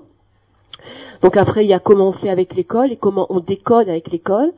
Donc 1.22 1.38
après, 1.38 1.66
il 1.66 1.70
y 1.70 1.74
a 1.74 1.80
comment 1.80 2.10
on 2.10 2.12
fait 2.12 2.30
avec 2.30 2.56
l'école 2.56 2.92
et 2.92 2.98
comment 2.98 3.28
on 3.30 3.40
décode 3.40 3.90
avec 3.90 4.12
l'école. 4.12 4.52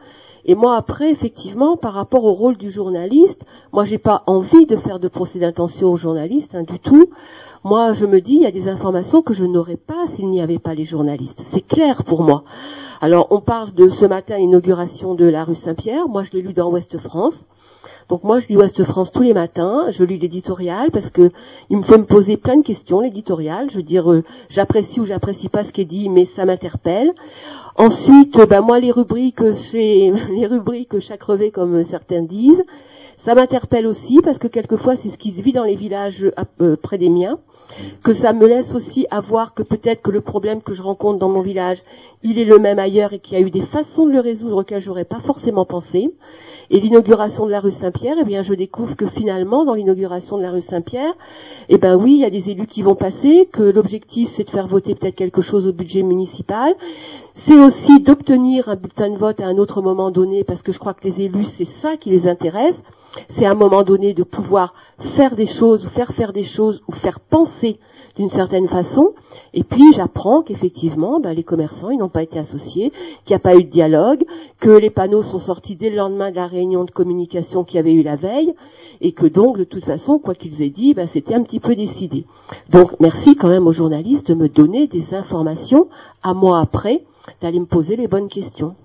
Et 0.48 0.54
moi 0.54 0.76
après, 0.76 1.10
effectivement, 1.10 1.76
par 1.76 1.94
rapport 1.94 2.24
au 2.26 2.34
rôle 2.34 2.56
du 2.56 2.70
journaliste, 2.70 3.46
moi 3.72 3.84
j'ai 3.84 3.98
pas 3.98 4.24
envie 4.28 4.68
de 4.68 4.76
faire 4.76 5.00
de 5.00 5.08
procès 5.08 5.40
d'intention 5.40 5.92
aux 5.92 5.98
journalistes 5.98 6.54
hein, 6.54 6.64
du 6.64 6.80
tout. 6.80 7.10
Moi, 7.64 7.94
je 7.94 8.06
me 8.06 8.22
dis, 8.22 8.36
il 8.36 8.42
y 8.44 8.46
a 8.46 8.52
des 8.52 8.68
informations 8.68 9.24
que 9.24 9.34
je 9.34 9.44
n'aurais 9.44 9.76
pas 9.76 10.06
s'il 10.14 10.30
n'y 10.30 10.40
avait 10.40 10.60
pas 10.60 10.76
les 10.76 10.84
journalistes. 10.84 11.42
C'est 11.48 11.66
clair 11.66 12.04
pour 12.04 12.22
moi. 12.22 12.44
Alors, 13.02 13.26
on 13.32 13.42
parle 13.42 13.74
de 13.74 13.90
ce 13.90 14.06
matin 14.06 14.38
l'inauguration 14.38 15.16
de 15.16 15.26
la 15.26 15.44
rue 15.44 15.56
Saint-Pierre. 15.56 16.08
Moi, 16.08 16.22
je 16.22 16.30
l'ai 16.34 16.44
lu 16.44 16.54
dans 16.54 16.70
Ouest 16.70 17.00
France. 17.00 17.44
Donc 18.08 18.24
moi, 18.24 18.40
je 18.40 18.48
lis 18.48 18.58
Ouest 18.58 18.84
France 18.84 19.12
tous 19.12 19.24
les 19.24 19.34
matins. 19.34 19.88
Je 19.90 20.04
lis 20.04 20.20
l'éditorial 20.20 20.92
parce 20.92 21.10
que 21.10 21.32
il 21.70 21.78
me 21.78 21.84
fait 21.84 21.98
me 21.98 22.06
poser 22.06 22.38
plein 22.38 22.58
de 22.58 22.64
questions. 22.64 23.02
L'éditorial, 23.02 23.70
je 23.72 23.78
veux 23.78 23.84
dire, 23.84 24.12
euh, 24.12 24.24
j'apprécie 24.50 25.00
ou 25.00 25.06
j'apprécie 25.06 25.50
pas 25.50 25.64
ce 25.64 25.72
qui 25.72 25.82
est 25.82 25.86
dit, 25.86 26.10
mais 26.10 26.26
ça 26.26 26.46
m'interpelle. 26.46 27.12
Ensuite, 27.78 28.40
bah, 28.48 28.62
moi, 28.62 28.80
les 28.80 28.92
rubriques, 28.92 29.54
chez, 29.56 30.14
les 30.30 30.46
rubriques 30.46 31.00
chaque 31.00 31.24
revêt, 31.24 31.50
comme 31.50 31.84
certains 31.84 32.22
disent, 32.22 32.64
ça 33.26 33.34
m'interpelle 33.34 33.88
aussi 33.88 34.20
parce 34.24 34.38
que 34.38 34.48
quelquefois, 34.48 34.96
c'est 34.96 35.10
ce 35.10 35.18
qui 35.18 35.32
se 35.32 35.42
vit 35.42 35.52
dans 35.52 35.64
les 35.64 35.76
villages 35.76 36.32
euh, 36.62 36.76
près 36.76 37.00
des 37.00 37.10
miens 37.10 37.40
que 38.04 38.14
ça 38.14 38.34
me 38.34 38.48
laisse 38.48 38.74
aussi 38.74 39.08
avoir 39.10 39.54
que 39.54 39.64
peut-être 39.64 40.02
que 40.02 40.12
le 40.12 40.22
problème 40.22 40.62
que 40.62 40.74
je 40.74 40.84
rencontre 40.84 41.20
dans 41.20 41.30
mon 41.30 41.42
village, 41.42 41.82
il 42.24 42.40
est 42.40 42.46
le 42.46 42.60
même 42.60 42.80
ailleurs 42.80 43.14
et 43.14 43.20
qu'il 43.20 43.38
y 43.38 43.42
a 43.42 43.46
eu 43.46 43.52
des 43.52 43.62
façons 43.62 44.06
de 44.06 44.12
le 44.12 44.20
résoudre 44.20 44.58
auxquelles 44.58 44.82
j'aurais 44.82 45.06
pas 45.06 45.20
forcément 45.20 45.66
pensé. 45.66 46.14
Et 46.70 46.80
l'inauguration 46.80 47.46
de 47.46 47.52
la 47.52 47.60
rue 47.60 47.72
Saint-Pierre, 47.72 48.18
eh 48.22 48.24
bien, 48.24 48.42
je 48.42 48.54
découvre 48.54 48.96
que 48.96 49.08
finalement, 49.08 49.66
dans 49.66 49.74
l'inauguration 49.74 50.38
de 50.38 50.44
la 50.44 50.52
rue 50.52 50.62
Saint-Pierre, 50.62 51.14
eh 51.70 51.78
ben 51.78 51.96
oui, 51.96 52.14
il 52.14 52.20
y 52.20 52.26
a 52.26 52.30
des 52.30 52.50
élus 52.50 52.66
qui 52.66 52.82
vont 52.82 52.96
passer, 52.96 53.48
que 53.52 53.64
l'objectif 53.64 54.30
c'est 54.30 54.46
de 54.46 54.50
faire 54.50 54.68
voter 54.68 54.96
peut-être 54.96 55.16
quelque 55.16 55.42
chose 55.42 55.68
au 55.68 55.74
budget 55.74 56.04
municipal. 56.04 56.74
C'est 57.38 57.60
aussi 57.60 58.02
d'obtenir 58.02 58.70
un 58.70 58.76
bulletin 58.76 59.10
de 59.10 59.18
vote 59.18 59.42
à 59.42 59.46
un 59.46 59.58
autre 59.58 59.82
moment 59.82 60.10
donné, 60.10 60.44
parce 60.44 60.64
que 60.64 60.72
je 60.72 60.80
crois 60.80 60.94
que 60.94 61.06
les 61.06 61.22
élus, 61.22 61.44
c'est 61.44 61.66
ça 61.66 61.98
qui 61.98 62.10
les 62.10 62.28
intéresse 62.28 62.82
c'est 63.30 63.46
à 63.46 63.52
un 63.52 63.56
moment 63.56 63.84
donné 63.84 64.14
de 64.14 64.24
pouvoir 64.24 64.74
faire 65.00 65.36
des 65.36 65.46
choses 65.46 65.86
ou 65.86 65.90
faire 65.90 66.12
faire 66.12 66.34
des 66.34 66.44
choses 66.44 66.82
ou 66.88 66.92
faire 66.94 67.20
penser 67.20 67.80
d'une 68.18 68.30
certaine 68.30 68.68
façon. 68.68 69.14
Et 69.54 69.64
puis 69.64 69.94
j'apprends 69.94 70.42
qu'effectivement, 70.42 71.20
ben, 71.20 71.34
les 71.34 71.44
commerçants, 71.44 71.90
ils 71.90 71.98
n'ont 71.98 72.10
pas 72.10 72.24
été 72.24 72.40
associés, 72.40 72.92
qu'il 73.26 73.34
n'y 73.34 73.36
a 73.36 73.40
pas 73.40 73.56
eu 73.56 73.64
de 73.64 73.70
dialogue, 73.70 74.26
que 74.60 74.70
les 74.70 74.90
panneaux 74.90 75.24
sont 75.24 75.40
sortis 75.40 75.76
dès 75.76 75.90
le 75.90 75.98
lendemain 75.98 76.32
de 76.32 76.36
la 76.36 76.48
réunion 76.48 76.84
de 76.84 76.92
communication 76.92 77.64
qu'il 77.64 77.78
y 77.78 77.80
avait 77.80 77.94
eu 77.94 78.04
la 78.04 78.16
veille, 78.16 78.54
et 79.02 79.12
que 79.12 79.26
donc, 79.26 79.58
de 79.58 79.64
toute 79.64 79.84
façon, 79.84 80.20
quoi 80.20 80.36
qu'ils 80.36 80.62
aient 80.62 80.70
dit, 80.70 80.94
ben, 80.94 81.08
c'était 81.08 81.36
un 81.36 81.44
petit 81.44 81.60
peu 81.60 81.76
décidé. 81.76 82.26
Donc 82.70 83.00
merci 83.00 83.36
quand 83.36 83.50
même 83.50 83.68
aux 83.68 83.74
journalistes 83.74 84.28
de 84.28 84.36
me 84.36 84.48
donner 84.48 84.88
des 84.88 85.14
informations 85.14 85.88
à 86.24 86.34
moi 86.34 86.60
après, 86.60 87.04
d'aller 87.42 87.60
me 87.60 87.66
poser 87.66 87.96
les 87.96 88.08
bonnes 88.08 88.28
questions. 88.28 88.76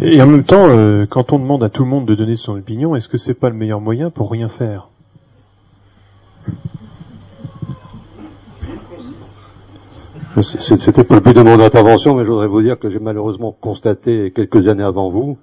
Et 0.00 0.20
en 0.20 0.26
même 0.26 0.44
temps, 0.44 0.68
euh, 0.68 1.06
quand 1.06 1.32
on 1.32 1.38
demande 1.38 1.62
à 1.62 1.70
tout 1.70 1.84
le 1.84 1.88
monde 1.88 2.06
de 2.06 2.14
donner 2.14 2.36
son 2.36 2.56
opinion, 2.58 2.94
est-ce 2.94 3.08
que 3.08 3.16
c'est 3.16 3.34
pas 3.34 3.48
le 3.48 3.56
meilleur 3.56 3.80
moyen 3.80 4.10
pour 4.10 4.30
rien 4.30 4.48
faire? 4.48 4.88
C'était 10.42 11.04
pas 11.04 11.14
le 11.14 11.20
but 11.20 11.32
de 11.32 11.42
mon 11.42 11.60
intervention, 11.60 12.16
mais 12.16 12.24
je 12.24 12.30
voudrais 12.30 12.48
vous 12.48 12.60
dire 12.60 12.78
que 12.78 12.90
j'ai 12.90 12.98
malheureusement 12.98 13.52
constaté 13.52 14.32
quelques 14.34 14.66
années 14.66 14.82
avant 14.82 15.08
vous 15.08 15.38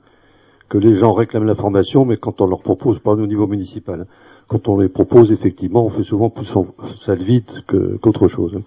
que 0.68 0.78
les 0.78 0.94
gens 0.94 1.14
réclament 1.14 1.46
l'information, 1.46 2.06
mais 2.06 2.18
quand 2.18 2.42
on 2.42 2.46
leur 2.46 2.62
propose, 2.62 3.00
pas 3.00 3.12
au 3.12 3.28
niveau 3.28 3.48
municipal, 3.48 4.06
quand 4.52 4.68
on 4.68 4.78
les 4.78 4.90
propose, 4.90 5.32
effectivement, 5.32 5.86
on 5.86 5.90
fait 5.90 6.04
souvent 6.04 6.30
plus 6.30 6.54
ça 7.00 7.16
vite 7.16 7.66
qu'autre 8.02 8.28
chose. 8.28 8.60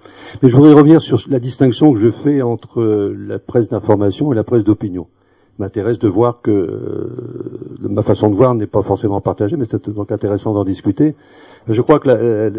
Mais 0.42 0.48
je 0.48 0.56
voudrais 0.56 0.72
revenir 0.72 1.02
sur 1.02 1.22
la 1.28 1.38
distinction 1.38 1.92
que 1.92 1.98
je 1.98 2.10
fais 2.10 2.40
entre 2.40 2.82
la 2.82 3.38
presse 3.38 3.68
d'information 3.68 4.32
et 4.32 4.34
la 4.34 4.44
presse 4.44 4.64
d'opinion 4.64 5.08
m'intéresse 5.58 5.98
de 5.98 6.08
voir 6.08 6.40
que 6.40 6.50
euh, 6.50 7.76
ma 7.80 8.00
façon 8.00 8.30
de 8.30 8.34
voir 8.34 8.54
n'est 8.54 8.66
pas 8.66 8.80
forcément 8.80 9.20
partagée, 9.20 9.58
mais 9.58 9.66
c'est 9.66 9.90
donc 9.90 10.10
intéressant 10.10 10.54
d'en 10.54 10.64
discuter. 10.64 11.14
Je 11.68 11.82
crois 11.82 12.00
que 12.00 12.08
la, 12.08 12.50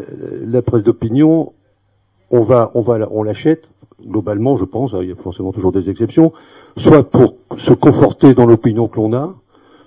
la, 0.46 0.62
presse 0.62 0.84
d'opinion, 0.84 1.54
on 2.30 2.44
va, 2.44 2.70
on 2.76 2.82
va, 2.82 3.08
on 3.10 3.24
l'achète 3.24 3.70
globalement, 4.08 4.56
je 4.56 4.66
pense. 4.66 4.94
Il 5.02 5.10
y 5.10 5.12
a 5.12 5.16
forcément 5.16 5.52
toujours 5.52 5.72
des 5.72 5.90
exceptions, 5.90 6.32
soit 6.78 7.10
pour 7.10 7.38
se 7.58 7.74
conforter 7.74 8.36
dans 8.36 8.46
l'opinion 8.46 8.88
que 8.88 8.98
l'on 8.98 9.14
a, 9.14 9.34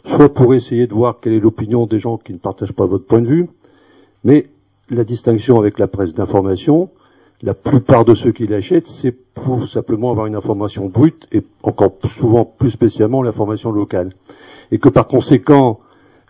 soit 0.09 0.33
pour 0.33 0.55
essayer 0.55 0.87
de 0.87 0.95
voir 0.95 1.21
quelle 1.21 1.35
est 1.35 1.41
l'opinion 1.41 1.87
des 1.87 1.99
gens 1.99 2.19
qui 2.19 2.33
ne 2.33 2.39
partagent 2.39 2.73
pas 2.73 2.87
votre 2.87 3.07
point 3.07 3.21
de 3.21 3.27
vue. 3.27 3.49
Mais 4.25 4.47
la 4.91 5.05
distinction 5.05 5.59
avec 5.59 5.79
la 5.79 5.87
presse 5.87 6.15
d'information, 6.15 6.91
la 7.43 7.55
plupart 7.55 8.05
de 8.05 8.15
ceux 8.15 8.33
qui 8.33 8.47
l'achètent, 8.47 8.87
c'est 8.87 9.13
pour 9.13 9.67
simplement 9.67 10.11
avoir 10.11 10.27
une 10.27 10.35
information 10.35 10.87
brute 10.89 11.29
et 11.33 11.43
encore 11.63 11.93
souvent 12.05 12.45
plus 12.45 12.71
spécialement 12.71 13.23
l'information 13.23 13.71
locale. 13.71 14.11
Et 14.73 14.79
que 14.79 14.89
par 14.89 15.07
conséquent, 15.07 15.81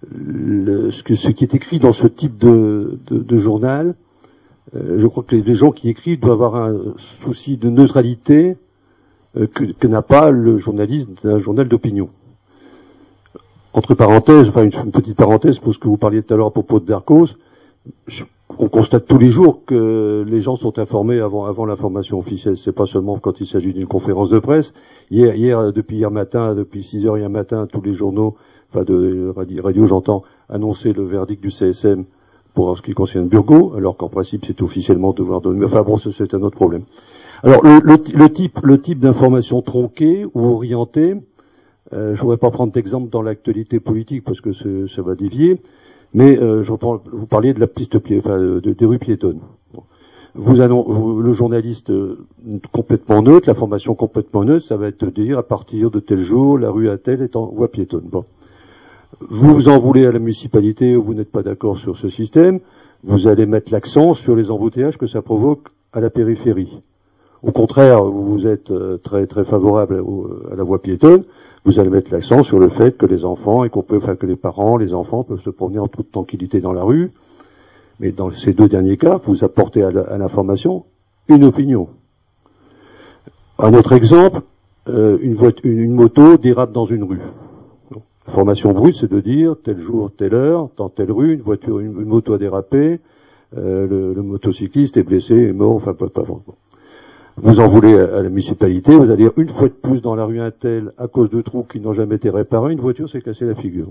ce, 0.03 1.03
qui 1.03 1.45
est 1.45 1.55
écrit 1.55 1.79
dans 1.79 1.93
ce 1.93 2.07
type 2.07 2.39
de, 2.39 2.99
journal, 3.39 3.95
euh, 4.75 4.99
je 4.99 5.07
crois 5.07 5.23
que 5.23 5.35
les, 5.35 5.55
gens 5.55 5.73
qui 5.73 5.89
écrivent 5.89 6.21
doivent 6.21 6.43
avoir 6.43 6.57
un 6.57 6.95
souci 6.99 7.57
de 7.57 7.71
neutralité 7.71 8.57
euh, 9.37 9.47
que, 9.47 9.87
n'a 9.87 10.03
pas 10.03 10.31
le 10.31 10.59
journaliste 10.59 11.09
d'un 11.25 11.39
journal 11.39 11.69
d'opinion. 11.69 12.11
Entre 13.73 13.95
parenthèses, 13.95 14.49
enfin 14.49 14.65
une, 14.65 14.91
petite 14.91 15.17
parenthèse 15.17 15.59
pour 15.59 15.75
ce 15.75 15.79
que 15.79 15.89
vous 15.89 15.99
parliez 15.99 16.23
tout 16.23 16.35
à 16.35 16.37
l'heure 16.37 16.47
à 16.47 16.51
propos 16.51 16.81
de 16.81 16.87
Darcos, 16.87 17.37
on 18.59 18.69
constate 18.69 19.07
tous 19.07 19.19
les 19.19 19.29
jours 19.29 19.65
que 19.67 20.25
les 20.27 20.41
gens 20.41 20.57
sont 20.57 20.79
informés 20.79 21.21
avant, 21.21 21.45
avant 21.45 21.67
l'information 21.67 22.19
officielle. 22.19 22.57
C'est 22.57 22.73
pas 22.73 22.87
seulement 22.87 23.19
quand 23.19 23.41
il 23.41 23.47
s'agit 23.47 23.75
d'une 23.75 23.87
conférence 23.87 24.31
de 24.31 24.39
presse. 24.39 24.73
Hier, 25.11 25.35
hier, 25.35 25.73
depuis 25.73 25.99
hier 25.99 26.11
matin, 26.11 26.55
depuis 26.55 26.83
6 26.83 27.07
heures 27.07 27.19
hier 27.19 27.29
matin, 27.29 27.67
tous 27.71 27.83
les 27.83 27.93
journaux, 27.93 28.37
enfin 28.73 28.85
de 28.85 29.33
radio, 29.61 29.85
j'entends, 29.87 30.23
annoncer 30.49 30.93
le 30.93 31.05
verdict 31.05 31.43
du 31.43 31.51
CSM 31.51 32.05
pour 32.55 32.77
ce 32.77 32.83
qui 32.83 32.93
concerne 32.93 33.29
Burgo, 33.29 33.75
alors 33.77 33.97
qu'en 33.97 34.09
principe 34.09 34.45
c'est 34.47 34.63
officiellement 34.63 35.13
devoir 35.13 35.41
donner. 35.41 35.65
Enfin 35.65 35.83
bon, 35.83 35.97
c'est 35.97 36.35
un 36.35 36.43
autre 36.43 36.57
problème. 36.57 36.83
Alors 37.45 37.63
le, 37.63 38.29
type, 38.29 38.59
le 38.65 38.81
type 38.81 38.99
d'information 38.99 39.63
tronquée 39.63 40.27
ou 40.35 40.45
orientée, 40.45 41.15
euh, 41.93 42.15
je 42.15 42.21
voudrais 42.21 42.37
pas 42.37 42.51
prendre 42.51 42.73
d'exemple 42.73 43.09
dans 43.11 43.23
l'actualité 43.23 43.81
politique 43.81 44.25
parce 44.25 44.41
que 44.41 44.53
ça 44.53 45.03
va 45.03 45.15
dévier. 45.15 45.57
Mais 46.15 46.39
euh, 46.39 46.63
je 46.63 46.73
reprends, 46.73 47.01
vous 47.13 47.27
parliez 47.27 47.53
de 47.53 47.61
la 47.61 47.67
piste 47.67 47.97
enfin, 47.97 48.39
de, 48.39 48.61
des 48.61 48.85
rues 48.87 48.99
piétonnes. 48.99 49.41
Le 50.35 51.33
journaliste 51.33 51.91
euh, 51.91 52.27
complètement 52.73 53.23
neutre, 53.23 53.49
la 53.49 53.55
formation 53.55 53.95
complètement 53.95 54.45
neutre, 54.45 54.65
ça 54.65 54.77
va 54.77 54.89
être 54.89 55.07
dire 55.07 55.39
à 55.39 55.43
partir 55.43 55.91
de 55.91 56.01
tel 56.01 56.21
jour, 56.21 56.59
la 56.59 56.71
rue 56.71 56.89
à 56.89 56.97
telle 56.97 57.23
est 57.23 57.37
en 57.37 57.47
voie 57.47 57.71
piétonne. 57.71 58.09
Bon. 58.11 58.25
Vous 59.21 59.55
vous 59.55 59.69
en 59.69 59.79
voulez 59.79 60.07
à 60.07 60.13
la 60.13 60.19
municipalité 60.19 60.95
ou 60.95 61.03
vous 61.03 61.15
n'êtes 61.15 61.33
pas 61.33 61.43
d'accord 61.43 61.77
sur 61.79 61.97
ce 61.97 62.09
système, 62.09 62.61
vous 63.03 63.27
allez 63.27 63.47
mettre 63.47 63.73
l'accent 63.73 64.13
sur 64.13 64.37
les 64.37 64.51
embouteillages 64.51 64.99
que 64.99 65.07
ça 65.07 65.23
provoque 65.23 65.69
à 65.93 66.01
la 66.01 66.11
périphérie. 66.11 66.79
Au 67.43 67.53
contraire, 67.53 68.05
vous 68.05 68.47
êtes 68.47 68.71
euh, 68.71 68.99
très 68.99 69.27
très 69.27 69.45
favorable 69.45 70.03
à 70.51 70.57
la 70.57 70.63
voie 70.65 70.83
piétonne, 70.83 71.25
vous 71.65 71.79
allez 71.79 71.91
mettre 71.91 72.11
l'accent 72.11 72.43
sur 72.43 72.59
le 72.59 72.69
fait 72.69 72.97
que 72.97 73.07
les 73.07 73.25
enfants 73.25 73.65
et 73.65 73.71
qu'on 73.71 73.83
peut, 73.83 73.99
enfin 73.99 74.17
que 74.17 74.27
les 74.27 74.37
parents, 74.37 74.77
les 74.77 74.95
enfants 74.95 75.23
peuvent 75.23 75.41
se 75.41 75.51
promener 75.51 75.79
en 75.79 75.89
toute 75.89 76.11
tranquillité 76.11 76.61
dans 76.61 76.73
la 76.73 76.83
rue. 76.83 77.11
Mais 78.01 78.13
dans 78.13 78.31
ces 78.33 78.55
deux 78.55 78.69
derniers 78.69 78.97
cas, 78.97 79.21
vous 79.25 79.45
apportez 79.45 79.83
à 79.83 79.91
l'information 79.91 80.85
une 81.29 81.45
opinion. 81.45 81.89
Un 83.59 83.75
autre 83.75 83.93
exemple, 83.93 84.41
euh, 84.89 85.19
une, 85.21 85.37
une, 85.65 85.93
moto 85.93 86.37
dérape 86.39 86.73
dans 86.73 86.87
une 86.87 87.03
rue. 87.03 87.21
L'information 88.27 88.73
brute, 88.73 88.97
c'est 88.97 89.11
de 89.11 89.21
dire 89.21 89.57
tel 89.63 89.79
jour, 89.79 90.11
telle 90.17 90.35
heure, 90.35 90.71
dans 90.77 90.89
telle 90.89 91.11
rue, 91.11 91.35
une 91.35 91.43
voiture, 91.43 91.81
une, 91.81 91.93
moto 91.93 92.35
a 92.35 92.39
dérapé, 92.39 92.97
euh, 93.57 93.87
le, 93.87 94.15
le, 94.15 94.23
motocycliste 94.23 94.97
est 94.97 95.03
blessé, 95.03 95.35
est 95.35 95.53
mort, 95.53 95.75
enfin 95.75 95.95
pas, 95.95 96.09
pas, 96.09 96.23
pas 96.23 96.35
vous 97.41 97.61
en 97.61 97.69
voulez 97.69 97.95
à 97.95 98.23
la 98.23 98.29
municipalité, 98.29 98.97
vous 98.97 99.05
allez 99.05 99.25
dire 99.25 99.33
une 99.37 99.49
fois 99.49 99.69
de 99.69 99.75
plus 99.75 100.03
dans 100.03 100.15
la 100.15 100.25
rue 100.25 100.41
Intel, 100.41 100.93
à 100.99 101.07
cause 101.07 101.31
de 101.31 101.41
trous 101.41 101.63
qui 101.63 101.81
n'ont 101.81 101.93
jamais 101.93 102.17
été 102.17 102.31
réparés, 102.31 102.73
une 102.73 102.81
voiture 102.81 103.09
s'est 103.09 103.21
cassée 103.21 103.45
la 103.45 103.55
figure. 103.55 103.89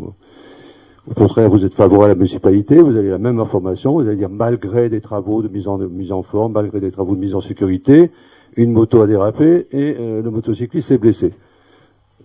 Au 1.10 1.14
contraire, 1.14 1.50
vous 1.50 1.64
êtes 1.64 1.74
favorable 1.74 2.06
à 2.06 2.08
la 2.10 2.16
municipalité, 2.16 2.82
vous 2.82 2.96
avez 2.96 3.10
la 3.10 3.18
même 3.18 3.40
information, 3.40 3.94
vous 3.94 4.08
allez 4.08 4.18
dire 4.18 4.30
malgré 4.30 4.90
des 4.90 5.00
travaux 5.00 5.42
de 5.42 5.48
mise 5.48 5.68
en, 5.68 5.78
mise 5.78 6.12
en 6.12 6.24
forme, 6.24 6.54
malgré 6.54 6.82
des 6.82 6.92
travaux 6.92 7.16
de 7.16 7.20
mise 7.20 7.36
en 7.36 7.42
sécurité, 7.42 8.12
une 8.58 8.72
moto 8.72 9.02
a 9.02 9.08
dérapé 9.08 9.68
et 9.72 9.96
euh, 9.98 10.22
le 10.22 10.30
motocycliste 10.30 10.90
s'est 10.90 10.98
blessé. 10.98 11.34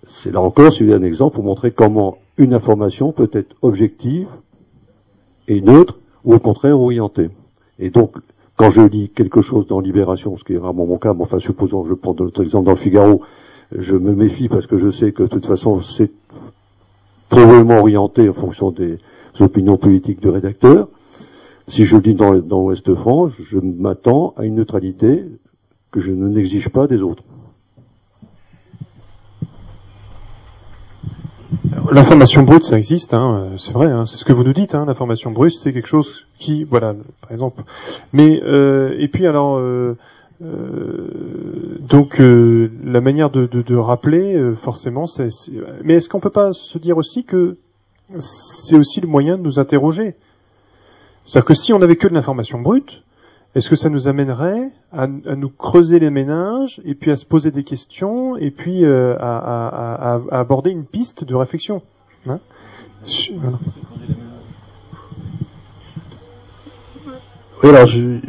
C'est 0.05 0.33
là 0.33 0.41
encore, 0.41 0.73
c'est 0.73 0.91
un 0.91 1.03
exemple 1.03 1.35
pour 1.35 1.45
montrer 1.45 1.71
comment 1.71 2.17
une 2.37 2.53
information 2.53 3.13
peut 3.13 3.29
être 3.31 3.55
objective 3.61 4.27
et 5.47 5.61
neutre, 5.61 5.99
ou 6.25 6.33
au 6.33 6.39
contraire 6.39 6.79
orientée. 6.79 7.29
Et 7.79 7.89
donc, 7.89 8.17
quand 8.55 8.69
je 8.69 8.81
lis 8.81 9.09
quelque 9.09 9.41
chose 9.41 9.67
dans 9.67 9.79
Libération, 9.79 10.37
ce 10.37 10.43
qui 10.43 10.53
est 10.53 10.57
rarement 10.57 10.85
mon 10.85 10.97
cas, 10.97 11.13
mais 11.13 11.23
enfin 11.23 11.39
supposons 11.39 11.83
que 11.83 11.89
je 11.89 11.93
prends 11.93 12.15
notre 12.17 12.43
exemple 12.43 12.65
dans 12.65 12.71
le 12.71 12.77
Figaro, 12.77 13.21
je 13.71 13.95
me 13.95 14.13
méfie 14.13 14.47
parce 14.47 14.67
que 14.67 14.77
je 14.77 14.91
sais 14.91 15.11
que 15.11 15.23
de 15.23 15.27
toute 15.27 15.45
façon 15.45 15.81
c'est 15.81 16.11
probablement 17.29 17.79
orienté 17.79 18.29
en 18.29 18.33
fonction 18.33 18.71
des 18.71 18.99
opinions 19.39 19.77
politiques 19.77 20.21
du 20.21 20.29
rédacteur. 20.29 20.87
Si 21.67 21.85
je 21.85 21.97
lis 21.97 22.13
dans, 22.13 22.37
dans 22.39 22.61
Ouest 22.63 22.93
France, 22.93 23.31
je 23.39 23.57
m'attends 23.57 24.33
à 24.37 24.45
une 24.45 24.55
neutralité 24.55 25.25
que 25.91 25.99
je 25.99 26.11
ne 26.11 26.27
n'exige 26.27 26.69
pas 26.69 26.87
des 26.87 27.01
autres. 27.01 27.23
L'information 31.91 32.43
brute, 32.43 32.63
ça 32.63 32.77
existe, 32.77 33.13
hein, 33.13 33.49
euh, 33.53 33.57
c'est 33.57 33.73
vrai, 33.73 33.91
hein, 33.91 34.05
c'est 34.05 34.17
ce 34.17 34.25
que 34.25 34.33
vous 34.33 34.43
nous 34.43 34.53
dites. 34.53 34.75
Hein, 34.75 34.85
l'information 34.85 35.31
brute, 35.31 35.53
c'est 35.53 35.73
quelque 35.73 35.87
chose 35.87 36.25
qui, 36.37 36.63
voilà, 36.63 36.93
par 37.21 37.31
exemple. 37.31 37.63
Mais 38.11 38.41
euh, 38.43 38.95
et 38.97 39.07
puis 39.07 39.27
alors, 39.27 39.57
euh, 39.57 39.97
euh, 40.43 41.77
donc 41.79 42.19
euh, 42.19 42.71
la 42.83 43.01
manière 43.01 43.29
de, 43.29 43.45
de, 43.45 43.61
de 43.61 43.75
rappeler, 43.75 44.35
euh, 44.35 44.55
forcément, 44.55 45.05
c'est. 45.07 45.27
Mais 45.83 45.95
est-ce 45.95 46.09
qu'on 46.09 46.19
peut 46.19 46.29
pas 46.29 46.53
se 46.53 46.77
dire 46.77 46.97
aussi 46.97 47.23
que 47.23 47.57
c'est 48.19 48.77
aussi 48.77 49.01
le 49.01 49.07
moyen 49.07 49.37
de 49.37 49.43
nous 49.43 49.59
interroger? 49.59 50.15
C'est-à-dire 51.25 51.45
que 51.45 51.53
si 51.53 51.73
on 51.73 51.81
avait 51.81 51.95
que 51.95 52.07
de 52.07 52.13
l'information 52.13 52.59
brute, 52.59 53.01
est-ce 53.55 53.69
que 53.69 53.75
ça 53.75 53.89
nous 53.89 54.07
amènerait 54.07 54.71
à, 54.91 55.07
nous 55.07 55.49
creuser 55.49 55.99
les 55.99 56.09
méninges 56.09 56.81
et 56.85 56.95
puis 56.95 57.11
à 57.11 57.15
se 57.15 57.25
poser 57.25 57.51
des 57.51 57.63
questions 57.63 58.35
et 58.35 58.49
puis 58.49 58.83
euh, 58.83 59.15
à, 59.19 60.19
aborder 60.31 60.71
une 60.71 60.85
piste 60.85 61.23
de 61.23 61.35
réflexion 61.35 61.81
hein? 62.27 62.39
Oui, 67.61 67.69
alors 67.69 67.85
je, 67.85 68.19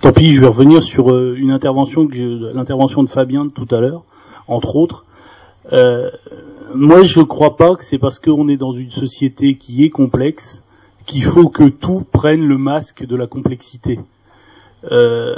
tant 0.00 0.12
pis, 0.12 0.32
je 0.32 0.40
vais 0.40 0.46
revenir 0.46 0.82
sur 0.82 1.12
euh, 1.12 1.36
une 1.36 1.50
intervention 1.50 2.06
que 2.06 2.52
l'intervention 2.52 3.02
de 3.02 3.08
Fabien 3.08 3.44
de 3.44 3.50
tout 3.50 3.68
à 3.70 3.80
l'heure, 3.80 4.02
entre 4.48 4.76
autres. 4.76 5.04
Euh, 5.72 6.10
moi, 6.74 7.02
je 7.02 7.20
crois 7.20 7.56
pas 7.56 7.74
que 7.76 7.84
c'est 7.84 7.98
parce 7.98 8.18
qu'on 8.18 8.48
est 8.48 8.56
dans 8.56 8.72
une 8.72 8.90
société 8.90 9.56
qui 9.56 9.84
est 9.84 9.90
complexe 9.90 10.64
qu'il 11.04 11.24
faut 11.24 11.48
que 11.48 11.68
tout 11.68 12.04
prenne 12.10 12.44
le 12.44 12.58
masque 12.58 13.04
de 13.06 13.14
la 13.14 13.26
complexité. 13.26 14.00
Euh, 14.84 15.34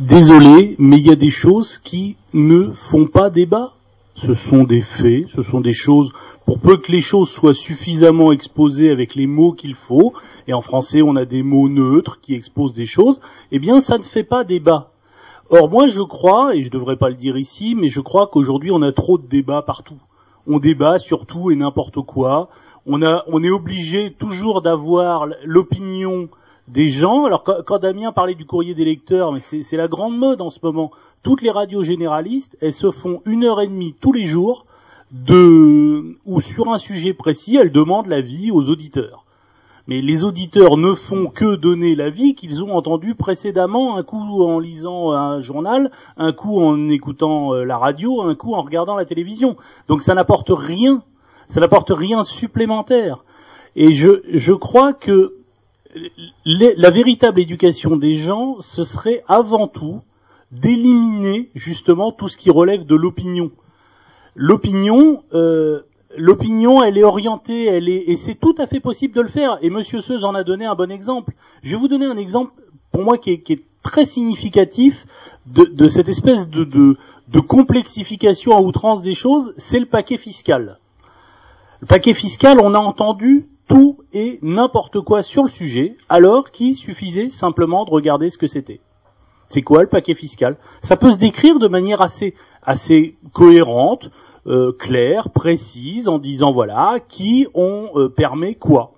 désolé, 0.00 0.76
mais 0.78 0.98
il 0.98 1.06
y 1.06 1.12
a 1.12 1.16
des 1.16 1.30
choses 1.30 1.78
qui 1.78 2.16
ne 2.32 2.72
font 2.72 3.06
pas 3.06 3.30
débat. 3.30 3.72
Ce 4.14 4.34
sont 4.34 4.64
des 4.64 4.82
faits, 4.82 5.28
ce 5.28 5.40
sont 5.40 5.60
des 5.60 5.72
choses, 5.72 6.12
pour 6.44 6.58
peu 6.58 6.76
que 6.76 6.92
les 6.92 7.00
choses 7.00 7.30
soient 7.30 7.54
suffisamment 7.54 8.30
exposées 8.30 8.90
avec 8.90 9.14
les 9.14 9.26
mots 9.26 9.52
qu'il 9.52 9.74
faut, 9.74 10.12
et 10.46 10.52
en 10.52 10.60
français 10.60 11.00
on 11.00 11.16
a 11.16 11.24
des 11.24 11.42
mots 11.42 11.70
neutres 11.70 12.18
qui 12.20 12.34
exposent 12.34 12.74
des 12.74 12.84
choses, 12.84 13.20
eh 13.52 13.58
bien 13.58 13.80
ça 13.80 13.96
ne 13.96 14.02
fait 14.02 14.22
pas 14.22 14.44
débat. 14.44 14.90
Or 15.48 15.70
moi 15.70 15.86
je 15.86 16.02
crois, 16.02 16.54
et 16.54 16.60
je 16.60 16.70
devrais 16.70 16.96
pas 16.96 17.08
le 17.08 17.14
dire 17.14 17.38
ici, 17.38 17.74
mais 17.74 17.88
je 17.88 18.02
crois 18.02 18.26
qu'aujourd'hui 18.26 18.70
on 18.70 18.82
a 18.82 18.92
trop 18.92 19.16
de 19.16 19.26
débats 19.26 19.62
partout. 19.62 20.00
On 20.46 20.58
débat 20.58 20.98
sur 20.98 21.24
tout 21.24 21.50
et 21.50 21.56
n'importe 21.56 22.02
quoi. 22.02 22.50
On, 22.84 23.02
a, 23.02 23.22
on 23.28 23.42
est 23.42 23.50
obligé 23.50 24.12
toujours 24.18 24.60
d'avoir 24.60 25.26
l'opinion 25.44 26.28
des 26.68 26.86
gens. 26.86 27.24
Alors 27.24 27.44
quand, 27.44 27.78
Damien 27.78 28.12
parlait 28.12 28.34
du 28.34 28.46
courrier 28.46 28.74
des 28.74 28.84
lecteurs, 28.84 29.32
mais 29.32 29.40
c'est 29.40 29.62
c'est 29.62 29.76
la 29.76 29.88
grande 29.88 30.16
mode 30.16 30.40
en 30.40 30.50
ce 30.50 30.60
moment. 30.62 30.90
Toutes 31.22 31.42
les 31.42 31.50
radios 31.50 31.82
généralistes, 31.82 32.56
elles 32.60 32.72
se 32.72 32.90
font 32.90 33.22
une 33.26 33.44
heure 33.44 33.60
et 33.60 33.68
demie 33.68 33.94
tous 34.00 34.12
les 34.12 34.24
jours 34.24 34.66
de 35.12 36.16
ou 36.24 36.40
sur 36.40 36.72
un 36.72 36.78
sujet 36.78 37.12
précis, 37.12 37.56
elles 37.56 37.72
demandent 37.72 38.06
l'avis 38.06 38.50
aux 38.50 38.70
auditeurs. 38.70 39.24
Mais 39.88 40.00
les 40.00 40.22
auditeurs 40.22 40.76
ne 40.76 40.94
font 40.94 41.26
que 41.26 41.56
donner 41.56 41.96
l'avis 41.96 42.34
qu'ils 42.34 42.62
ont 42.62 42.72
entendu 42.76 43.16
précédemment, 43.16 43.96
un 43.96 44.04
coup 44.04 44.44
en 44.44 44.60
lisant 44.60 45.10
un 45.10 45.40
journal, 45.40 45.90
un 46.16 46.32
coup 46.32 46.62
en 46.62 46.88
écoutant 46.88 47.52
euh, 47.52 47.64
la 47.64 47.78
radio, 47.78 48.22
un 48.22 48.36
coup 48.36 48.54
en 48.54 48.62
regardant 48.62 48.94
la 48.94 49.04
télévision. 49.04 49.56
Donc 49.88 50.02
ça 50.02 50.14
n'apporte 50.14 50.52
rien, 50.54 51.02
ça 51.48 51.60
n'apporte 51.60 51.90
rien 51.90 52.22
supplémentaire. 52.22 53.24
Et 53.74 53.90
je, 53.90 54.22
je 54.28 54.52
crois 54.52 54.92
que 54.92 55.34
la 56.44 56.90
véritable 56.90 57.40
éducation 57.40 57.96
des 57.96 58.14
gens, 58.14 58.56
ce 58.60 58.84
serait 58.84 59.22
avant 59.28 59.68
tout 59.68 60.00
d'éliminer 60.50 61.50
justement 61.54 62.12
tout 62.12 62.28
ce 62.28 62.36
qui 62.36 62.50
relève 62.50 62.86
de 62.86 62.94
l'opinion. 62.94 63.50
L'opinion, 64.34 65.22
euh, 65.34 65.80
l'opinion, 66.16 66.82
elle 66.82 66.98
est 66.98 67.04
orientée, 67.04 67.66
elle 67.66 67.88
est, 67.88 68.04
et 68.08 68.16
c'est 68.16 68.34
tout 68.34 68.54
à 68.58 68.66
fait 68.66 68.80
possible 68.80 69.14
de 69.14 69.20
le 69.20 69.28
faire. 69.28 69.58
Et 69.62 69.70
Monsieur 69.70 70.00
Seuze 70.00 70.24
en 70.24 70.34
a 70.34 70.44
donné 70.44 70.64
un 70.64 70.74
bon 70.74 70.90
exemple. 70.90 71.32
Je 71.62 71.74
vais 71.74 71.80
vous 71.80 71.88
donner 71.88 72.06
un 72.06 72.16
exemple 72.16 72.52
pour 72.90 73.02
moi 73.02 73.18
qui 73.18 73.30
est, 73.30 73.62
très 73.82 74.04
significatif 74.04 75.06
de, 75.44 75.88
cette 75.88 76.08
espèce 76.08 76.48
de, 76.48 76.62
de, 76.62 76.96
de 77.26 77.40
complexification 77.40 78.56
à 78.56 78.60
outrance 78.60 79.02
des 79.02 79.12
choses. 79.12 79.54
C'est 79.56 79.80
le 79.80 79.86
paquet 79.86 80.18
fiscal. 80.18 80.78
Le 81.82 81.88
paquet 81.88 82.14
fiscal, 82.14 82.60
on 82.60 82.74
a 82.74 82.78
entendu 82.78 83.48
tout 83.66 83.98
et 84.12 84.38
n'importe 84.40 85.00
quoi 85.00 85.22
sur 85.22 85.42
le 85.42 85.48
sujet, 85.48 85.96
alors 86.08 86.52
qu'il 86.52 86.76
suffisait 86.76 87.28
simplement 87.28 87.84
de 87.84 87.90
regarder 87.90 88.30
ce 88.30 88.38
que 88.38 88.46
c'était. 88.46 88.78
C'est 89.48 89.62
quoi 89.62 89.82
le 89.82 89.88
paquet 89.88 90.14
fiscal? 90.14 90.58
Ça 90.80 90.96
peut 90.96 91.10
se 91.10 91.18
décrire 91.18 91.58
de 91.58 91.66
manière 91.66 92.00
assez, 92.00 93.16
cohérente, 93.32 94.12
euh, 94.46 94.70
claire, 94.78 95.30
précise, 95.30 96.06
en 96.06 96.20
disant 96.20 96.52
voilà 96.52 97.00
qui 97.08 97.48
on 97.52 97.90
euh, 97.96 98.08
permet 98.08 98.54
quoi. 98.54 98.92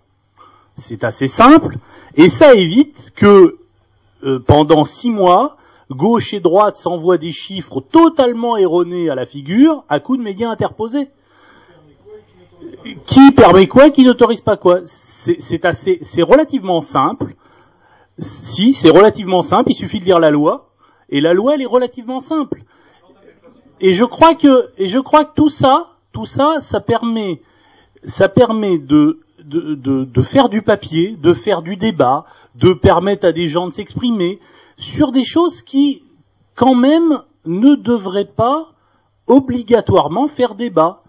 C'est 0.77 1.05
assez 1.05 1.27
simple 1.27 1.78
et 2.16 2.28
ça 2.28 2.52
évite 2.52 3.12
que 3.16 3.56
euh, 4.24 4.40
pendant 4.47 4.85
six 4.85 5.11
mois, 5.11 5.56
gauche 5.90 6.35
et 6.35 6.40
droite 6.40 6.77
s'envoient 6.77 7.16
des 7.16 7.32
chiffres 7.32 7.81
totalement 7.81 8.59
erronés 8.59 9.09
à 9.09 9.15
la 9.15 9.24
figure 9.24 9.85
à 9.89 10.01
coups 10.01 10.19
de 10.19 10.24
médias 10.24 10.51
interposés. 10.51 11.09
Qui 13.07 13.32
permet 13.32 13.66
quoi, 13.66 13.91
qui 13.91 14.05
n'autorise 14.05 14.41
pas 14.41 14.57
quoi? 14.57 14.81
C'est 14.85 15.65
assez, 15.65 15.99
c'est 16.03 16.23
relativement 16.23 16.81
simple. 16.81 17.35
Si, 18.19 18.74
c'est 18.74 18.91
relativement 18.91 19.43
simple, 19.43 19.70
il 19.70 19.74
suffit 19.74 19.99
de 19.99 20.05
lire 20.05 20.20
la 20.20 20.31
loi, 20.31 20.70
et 21.09 21.20
la 21.20 21.35
loi, 21.35 21.55
elle 21.55 21.62
est 21.62 21.66
relativement 21.66 22.20
simple. 22.20 22.62
Et 23.81 23.93
je 23.93 24.05
crois 24.05 24.35
que, 24.35 24.70
et 24.78 24.86
je 24.86 24.99
crois 24.99 25.24
que 25.24 25.35
tout 25.35 25.49
ça, 25.49 25.95
tout 26.12 26.27
ça, 26.27 26.61
ça 26.61 26.81
permet, 26.81 27.41
ça 28.05 28.28
permet 28.28 28.78
de, 28.78 29.20
de, 29.45 29.74
de 29.74 30.23
faire 30.23 30.49
du 30.49 30.62
papier, 30.62 31.16
de 31.20 31.32
faire 31.32 31.62
du 31.62 31.77
débat, 31.77 32.24
de 32.55 32.73
permettre 32.73 33.27
à 33.27 33.32
des 33.32 33.47
gens 33.47 33.66
de 33.66 33.73
s'exprimer 33.73 34.39
sur 34.77 35.11
des 35.11 35.24
choses 35.24 35.62
qui, 35.62 36.03
quand 36.55 36.74
même, 36.74 37.23
ne 37.45 37.74
devraient 37.74 38.31
pas 38.36 38.69
obligatoirement 39.27 40.28
faire 40.28 40.55
débat. 40.55 41.03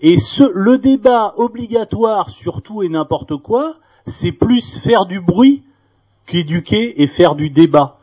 Et 0.00 0.18
ce, 0.18 0.44
le 0.54 0.78
débat 0.78 1.34
obligatoire 1.36 2.30
sur 2.30 2.62
tout 2.62 2.82
et 2.82 2.88
n'importe 2.88 3.36
quoi, 3.36 3.74
c'est 4.06 4.32
plus 4.32 4.78
faire 4.78 5.04
du 5.06 5.20
bruit 5.20 5.62
qu'éduquer 6.26 7.02
et 7.02 7.06
faire 7.06 7.34
du 7.34 7.50
débat. 7.50 7.98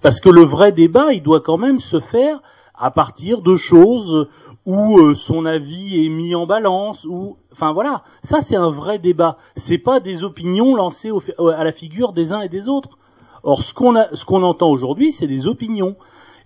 Parce 0.00 0.20
que 0.20 0.30
le 0.30 0.42
vrai 0.42 0.72
débat, 0.72 1.12
il 1.12 1.22
doit 1.22 1.40
quand 1.40 1.58
même 1.58 1.78
se 1.80 2.00
faire 2.00 2.40
à 2.74 2.90
partir 2.90 3.42
de 3.42 3.56
choses 3.56 4.28
où 4.64 4.98
euh, 4.98 5.14
son 5.14 5.44
avis 5.44 6.04
est 6.04 6.08
mis 6.08 6.34
en 6.34 6.46
balance, 6.46 7.04
ou 7.04 7.36
enfin 7.52 7.72
voilà, 7.72 8.02
ça 8.22 8.40
c'est 8.40 8.56
un 8.56 8.70
vrai 8.70 8.98
débat. 8.98 9.36
C'est 9.56 9.76
pas 9.78 10.00
des 10.00 10.24
opinions 10.24 10.74
lancées 10.74 11.10
fi- 11.20 11.32
à 11.38 11.62
la 11.62 11.72
figure 11.72 12.14
des 12.14 12.32
uns 12.32 12.40
et 12.40 12.48
des 12.48 12.68
autres. 12.68 12.96
Or, 13.42 13.62
ce 13.62 13.74
qu'on 13.74 13.94
ce 14.14 14.24
qu'on 14.24 14.42
entend 14.42 14.70
aujourd'hui, 14.70 15.12
c'est 15.12 15.26
des 15.26 15.46
opinions. 15.46 15.96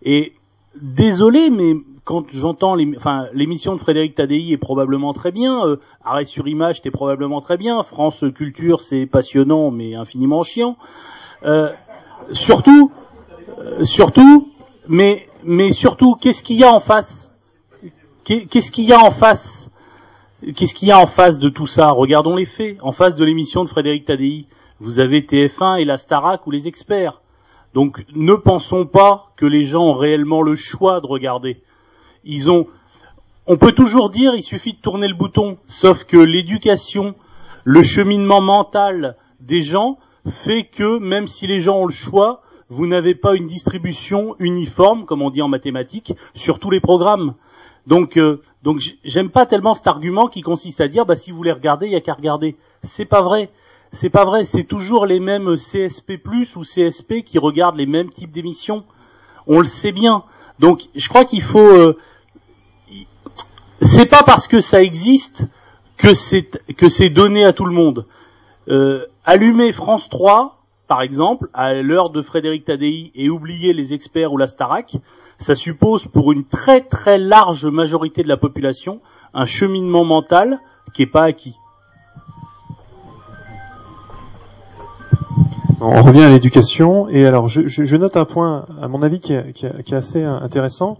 Et 0.02 0.32
désolé, 0.82 1.48
mais 1.50 1.74
quand 2.08 2.24
j'entends 2.30 2.74
l'émission 2.74 3.74
de 3.74 3.80
Frédéric 3.80 4.14
Tadei 4.14 4.50
est 4.50 4.56
probablement 4.56 5.12
très 5.12 5.30
bien, 5.30 5.66
euh, 5.66 5.76
Arrêt 6.02 6.24
sur 6.24 6.48
image, 6.48 6.76
c'était 6.76 6.90
probablement 6.90 7.42
très 7.42 7.58
bien, 7.58 7.82
France 7.82 8.24
Culture, 8.34 8.80
c'est 8.80 9.04
passionnant 9.04 9.70
mais 9.70 9.94
infiniment 9.94 10.42
chiant. 10.42 10.78
Euh, 11.44 11.70
surtout, 12.32 12.90
euh, 13.58 13.84
surtout, 13.84 14.48
mais, 14.88 15.28
surtout, 15.72 16.14
qu'est-ce 16.14 16.42
qu'il 16.42 16.56
y 16.56 16.64
a 16.64 16.72
en 16.72 16.80
face? 16.80 17.30
Qu'est- 18.24 18.46
Qu'est-ce 18.46 18.72
qu'il 18.72 18.86
y 18.86 18.94
a 18.94 19.00
en 19.04 19.10
face? 19.10 19.70
Qu'est-ce 20.56 20.74
qu'il 20.74 20.88
y 20.88 20.92
a 20.92 20.98
en 20.98 21.06
face 21.06 21.38
de 21.38 21.50
tout 21.50 21.66
ça? 21.66 21.90
Regardons 21.90 22.36
les 22.36 22.46
faits. 22.46 22.78
En 22.80 22.92
face 22.92 23.16
de 23.16 23.24
l'émission 23.26 23.64
de 23.64 23.68
Frédéric 23.68 24.06
Tadei, 24.06 24.46
vous 24.80 24.98
avez 24.98 25.20
TF1 25.26 25.76
et 25.78 25.84
la 25.84 25.98
Starac 25.98 26.46
ou 26.46 26.50
les 26.52 26.68
experts. 26.68 27.20
Donc 27.74 28.02
ne 28.14 28.32
pensons 28.32 28.86
pas 28.86 29.26
que 29.36 29.44
les 29.44 29.64
gens 29.64 29.82
ont 29.88 29.94
réellement 29.94 30.40
le 30.40 30.54
choix 30.54 31.02
de 31.02 31.06
regarder. 31.06 31.60
Ils 32.24 32.50
ont 32.50 32.66
on 33.50 33.56
peut 33.56 33.72
toujours 33.72 34.10
dire 34.10 34.34
il 34.34 34.42
suffit 34.42 34.74
de 34.74 34.78
tourner 34.78 35.08
le 35.08 35.14
bouton, 35.14 35.56
sauf 35.66 36.04
que 36.04 36.18
l'éducation, 36.18 37.14
le 37.64 37.82
cheminement 37.82 38.42
mental 38.42 39.16
des 39.40 39.60
gens 39.60 39.98
fait 40.28 40.64
que 40.64 40.98
même 40.98 41.26
si 41.26 41.46
les 41.46 41.58
gens 41.58 41.78
ont 41.78 41.86
le 41.86 41.92
choix, 41.92 42.42
vous 42.68 42.86
n'avez 42.86 43.14
pas 43.14 43.34
une 43.34 43.46
distribution 43.46 44.36
uniforme, 44.38 45.06
comme 45.06 45.22
on 45.22 45.30
dit 45.30 45.40
en 45.40 45.48
mathématiques, 45.48 46.12
sur 46.34 46.58
tous 46.58 46.68
les 46.68 46.80
programmes. 46.80 47.34
Donc, 47.86 48.18
euh, 48.18 48.42
donc 48.62 48.82
j'aime 49.02 49.30
pas 49.30 49.46
tellement 49.46 49.72
cet 49.72 49.86
argument 49.86 50.26
qui 50.26 50.42
consiste 50.42 50.82
à 50.82 50.88
dire 50.88 51.06
bah 51.06 51.16
si 51.16 51.30
vous 51.30 51.38
voulez 51.38 51.52
regarder, 51.52 51.86
il 51.86 51.92
y 51.92 51.96
a 51.96 52.02
qu'à 52.02 52.12
regarder. 52.12 52.56
C'est 52.82 53.06
pas 53.06 53.22
vrai. 53.22 53.48
C'est 53.92 54.10
pas 54.10 54.26
vrai. 54.26 54.44
C'est 54.44 54.64
toujours 54.64 55.06
les 55.06 55.20
mêmes 55.20 55.54
CSP+ 55.54 56.20
ou 56.56 56.64
CSP 56.64 57.22
qui 57.24 57.38
regardent 57.38 57.78
les 57.78 57.86
mêmes 57.86 58.10
types 58.10 58.30
d'émissions. 58.30 58.84
On 59.46 59.58
le 59.58 59.64
sait 59.64 59.92
bien. 59.92 60.24
Donc, 60.58 60.88
je 60.94 61.08
crois 61.08 61.24
qu'il 61.24 61.42
faut. 61.42 61.58
euh, 61.58 61.96
c'est 63.80 64.06
pas 64.06 64.22
parce 64.24 64.48
que 64.48 64.60
ça 64.60 64.82
existe 64.82 65.46
que 65.96 66.14
c'est 66.14 66.48
que 66.76 66.88
c'est 66.88 67.10
donné 67.10 67.44
à 67.44 67.52
tout 67.52 67.64
le 67.64 67.72
monde. 67.72 68.06
Euh, 68.68 69.06
allumer 69.24 69.72
France 69.72 70.08
3, 70.08 70.58
par 70.88 71.02
exemple, 71.02 71.48
à 71.54 71.74
l'heure 71.74 72.10
de 72.10 72.22
Frédéric 72.22 72.64
Tadei 72.64 73.12
et 73.14 73.30
oublier 73.30 73.72
les 73.72 73.94
experts 73.94 74.32
ou 74.32 74.36
la 74.36 74.46
Starac, 74.46 74.96
ça 75.38 75.54
suppose 75.54 76.06
pour 76.06 76.32
une 76.32 76.44
très 76.44 76.80
très 76.82 77.18
large 77.18 77.66
majorité 77.66 78.22
de 78.22 78.28
la 78.28 78.36
population 78.36 79.00
un 79.34 79.44
cheminement 79.44 80.04
mental 80.04 80.58
qui 80.94 81.02
est 81.02 81.06
pas 81.06 81.24
acquis. 81.24 81.56
On 85.80 86.02
revient 86.02 86.22
à 86.22 86.28
l'éducation 86.28 87.08
et 87.08 87.24
alors 87.24 87.46
je, 87.46 87.96
note 87.96 88.16
un 88.16 88.24
point 88.24 88.66
à 88.82 88.88
mon 88.88 89.02
avis 89.02 89.20
qui 89.20 89.32
est, 89.32 89.92
assez 89.92 90.24
intéressant 90.24 90.98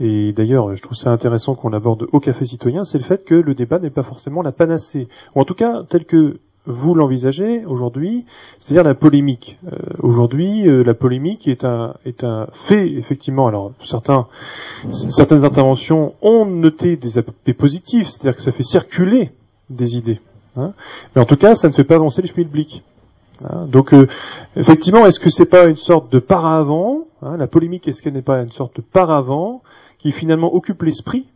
et 0.00 0.32
d'ailleurs 0.32 0.74
je 0.74 0.82
trouve 0.82 0.96
ça 0.96 1.10
intéressant 1.10 1.54
qu'on 1.54 1.68
l'aborde 1.68 2.08
au 2.10 2.18
café 2.18 2.44
citoyen, 2.44 2.82
c'est 2.82 2.98
le 2.98 3.04
fait 3.04 3.24
que 3.24 3.36
le 3.36 3.54
débat 3.54 3.78
n'est 3.78 3.90
pas 3.90 4.02
forcément 4.02 4.42
la 4.42 4.50
panacée 4.50 5.06
ou 5.34 5.40
en 5.40 5.44
tout 5.44 5.54
cas 5.54 5.84
tel 5.88 6.06
que 6.06 6.40
vous 6.66 6.96
l'envisagez 6.96 7.64
aujourd'hui, 7.66 8.26
c'est-à-dire 8.58 8.82
la 8.82 8.96
polémique. 8.96 9.56
Euh, 9.72 9.76
aujourd'hui, 10.00 10.68
euh, 10.68 10.82
la 10.82 10.94
polémique 10.94 11.46
est 11.46 11.64
un 11.64 11.94
est 12.04 12.24
un 12.24 12.48
fait 12.52 12.90
effectivement. 12.90 13.46
Alors 13.46 13.70
certains 13.84 14.26
certaines 14.90 15.44
interventions 15.44 16.14
ont 16.22 16.44
noté 16.44 16.96
des 16.96 17.18
aspects 17.18 17.52
positifs, 17.56 18.08
c'est-à-dire 18.08 18.34
que 18.34 18.42
ça 18.42 18.50
fait 18.50 18.64
circuler 18.64 19.30
des 19.70 19.96
idées. 19.96 20.20
hein. 20.56 20.72
Mais 21.14 21.22
en 21.22 21.26
tout 21.26 21.36
cas, 21.36 21.54
ça 21.54 21.68
ne 21.68 21.72
fait 21.72 21.84
pas 21.84 21.94
avancer 21.94 22.22
le 22.22 22.26
schmilblick. 22.26 22.82
Hein, 23.44 23.66
donc 23.66 23.92
euh, 23.92 24.06
effectivement, 24.56 25.04
est-ce 25.06 25.20
que 25.20 25.28
c'est 25.30 25.46
pas 25.46 25.64
une 25.66 25.76
sorte 25.76 26.10
de 26.12 26.18
paravent 26.18 27.06
hein, 27.22 27.36
La 27.36 27.46
polémique, 27.46 27.86
est-ce 27.88 28.02
qu'elle 28.02 28.14
n'est 28.14 28.22
pas 28.22 28.40
une 28.42 28.52
sorte 28.52 28.76
de 28.76 28.82
paravent 28.82 29.62
qui 29.98 30.12
finalement 30.12 30.54
occupe 30.54 30.82
l'esprit 30.82 31.28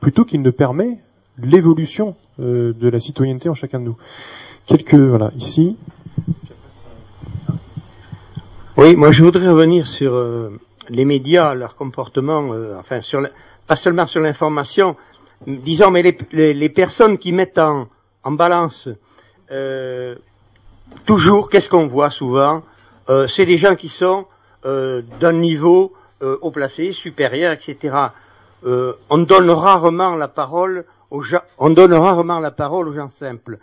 plutôt 0.00 0.24
qu'il 0.24 0.42
ne 0.42 0.50
permet 0.50 0.98
l'évolution 1.38 2.16
euh, 2.40 2.72
de 2.72 2.88
la 2.88 2.98
citoyenneté 2.98 3.48
en 3.48 3.54
chacun 3.54 3.78
de 3.80 3.84
nous? 3.84 3.96
Quelques 4.66 4.94
voilà 4.94 5.30
ici. 5.36 5.76
Oui, 8.76 8.94
moi 8.96 9.10
je 9.12 9.24
voudrais 9.24 9.48
revenir 9.48 9.88
sur 9.88 10.14
euh, 10.14 10.50
les 10.88 11.04
médias, 11.04 11.54
leur 11.54 11.74
comportement, 11.76 12.50
enfin 12.78 13.00
sur 13.00 13.20
pas 13.66 13.76
seulement 13.76 14.06
sur 14.06 14.20
l'information, 14.20 14.96
disons 15.46 15.90
mais 15.90 16.02
les, 16.02 16.54
les- 16.54 16.68
personnes 16.68 17.18
qui 17.18 17.32
mettent 17.32 17.58
en, 17.58 17.88
en 18.24 18.32
balance 18.32 18.88
toujours, 21.06 21.48
qu'est-ce 21.50 21.68
qu'on 21.68 21.86
voit 21.86 22.10
souvent 22.10 22.62
Euh, 23.08 23.26
C'est 23.26 23.46
des 23.46 23.58
gens 23.58 23.74
qui 23.74 23.88
sont 23.88 24.26
euh, 24.66 25.02
d'un 25.20 25.32
niveau 25.32 25.94
euh, 26.22 26.36
haut 26.42 26.50
placé, 26.50 26.92
supérieur, 26.92 27.52
etc. 27.52 27.94
On 29.08 29.18
donne 29.18 29.50
rarement 29.50 30.16
la 30.16 30.28
parole 30.28 30.84
aux 31.10 31.22
gens, 31.22 31.42
on 31.58 31.70
donne 31.70 31.94
rarement 31.94 32.40
la 32.40 32.50
parole 32.50 32.88
aux 32.88 32.92
gens 32.92 33.08
simples. 33.08 33.58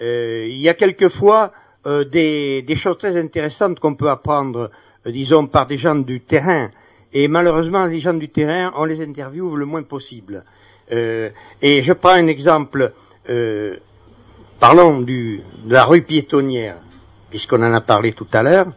Il 0.00 0.56
y 0.56 0.68
a 0.70 0.74
quelquefois 0.74 1.52
des, 1.84 2.62
des 2.62 2.76
choses 2.76 2.96
très 2.96 3.14
intéressantes 3.18 3.78
qu'on 3.78 3.94
peut 3.94 4.08
apprendre, 4.08 4.70
disons, 5.04 5.48
par 5.48 5.66
des 5.66 5.76
gens 5.76 5.96
du 5.96 6.22
terrain. 6.22 6.70
Et 7.12 7.28
malheureusement, 7.28 7.84
les 7.84 8.00
gens 8.00 8.14
du 8.14 8.30
terrain, 8.30 8.72
on 8.76 8.84
les 8.86 9.02
interviewe 9.02 9.54
le 9.54 9.66
moins 9.66 9.82
possible. 9.82 10.44
Et 10.90 11.82
je 11.82 11.92
prends 11.92 12.16
un 12.16 12.26
exemple. 12.26 12.92
Parlons 14.60 15.00
du, 15.00 15.40
de 15.64 15.72
la 15.72 15.84
rue 15.84 16.02
piétonnière, 16.02 16.76
puisqu'on 17.30 17.62
en 17.62 17.72
a 17.72 17.80
parlé 17.80 18.12
tout 18.12 18.26
à 18.32 18.42
l'heure. 18.42 18.68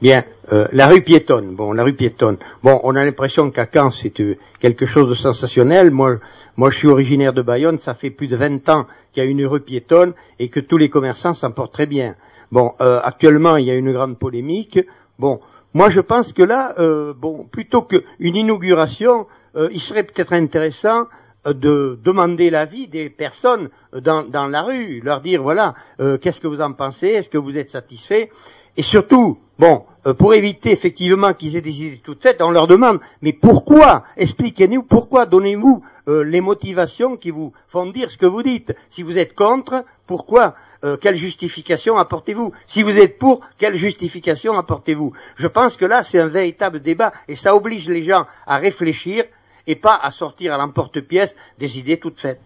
Bien, 0.00 0.24
euh, 0.52 0.68
la 0.72 0.88
rue 0.88 1.00
piétonne. 1.00 1.56
Bon, 1.56 1.72
la 1.72 1.82
rue 1.82 1.94
piétonne. 1.94 2.36
Bon, 2.62 2.80
on 2.82 2.94
a 2.96 3.04
l'impression 3.04 3.50
qu'à 3.50 3.66
Caen, 3.72 3.90
c'est 3.90 4.20
euh, 4.20 4.36
quelque 4.60 4.84
chose 4.84 5.08
de 5.08 5.14
sensationnel. 5.14 5.90
Moi, 5.90 6.18
moi, 6.56 6.70
je 6.70 6.78
suis 6.78 6.88
originaire 6.88 7.32
de 7.32 7.42
Bayonne. 7.42 7.78
Ça 7.78 7.94
fait 7.94 8.10
plus 8.10 8.26
de 8.26 8.36
20 8.36 8.68
ans 8.68 8.86
qu'il 9.12 9.24
y 9.24 9.26
a 9.26 9.30
une 9.30 9.46
rue 9.46 9.60
piétonne 9.60 10.12
et 10.38 10.48
que 10.48 10.60
tous 10.60 10.76
les 10.76 10.90
commerçants 10.90 11.32
s'en 11.32 11.50
portent 11.50 11.72
très 11.72 11.86
bien. 11.86 12.14
Bon, 12.52 12.74
euh, 12.80 13.00
actuellement, 13.02 13.56
il 13.56 13.66
y 13.66 13.70
a 13.70 13.74
une 13.74 13.92
grande 13.92 14.18
polémique. 14.18 14.78
Bon, 15.18 15.40
moi, 15.74 15.88
je 15.88 16.00
pense 16.00 16.32
que 16.32 16.42
là, 16.42 16.74
euh, 16.78 17.12
bon, 17.14 17.44
plutôt 17.44 17.82
qu'une 17.82 18.02
inauguration, 18.36 19.26
euh, 19.56 19.68
il 19.72 19.80
serait 19.80 20.04
peut-être 20.04 20.32
intéressant 20.32 21.04
de 21.52 21.98
demander 22.04 22.50
l'avis 22.50 22.88
des 22.88 23.10
personnes 23.10 23.68
euh, 23.94 24.00
dans, 24.00 24.22
dans 24.28 24.46
la 24.46 24.62
rue, 24.62 25.00
leur 25.02 25.20
dire 25.20 25.42
voilà, 25.42 25.74
euh, 26.00 26.18
qu'est-ce 26.18 26.40
que 26.40 26.48
vous 26.48 26.60
en 26.60 26.72
pensez, 26.72 27.08
est-ce 27.08 27.30
que 27.30 27.38
vous 27.38 27.56
êtes 27.56 27.70
satisfait, 27.70 28.30
et 28.76 28.82
surtout, 28.82 29.38
bon, 29.58 29.84
euh, 30.06 30.12
pour 30.14 30.34
éviter 30.34 30.70
effectivement 30.70 31.32
qu'ils 31.32 31.56
aient 31.56 31.62
des 31.62 31.82
idées 31.82 32.00
toutes 32.04 32.22
faites, 32.22 32.42
on 32.42 32.50
leur 32.50 32.66
demande 32.66 33.00
mais 33.22 33.32
pourquoi? 33.32 34.04
Expliquez-nous 34.16 34.82
pourquoi, 34.82 35.24
donnez-vous 35.26 35.82
euh, 36.08 36.22
les 36.22 36.40
motivations 36.40 37.16
qui 37.16 37.30
vous 37.30 37.52
font 37.68 37.86
dire 37.86 38.10
ce 38.10 38.18
que 38.18 38.26
vous 38.26 38.42
dites. 38.42 38.74
Si 38.90 39.02
vous 39.02 39.18
êtes 39.18 39.34
contre, 39.34 39.84
pourquoi 40.06 40.54
Euh, 40.84 40.98
Quelle 41.00 41.16
justification 41.16 41.96
apportez-vous? 41.96 42.52
Si 42.66 42.82
vous 42.82 42.98
êtes 43.00 43.18
pour, 43.18 43.40
quelle 43.56 43.76
justification 43.76 44.52
apportez-vous? 44.58 45.10
Je 45.36 45.48
pense 45.48 45.78
que 45.78 45.86
là, 45.86 46.04
c'est 46.04 46.20
un 46.20 46.28
véritable 46.28 46.80
débat 46.80 47.12
et 47.28 47.34
ça 47.34 47.54
oblige 47.56 47.88
les 47.88 48.02
gens 48.04 48.26
à 48.46 48.58
réfléchir 48.58 49.24
et 49.66 49.76
pas 49.76 49.98
à 50.00 50.10
sortir 50.10 50.54
à 50.54 50.58
l'emporte-pièce 50.58 51.34
des 51.58 51.78
idées 51.78 51.98
toutes 51.98 52.20
faites. 52.20 52.40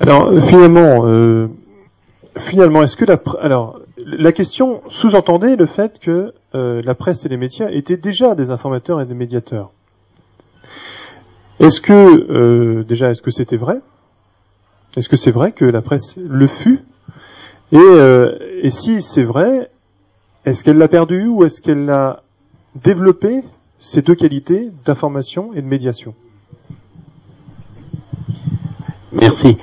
Alors 0.00 0.28
euh, 0.28 0.40
finalement, 0.40 1.06
euh, 1.06 1.48
finalement, 2.38 2.82
est-ce 2.82 2.96
que 2.96 3.04
la 3.04 3.20
alors 3.40 3.80
la 3.96 4.32
question 4.32 4.82
sous-entendait 4.88 5.56
le 5.56 5.66
fait 5.66 5.98
que 5.98 6.34
euh, 6.54 6.82
la 6.84 6.94
presse 6.94 7.24
et 7.24 7.28
les 7.28 7.36
médias 7.36 7.68
étaient 7.70 7.96
déjà 7.96 8.34
des 8.34 8.50
informateurs 8.50 9.00
et 9.00 9.06
des 9.06 9.14
médiateurs. 9.14 9.70
Est-ce 11.60 11.80
que 11.80 11.92
euh, 11.92 12.84
déjà 12.84 13.10
est-ce 13.10 13.22
que 13.22 13.30
c'était 13.30 13.56
vrai? 13.56 13.80
Est-ce 14.96 15.08
que 15.08 15.16
c'est 15.16 15.30
vrai 15.30 15.52
que 15.52 15.64
la 15.64 15.82
presse 15.82 16.16
le 16.16 16.46
fut? 16.46 16.80
Et, 17.72 17.76
euh, 17.78 18.36
et 18.62 18.70
si 18.70 19.02
c'est 19.02 19.22
vrai, 19.22 19.70
est-ce 20.44 20.62
qu'elle 20.62 20.78
l'a 20.78 20.88
perdu 20.88 21.26
ou 21.26 21.44
est-ce 21.44 21.60
qu'elle 21.60 21.88
a 21.90 22.22
développé? 22.74 23.42
Ces 23.78 24.02
deux 24.02 24.14
qualités 24.14 24.70
d'information 24.84 25.52
et 25.54 25.62
de 25.62 25.66
médiation 25.66 26.14
Merci. 29.12 29.56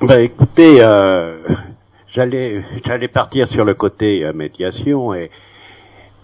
Ben, 0.00 0.20
écoutez, 0.20 0.78
euh, 0.80 1.36
j'allais 2.08 3.08
partir 3.12 3.46
sur 3.46 3.64
le 3.66 3.74
côté 3.74 4.24
euh, 4.24 4.32
médiation 4.32 5.12
et, 5.12 5.30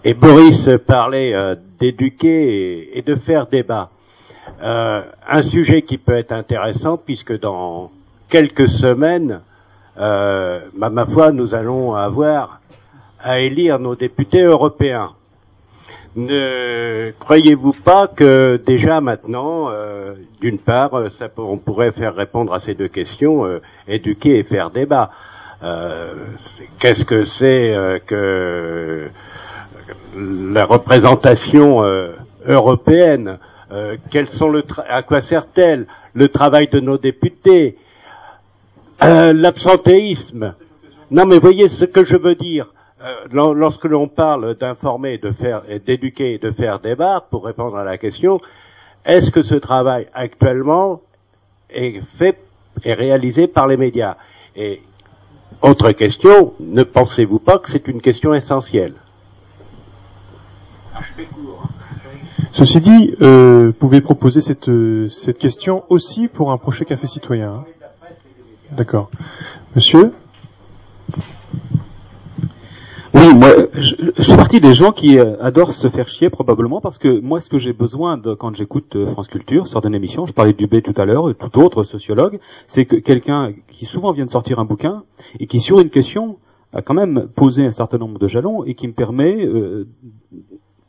et 0.03 0.15
Boris 0.15 0.67
parlait 0.87 1.33
euh, 1.35 1.55
d'éduquer 1.79 2.97
et, 2.97 3.01
de 3.03 3.13
faire 3.15 3.45
débat. 3.45 3.91
Euh, 4.63 5.01
un 5.27 5.41
sujet 5.43 5.83
qui 5.83 5.99
peut 5.99 6.15
être 6.15 6.31
intéressant 6.31 6.97
puisque 6.97 7.39
dans 7.39 7.91
quelques 8.29 8.67
semaines, 8.67 9.41
ma, 9.95 10.89
ma 10.89 11.05
foi, 11.05 11.31
nous 11.31 11.53
allons 11.53 11.93
avoir 11.93 12.61
à 13.19 13.39
élire 13.39 13.77
nos 13.77 13.95
députés 13.95 14.41
européens. 14.41 15.11
Ne 16.15 17.11
croyez-vous 17.19 17.73
pas 17.73 18.07
que 18.07 18.55
déjà 18.65 19.01
maintenant, 19.01 19.69
euh, 19.69 20.15
d'une 20.39 20.59
part, 20.59 20.93
euh, 20.93 21.09
on 21.37 21.57
pourrait 21.57 21.91
faire 21.91 22.15
répondre 22.15 22.53
à 22.53 22.61
ces 22.61 22.73
deux 22.73 22.87
questions, 22.87 23.45
euh, 23.45 23.59
éduquer 23.85 24.39
et 24.39 24.43
faire 24.43 24.69
débat. 24.69 25.11
Qu'est-ce 26.79 27.03
que 27.05 27.25
c'est 27.25 28.01
que 28.05 29.09
la 30.15 30.65
représentation 30.65 31.81
européenne 32.45 33.39
Quels 34.11 34.27
sont 34.27 34.49
le 34.49 34.63
à 34.87 35.01
quoi 35.01 35.21
sert-elle 35.21 35.87
Le 36.13 36.29
travail 36.29 36.67
de 36.67 36.79
nos 36.79 36.99
députés 36.99 37.77
L'absentéisme? 39.01 40.53
Non, 41.09 41.25
mais 41.25 41.39
voyez 41.39 41.67
ce 41.69 41.85
que 41.85 42.03
je 42.03 42.17
veux 42.17 42.35
dire. 42.35 42.67
Euh, 43.05 43.27
lor- 43.31 43.53
lorsque 43.53 43.85
l'on 43.85 44.07
parle 44.07 44.55
d'informer, 44.55 45.17
de 45.19 45.31
faire, 45.31 45.61
d'éduquer, 45.85 46.33
et 46.33 46.37
de 46.39 46.49
faire 46.51 46.79
débat, 46.79 47.23
pour 47.29 47.45
répondre 47.45 47.77
à 47.77 47.83
la 47.83 47.97
question, 47.97 48.41
est-ce 49.05 49.29
que 49.29 49.43
ce 49.43 49.55
travail 49.55 50.07
actuellement 50.13 51.01
est 51.69 52.01
fait 52.17 52.37
et 52.83 52.93
réalisé 52.93 53.47
par 53.47 53.67
les 53.67 53.77
médias? 53.77 54.15
Et 54.55 54.81
autre 55.61 55.91
question, 55.91 56.53
ne 56.59 56.81
pensez-vous 56.83 57.39
pas 57.39 57.59
que 57.59 57.69
c'est 57.69 57.87
une 57.87 58.01
question 58.01 58.33
essentielle? 58.33 58.95
Ceci 62.53 62.79
dit, 62.79 63.15
euh, 63.21 63.67
vous 63.67 63.73
pouvez 63.73 64.01
proposer 64.01 64.41
cette, 64.41 64.69
cette 65.09 65.37
question 65.37 65.83
aussi 65.89 66.27
pour 66.27 66.51
un 66.51 66.57
prochain 66.57 66.85
café 66.85 67.05
citoyen. 67.05 67.53
hein. 67.53 67.65
D'accord. 68.71 69.11
Monsieur? 69.75 70.11
Oui, 73.15 73.33
moi, 73.33 73.67
je, 73.73 73.95
je 74.17 74.23
fais 74.23 74.35
partie 74.35 74.59
des 74.59 74.73
gens 74.73 74.91
qui 74.91 75.17
euh, 75.17 75.37
adorent 75.41 75.73
se 75.73 75.87
faire 75.87 76.07
chier 76.07 76.29
probablement 76.29 76.81
parce 76.81 76.97
que 76.97 77.21
moi, 77.21 77.39
ce 77.39 77.49
que 77.49 77.57
j'ai 77.57 77.71
besoin 77.71 78.17
de, 78.17 78.33
quand 78.33 78.53
j'écoute 78.53 78.93
euh, 78.97 79.05
France 79.07 79.29
Culture, 79.29 79.67
sur 79.67 79.79
d'une 79.79 79.95
émission, 79.95 80.25
je 80.25 80.33
parlais 80.33 80.51
du 80.51 80.67
B 80.67 80.81
tout 80.81 80.93
à 80.97 81.05
l'heure, 81.05 81.29
et 81.29 81.33
tout 81.33 81.59
autre 81.61 81.83
sociologue, 81.83 82.39
c'est 82.67 82.83
que 82.85 82.97
quelqu'un 82.97 83.53
qui 83.69 83.85
souvent 83.85 84.11
vient 84.11 84.25
de 84.25 84.29
sortir 84.29 84.59
un 84.59 84.65
bouquin 84.65 85.03
et 85.39 85.47
qui 85.47 85.61
sur 85.61 85.79
une 85.79 85.89
question 85.89 86.37
a 86.73 86.81
quand 86.81 86.93
même 86.93 87.27
posé 87.33 87.65
un 87.65 87.71
certain 87.71 87.97
nombre 87.97 88.19
de 88.19 88.27
jalons 88.27 88.65
et 88.65 88.75
qui 88.75 88.85
me 88.87 88.93
permet, 88.93 89.45
euh, 89.45 89.87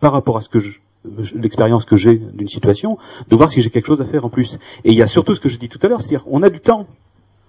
par 0.01 0.11
rapport 0.13 0.37
à 0.37 0.41
ce 0.41 0.49
que 0.49 0.59
je- 0.59 0.81
l'expérience 1.37 1.85
que 1.85 1.95
j'ai 1.95 2.17
d'une 2.19 2.49
situation, 2.49 2.99
de 3.31 3.37
voir 3.37 3.51
si 3.51 3.63
j'ai 3.63 3.71
quelque 3.71 3.87
chose 3.87 4.03
à 4.03 4.05
faire 4.05 4.25
en 4.25 4.31
plus. 4.31 4.59
Et 4.85 4.91
il 4.91 4.99
y 4.99 5.03
a 5.03 5.07
surtout 5.07 5.37
ce 5.37 5.41
que 5.41 5.49
je 5.49 5.59
dis 5.61 5.69
tout 5.69 5.79
à 5.83 5.87
l'heure, 5.87 6.01
c'est-à-dire 6.01 6.25
on 6.27 6.43
a 6.43 6.51
du 6.51 6.59
temps. 6.59 6.87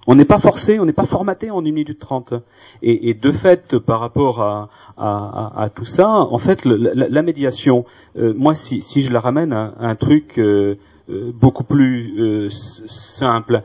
On 0.07 0.15
n'est 0.15 0.25
pas 0.25 0.39
forcé, 0.39 0.79
on 0.79 0.85
n'est 0.85 0.93
pas 0.93 1.05
formaté 1.05 1.51
en 1.51 1.63
une 1.65 1.73
minute 1.73 1.99
trente. 1.99 2.33
Et, 2.81 3.13
de 3.13 3.31
fait, 3.31 3.77
par 3.77 3.99
rapport 3.99 4.41
à, 4.41 5.69
tout 5.75 5.85
ça, 5.85 6.09
en 6.09 6.37
fait, 6.37 6.63
la, 6.65 7.21
médiation, 7.21 7.85
euh, 8.17 8.33
moi, 8.35 8.53
si, 8.53 8.81
si 8.81 9.01
je 9.01 9.11
la 9.11 9.19
ramène 9.19 9.51
à, 9.51 9.73
un 9.79 9.95
truc 9.95 10.39
euh, 10.39 10.75
euh, 11.09 11.31
beaucoup 11.33 11.63
plus 11.63 12.49
simple. 12.49 13.61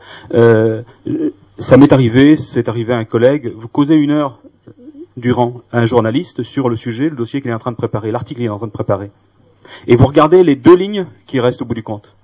Ça 1.59 1.77
m'est 1.77 1.93
arrivé, 1.93 2.35
c'est 2.35 2.67
arrivé 2.67 2.93
à 2.93 2.97
un 2.97 3.05
collègue, 3.05 3.53
vous 3.55 3.67
causez 3.67 3.95
une 3.95 4.09
heure 4.11 4.39
durant 5.17 5.61
un 5.71 5.83
journaliste 5.83 6.41
sur 6.41 6.67
le 6.67 6.75
sujet, 6.75 7.09
le 7.09 7.15
dossier 7.15 7.41
qu'il 7.41 7.51
est 7.51 7.53
en 7.53 7.59
train 7.59 7.71
de 7.71 7.77
préparer, 7.77 8.11
l'article 8.11 8.39
qu'il 8.39 8.47
est 8.47 8.49
en 8.49 8.57
train 8.57 8.67
de 8.67 8.71
préparer. 8.71 9.11
Et 9.87 9.95
vous 9.95 10.07
regardez 10.07 10.43
les 10.43 10.55
deux 10.55 10.75
lignes 10.75 11.05
qui 11.27 11.39
restent 11.39 11.61
au 11.61 11.65
bout 11.65 11.75
du 11.75 11.83
compte. 11.83 12.15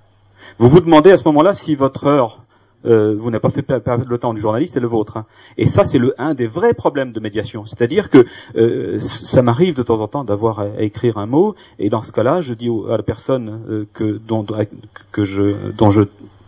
Vous 0.58 0.68
vous 0.68 0.80
demandez 0.80 1.12
à 1.12 1.16
ce 1.16 1.24
moment-là 1.28 1.54
si 1.54 1.76
votre 1.76 2.06
heure, 2.06 2.40
euh, 2.86 3.14
vous 3.18 3.30
n'avez 3.30 3.40
pas 3.40 3.50
fait 3.50 3.62
per- 3.62 3.80
perdre 3.84 4.06
le 4.08 4.18
temps 4.18 4.32
du 4.34 4.40
journaliste, 4.40 4.74
c'est 4.74 4.80
le 4.80 4.86
vôtre. 4.88 5.16
hein. 5.16 5.26
Et 5.58 5.66
ça, 5.66 5.84
c'est 5.84 5.98
le 5.98 6.14
un 6.18 6.34
des 6.34 6.46
vrais 6.46 6.74
problèmes 6.74 7.12
de 7.12 7.20
médiation. 7.20 7.66
C'est-à-dire 7.66 8.10
que 8.10 8.24
euh, 8.56 8.98
ça 9.00 9.42
m'arrive 9.42 9.74
de 9.74 9.82
temps 9.82 10.00
en 10.00 10.08
temps 10.08 10.24
d'avoir 10.24 10.60
à, 10.60 10.64
à 10.78 10.82
écrire 10.82 11.18
un 11.18 11.26
mot, 11.26 11.54
et 11.78 11.88
dans 11.90 12.02
ce 12.02 12.12
cas-là, 12.12 12.40
je 12.40 12.54
dis 12.54 12.70
à 12.88 12.96
la 12.96 13.02
personne 13.02 13.60
euh, 13.68 13.84
que, 13.92 14.18
dont, 14.26 14.44
que 15.12 15.22
je, 15.24 15.70
dont 15.72 15.90
je 15.90 16.02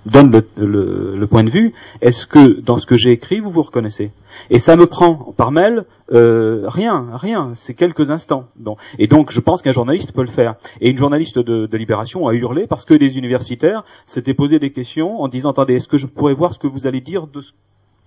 donne 0.06 0.30
le, 0.32 1.16
le- 1.16 1.26
point 1.26 1.44
de 1.44 1.50
vue, 1.50 1.72
est-ce 2.00 2.26
que 2.26 2.60
dans 2.60 2.76
ce 2.76 2.86
que 2.86 2.96
j'ai 2.96 3.12
écrit, 3.12 3.40
vous 3.40 3.50
vous 3.50 3.62
reconnaissez? 3.62 4.10
Et 4.50 4.58
ça 4.58 4.76
me 4.76 4.86
prend 4.86 5.32
par 5.36 5.52
mail 5.52 5.84
euh, 6.12 6.64
rien, 6.66 7.06
rien, 7.14 7.50
c'est 7.54 7.74
quelques 7.74 8.10
instants. 8.10 8.44
Et 8.98 9.06
donc, 9.06 9.30
je 9.30 9.40
pense 9.40 9.62
qu'un 9.62 9.70
journaliste 9.70 10.12
peut 10.12 10.22
le 10.22 10.26
faire. 10.28 10.56
Et 10.80 10.90
une 10.90 10.96
journaliste 10.96 11.38
de, 11.38 11.66
de 11.66 11.76
Libération 11.78 12.26
a 12.26 12.34
hurlé 12.34 12.66
parce 12.66 12.84
que 12.84 12.94
des 12.94 13.16
universitaires 13.16 13.84
s'étaient 14.06 14.34
posé 14.34 14.58
des 14.58 14.72
questions 14.72 15.20
en 15.20 15.28
disant, 15.28 15.50
attendez, 15.50 15.74
est-ce 15.74 15.88
que 15.88 15.96
je 15.96 16.06
pourrais 16.06 16.34
voir 16.34 16.52
ce 16.52 16.58
que 16.58 16.66
vous 16.66 16.86
allez 16.86 17.00
dire 17.00 17.26
de 17.28 17.40
ce 17.40 17.52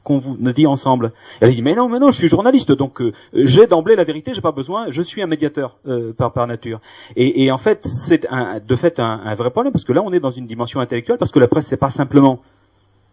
qu'on 0.05 0.19
vous 0.19 0.37
dit 0.53 0.67
ensemble. 0.67 1.11
Elle 1.41 1.51
dit 1.51 1.61
mais 1.61 1.75
non 1.75 1.89
mais 1.89 1.99
non 1.99 2.11
je 2.11 2.17
suis 2.17 2.29
journaliste 2.29 2.71
donc 2.71 3.01
euh, 3.01 3.11
j'ai 3.33 3.67
d'emblée 3.67 3.97
la 3.97 4.05
vérité 4.05 4.33
j'ai 4.33 4.41
pas 4.41 4.53
besoin 4.53 4.85
je 4.89 5.01
suis 5.01 5.21
un 5.21 5.27
médiateur 5.27 5.77
euh, 5.87 6.13
par 6.13 6.47
nature 6.47 6.79
et, 7.15 7.43
et 7.43 7.51
en 7.51 7.57
fait 7.57 7.79
c'est 7.85 8.25
de 8.25 8.75
fait 8.75 8.99
un, 8.99 9.21
un 9.25 9.33
vrai 9.33 9.49
problème 9.49 9.73
parce 9.73 9.83
que 9.83 9.93
là 9.93 10.01
on 10.03 10.13
est 10.13 10.19
dans 10.19 10.29
une 10.29 10.45
dimension 10.45 10.79
intellectuelle 10.79 11.17
parce 11.17 11.31
que 11.31 11.39
la 11.39 11.47
presse 11.47 11.65
c'est 11.67 11.77
pas 11.77 11.89
simplement 11.89 12.39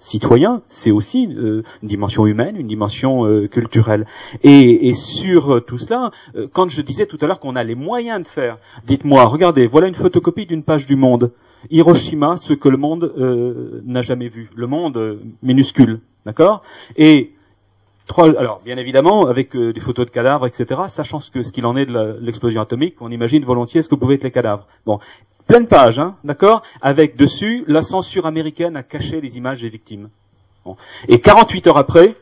citoyen, 0.03 0.63
c'est 0.69 0.91
aussi 0.91 1.29
euh, 1.31 1.63
une 1.83 1.89
dimension 1.89 2.27
humaine, 2.27 2.57
une 2.57 2.67
dimension 2.67 3.25
euh, 3.25 3.47
culturelle. 3.47 4.07
Et, 4.43 4.93
sur 4.95 5.55
euh, 5.55 5.61
tout 5.61 5.79
cela, 5.79 6.11
quand 6.53 6.69
je 6.69 6.83
disais 6.83 7.07
tout 7.07 7.19
à 7.21 7.27
l'heure 7.27 7.41
qu'on 7.41 7.57
a 7.57 7.63
les 7.63 7.77
moyens 7.77 8.23
de 8.23 8.29
faire, 8.29 8.59
dites-moi, 8.85 9.25
regardez, 9.27 9.67
voilà 9.67 9.87
une 9.87 9.95
photocopie 9.95 10.47
d'une 10.47 10.65
page 10.65 10.87
du 10.87 10.97
Monde. 10.97 11.33
Hiroshima, 11.71 12.37
ce 12.37 12.53
que 12.55 12.69
le 12.69 12.77
monde 12.77 13.15
n'a 13.87 14.01
jamais 14.01 14.29
vu, 14.29 14.51
le 14.57 14.67
monde 14.67 15.21
minuscule, 15.43 16.01
d'accord? 16.27 16.63
Et 16.97 17.31
alors 18.19 18.61
bien 18.65 18.77
évidemment 18.77 19.27
avec 19.27 19.57
des 19.57 19.81
photos 19.81 20.07
de 20.07 20.11
cadavres, 20.11 20.47
etc. 20.47 20.67
Sachant 20.89 21.21
ce 21.21 21.31
qu'il 21.31 21.65
en 21.65 21.77
est 21.77 21.87
de 21.87 22.19
l'explosion 22.21 22.61
atomique, 22.61 22.97
on 23.01 23.13
imagine 23.13 23.45
volontiers 23.45 23.81
ce 23.81 23.89
que 23.89 23.95
pouvaient 23.95 24.17
être 24.17 24.25
les 24.25 24.33
cadavres. 24.33 24.67
Bon, 24.85 24.99
pleine 25.47 25.69
page, 25.69 25.99
hein, 25.99 26.17
d'accord 26.25 26.63
Avec 26.81 27.17
dessus, 27.17 27.65
la 27.67 27.83
censure 27.83 28.27
américaine 28.27 28.77
a 28.77 28.83
caché 28.83 29.21
les 29.21 29.37
images 29.37 29.63
des 29.63 29.69
victimes. 29.69 30.09
Bon. 30.65 30.77
Et 31.09 31.19
48 31.21 31.67
heures 31.67 31.79
après, 31.79 32.17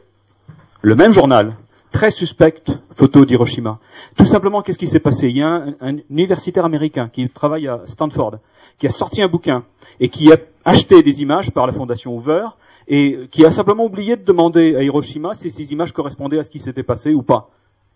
le 0.82 0.94
même 0.94 1.12
journal, 1.12 1.56
très 1.90 2.10
suspecte, 2.10 2.70
photo 2.94 3.24
d'Hiroshima. 3.24 3.78
Tout 4.16 4.24
simplement, 4.24 4.62
qu'est-ce 4.62 4.78
qui 4.78 4.86
s'est 4.86 5.00
passé? 5.00 5.28
Il 5.28 5.36
y 5.36 5.42
a 5.42 5.48
un, 5.48 5.74
un 5.80 5.96
universitaire 6.08 6.64
américain 6.64 7.08
qui 7.12 7.28
travaille 7.28 7.68
à 7.68 7.82
Stanford, 7.84 8.36
qui 8.78 8.86
a 8.86 8.90
sorti 8.90 9.22
un 9.22 9.28
bouquin 9.28 9.64
et 9.98 10.08
qui 10.08 10.32
a 10.32 10.38
acheté 10.64 11.02
des 11.02 11.20
images 11.22 11.50
par 11.50 11.66
la 11.66 11.72
fondation 11.72 12.16
Hoover 12.16 12.46
et 12.88 13.28
qui 13.30 13.44
a 13.44 13.50
simplement 13.50 13.84
oublié 13.84 14.16
de 14.16 14.24
demander 14.24 14.74
à 14.74 14.82
Hiroshima 14.82 15.34
si 15.34 15.50
ces 15.50 15.72
images 15.72 15.92
correspondaient 15.92 16.38
à 16.38 16.42
ce 16.42 16.50
qui 16.50 16.58
s'était 16.58 16.82
passé 16.82 17.14
ou 17.14 17.22
pas. 17.22 17.50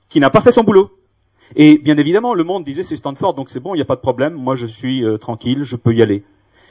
Qui 0.09 0.21
n'a 0.21 0.31
pas 0.31 0.41
fait 0.41 0.51
son 0.51 0.63
boulot. 0.63 0.91
Et 1.57 1.79
bien 1.79 1.97
évidemment, 1.97 2.35
le 2.35 2.45
monde 2.45 2.65
disait 2.65 2.83
c'est 2.83 2.97
Stanford, 2.97 3.35
donc 3.35 3.51
c'est 3.51 3.61
bon, 3.61 3.75
il 3.75 3.79
n'y 3.79 3.83
a 3.83 3.87
pas 3.87 3.97
de 3.97 4.01
problème, 4.01 4.35
moi 4.35 4.55
je 4.55 4.67
suis 4.67 5.05
euh, 5.05 5.19
tranquille, 5.19 5.63
je 5.63 5.77
peux 5.77 5.95
y 5.95 6.03
aller. 6.03 6.25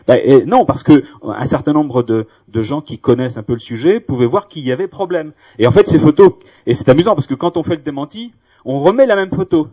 Ben, 0.07 0.45
non, 0.45 0.65
parce 0.65 0.83
que 0.83 1.03
un 1.23 1.45
certain 1.45 1.71
nombre 1.71 2.03
de, 2.03 2.27
de 2.49 2.61
gens 2.61 2.81
qui 2.81 2.99
connaissent 2.99 3.37
un 3.37 3.43
peu 3.43 3.53
le 3.53 3.59
sujet 3.59 4.01
pouvaient 4.01 4.25
voir 4.25 4.49
qu'il 4.49 4.65
y 4.65 4.71
avait 4.71 4.87
problème. 4.87 5.31
Et 5.59 5.67
en 5.67 5.71
fait, 5.71 5.87
ces 5.87 5.99
photos, 5.99 6.33
et 6.65 6.73
c'est 6.73 6.89
amusant 6.89 7.15
parce 7.15 7.27
que 7.27 7.35
quand 7.35 7.55
on 7.55 7.63
fait 7.63 7.75
le 7.75 7.81
démenti, 7.83 8.33
on 8.65 8.79
remet 8.79 9.05
la 9.05 9.15
même 9.15 9.29
photo. 9.29 9.69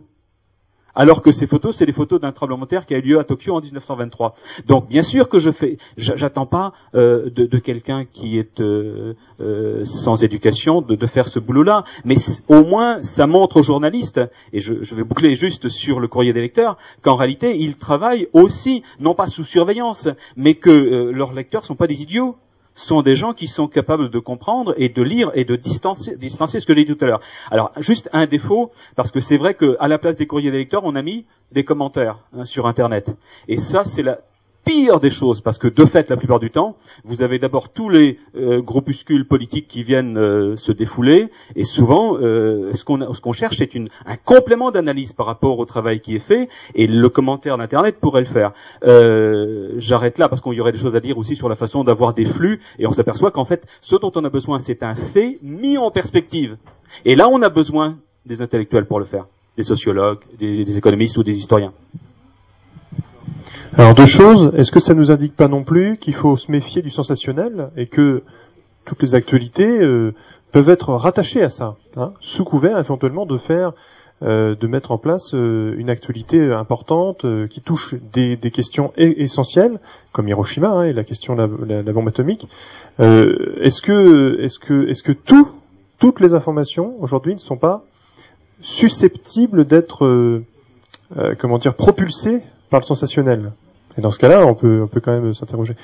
Alors 0.95 1.21
que 1.21 1.31
ces 1.31 1.47
photos, 1.47 1.75
c'est 1.75 1.85
des 1.85 1.91
photos 1.91 2.19
d'un 2.19 2.31
tremblement 2.31 2.65
de 2.65 2.69
terre 2.69 2.85
qui 2.85 2.93
a 2.93 2.97
eu 2.97 3.01
lieu 3.01 3.19
à 3.19 3.23
Tokyo 3.23 3.53
en 3.55 3.61
1923. 3.61 4.35
Donc, 4.67 4.87
bien 4.87 5.01
sûr 5.01 5.29
que 5.29 5.39
je 5.39 5.51
fais, 5.51 5.77
j'a- 5.97 6.15
j'attends 6.15 6.45
pas 6.45 6.73
euh, 6.95 7.29
de, 7.29 7.59
quelqu'un 7.59 8.05
qui 8.05 8.37
est 8.37 8.59
euh, 8.59 9.13
euh, 9.39 9.85
sans 9.85 10.23
éducation 10.23 10.81
de, 10.81 11.05
faire 11.05 11.27
ce 11.27 11.39
boulot-là, 11.39 11.83
mais 12.05 12.15
au 12.47 12.63
moins 12.63 13.01
ça 13.01 13.27
montre 13.27 13.57
aux 13.57 13.61
journalistes, 13.61 14.21
et 14.53 14.59
je, 14.59 14.95
vais 14.95 15.03
boucler 15.03 15.35
juste 15.35 15.67
sur 15.67 15.99
le 15.99 16.07
courrier 16.07 16.31
des 16.31 16.41
lecteurs, 16.41 16.77
qu'en 17.01 17.15
réalité 17.15 17.57
ils 17.59 17.77
travaillent 17.77 18.27
aussi, 18.33 18.83
non 18.99 19.13
pas 19.13 19.27
sous 19.27 19.43
surveillance, 19.43 20.07
mais 20.37 20.55
que 20.55 20.71
leurs 21.11 21.33
lecteurs 21.33 21.65
sont 21.65 21.75
pas 21.75 21.87
des 21.87 22.01
idiots 22.01 22.37
sont 22.75 23.01
des 23.01 23.15
gens 23.15 23.33
qui 23.33 23.47
sont 23.47 23.67
capables 23.67 24.09
de 24.09 24.19
comprendre 24.19 24.73
et 24.77 24.89
de 24.89 25.01
lire 25.01 25.31
et 25.33 25.45
de 25.45 25.55
distancier 25.55 26.15
ce 26.59 26.65
que 26.65 26.73
j'ai 26.73 26.85
dit 26.85 26.95
tout 26.95 27.03
à 27.03 27.07
l'heure. 27.07 27.21
Alors, 27.49 27.71
juste 27.77 28.09
un 28.13 28.25
défaut, 28.25 28.71
parce 28.95 29.11
que 29.11 29.19
c'est 29.19 29.37
vrai 29.37 29.55
qu'à 29.55 29.87
la 29.87 29.97
place 29.97 30.15
des 30.15 30.27
courriers 30.27 30.51
des 30.51 30.57
lecteurs, 30.57 30.83
on 30.85 30.95
a 30.95 31.01
mis 31.01 31.25
des 31.51 31.63
commentaires 31.63 32.19
hein, 32.33 32.45
sur 32.45 32.67
Internet. 32.67 33.15
Et 33.47 33.57
ça, 33.57 33.83
c'est 33.83 34.03
la 34.03 34.19
pire 34.63 34.99
des 34.99 35.09
choses, 35.09 35.41
parce 35.41 35.57
que 35.57 35.67
de 35.67 35.85
fait, 35.85 36.09
la 36.09 36.17
plupart 36.17 36.39
du 36.39 36.51
temps, 36.51 36.75
vous 37.03 37.23
avez 37.23 37.39
d'abord 37.39 37.69
tous 37.69 37.89
les 37.89 38.19
euh, 38.35 38.61
groupuscules 38.61 39.27
politiques 39.27 39.67
qui 39.67 39.83
viennent 39.83 40.17
euh, 40.17 40.55
se 40.55 40.71
défouler, 40.71 41.29
et 41.55 41.63
souvent, 41.63 42.17
euh, 42.17 42.71
ce 42.73 42.83
qu'on 42.83 43.31
cherche, 43.31 43.57
c'est 43.57 43.75
un 43.75 44.17
complément 44.17 44.71
d'analyse 44.71 45.13
par 45.13 45.25
rapport 45.25 45.57
au 45.59 45.65
travail 45.65 45.99
qui 45.99 46.15
est 46.15 46.19
fait, 46.19 46.49
et 46.75 46.87
le 46.87 47.09
commentaire 47.09 47.57
d'Internet 47.57 47.99
pourrait 47.99 48.21
le 48.21 48.27
faire. 48.27 48.51
Euh, 48.83 49.73
J'arrête 49.77 50.17
là, 50.17 50.29
parce 50.29 50.41
qu'il 50.41 50.53
y 50.53 50.61
aurait 50.61 50.71
des 50.71 50.77
choses 50.77 50.95
à 50.95 50.99
dire 50.99 51.17
aussi 51.17 51.35
sur 51.35 51.49
la 51.49 51.55
façon 51.55 51.83
d'avoir 51.83 52.13
des 52.13 52.25
flux, 52.25 52.61
et 52.77 52.85
on 52.85 52.91
s'aperçoit 52.91 53.31
qu'en 53.31 53.45
fait, 53.45 53.65
ce 53.81 53.95
dont 53.95 54.11
on 54.15 54.23
a 54.25 54.29
besoin, 54.29 54.59
c'est 54.59 54.83
un 54.83 54.95
fait 54.95 55.39
mis 55.41 55.77
en 55.77 55.91
perspective. 55.91 56.57
Et 57.05 57.15
là, 57.15 57.27
on 57.29 57.41
a 57.41 57.49
besoin 57.49 57.97
des 58.25 58.41
intellectuels 58.41 58.85
pour 58.85 58.99
le 58.99 59.05
faire, 59.05 59.25
des 59.57 59.63
sociologues, 59.63 60.19
des 60.37 60.77
économistes 60.77 61.17
ou 61.17 61.23
des 61.23 61.37
historiens. 61.37 61.73
Alors 63.77 63.95
deux 63.95 64.05
choses, 64.05 64.51
est-ce 64.57 64.69
que 64.69 64.81
ça 64.81 64.93
nous 64.93 65.11
indique 65.11 65.33
pas 65.33 65.47
non 65.47 65.63
plus 65.63 65.95
qu'il 65.95 66.13
faut 66.13 66.35
se 66.35 66.51
méfier 66.51 66.81
du 66.81 66.89
sensationnel 66.89 67.69
et 67.77 67.87
que 67.87 68.21
toutes 68.83 69.01
les 69.01 69.15
actualités 69.15 69.81
euh, 69.81 70.13
peuvent 70.51 70.67
être 70.67 70.89
rattachées 70.93 71.41
à 71.41 71.49
ça, 71.49 71.77
hein, 71.95 72.11
sous 72.19 72.43
couvert 72.43 72.77
éventuellement 72.77 73.25
de 73.25 73.37
faire, 73.37 73.71
euh, 74.23 74.55
de 74.55 74.67
mettre 74.67 74.91
en 74.91 74.97
place 74.97 75.33
euh, 75.33 75.73
une 75.77 75.89
actualité 75.89 76.51
importante 76.51 77.23
euh, 77.23 77.47
qui 77.47 77.61
touche 77.61 77.95
des, 78.11 78.35
des 78.35 78.51
questions 78.51 78.91
e- 78.97 79.13
essentielles 79.17 79.79
comme 80.11 80.27
Hiroshima 80.27 80.69
hein, 80.69 80.83
et 80.83 80.91
la 80.91 81.05
question 81.05 81.37
de 81.37 81.47
la, 81.65 81.93
bombe 81.93 82.09
atomique. 82.09 82.49
Euh, 82.99 83.55
est-ce 83.61 83.81
que, 83.81 84.37
est-ce 84.41 84.59
que, 84.59 84.89
est-ce 84.89 85.01
que 85.01 85.13
tout, 85.13 85.47
toutes 85.97 86.19
les 86.19 86.33
informations 86.33 86.95
aujourd'hui 86.99 87.35
ne 87.35 87.39
sont 87.39 87.57
pas 87.57 87.85
susceptibles 88.59 89.63
d'être, 89.65 90.41
comment 91.39 91.57
dire, 91.57 91.73
propulsées 91.73 92.43
par 92.71 92.79
le 92.79 92.85
sensationnel. 92.85 93.51
Et 93.97 94.01
dans 94.01 94.09
ce 94.09 94.17
cas-là, 94.17 94.45
on 94.47 94.55
peut, 94.55 94.81
on 94.83 94.87
peut 94.87 95.01
quand 95.01 95.11
même 95.11 95.33
s'interroger. 95.35 95.75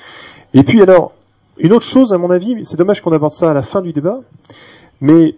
Et 0.54 0.64
puis 0.64 0.82
alors, 0.82 1.12
une 1.58 1.72
autre 1.72 1.84
chose, 1.84 2.12
à 2.12 2.18
mon 2.18 2.30
avis, 2.30 2.64
c'est 2.64 2.76
dommage 2.76 3.02
qu'on 3.02 3.12
aborde 3.12 3.32
ça 3.32 3.50
à 3.50 3.54
la 3.54 3.62
fin 3.62 3.82
du 3.82 3.92
débat, 3.92 4.20
mais 5.00 5.36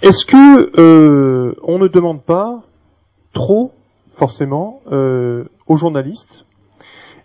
est-ce 0.00 0.24
que 0.24 0.80
euh, 0.80 1.54
on 1.62 1.78
ne 1.78 1.86
demande 1.86 2.22
pas 2.22 2.62
trop, 3.32 3.72
forcément, 4.16 4.80
euh, 4.90 5.44
aux 5.66 5.76
journalistes 5.76 6.46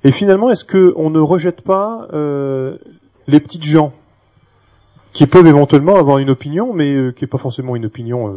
Et 0.04 0.12
finalement, 0.12 0.50
est-ce 0.50 0.66
qu'on 0.66 1.10
ne 1.10 1.20
rejette 1.20 1.62
pas 1.62 2.08
euh, 2.14 2.78
les 3.28 3.40
petites 3.40 3.64
gens 3.64 3.94
qui 5.14 5.26
peuvent 5.26 5.48
éventuellement 5.48 5.96
avoir 5.96 6.20
une 6.20 6.30
opinion, 6.30 6.74
mais 6.74 6.94
euh, 6.94 7.12
qui 7.12 7.24
n'est 7.24 7.30
pas 7.30 7.38
forcément 7.40 7.76
une 7.76 7.86
opinion 7.86 8.36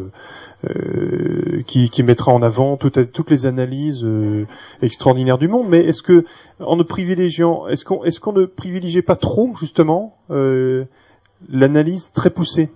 euh, 0.68 1.62
qui, 1.66 1.88
qui 1.88 2.02
mettra 2.02 2.32
en 2.32 2.42
avant 2.42 2.76
toutes, 2.76 3.30
les 3.30 3.46
analyses 3.46 4.04
euh, 4.04 4.46
extraordinaires 4.82 5.38
du 5.38 5.48
monde. 5.48 5.66
Mais 5.68 5.78
est-ce 5.84 6.02
que, 6.02 6.24
en 6.58 6.76
ne 6.76 6.82
privilégiant, 6.82 7.66
est-ce 7.68 7.84
qu'on 7.84 8.04
est-ce 8.04 8.20
qu'on 8.20 8.32
ne 8.32 8.44
privilégiait 8.44 9.02
pas 9.02 9.16
trop 9.16 9.52
justement 9.58 10.16
euh, 10.30 10.84
l'analyse 11.48 12.12
très 12.12 12.30
poussée? 12.30 12.68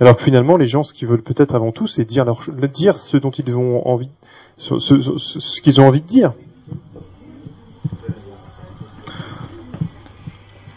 Alors 0.00 0.16
que 0.16 0.22
finalement, 0.22 0.56
les 0.56 0.66
gens, 0.66 0.82
ce 0.82 0.92
qu'ils 0.92 1.08
veulent 1.08 1.22
peut-être 1.22 1.54
avant 1.54 1.72
tout, 1.72 1.86
c'est 1.86 2.04
dire, 2.04 2.24
leur, 2.24 2.40
dire 2.72 2.96
ce 2.98 3.16
dont 3.16 3.30
ils 3.30 3.54
ont 3.54 3.86
envie, 3.88 4.10
ce, 4.58 4.78
ce- 4.78 5.00
ce- 5.00 5.60
qu'ils 5.62 5.80
ont 5.80 5.86
envie 5.86 6.02
de 6.02 6.06
dire. 6.06 6.34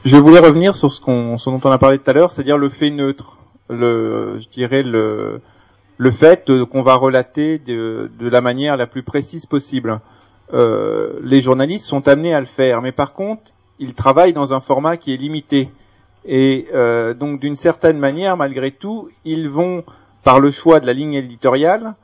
Je 0.06 0.16
voulais 0.18 0.40
revenir 0.40 0.76
sur 0.76 0.92
ce, 0.92 1.02
qu'on, 1.02 1.36
dont 1.36 1.60
on 1.64 1.72
a 1.72 1.78
parlé 1.78 2.00
tout 2.00 2.10
à 2.10 2.14
l'heure, 2.14 2.32
c'est-à-dire 2.32 2.58
le 2.58 2.70
fait 2.70 2.90
neutre, 2.90 3.38
le, 3.70 4.38
je 4.40 4.48
dirais 4.50 4.82
le, 4.84 5.42
le 6.00 6.12
fait 6.12 6.50
qu'on 6.72 6.82
va 6.82 6.96
relater 6.96 7.60
de, 7.60 8.10
la 8.22 8.40
manière 8.40 8.78
la 8.78 8.88
plus 8.88 9.04
précise 9.04 9.46
possible. 9.46 10.00
Euh, 10.54 11.20
les 11.22 11.42
journalistes 11.42 11.86
sont 11.86 12.08
amenés 12.08 12.34
à 12.34 12.40
le 12.40 12.46
faire, 12.46 12.82
mais 12.82 12.94
par 12.94 13.12
contre, 13.12 13.52
ils 13.80 13.94
travaillent 13.94 14.34
dans 14.34 14.54
un 14.54 14.62
format 14.62 14.96
qui 14.96 15.14
est 15.14 15.18
limité. 15.18 15.70
Et 16.24 16.68
euh, 16.74 17.14
donc, 17.14 17.42
d'une 17.42 17.56
certaine 17.56 18.00
manière, 18.00 18.38
malgré 18.38 18.72
tout, 18.72 19.10
ils 19.26 19.50
vont, 19.50 19.84
par 20.24 20.40
le 20.40 20.52
choix 20.52 20.80
de 20.80 20.86
la 20.86 20.94
ligne 20.94 21.16
éditoriale, 21.16 21.96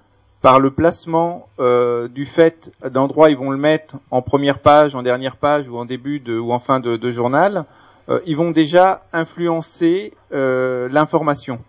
par 0.42 0.60
le 0.60 0.72
placement 0.72 1.48
euh, 1.60 2.10
du 2.10 2.26
fait 2.26 2.72
d'endroits 2.92 3.30
ils 3.30 3.38
vont 3.38 3.50
le 3.50 3.58
mettre 3.58 3.96
en 4.12 4.22
première 4.22 4.60
page, 4.60 4.94
en 4.94 5.04
dernière 5.04 5.38
page 5.38 5.70
ou 5.70 5.78
en 5.78 5.86
début 5.86 6.22
ou 6.38 6.52
en 6.52 6.60
fin 6.60 6.82
de, 6.82 7.10
journal, 7.10 7.64
ils 8.26 8.36
vont 8.36 8.52
déjà 8.52 9.04
influencer 9.14 10.14
l'information. 10.32 11.62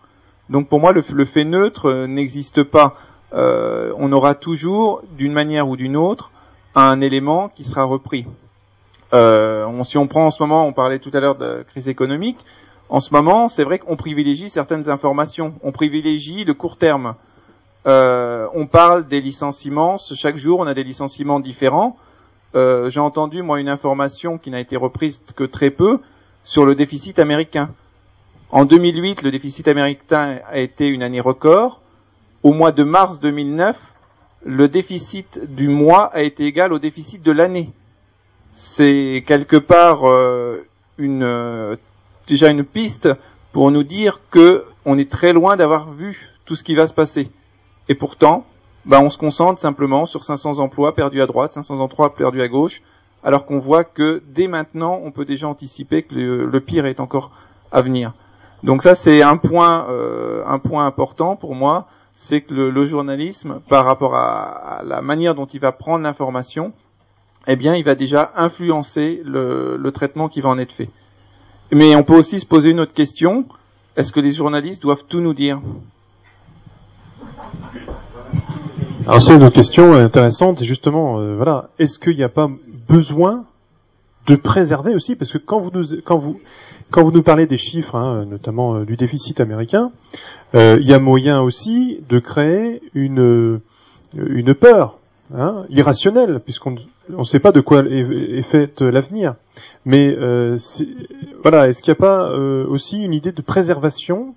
Donc 0.48 0.68
pour 0.68 0.80
moi, 0.80 0.92
le, 0.92 1.02
fait 1.24 1.44
neutre 1.44 1.86
euh, 1.86 2.06
n'existe 2.06 2.62
pas. 2.62 2.94
Euh, 3.32 3.92
on 3.96 4.12
aura 4.12 4.34
toujours, 4.34 5.02
d'une 5.16 5.32
manière 5.32 5.68
ou 5.68 5.76
d'une 5.76 5.96
autre, 5.96 6.30
un 6.74 7.00
élément 7.00 7.48
qui 7.48 7.64
sera 7.64 7.84
repris. 7.84 8.26
Euh, 9.12 9.82
si 9.84 9.98
on 9.98 10.06
prend 10.06 10.26
en 10.26 10.30
ce 10.30 10.42
moment, 10.42 10.66
on 10.66 10.72
parlait 10.72 10.98
tout 10.98 11.10
à 11.12 11.20
l'heure 11.20 11.36
de 11.36 11.64
crise 11.68 11.88
économique, 11.88 12.38
en 12.88 13.00
ce 13.00 13.12
moment, 13.12 13.48
c'est 13.48 13.64
vrai 13.64 13.80
qu'on 13.80 13.96
privilégie 13.96 14.48
certaines 14.48 14.88
informations. 14.88 15.54
On 15.62 15.72
privilégie 15.72 16.44
le 16.44 16.54
court 16.54 16.76
terme. 16.76 17.16
On 17.84 18.68
parle 18.70 19.08
des 19.08 19.20
licenciements. 19.20 19.96
Chaque 19.98 20.36
jour, 20.36 20.60
on 20.60 20.68
a 20.68 20.74
des 20.74 20.84
licenciements 20.84 21.40
différents. 21.40 21.96
J'ai 22.54 23.00
entendu, 23.00 23.42
moi, 23.42 23.58
une 23.58 23.68
information 23.68 24.38
qui 24.38 24.52
n'a 24.52 24.60
été 24.60 24.76
reprise 24.76 25.20
que 25.34 25.42
très 25.42 25.70
peu 25.70 25.98
sur 26.44 26.64
le 26.64 26.76
déficit 26.76 27.18
américain. 27.18 27.70
En 28.50 28.64
2008, 28.64 29.22
le 29.22 29.32
déficit 29.32 29.66
américain 29.66 30.38
a 30.48 30.58
été 30.58 30.86
une 30.86 31.02
année 31.02 31.20
record. 31.20 31.80
Au 32.44 32.52
mois 32.52 32.70
de 32.70 32.84
mars 32.84 33.18
2009, 33.18 33.76
le 34.44 34.68
déficit 34.68 35.40
du 35.52 35.68
mois 35.68 36.04
a 36.04 36.22
été 36.22 36.44
égal 36.44 36.72
au 36.72 36.78
déficit 36.78 37.22
de 37.22 37.32
l'année. 37.32 37.72
C'est 38.52 39.24
quelque 39.26 39.56
part 39.56 40.08
euh, 40.08 40.64
une 40.96 41.24
euh, 41.24 41.76
déjà 42.28 42.48
une 42.48 42.64
piste 42.64 43.08
pour 43.50 43.72
nous 43.72 43.82
dire 43.82 44.20
que 44.30 44.64
on 44.84 44.96
est 44.96 45.10
très 45.10 45.32
loin 45.32 45.56
d'avoir 45.56 45.90
vu 45.92 46.30
tout 46.44 46.54
ce 46.54 46.62
qui 46.62 46.76
va 46.76 46.86
se 46.86 46.94
passer. 46.94 47.32
Et 47.88 47.96
pourtant, 47.96 48.46
bah, 48.84 49.00
on 49.00 49.10
se 49.10 49.18
concentre 49.18 49.60
simplement 49.60 50.06
sur 50.06 50.22
500 50.22 50.60
emplois 50.60 50.94
perdus 50.94 51.20
à 51.20 51.26
droite, 51.26 51.52
500 51.52 51.80
emplois 51.80 52.14
perdus 52.14 52.42
à 52.42 52.48
gauche, 52.48 52.80
alors 53.24 53.44
qu'on 53.44 53.58
voit 53.58 53.82
que 53.82 54.22
dès 54.28 54.46
maintenant, 54.46 55.00
on 55.02 55.10
peut 55.10 55.24
déjà 55.24 55.48
anticiper 55.48 56.04
que 56.04 56.14
le, 56.14 56.46
le 56.46 56.60
pire 56.60 56.86
est 56.86 57.00
encore 57.00 57.32
à 57.72 57.82
venir. 57.82 58.12
Donc 58.62 58.82
ça, 58.82 58.94
c'est 58.94 59.22
un 59.22 59.36
point, 59.36 59.86
euh, 59.90 60.42
un 60.46 60.58
point 60.58 60.86
important 60.86 61.36
pour 61.36 61.54
moi, 61.54 61.86
c'est 62.14 62.40
que 62.40 62.54
le, 62.54 62.70
le 62.70 62.84
journalisme, 62.84 63.60
par 63.68 63.84
rapport 63.84 64.14
à, 64.14 64.78
à 64.78 64.82
la 64.82 65.02
manière 65.02 65.34
dont 65.34 65.46
il 65.46 65.60
va 65.60 65.72
prendre 65.72 66.02
l'information, 66.02 66.72
eh 67.46 67.56
bien, 67.56 67.74
il 67.74 67.84
va 67.84 67.94
déjà 67.94 68.32
influencer 68.36 69.22
le, 69.24 69.76
le 69.76 69.92
traitement 69.92 70.28
qui 70.28 70.40
va 70.40 70.48
en 70.48 70.58
être 70.58 70.72
fait. 70.72 70.88
Mais 71.72 71.94
on 71.94 72.02
peut 72.02 72.16
aussi 72.16 72.40
se 72.40 72.46
poser 72.46 72.70
une 72.70 72.80
autre 72.80 72.94
question. 72.94 73.44
Est-ce 73.96 74.12
que 74.12 74.20
les 74.20 74.32
journalistes 74.32 74.82
doivent 74.82 75.04
tout 75.08 75.20
nous 75.20 75.34
dire? 75.34 75.60
Alors 79.06 79.22
c'est 79.22 79.34
une 79.36 79.50
question 79.52 79.94
intéressante, 79.94 80.64
justement, 80.64 81.20
euh, 81.20 81.36
voilà, 81.36 81.68
est-ce 81.78 81.98
qu'il 81.98 82.16
n'y 82.16 82.24
a 82.24 82.28
pas 82.28 82.48
besoin 82.88 83.44
de 84.26 84.36
préserver 84.36 84.94
aussi, 84.94 85.14
parce 85.16 85.32
que 85.32 85.38
quand 85.38 85.60
vous 85.60 85.70
nous, 85.72 85.84
quand 86.04 86.18
vous, 86.18 86.40
quand 86.90 87.02
vous 87.04 87.12
nous 87.12 87.22
parlez 87.22 87.46
des 87.46 87.56
chiffres, 87.58 87.94
hein, 87.96 88.24
notamment 88.26 88.76
euh, 88.76 88.84
du 88.84 88.96
déficit 88.96 89.40
américain, 89.40 89.90
euh, 90.54 90.78
il 90.80 90.86
y 90.86 90.92
a 90.94 90.98
moyen 90.98 91.40
aussi 91.40 92.00
de 92.08 92.18
créer 92.18 92.80
une, 92.94 93.20
euh, 93.20 93.60
une 94.14 94.54
peur 94.54 94.98
hein, 95.34 95.64
irrationnelle, 95.68 96.40
puisqu'on 96.44 96.76
ne 97.10 97.24
sait 97.24 97.40
pas 97.40 97.52
de 97.52 97.60
quoi 97.60 97.84
est, 97.84 98.42
fait 98.42 98.80
l'avenir. 98.80 99.34
Mais 99.84 100.14
euh, 100.16 100.56
voilà, 101.42 101.68
est-ce 101.68 101.82
qu'il 101.82 101.92
n'y 101.92 101.96
a 101.98 102.00
pas 102.00 102.30
aussi 102.68 103.02
une 103.02 103.14
idée 103.14 103.32
de 103.32 103.42
préservation 103.42 104.34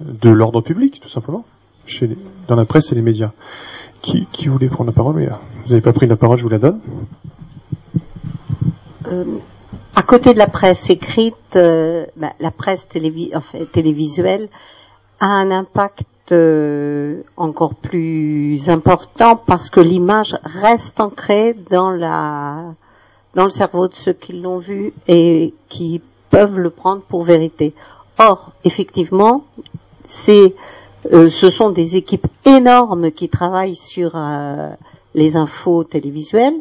de 0.00 0.30
l'ordre 0.30 0.60
public, 0.62 1.00
tout 1.00 1.08
simplement, 1.08 1.44
chez 1.86 2.06
les- 2.08 2.18
dans 2.48 2.56
la 2.56 2.64
presse 2.64 2.90
et 2.92 2.94
les 2.94 3.02
médias? 3.02 3.30
Qui, 4.00 4.26
qui 4.32 4.48
voulait 4.48 4.66
prendre 4.68 4.90
la 4.90 4.94
parole? 4.94 5.14
Vous 5.14 5.68
n'avez 5.68 5.80
pas 5.80 5.92
pris 5.92 6.08
la 6.08 6.16
parole, 6.16 6.36
je 6.36 6.42
vous 6.42 6.48
la 6.48 6.58
donne. 6.58 6.80
Euh, 9.12 9.24
à 9.94 10.02
côté 10.02 10.34
de 10.34 10.38
la 10.38 10.48
presse 10.48 10.90
écrite, 10.90 11.56
euh, 11.56 12.06
bah, 12.16 12.32
la 12.40 12.50
presse 12.50 12.86
télévisuelle 12.88 14.48
a 15.20 15.26
un 15.26 15.50
impact 15.50 16.32
euh, 16.32 17.22
encore 17.36 17.74
plus 17.74 18.68
important 18.68 19.36
parce 19.36 19.70
que 19.70 19.80
l'image 19.80 20.36
reste 20.44 21.00
ancrée 21.00 21.54
dans 21.70 21.90
la 21.90 22.74
dans 23.34 23.44
le 23.44 23.50
cerveau 23.50 23.88
de 23.88 23.94
ceux 23.94 24.12
qui 24.12 24.34
l'ont 24.34 24.58
vu 24.58 24.92
et 25.08 25.54
qui 25.68 26.02
peuvent 26.30 26.58
le 26.58 26.68
prendre 26.70 27.00
pour 27.02 27.22
vérité. 27.22 27.72
Or, 28.18 28.52
effectivement, 28.64 29.44
ce 30.04 30.50
sont 31.50 31.70
des 31.70 31.96
équipes 31.96 32.26
énormes 32.44 33.10
qui 33.10 33.30
travaillent 33.30 33.74
sur 33.74 34.14
les 35.14 35.36
infos 35.36 35.84
télévisuelles. 35.84 36.60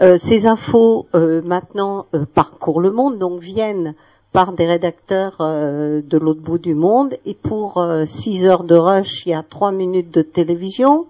Euh, 0.00 0.16
ces 0.16 0.46
infos 0.46 1.06
euh, 1.14 1.42
maintenant 1.42 2.06
euh, 2.14 2.24
parcourent 2.24 2.80
le 2.80 2.92
monde, 2.92 3.18
donc 3.18 3.40
viennent 3.40 3.94
par 4.32 4.52
des 4.52 4.66
rédacteurs 4.66 5.36
euh, 5.40 6.02
de 6.02 6.18
l'autre 6.18 6.40
bout 6.40 6.58
du 6.58 6.74
monde. 6.74 7.16
Et 7.24 7.34
pour 7.34 7.84
6 8.06 8.46
heures 8.46 8.64
de 8.64 8.76
rush, 8.76 9.26
il 9.26 9.30
y 9.30 9.34
a 9.34 9.42
3 9.42 9.72
minutes 9.72 10.12
de 10.12 10.22
télévision. 10.22 11.06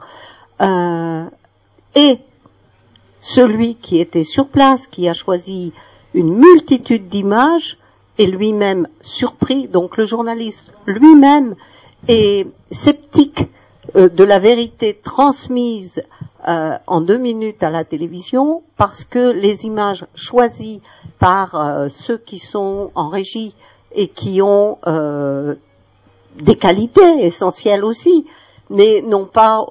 Euh, 0.60 1.24
et 1.94 2.18
celui 3.20 3.74
qui 3.74 3.98
était 3.98 4.24
sur 4.24 4.48
place, 4.48 4.86
qui 4.86 5.08
a 5.08 5.12
choisi 5.12 5.72
une 6.14 6.34
multitude 6.34 7.08
d'images, 7.08 7.78
est 8.18 8.26
lui-même 8.26 8.88
surpris. 9.02 9.68
Donc 9.68 9.96
le 9.96 10.04
journaliste 10.04 10.72
lui-même 10.86 11.54
est 12.08 12.46
sceptique 12.70 13.48
euh, 13.96 14.08
de 14.08 14.24
la 14.24 14.38
vérité 14.38 14.98
transmise 15.02 16.02
euh, 16.46 16.76
en 16.86 17.00
deux 17.00 17.16
minutes 17.16 17.62
à 17.62 17.70
la 17.70 17.84
télévision 17.84 18.62
parce 18.76 19.04
que 19.04 19.30
les 19.30 19.64
images 19.64 20.06
choisies 20.14 20.82
par 21.18 21.54
euh, 21.54 21.88
ceux 21.88 22.18
qui 22.18 22.38
sont 22.38 22.90
en 22.94 23.08
régie 23.08 23.54
et 23.94 24.08
qui 24.08 24.42
ont 24.42 24.76
des 26.36 26.56
qualités 26.56 27.24
essentielles 27.24 27.84
aussi, 27.84 28.26
mais 28.68 29.00
n'ont 29.00 29.24
pas 29.24 29.64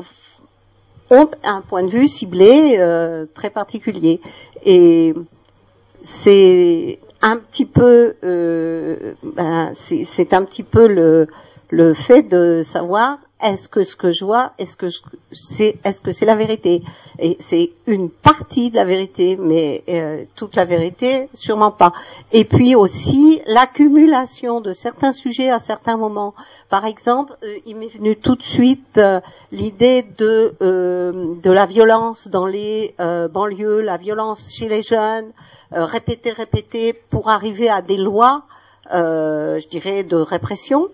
ont 1.11 1.29
un 1.43 1.61
point 1.61 1.83
de 1.83 1.89
vue 1.89 2.07
ciblé 2.07 2.77
très 3.35 3.51
particulier. 3.51 4.19
Et 4.65 5.13
c'est 6.01 6.99
un 7.21 7.37
petit 7.37 7.67
peu 7.67 8.15
ben, 8.23 9.71
c'est 9.75 10.33
un 10.33 10.43
petit 10.43 10.63
peu 10.63 10.87
le 10.87 11.27
le 11.69 11.93
fait 11.93 12.23
de 12.23 12.63
savoir 12.63 13.19
est-ce 13.41 13.69
que 13.69 13.83
ce 13.83 13.95
que 13.95 14.11
je 14.11 14.25
vois, 14.25 14.53
est-ce 14.57 14.75
que 14.75 14.87
c'est 15.31 15.77
est-ce 15.83 16.01
que 16.01 16.11
c'est 16.11 16.25
la 16.25 16.35
vérité? 16.35 16.81
Et 17.19 17.37
c'est 17.39 17.71
une 17.85 18.09
partie 18.09 18.71
de 18.71 18.75
la 18.75 18.85
vérité, 18.85 19.37
mais 19.39 19.83
euh, 19.89 20.25
toute 20.35 20.55
la 20.55 20.65
vérité, 20.65 21.29
sûrement 21.33 21.69
pas. 21.71 21.93
Et 22.31 22.45
puis 22.45 22.75
aussi 22.75 23.41
l'accumulation 23.45 24.59
de 24.59 24.71
certains 24.71 25.11
sujets 25.11 25.51
à 25.51 25.59
certains 25.59 25.97
moments. 25.97 26.33
Par 26.69 26.85
exemple, 26.85 27.33
euh, 27.43 27.57
il 27.67 27.75
m'est 27.75 27.95
venu 27.95 28.15
tout 28.15 28.35
de 28.35 28.41
suite 28.41 28.97
euh, 28.97 29.19
l'idée 29.51 30.03
de 30.17 30.55
de 30.59 31.51
la 31.51 31.65
violence 31.65 32.27
dans 32.27 32.45
les 32.45 32.95
banlieues, 32.97 33.81
la 33.81 33.97
violence 33.97 34.51
chez 34.51 34.67
les 34.67 34.81
jeunes, 34.81 35.31
répéter, 35.71 36.31
répéter 36.31 36.93
pour 36.93 37.29
arriver 37.29 37.69
à 37.69 37.81
des 37.81 37.97
lois, 37.97 38.43
je 38.91 39.67
dirais, 39.67 40.03
de 40.03 40.15
répression. 40.15 40.89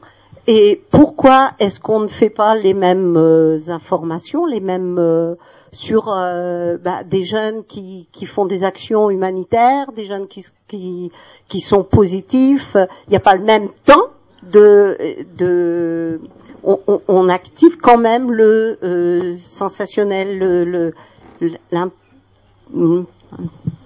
Et 0.47 0.81
pourquoi 0.91 1.51
est-ce 1.59 1.79
qu'on 1.79 2.01
ne 2.01 2.07
fait 2.09 2.29
pas 2.29 2.53
les 2.55 2.73
mêmes 2.73 3.15
euh, 3.15 3.59
informations, 3.69 4.45
les 4.45 4.59
mêmes 4.59 4.97
euh, 4.99 5.35
sur 5.71 6.09
euh, 6.13 6.77
bah, 6.77 7.03
des 7.05 7.23
jeunes 7.23 7.63
qui, 7.63 8.07
qui 8.11 8.25
font 8.25 8.45
des 8.45 8.63
actions 8.65 9.09
humanitaires, 9.09 9.93
des 9.93 10.03
jeunes 10.05 10.27
qui, 10.27 10.45
qui, 10.67 11.11
qui 11.47 11.61
sont 11.61 11.83
positifs? 11.83 12.75
Il 13.07 13.11
n'y 13.11 13.15
a 13.15 13.21
pas 13.21 13.35
le 13.35 13.43
même 13.43 13.69
temps 13.85 14.07
de, 14.51 14.97
de 15.37 16.19
on, 16.65 16.77
on- 17.07 17.29
active 17.29 17.77
quand 17.77 17.97
même 17.97 18.29
le 18.31 18.77
euh, 18.83 19.37
sensationnel, 19.45 20.37
le, 20.37 20.93
le, 21.39 21.57
un 21.71 21.89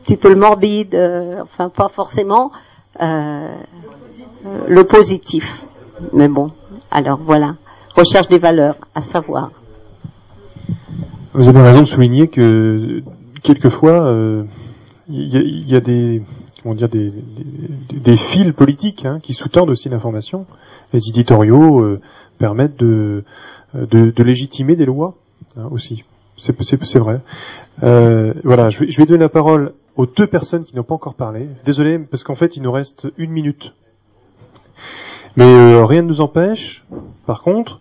petit 0.04 0.18
peu 0.18 0.30
le 0.30 0.36
morbide, 0.36 0.96
euh, 0.96 1.40
enfin 1.42 1.70
pas 1.70 1.88
forcément 1.88 2.52
euh, 3.02 3.56
le 4.68 4.84
positif. 4.86 5.66
Mais 6.14 6.28
bon, 6.28 6.52
alors 6.92 7.20
voilà, 7.20 7.56
recherche 7.96 8.28
des 8.28 8.40
valeurs, 8.40 8.76
à 8.96 9.02
savoir. 9.02 9.52
Vous 11.34 11.48
avez 11.50 11.62
raison 11.62 11.82
de 11.82 11.86
souligner 11.86 12.28
que 12.28 12.42
euh, 12.42 13.04
quelquefois 13.44 14.08
euh, 14.08 14.44
il 15.10 15.28
y, 15.28 15.38
a, 15.38 15.42
il 15.42 15.70
y 15.70 15.76
a 15.76 15.80
des 15.80 16.24
comment 16.62 16.76
dire 16.76 16.90
des, 16.90 18.18
fils 18.18 18.52
politiques 18.54 19.06
hein, 19.06 19.20
qui 19.22 19.34
sous-tendent 19.34 19.70
aussi 19.70 19.90
l'information. 19.90 20.46
Les 20.94 21.00
éditoriaux 21.10 21.80
euh, 21.80 22.02
permettent 22.38 22.78
de, 22.78 23.24
légitimer 24.18 24.76
des 24.76 24.86
lois 24.86 25.16
hein, 25.56 25.68
aussi. 25.72 26.04
C'est 26.38 27.00
vrai. 27.00 27.22
Euh, 27.84 28.34
voilà, 28.44 28.70
je 28.70 28.98
vais 28.98 29.06
donner 29.06 29.22
la 29.22 29.30
parole 29.30 29.74
aux 29.96 30.06
deux 30.06 30.28
personnes 30.28 30.64
qui 30.64 30.76
n'ont 30.76 30.84
pas 30.84 30.94
encore 30.94 31.16
parlé. 31.16 31.48
Désolé, 31.66 32.00
parce 32.00 32.24
qu'en 32.24 32.36
fait, 32.36 32.56
il 32.56 32.62
nous 32.62 32.72
reste 32.72 33.08
une 33.18 33.32
minute. 33.32 33.74
Mais 35.38 35.54
euh, 35.54 35.86
rien 35.86 36.02
ne 36.02 36.08
nous 36.08 36.20
empêche, 36.20 36.84
par 37.28 37.44
contre, 37.44 37.78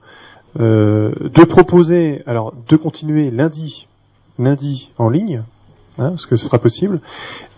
euh, 0.61 1.11
de 1.21 1.45
proposer, 1.45 2.23
alors 2.27 2.53
de 2.69 2.77
continuer 2.77 3.31
lundi, 3.31 3.89
lundi 4.39 4.91
en 4.99 5.09
ligne, 5.09 5.43
hein, 5.99 6.11
parce 6.11 6.27
que 6.27 6.37
ce 6.37 6.45
sera 6.45 6.59
possible, 6.59 7.01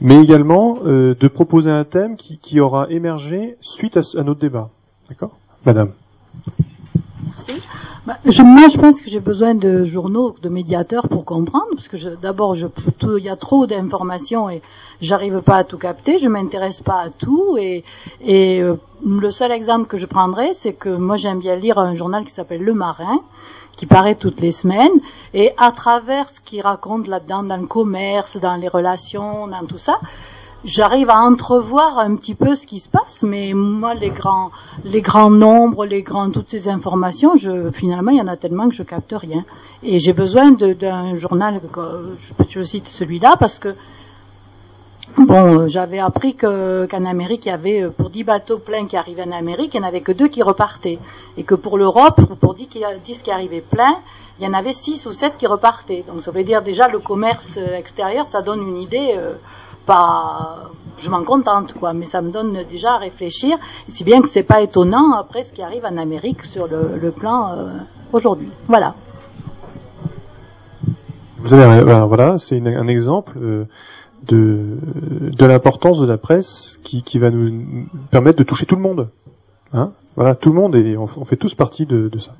mais 0.00 0.22
également 0.22 0.78
euh, 0.84 1.16
de 1.18 1.28
proposer 1.28 1.72
un 1.72 1.82
thème 1.82 2.16
qui, 2.16 2.60
aura 2.60 2.86
émergé 2.90 3.56
suite 3.60 3.96
à 3.96 4.22
notre 4.22 4.40
débat. 4.40 4.70
D'accord? 5.08 5.36
Madame. 5.66 5.90
Bah, 8.06 8.16
je, 8.24 8.42
moi, 8.42 8.68
je 8.68 8.78
pense 8.78 9.02
que 9.02 9.10
j'ai 9.10 9.20
besoin 9.20 9.54
de 9.54 9.84
journaux, 9.84 10.34
de 10.42 10.48
médiateurs 10.48 11.08
pour 11.08 11.24
comprendre, 11.24 11.66
parce 11.74 11.88
que 11.88 12.16
d'abord, 12.16 12.56
il 12.56 13.24
y 13.24 13.28
a 13.28 13.36
trop 13.36 13.66
d'informations 13.66 14.48
et 14.48 14.62
j'arrive 15.00 15.40
pas 15.42 15.56
à 15.56 15.64
tout 15.64 15.78
capter, 15.78 16.18
je 16.18 16.28
m'intéresse 16.28 16.80
pas 16.80 17.00
à 17.00 17.10
tout, 17.10 17.56
et, 17.58 17.84
et 18.20 18.62
euh, 18.62 18.76
le 19.06 19.30
seul 19.30 19.52
exemple 19.52 19.86
que 19.86 19.96
je 19.96 20.06
prendrais, 20.06 20.52
c'est 20.52 20.72
que 20.72 20.88
moi, 20.88 21.16
j'aime 21.16 21.40
bien 21.40 21.56
lire 21.56 21.78
un 21.78 21.94
journal 21.94 22.24
qui 22.24 22.32
s'appelle 22.32 22.62
Le 22.62 22.74
Marin, 22.74 23.20
qui 23.76 23.86
paraît 23.86 24.16
toutes 24.16 24.40
les 24.40 24.52
semaines, 24.52 25.00
et 25.34 25.52
à 25.56 25.70
travers 25.72 26.28
ce 26.28 26.40
qu'il 26.40 26.62
raconte 26.62 27.06
là-dedans, 27.06 27.42
dans 27.42 27.56
le 27.56 27.66
commerce, 27.66 28.36
dans 28.38 28.56
les 28.56 28.68
relations, 28.68 29.46
dans 29.46 29.66
tout 29.66 29.78
ça, 29.78 30.00
j'arrive 30.64 31.10
à 31.10 31.18
entrevoir 31.18 31.98
un 31.98 32.16
petit 32.16 32.34
peu 32.34 32.56
ce 32.56 32.66
qui 32.66 32.78
se 32.78 32.88
passe, 32.88 33.22
mais 33.22 33.52
moi, 33.54 33.94
les 33.94 34.10
grands, 34.10 34.50
les 34.84 35.00
grands 35.00 35.30
nombres, 35.30 35.86
les 35.86 36.02
grands, 36.02 36.30
toutes 36.30 36.50
ces 36.50 36.68
informations, 36.68 37.36
je, 37.36 37.70
finalement, 37.70 38.10
il 38.10 38.18
y 38.18 38.20
en 38.20 38.26
a 38.28 38.36
tellement 38.36 38.68
que 38.68 38.74
je 38.74 38.82
capte 38.82 39.14
rien. 39.16 39.44
Et 39.82 39.98
j'ai 39.98 40.12
besoin 40.12 40.52
d'un 40.52 41.16
journal, 41.16 41.60
je, 42.48 42.62
cite 42.62 42.88
celui-là, 42.88 43.36
parce 43.38 43.58
que, 43.58 43.74
bon, 45.16 45.68
j'avais 45.68 46.00
appris 46.00 46.34
que, 46.34 46.86
qu'en 46.86 47.04
Amérique, 47.04 47.46
il 47.46 47.50
y 47.50 47.52
avait, 47.52 47.88
pour 47.96 48.10
10 48.10 48.24
bateaux 48.24 48.58
pleins 48.58 48.86
qui 48.86 48.96
arrivaient 48.96 49.26
en 49.26 49.32
Amérique, 49.32 49.74
il 49.74 49.80
n'y 49.80 49.86
en 49.86 49.88
avait 49.88 50.00
que 50.00 50.12
deux 50.12 50.28
qui 50.28 50.42
repartaient. 50.42 50.98
Et 51.36 51.44
que 51.44 51.54
pour 51.54 51.78
l'Europe, 51.78 52.20
pour 52.40 52.54
10 52.54 52.66
qui, 52.66 52.82
10 53.04 53.22
qui 53.22 53.30
arrivaient 53.30 53.60
pleins, 53.60 53.98
il 54.38 54.44
y 54.44 54.48
en 54.48 54.54
avait 54.54 54.72
6 54.72 55.06
ou 55.06 55.12
7 55.12 55.36
qui 55.36 55.46
repartaient. 55.46 56.04
Donc 56.06 56.20
ça 56.22 56.30
veut 56.30 56.44
dire 56.44 56.62
déjà 56.62 56.88
le 56.88 57.00
commerce 57.00 57.54
euh, 57.56 57.76
extérieur, 57.76 58.26
ça 58.26 58.40
donne 58.40 58.62
une 58.62 58.76
idée, 58.76 59.14
euh, 59.16 59.34
pas, 59.92 60.70
je 60.98 61.08
m'en 61.10 61.24
contente 61.24 61.72
quoi, 61.80 61.90
mais 61.98 62.06
ça 62.14 62.20
me 62.22 62.30
donne 62.30 62.52
déjà 62.74 62.90
à 62.96 62.98
réfléchir. 62.98 63.58
Si 63.88 64.04
bien 64.04 64.20
que 64.22 64.28
c'est 64.28 64.48
pas 64.54 64.60
étonnant 64.68 65.08
après 65.22 65.42
ce 65.46 65.52
qui 65.54 65.62
arrive 65.62 65.84
en 65.92 65.96
Amérique 65.96 66.42
sur 66.54 66.66
le, 66.68 66.82
le 67.04 67.10
plan 67.10 67.40
euh, 67.52 67.78
aujourd'hui. 68.12 68.50
Voilà. 68.68 68.94
Vous 71.38 71.52
avez 71.54 71.82
voilà, 72.06 72.38
c'est 72.38 72.60
un 72.84 72.88
exemple 72.88 73.32
euh, 73.40 73.64
de, 74.26 74.78
de 75.40 75.46
l'importance 75.46 75.98
de 76.00 76.06
la 76.06 76.18
presse 76.18 76.78
qui, 76.84 77.02
qui 77.02 77.18
va 77.18 77.30
nous 77.30 77.86
permettre 78.10 78.38
de 78.38 78.44
toucher 78.44 78.66
tout 78.66 78.76
le 78.76 78.82
monde. 78.82 79.08
Hein 79.72 79.90
voilà, 80.16 80.34
tout 80.34 80.50
le 80.50 80.56
monde 80.60 80.74
et 80.74 80.96
on, 80.96 81.06
on 81.22 81.24
fait 81.24 81.36
tous 81.36 81.54
partie 81.54 81.86
de, 81.86 82.08
de 82.08 82.18
ça. 82.18 82.32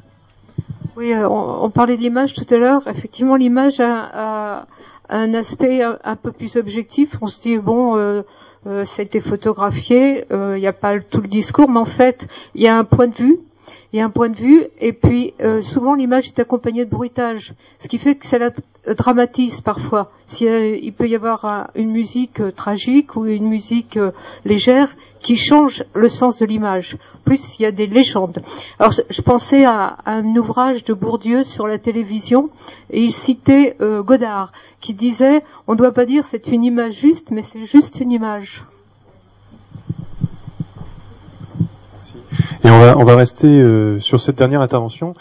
Oui, 0.96 1.12
euh, 1.12 1.28
on, 1.28 1.64
on 1.66 1.70
parlait 1.70 1.96
de 1.96 2.02
l'image 2.02 2.34
tout 2.34 2.48
à 2.52 2.56
l'heure. 2.56 2.82
Effectivement, 2.88 3.36
l'image 3.36 3.78
a, 3.80 3.94
a 4.24 4.66
un 5.08 5.34
aspect 5.34 5.82
un, 5.82 6.16
peu 6.16 6.32
plus 6.32 6.56
objectif. 6.56 7.16
On 7.20 7.26
se 7.26 7.40
dit 7.40 7.56
bon, 7.58 7.96
euh, 7.96 8.22
euh, 8.66 8.84
été 8.98 9.20
photographié, 9.20 10.24
euh, 10.32 10.56
il 10.56 10.60
n'y 10.60 10.66
a 10.66 10.72
pas 10.72 10.98
tout 11.00 11.20
le 11.20 11.28
discours, 11.28 11.68
mais 11.68 11.78
en 11.78 11.84
fait, 11.84 12.26
il 12.54 12.62
y 12.62 12.68
a 12.68 12.76
un 12.76 12.84
point 12.84 13.08
de 13.08 13.14
vue. 13.14 13.38
Il 13.92 13.98
y 13.98 14.02
a 14.02 14.04
un 14.04 14.10
point 14.10 14.28
de 14.28 14.36
vue, 14.36 14.64
et 14.80 14.92
puis 14.92 15.32
euh, 15.40 15.62
souvent 15.62 15.94
l'image 15.94 16.26
est 16.26 16.38
accompagnée 16.38 16.84
de 16.84 16.90
bruitage, 16.90 17.54
ce 17.78 17.88
qui 17.88 17.96
fait 17.96 18.16
que 18.16 18.26
ça 18.26 18.36
la 18.38 18.50
dramatise 18.94 19.62
parfois. 19.62 20.10
Euh, 20.42 20.76
il 20.82 20.92
peut 20.92 21.08
y 21.08 21.14
avoir 21.14 21.46
un- 21.46 21.68
une 21.74 21.90
musique 21.90 22.40
euh, 22.40 22.50
tragique 22.50 23.16
ou 23.16 23.24
une 23.24 23.48
musique 23.48 23.98
légère 24.44 24.94
qui 25.20 25.36
change 25.36 25.84
le 25.94 26.10
sens 26.10 26.38
de 26.40 26.44
l'image. 26.46 26.98
Plus 27.24 27.58
il 27.58 27.62
y 27.62 27.66
a 27.66 27.72
des 27.72 27.86
légendes. 27.86 28.42
Alors 28.78 28.92
je, 28.92 29.22
pensais 29.22 29.64
à, 29.64 29.96
à 30.04 30.12
un 30.16 30.36
ouvrage 30.36 30.84
de 30.84 30.92
Bourdieu 30.92 31.42
sur 31.42 31.66
la 31.66 31.78
télévision 31.78 32.50
et 32.90 33.00
il 33.02 33.12
citait 33.14 33.76
Godard 33.80 34.52
qui 34.80 34.92
disait 34.94 35.42
on 35.66 35.72
ne 35.72 35.78
doit 35.78 35.92
pas 35.92 36.04
dire 36.04 36.24
c'est 36.24 36.46
une 36.48 36.64
image 36.64 36.92
juste, 36.94 37.30
mais 37.30 37.42
c'est 37.42 37.64
juste 37.64 38.00
une 38.00 38.12
image. 38.12 38.62
Et 42.64 42.70
on 42.70 42.78
va, 42.78 42.96
on 42.98 43.04
va 43.04 43.14
rester 43.16 43.46
euh, 43.48 43.98
sur 44.00 44.20
cette 44.20 44.36
dernière 44.36 44.60
intervention, 44.62 45.14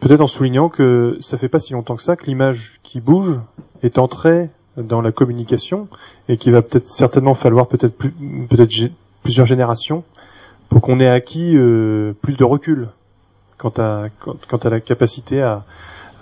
peut-être 0.00 0.20
en 0.22 0.26
soulignant 0.26 0.68
que 0.68 1.16
ça 1.20 1.36
fait 1.36 1.48
pas 1.48 1.58
si 1.58 1.72
longtemps 1.74 1.96
que 1.96 2.02
ça 2.02 2.16
que 2.16 2.24
l'image 2.26 2.80
qui 2.82 3.00
bouge 3.00 3.38
est 3.82 3.98
entrée 3.98 4.50
dans 4.76 5.00
la 5.02 5.12
communication 5.12 5.88
et 6.28 6.36
qu'il 6.38 6.52
va 6.52 6.62
peut-être 6.62 6.86
certainement 6.86 7.34
falloir 7.34 7.66
peut-être 7.66 7.94
gé- 8.70 8.92
plusieurs 9.22 9.44
générations 9.46 10.04
pour 10.70 10.80
qu'on 10.80 11.00
ait 11.00 11.08
acquis 11.08 11.54
euh, 11.56 12.12
plus 12.22 12.36
de 12.36 12.44
recul 12.44 12.88
quant 13.58 13.72
à, 13.76 14.06
la 14.70 14.80
capacité 14.80 15.42
à, 15.42 15.64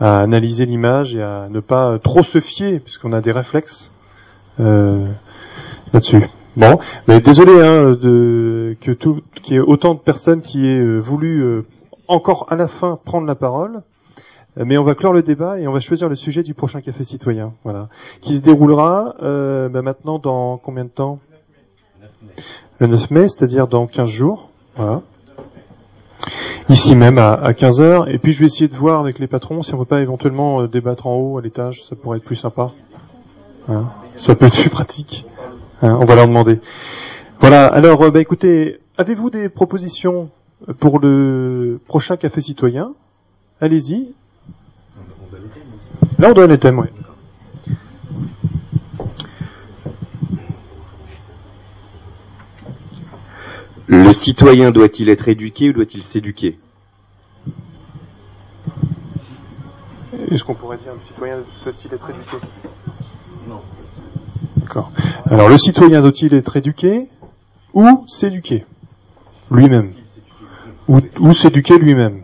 à 0.00 0.20
analyser 0.20 0.66
l'image 0.66 1.14
et 1.14 1.22
à 1.22 1.46
ne 1.50 1.60
pas 1.60 1.98
trop 2.00 2.22
se 2.24 2.40
fier 2.40 2.80
puisqu'on 2.80 3.12
a 3.12 3.20
des 3.20 3.30
réflexes 3.30 3.92
euh, 4.58 5.06
là-dessus. 5.92 6.22
Bon, 6.56 6.78
mais 7.06 7.20
désolé 7.20 7.52
hein, 7.62 7.96
de, 8.00 8.76
que 8.80 8.90
tout, 8.92 9.20
qu'il 9.42 9.54
y 9.54 9.56
ait 9.56 9.60
autant 9.60 9.94
de 9.94 10.00
personnes 10.00 10.40
qui 10.40 10.66
aient 10.66 10.80
euh, 10.80 10.98
voulu 10.98 11.40
euh, 11.42 11.64
encore 12.08 12.46
à 12.50 12.56
la 12.56 12.66
fin 12.68 12.98
prendre 13.04 13.26
la 13.26 13.34
parole. 13.36 13.82
Euh, 14.58 14.64
Mais 14.66 14.76
on 14.76 14.82
va 14.82 14.94
clore 14.94 15.12
le 15.12 15.22
débat 15.22 15.60
et 15.60 15.68
on 15.68 15.72
va 15.72 15.80
choisir 15.80 16.08
le 16.08 16.14
sujet 16.16 16.42
du 16.42 16.54
prochain 16.54 16.80
café 16.80 17.04
citoyen, 17.04 17.52
voilà, 17.64 17.88
qui 18.22 18.36
se 18.36 18.42
déroulera 18.42 19.14
euh, 19.22 19.68
bah, 19.68 19.82
maintenant 19.82 20.18
dans 20.18 20.56
combien 20.56 20.84
de 20.84 20.90
temps? 20.90 21.20
Le 22.80 22.86
9 22.86 23.10
mai, 23.10 23.28
c'est-à-dire 23.28 23.68
dans 23.68 23.86
15 23.86 24.08
jours, 24.08 24.50
voilà. 24.76 25.02
Ici 26.68 26.96
même 26.96 27.18
à, 27.18 27.32
à 27.34 27.54
15 27.54 27.80
heures. 27.80 28.08
Et 28.08 28.18
puis 28.18 28.32
je 28.32 28.40
vais 28.40 28.46
essayer 28.46 28.68
de 28.68 28.74
voir 28.74 29.00
avec 29.00 29.18
les 29.18 29.26
patrons 29.26 29.62
si 29.62 29.72
on 29.74 29.78
peut 29.78 29.84
pas 29.84 30.00
éventuellement 30.00 30.60
euh, 30.62 30.66
débattre 30.68 31.06
en 31.06 31.14
haut 31.14 31.38
à 31.38 31.40
l'étage, 31.42 31.84
ça 31.84 31.94
pourrait 31.96 32.18
être 32.18 32.24
plus 32.24 32.36
sympa. 32.36 32.72
Voilà. 33.66 33.84
Ça 34.16 34.34
peut 34.34 34.46
être 34.46 34.60
plus 34.60 34.70
pratique. 34.70 35.24
Hein, 35.80 35.96
on 36.00 36.04
va 36.04 36.14
leur 36.16 36.26
demander. 36.26 36.60
Voilà. 37.40 37.66
Alors, 37.66 38.02
euh, 38.02 38.10
bah, 38.10 38.20
écoutez, 38.20 38.80
avez-vous 38.96 39.30
des 39.30 39.48
propositions 39.48 40.30
pour 40.80 40.98
le 40.98 41.80
prochain 41.86 42.16
café 42.16 42.40
citoyen? 42.40 42.94
Allez-y. 43.60 44.14
Là, 46.18 46.30
on 46.30 46.32
donne 46.32 46.50
les 46.50 46.58
thèmes, 46.58 46.80
oui. 46.80 46.88
Le 53.86 54.12
citoyen 54.12 54.70
doit-il 54.70 55.08
être 55.08 55.28
éduqué 55.28 55.70
ou 55.70 55.72
doit-il 55.72 56.02
s'éduquer? 56.02 56.58
Est-ce 60.30 60.44
qu'on 60.44 60.54
pourrait 60.54 60.76
dire 60.76 60.92
le 60.92 61.00
citoyen 61.00 61.38
doit-il 61.64 61.94
être 61.94 62.10
éduqué? 62.10 62.36
Alors, 65.30 65.48
le 65.48 65.58
citoyen 65.58 66.00
doit-il 66.00 66.34
être 66.34 66.56
éduqué 66.56 67.08
ou 67.74 68.04
s'éduquer 68.06 68.64
lui-même 69.50 69.92
ou, 70.88 71.00
ou 71.20 71.32
s'éduquer 71.32 71.78
lui-même 71.78 72.22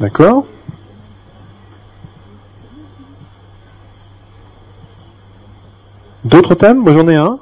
D'accord. 0.00 0.46
D'autres 6.24 6.54
thèmes? 6.54 6.78
Moi 6.78 6.92
j'en 6.92 7.06
ai 7.08 7.16
un. 7.16 7.38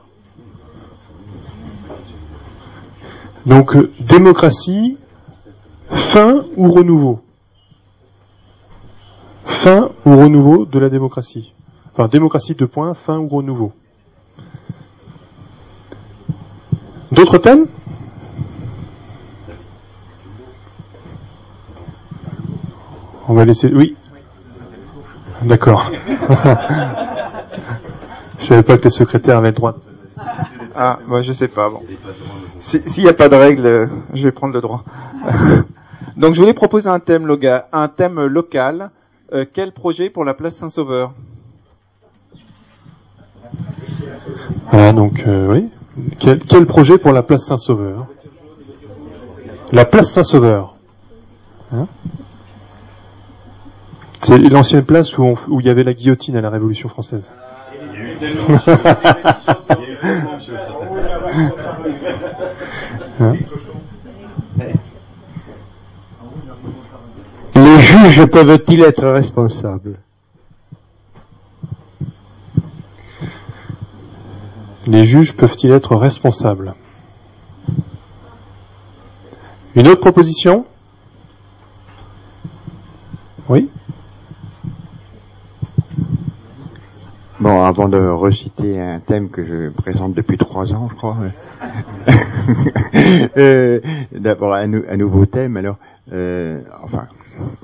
Donc 3.47 3.75
euh, 3.77 3.91
démocratie, 4.01 4.99
fin 5.89 6.45
ou 6.57 6.71
renouveau? 6.71 7.21
Fin 9.63 9.91
ou 10.07 10.17
renouveau 10.17 10.65
de 10.65 10.79
la 10.79 10.89
démocratie 10.89 11.53
Enfin 11.93 12.09
démocratie 12.09 12.55
de 12.55 12.65
points, 12.65 12.95
fin 12.95 13.19
ou 13.19 13.29
renouveau 13.29 13.73
D'autres 17.13 17.37
thèmes? 17.39 17.67
On 23.29 23.35
va 23.35 23.45
laisser. 23.45 23.71
Oui? 23.73 23.97
D'accord. 25.43 25.91
Je 28.39 28.47
savais 28.47 28.63
pas 28.63 28.79
que 28.79 28.85
les 28.85 28.91
secrétaires 28.91 29.37
avaient 29.37 29.49
le 29.51 29.55
droit. 29.55 29.75
Ah, 30.75 30.99
moi 31.07 31.21
je 31.21 31.33
sais 31.33 31.49
pas. 31.49 31.69
Bon. 31.69 31.83
Si- 32.59 32.81
S'il 32.89 33.05
n'y 33.05 33.11
a 33.11 33.15
pas 33.15 33.29
de 33.29 33.35
règle, 33.37 33.67
euh, 33.67 33.87
je 34.15 34.23
vais 34.25 34.33
prendre 34.33 34.55
le 34.55 34.61
droit. 34.63 34.85
Donc 36.17 36.35
je 36.35 36.41
voulais 36.41 36.55
proposer 36.55 36.89
un 36.89 37.01
thème, 37.01 37.31
un 37.73 37.89
thème 37.89 38.25
local. 38.25 38.91
Euh, 39.33 39.45
quel 39.53 39.73
projet 39.73 40.11
pour 40.11 40.25
la 40.25 40.35
place 40.35 40.57
Saint-Sauveur 40.57 41.13
Voilà, 44.71 44.93
donc 44.93 45.23
euh, 45.27 45.47
oui. 45.53 45.69
Quel, 46.19 46.41
quel 46.41 46.67
projet 46.67 46.99
pour 46.99 47.13
la 47.13 47.23
place 47.23 47.45
Saint-Sauveur 47.45 48.07
La 49.73 49.85
place 49.85 50.11
Saint-Sauveur. 50.13 50.77
Hein 51.73 51.87
C'est 54.23 54.39
l'ancienne 54.39 54.85
place 54.85 55.17
où, 55.17 55.23
on- 55.25 55.37
où 55.49 55.61
il 55.61 55.67
y 55.67 55.71
avait 55.71 55.85
la 55.85 55.95
guillotine 55.95 56.37
à 56.37 56.41
la 56.41 56.51
Révolution 56.51 56.89
française. 56.89 57.33
Hein 63.21 63.35
juges 68.09 68.27
peuvent-ils 68.27 68.83
être 68.83 69.07
responsables? 69.09 69.99
Les 74.87 75.05
juges 75.05 75.35
peuvent-ils 75.35 75.73
être 75.73 75.95
responsables? 75.97 76.75
Une 79.75 79.89
autre 79.89 80.01
proposition? 80.01 80.65
Oui? 83.49 83.69
Bon, 87.39 87.63
avant 87.63 87.89
de 87.89 87.99
reciter 87.99 88.81
un 88.81 89.01
thème 89.01 89.31
que 89.31 89.45
je 89.45 89.71
présente 89.71 90.15
depuis 90.15 90.37
trois 90.37 90.73
ans, 90.73 90.89
je 90.91 90.95
crois. 90.97 91.17
euh, 93.37 93.81
D'abord, 94.13 94.55
un, 94.55 94.67
nou- 94.67 94.85
un 94.89 94.97
nouveau 94.97 95.27
thème, 95.27 95.57
alors, 95.57 95.77
euh, 96.13 96.61
enfin, 96.83 97.07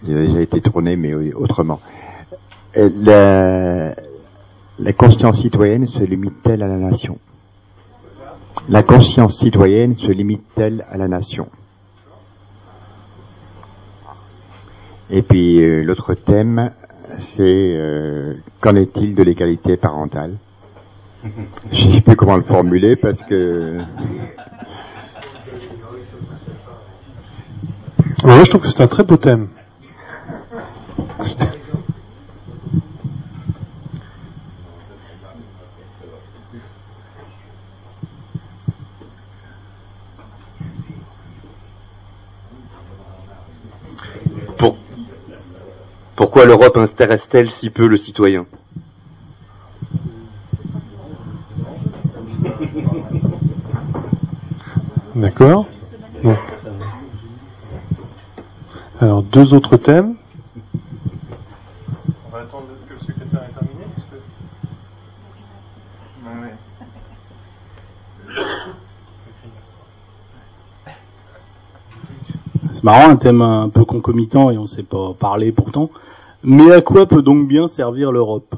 il 0.07 0.17
a 0.17 0.27
déjà 0.27 0.41
été 0.41 0.61
tourné, 0.61 0.97
mais 0.97 1.15
autrement. 1.35 1.81
Euh, 2.77 3.95
La, 4.79 4.93
conscience 4.93 5.41
citoyenne 5.41 5.87
se 5.87 6.05
limite-t-elle 6.05 6.63
à 6.63 6.69
la 6.69 6.77
nation? 6.77 7.19
La 8.69 8.83
conscience 8.83 9.39
citoyenne 9.39 9.95
se 9.95 10.11
limite-t-elle 10.11 10.85
à 10.91 10.97
la 10.97 11.09
nation? 11.09 11.49
Et 15.09 15.23
puis 15.23 15.63
euh, 15.63 15.83
l'autre 15.83 16.15
thème, 16.15 16.73
c'est 17.19 17.75
euh, 17.77 18.35
qu'en 18.61 18.75
est-il 18.75 19.15
de 19.15 19.23
l'égalité 19.23 19.77
parentale? 19.77 20.37
Je 21.73 21.87
ne 21.87 21.93
sais 21.93 22.01
plus 22.01 22.17
comment 22.17 22.37
le 22.37 22.43
formuler 22.43 22.97
parce 22.97 23.23
que 23.23 23.81
Je 28.27 28.51
trouve 28.51 28.63
que 28.63 28.69
c'est 28.71 28.83
un 28.83 28.89
très 28.89 29.05
beau 29.05 29.17
thème. 29.17 29.49
Pour- 44.59 44.77
Pourquoi 46.17 46.45
l'Europe 46.47 46.77
intéresse-t-elle 46.77 47.51
si 47.51 47.71
peu 47.71 47.87
le 47.87 47.97
citoyen? 47.97 48.47
D'accord 55.15 55.67
Bon. 56.23 56.37
Alors, 58.99 59.23
deux 59.23 59.53
autres 59.53 59.77
thèmes. 59.77 60.15
On 62.27 62.31
va 62.33 62.39
attendre 62.39 62.65
que 62.89 62.95
le 62.95 62.99
secrétaire 62.99 63.43
ait 63.43 63.53
terminé. 63.53 63.85
C'est 72.73 72.85
marrant, 72.85 73.11
un 73.11 73.17
thème 73.17 73.43
un 73.43 73.69
peu 73.69 73.85
concomitant 73.85 74.51
et 74.51 74.57
on 74.57 74.63
ne 74.63 74.67
sait 74.67 74.83
pas 74.83 75.13
parler 75.13 75.53
pourtant. 75.53 75.91
Mais 76.43 76.73
à 76.73 76.81
quoi 76.81 77.05
peut 77.05 77.21
donc 77.21 77.47
bien 77.47 77.67
servir 77.67 78.13
l'Europe? 78.13 78.55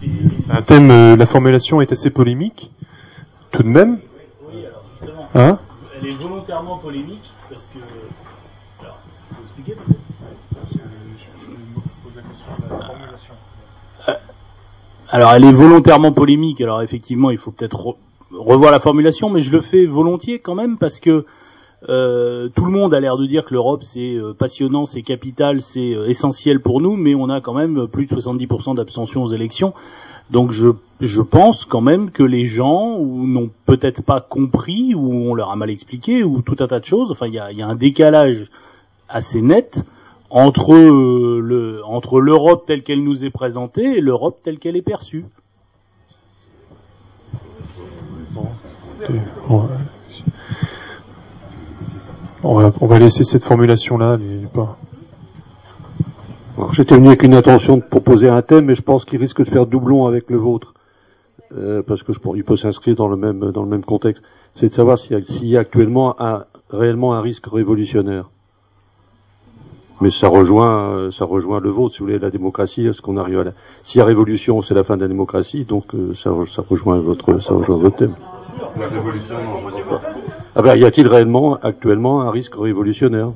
C'est 0.00 0.52
un 0.52 0.62
thème, 0.62 0.90
euh, 0.90 1.14
la 1.16 1.26
formulation 1.26 1.82
est 1.82 1.92
assez 1.92 2.08
polémique, 2.08 2.70
tout 3.50 3.62
de 3.62 3.68
même. 3.68 3.98
Hein? 5.34 5.58
Elle 6.02 6.08
est 6.08 6.14
volontairement 6.14 6.78
polémique 6.78 7.30
parce 7.48 7.66
que. 7.66 7.78
Alors, 8.82 8.98
je 9.30 9.36
peux 9.36 9.42
expliquer 9.42 9.72
peut-être? 9.74 10.00
Alors, 15.10 15.32
elle 15.34 15.44
est 15.44 15.52
volontairement 15.52 16.12
polémique. 16.12 16.60
Alors, 16.60 16.82
effectivement, 16.82 17.30
il 17.30 17.38
faut 17.38 17.50
peut-être 17.52 17.76
re- 17.78 17.96
revoir 18.32 18.72
la 18.72 18.80
formulation, 18.80 19.30
mais 19.30 19.40
je 19.40 19.52
le 19.52 19.60
fais 19.60 19.84
volontiers 19.86 20.40
quand 20.40 20.54
même 20.54 20.78
parce 20.78 20.98
que 21.00 21.24
euh, 21.88 22.48
tout 22.48 22.64
le 22.64 22.70
monde 22.70 22.94
a 22.94 23.00
l'air 23.00 23.16
de 23.16 23.26
dire 23.26 23.44
que 23.44 23.52
l'Europe 23.54 23.82
c'est 23.82 24.14
euh, 24.14 24.32
passionnant, 24.34 24.84
c'est 24.84 25.02
capital, 25.02 25.60
c'est 25.60 25.94
euh, 25.94 26.08
essentiel 26.08 26.60
pour 26.60 26.80
nous, 26.80 26.96
mais 26.96 27.14
on 27.14 27.28
a 27.28 27.40
quand 27.40 27.54
même 27.54 27.88
plus 27.88 28.06
de 28.06 28.14
70% 28.14 28.76
d'abstention 28.76 29.22
aux 29.24 29.32
élections. 29.32 29.74
Donc 30.32 30.50
je, 30.50 30.70
je 31.00 31.20
pense 31.22 31.64
quand 31.66 31.82
même 31.82 32.10
que 32.10 32.22
les 32.22 32.44
gens 32.44 32.98
n'ont 32.98 33.50
peut-être 33.66 34.02
pas 34.02 34.20
compris 34.20 34.94
ou 34.94 35.12
on 35.30 35.34
leur 35.34 35.50
a 35.50 35.56
mal 35.56 35.68
expliqué 35.70 36.24
ou 36.24 36.40
tout 36.42 36.56
un 36.60 36.66
tas 36.66 36.80
de 36.80 36.84
choses. 36.86 37.10
Enfin, 37.10 37.26
il 37.26 37.34
y 37.34 37.38
a, 37.38 37.52
y 37.52 37.62
a 37.62 37.68
un 37.68 37.74
décalage 37.74 38.50
assez 39.08 39.42
net 39.42 39.82
entre 40.30 40.72
euh, 40.74 41.38
le 41.40 41.84
entre 41.84 42.18
l'Europe 42.18 42.64
telle 42.66 42.82
qu'elle 42.82 43.04
nous 43.04 43.24
est 43.26 43.30
présentée 43.30 43.98
et 43.98 44.00
l'Europe 44.00 44.38
telle 44.42 44.58
qu'elle 44.58 44.76
est 44.76 44.82
perçue. 44.82 45.26
On 52.44 52.54
va- 52.54 52.72
on 52.80 52.86
va, 52.86 52.98
laisser 52.98 53.22
cette 53.24 53.44
est 54.42 54.52
pas- 54.52 54.60
Alors, 54.60 54.76
J'étais 56.72 56.94
venu 56.96 57.08
avec 57.08 57.22
une 57.22 57.34
intention 57.34 57.76
de 57.76 57.82
proposer 57.82 58.28
un 58.28 58.42
thème, 58.42 58.66
mais 58.66 58.74
je 58.74 58.82
pense 58.82 59.04
qu'il 59.04 59.18
risque 59.20 59.40
de 59.44 59.48
faire 59.48 59.66
doublon 59.66 60.06
avec 60.06 60.30
le 60.30 60.36
vôtre, 60.38 60.74
Euh, 61.54 61.82
parce 61.82 62.02
que 62.02 62.12
je 62.14 62.20
il 62.36 62.44
peut 62.44 62.56
s'inscrire 62.56 62.94
dans 62.96 63.08
le 63.08 63.16
même 63.16 63.50
dans 63.52 63.62
le 63.62 63.68
même 63.68 63.84
contexte. 63.84 64.22
C'est 64.54 64.68
de 64.68 64.72
savoir 64.72 64.98
s'il 64.98 65.12
y, 65.18 65.20
a- 65.20 65.24
s'il 65.24 65.48
y 65.48 65.56
a 65.58 65.60
actuellement 65.60 66.18
un, 66.18 66.44
réellement 66.70 67.12
un 67.14 67.20
risque 67.20 67.46
révolutionnaire. 67.46 68.30
Mais 70.00 70.10
ça 70.10 70.28
rejoint 70.28 70.74
euh, 70.96 71.10
ça 71.10 71.26
rejoint 71.26 71.60
le 71.60 71.68
vôtre, 71.68 71.94
si 71.94 72.00
vous 72.00 72.06
voulez, 72.06 72.18
la 72.18 72.30
démocratie. 72.30 72.86
Est-ce 72.86 73.02
qu'on 73.02 73.18
arrive 73.18 73.40
à 73.40 73.44
la 73.44 73.52
s'il 73.82 73.98
y 73.98 74.02
a 74.02 74.06
révolution, 74.06 74.62
c'est 74.62 74.74
la 74.74 74.82
fin 74.82 74.96
de 74.96 75.02
la 75.02 75.08
démocratie, 75.08 75.64
donc 75.64 75.94
euh, 75.94 76.14
ça, 76.14 76.30
re- 76.30 76.50
ça 76.50 76.62
rejoint 76.66 76.96
votre 76.96 77.38
ça 77.40 77.52
rejoint 77.54 77.76
votre 77.76 77.96
thème. 77.96 78.14
La 78.80 78.88
révolution, 78.88 79.34
non, 79.34 79.68
je 79.76 79.82
vois 79.82 80.00
pas. 80.00 80.08
Ah 80.56 80.62
ben, 80.62 80.74
y 80.76 80.84
a-t-il 80.84 81.06
réellement 81.06 81.58
actuellement 81.62 82.22
un 82.22 82.30
risque 82.30 82.54
révolutionnaire? 82.54 83.32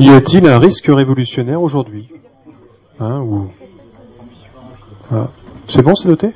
Y 0.00 0.08
a-t-il 0.08 0.46
un 0.46 0.58
risque 0.58 0.86
révolutionnaire 0.86 1.60
aujourd'hui 1.60 2.08
Hein. 3.00 3.22
Ah. 5.12 5.28
C'est 5.68 5.82
bon, 5.82 5.94
c'est 5.94 6.08
noté 6.08 6.34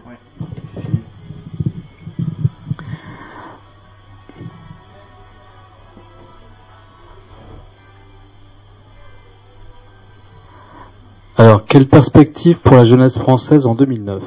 Alors, 11.36 11.64
quelle 11.64 11.88
perspective 11.88 12.58
pour 12.58 12.76
la 12.76 12.84
jeunesse 12.84 13.16
française 13.18 13.66
en 13.66 13.74
2009 13.74 14.22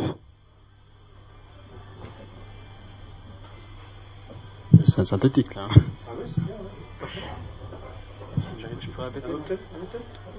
C'est 4.86 5.06
synthétique 5.06 5.54
là. 5.54 5.68
Le 5.76 6.57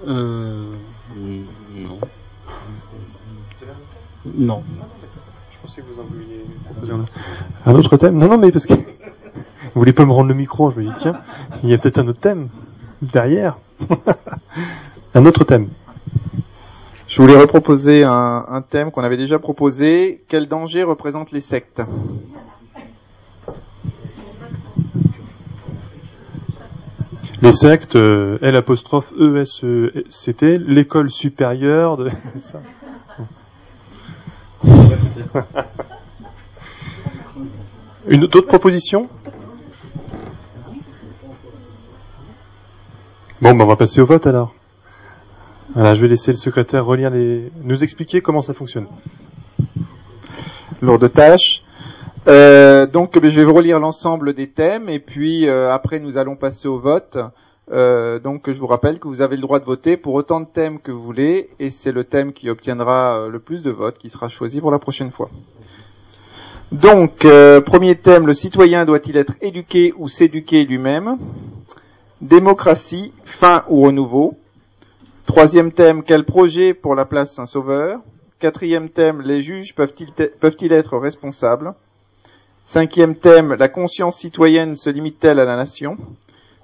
Euh, 0.06 0.64
non. 1.74 1.98
Non. 4.34 4.62
Je 5.50 5.56
pensais 5.62 5.82
que 5.82 5.86
vous 5.86 6.00
en 6.00 6.04
vouliez. 6.04 6.44
Un 7.66 7.74
autre 7.74 7.96
thème 7.96 8.16
Non, 8.16 8.28
non, 8.28 8.38
mais 8.38 8.52
parce 8.52 8.66
que 8.66 8.74
vous 8.74 8.80
voulez 9.74 9.92
pas 9.92 10.04
me 10.04 10.12
rendre 10.12 10.28
le 10.28 10.34
micro. 10.34 10.70
Je 10.70 10.76
me 10.78 10.82
dis 10.84 10.92
tiens, 10.96 11.20
il 11.62 11.70
y 11.70 11.74
a 11.74 11.78
peut-être 11.78 11.98
un 11.98 12.08
autre 12.08 12.20
thème 12.20 12.48
derrière. 13.02 13.58
un 15.14 15.26
autre 15.26 15.44
thème. 15.44 15.68
Je 17.06 17.22
voulais 17.22 17.36
reproposer 17.36 18.04
un, 18.04 18.44
un 18.48 18.60
thème 18.60 18.90
qu'on 18.90 19.02
avait 19.02 19.16
déjà 19.16 19.38
proposé. 19.38 20.22
Quel 20.28 20.46
danger 20.46 20.82
représentent 20.82 21.32
les 21.32 21.40
sectes? 21.40 21.80
Les 27.40 27.52
sectes, 27.52 27.94
euh, 27.94 28.36
L 28.42 28.56
E 28.56 28.64
E 29.14 29.44
C 30.08 30.34
T, 30.34 30.58
l'école 30.58 31.08
supérieure 31.08 31.96
de. 31.96 32.10
Une 38.08 38.24
autre 38.24 38.40
proposition? 38.40 39.08
Bon, 43.40 43.54
ben 43.54 43.60
on 43.60 43.66
va 43.66 43.76
passer 43.76 44.00
au 44.00 44.06
vote 44.06 44.26
alors. 44.26 44.52
Voilà, 45.74 45.94
je 45.94 46.00
vais 46.00 46.08
laisser 46.08 46.32
le 46.32 46.38
secrétaire 46.38 46.84
relire 46.84 47.10
les, 47.10 47.52
nous 47.62 47.84
expliquer 47.84 48.20
comment 48.20 48.40
ça 48.40 48.52
fonctionne. 48.52 48.88
Lourde 50.82 51.12
tâche. 51.12 51.62
Euh, 52.26 52.86
donc 52.86 53.18
je 53.22 53.28
vais 53.28 53.44
vous 53.44 53.54
relire 53.54 53.78
l'ensemble 53.78 54.34
des 54.34 54.48
thèmes 54.48 54.88
et 54.88 54.98
puis 54.98 55.48
euh, 55.48 55.72
après 55.72 56.00
nous 56.00 56.18
allons 56.18 56.36
passer 56.36 56.68
au 56.68 56.78
vote. 56.78 57.18
Euh, 57.70 58.18
donc 58.18 58.50
je 58.50 58.58
vous 58.58 58.66
rappelle 58.66 58.98
que 58.98 59.08
vous 59.08 59.20
avez 59.20 59.36
le 59.36 59.42
droit 59.42 59.60
de 59.60 59.64
voter 59.64 59.96
pour 59.96 60.14
autant 60.14 60.40
de 60.40 60.46
thèmes 60.46 60.80
que 60.80 60.90
vous 60.90 61.02
voulez 61.02 61.50
et 61.58 61.70
c'est 61.70 61.92
le 61.92 62.04
thème 62.04 62.32
qui 62.32 62.50
obtiendra 62.50 63.18
euh, 63.18 63.28
le 63.28 63.38
plus 63.38 63.62
de 63.62 63.70
votes 63.70 63.98
qui 63.98 64.08
sera 64.08 64.28
choisi 64.28 64.60
pour 64.60 64.70
la 64.70 64.78
prochaine 64.78 65.10
fois. 65.10 65.30
Donc, 66.72 67.24
euh, 67.24 67.62
premier 67.62 67.94
thème, 67.94 68.26
le 68.26 68.34
citoyen 68.34 68.84
doit-il 68.84 69.16
être 69.16 69.34
éduqué 69.40 69.94
ou 69.96 70.06
s'éduquer 70.08 70.64
lui-même? 70.66 71.16
Démocratie, 72.20 73.14
fin 73.24 73.64
ou 73.68 73.82
renouveau? 73.82 74.36
Troisième 75.24 75.72
thème, 75.72 76.02
quel 76.02 76.24
projet 76.24 76.74
pour 76.74 76.94
la 76.94 77.06
place 77.06 77.32
Saint-Sauveur? 77.32 78.00
Quatrième 78.38 78.90
thème, 78.90 79.22
les 79.22 79.40
juges 79.40 79.74
peuvent-ils 79.74 80.72
être 80.72 80.98
responsables? 80.98 81.72
Cinquième 82.68 83.16
thème, 83.16 83.54
la 83.54 83.70
conscience 83.70 84.18
citoyenne 84.18 84.76
se 84.76 84.90
limite-t-elle 84.90 85.40
à 85.40 85.46
la 85.46 85.56
nation? 85.56 85.96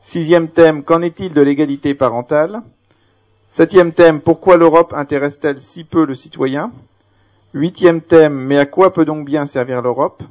Sixième 0.03 0.49
thème, 0.49 0.85
qu'en 0.85 1.01
est-il 1.01 1.33
de 1.33 1.41
l'égalité 1.41 1.95
parentale? 1.95 2.61
Septième 3.51 3.95
thème, 3.95 4.21
pourquoi 4.21 4.59
l'Europe 4.59 4.93
intéresse-t-elle 4.95 5.63
si 5.63 5.83
peu 5.83 6.05
le 6.05 6.15
citoyen? 6.15 6.73
Huitième 7.55 8.03
thème, 8.03 8.35
mais 8.35 8.59
à 8.59 8.67
quoi 8.67 8.93
peut 8.93 9.07
donc 9.07 9.25
bien 9.25 9.47
servir 9.47 9.81
l'Europe? 9.81 10.23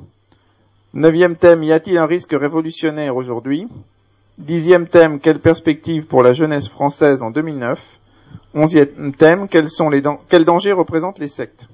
Neuvième 0.94 1.38
thème, 1.38 1.64
y 1.64 1.72
a-t-il 1.72 1.98
un 1.98 2.06
risque 2.06 2.36
révolutionnaire 2.40 3.16
aujourd'hui? 3.16 3.68
Dixième 4.38 4.86
thème, 4.86 5.20
quelle 5.20 5.40
perspective 5.40 6.06
pour 6.06 6.22
la 6.22 6.36
jeunesse 6.36 6.70
française 6.70 7.24
en 7.24 7.32
2009 7.32 7.80
Onzième 8.54 9.16
thème, 9.16 9.48
quels, 9.48 9.72
sont 9.72 9.90
les 9.90 10.04
quels 10.30 10.46
dangers 10.46 10.72
représentent 10.72 11.18
les 11.18 11.28
sectes? 11.28 11.68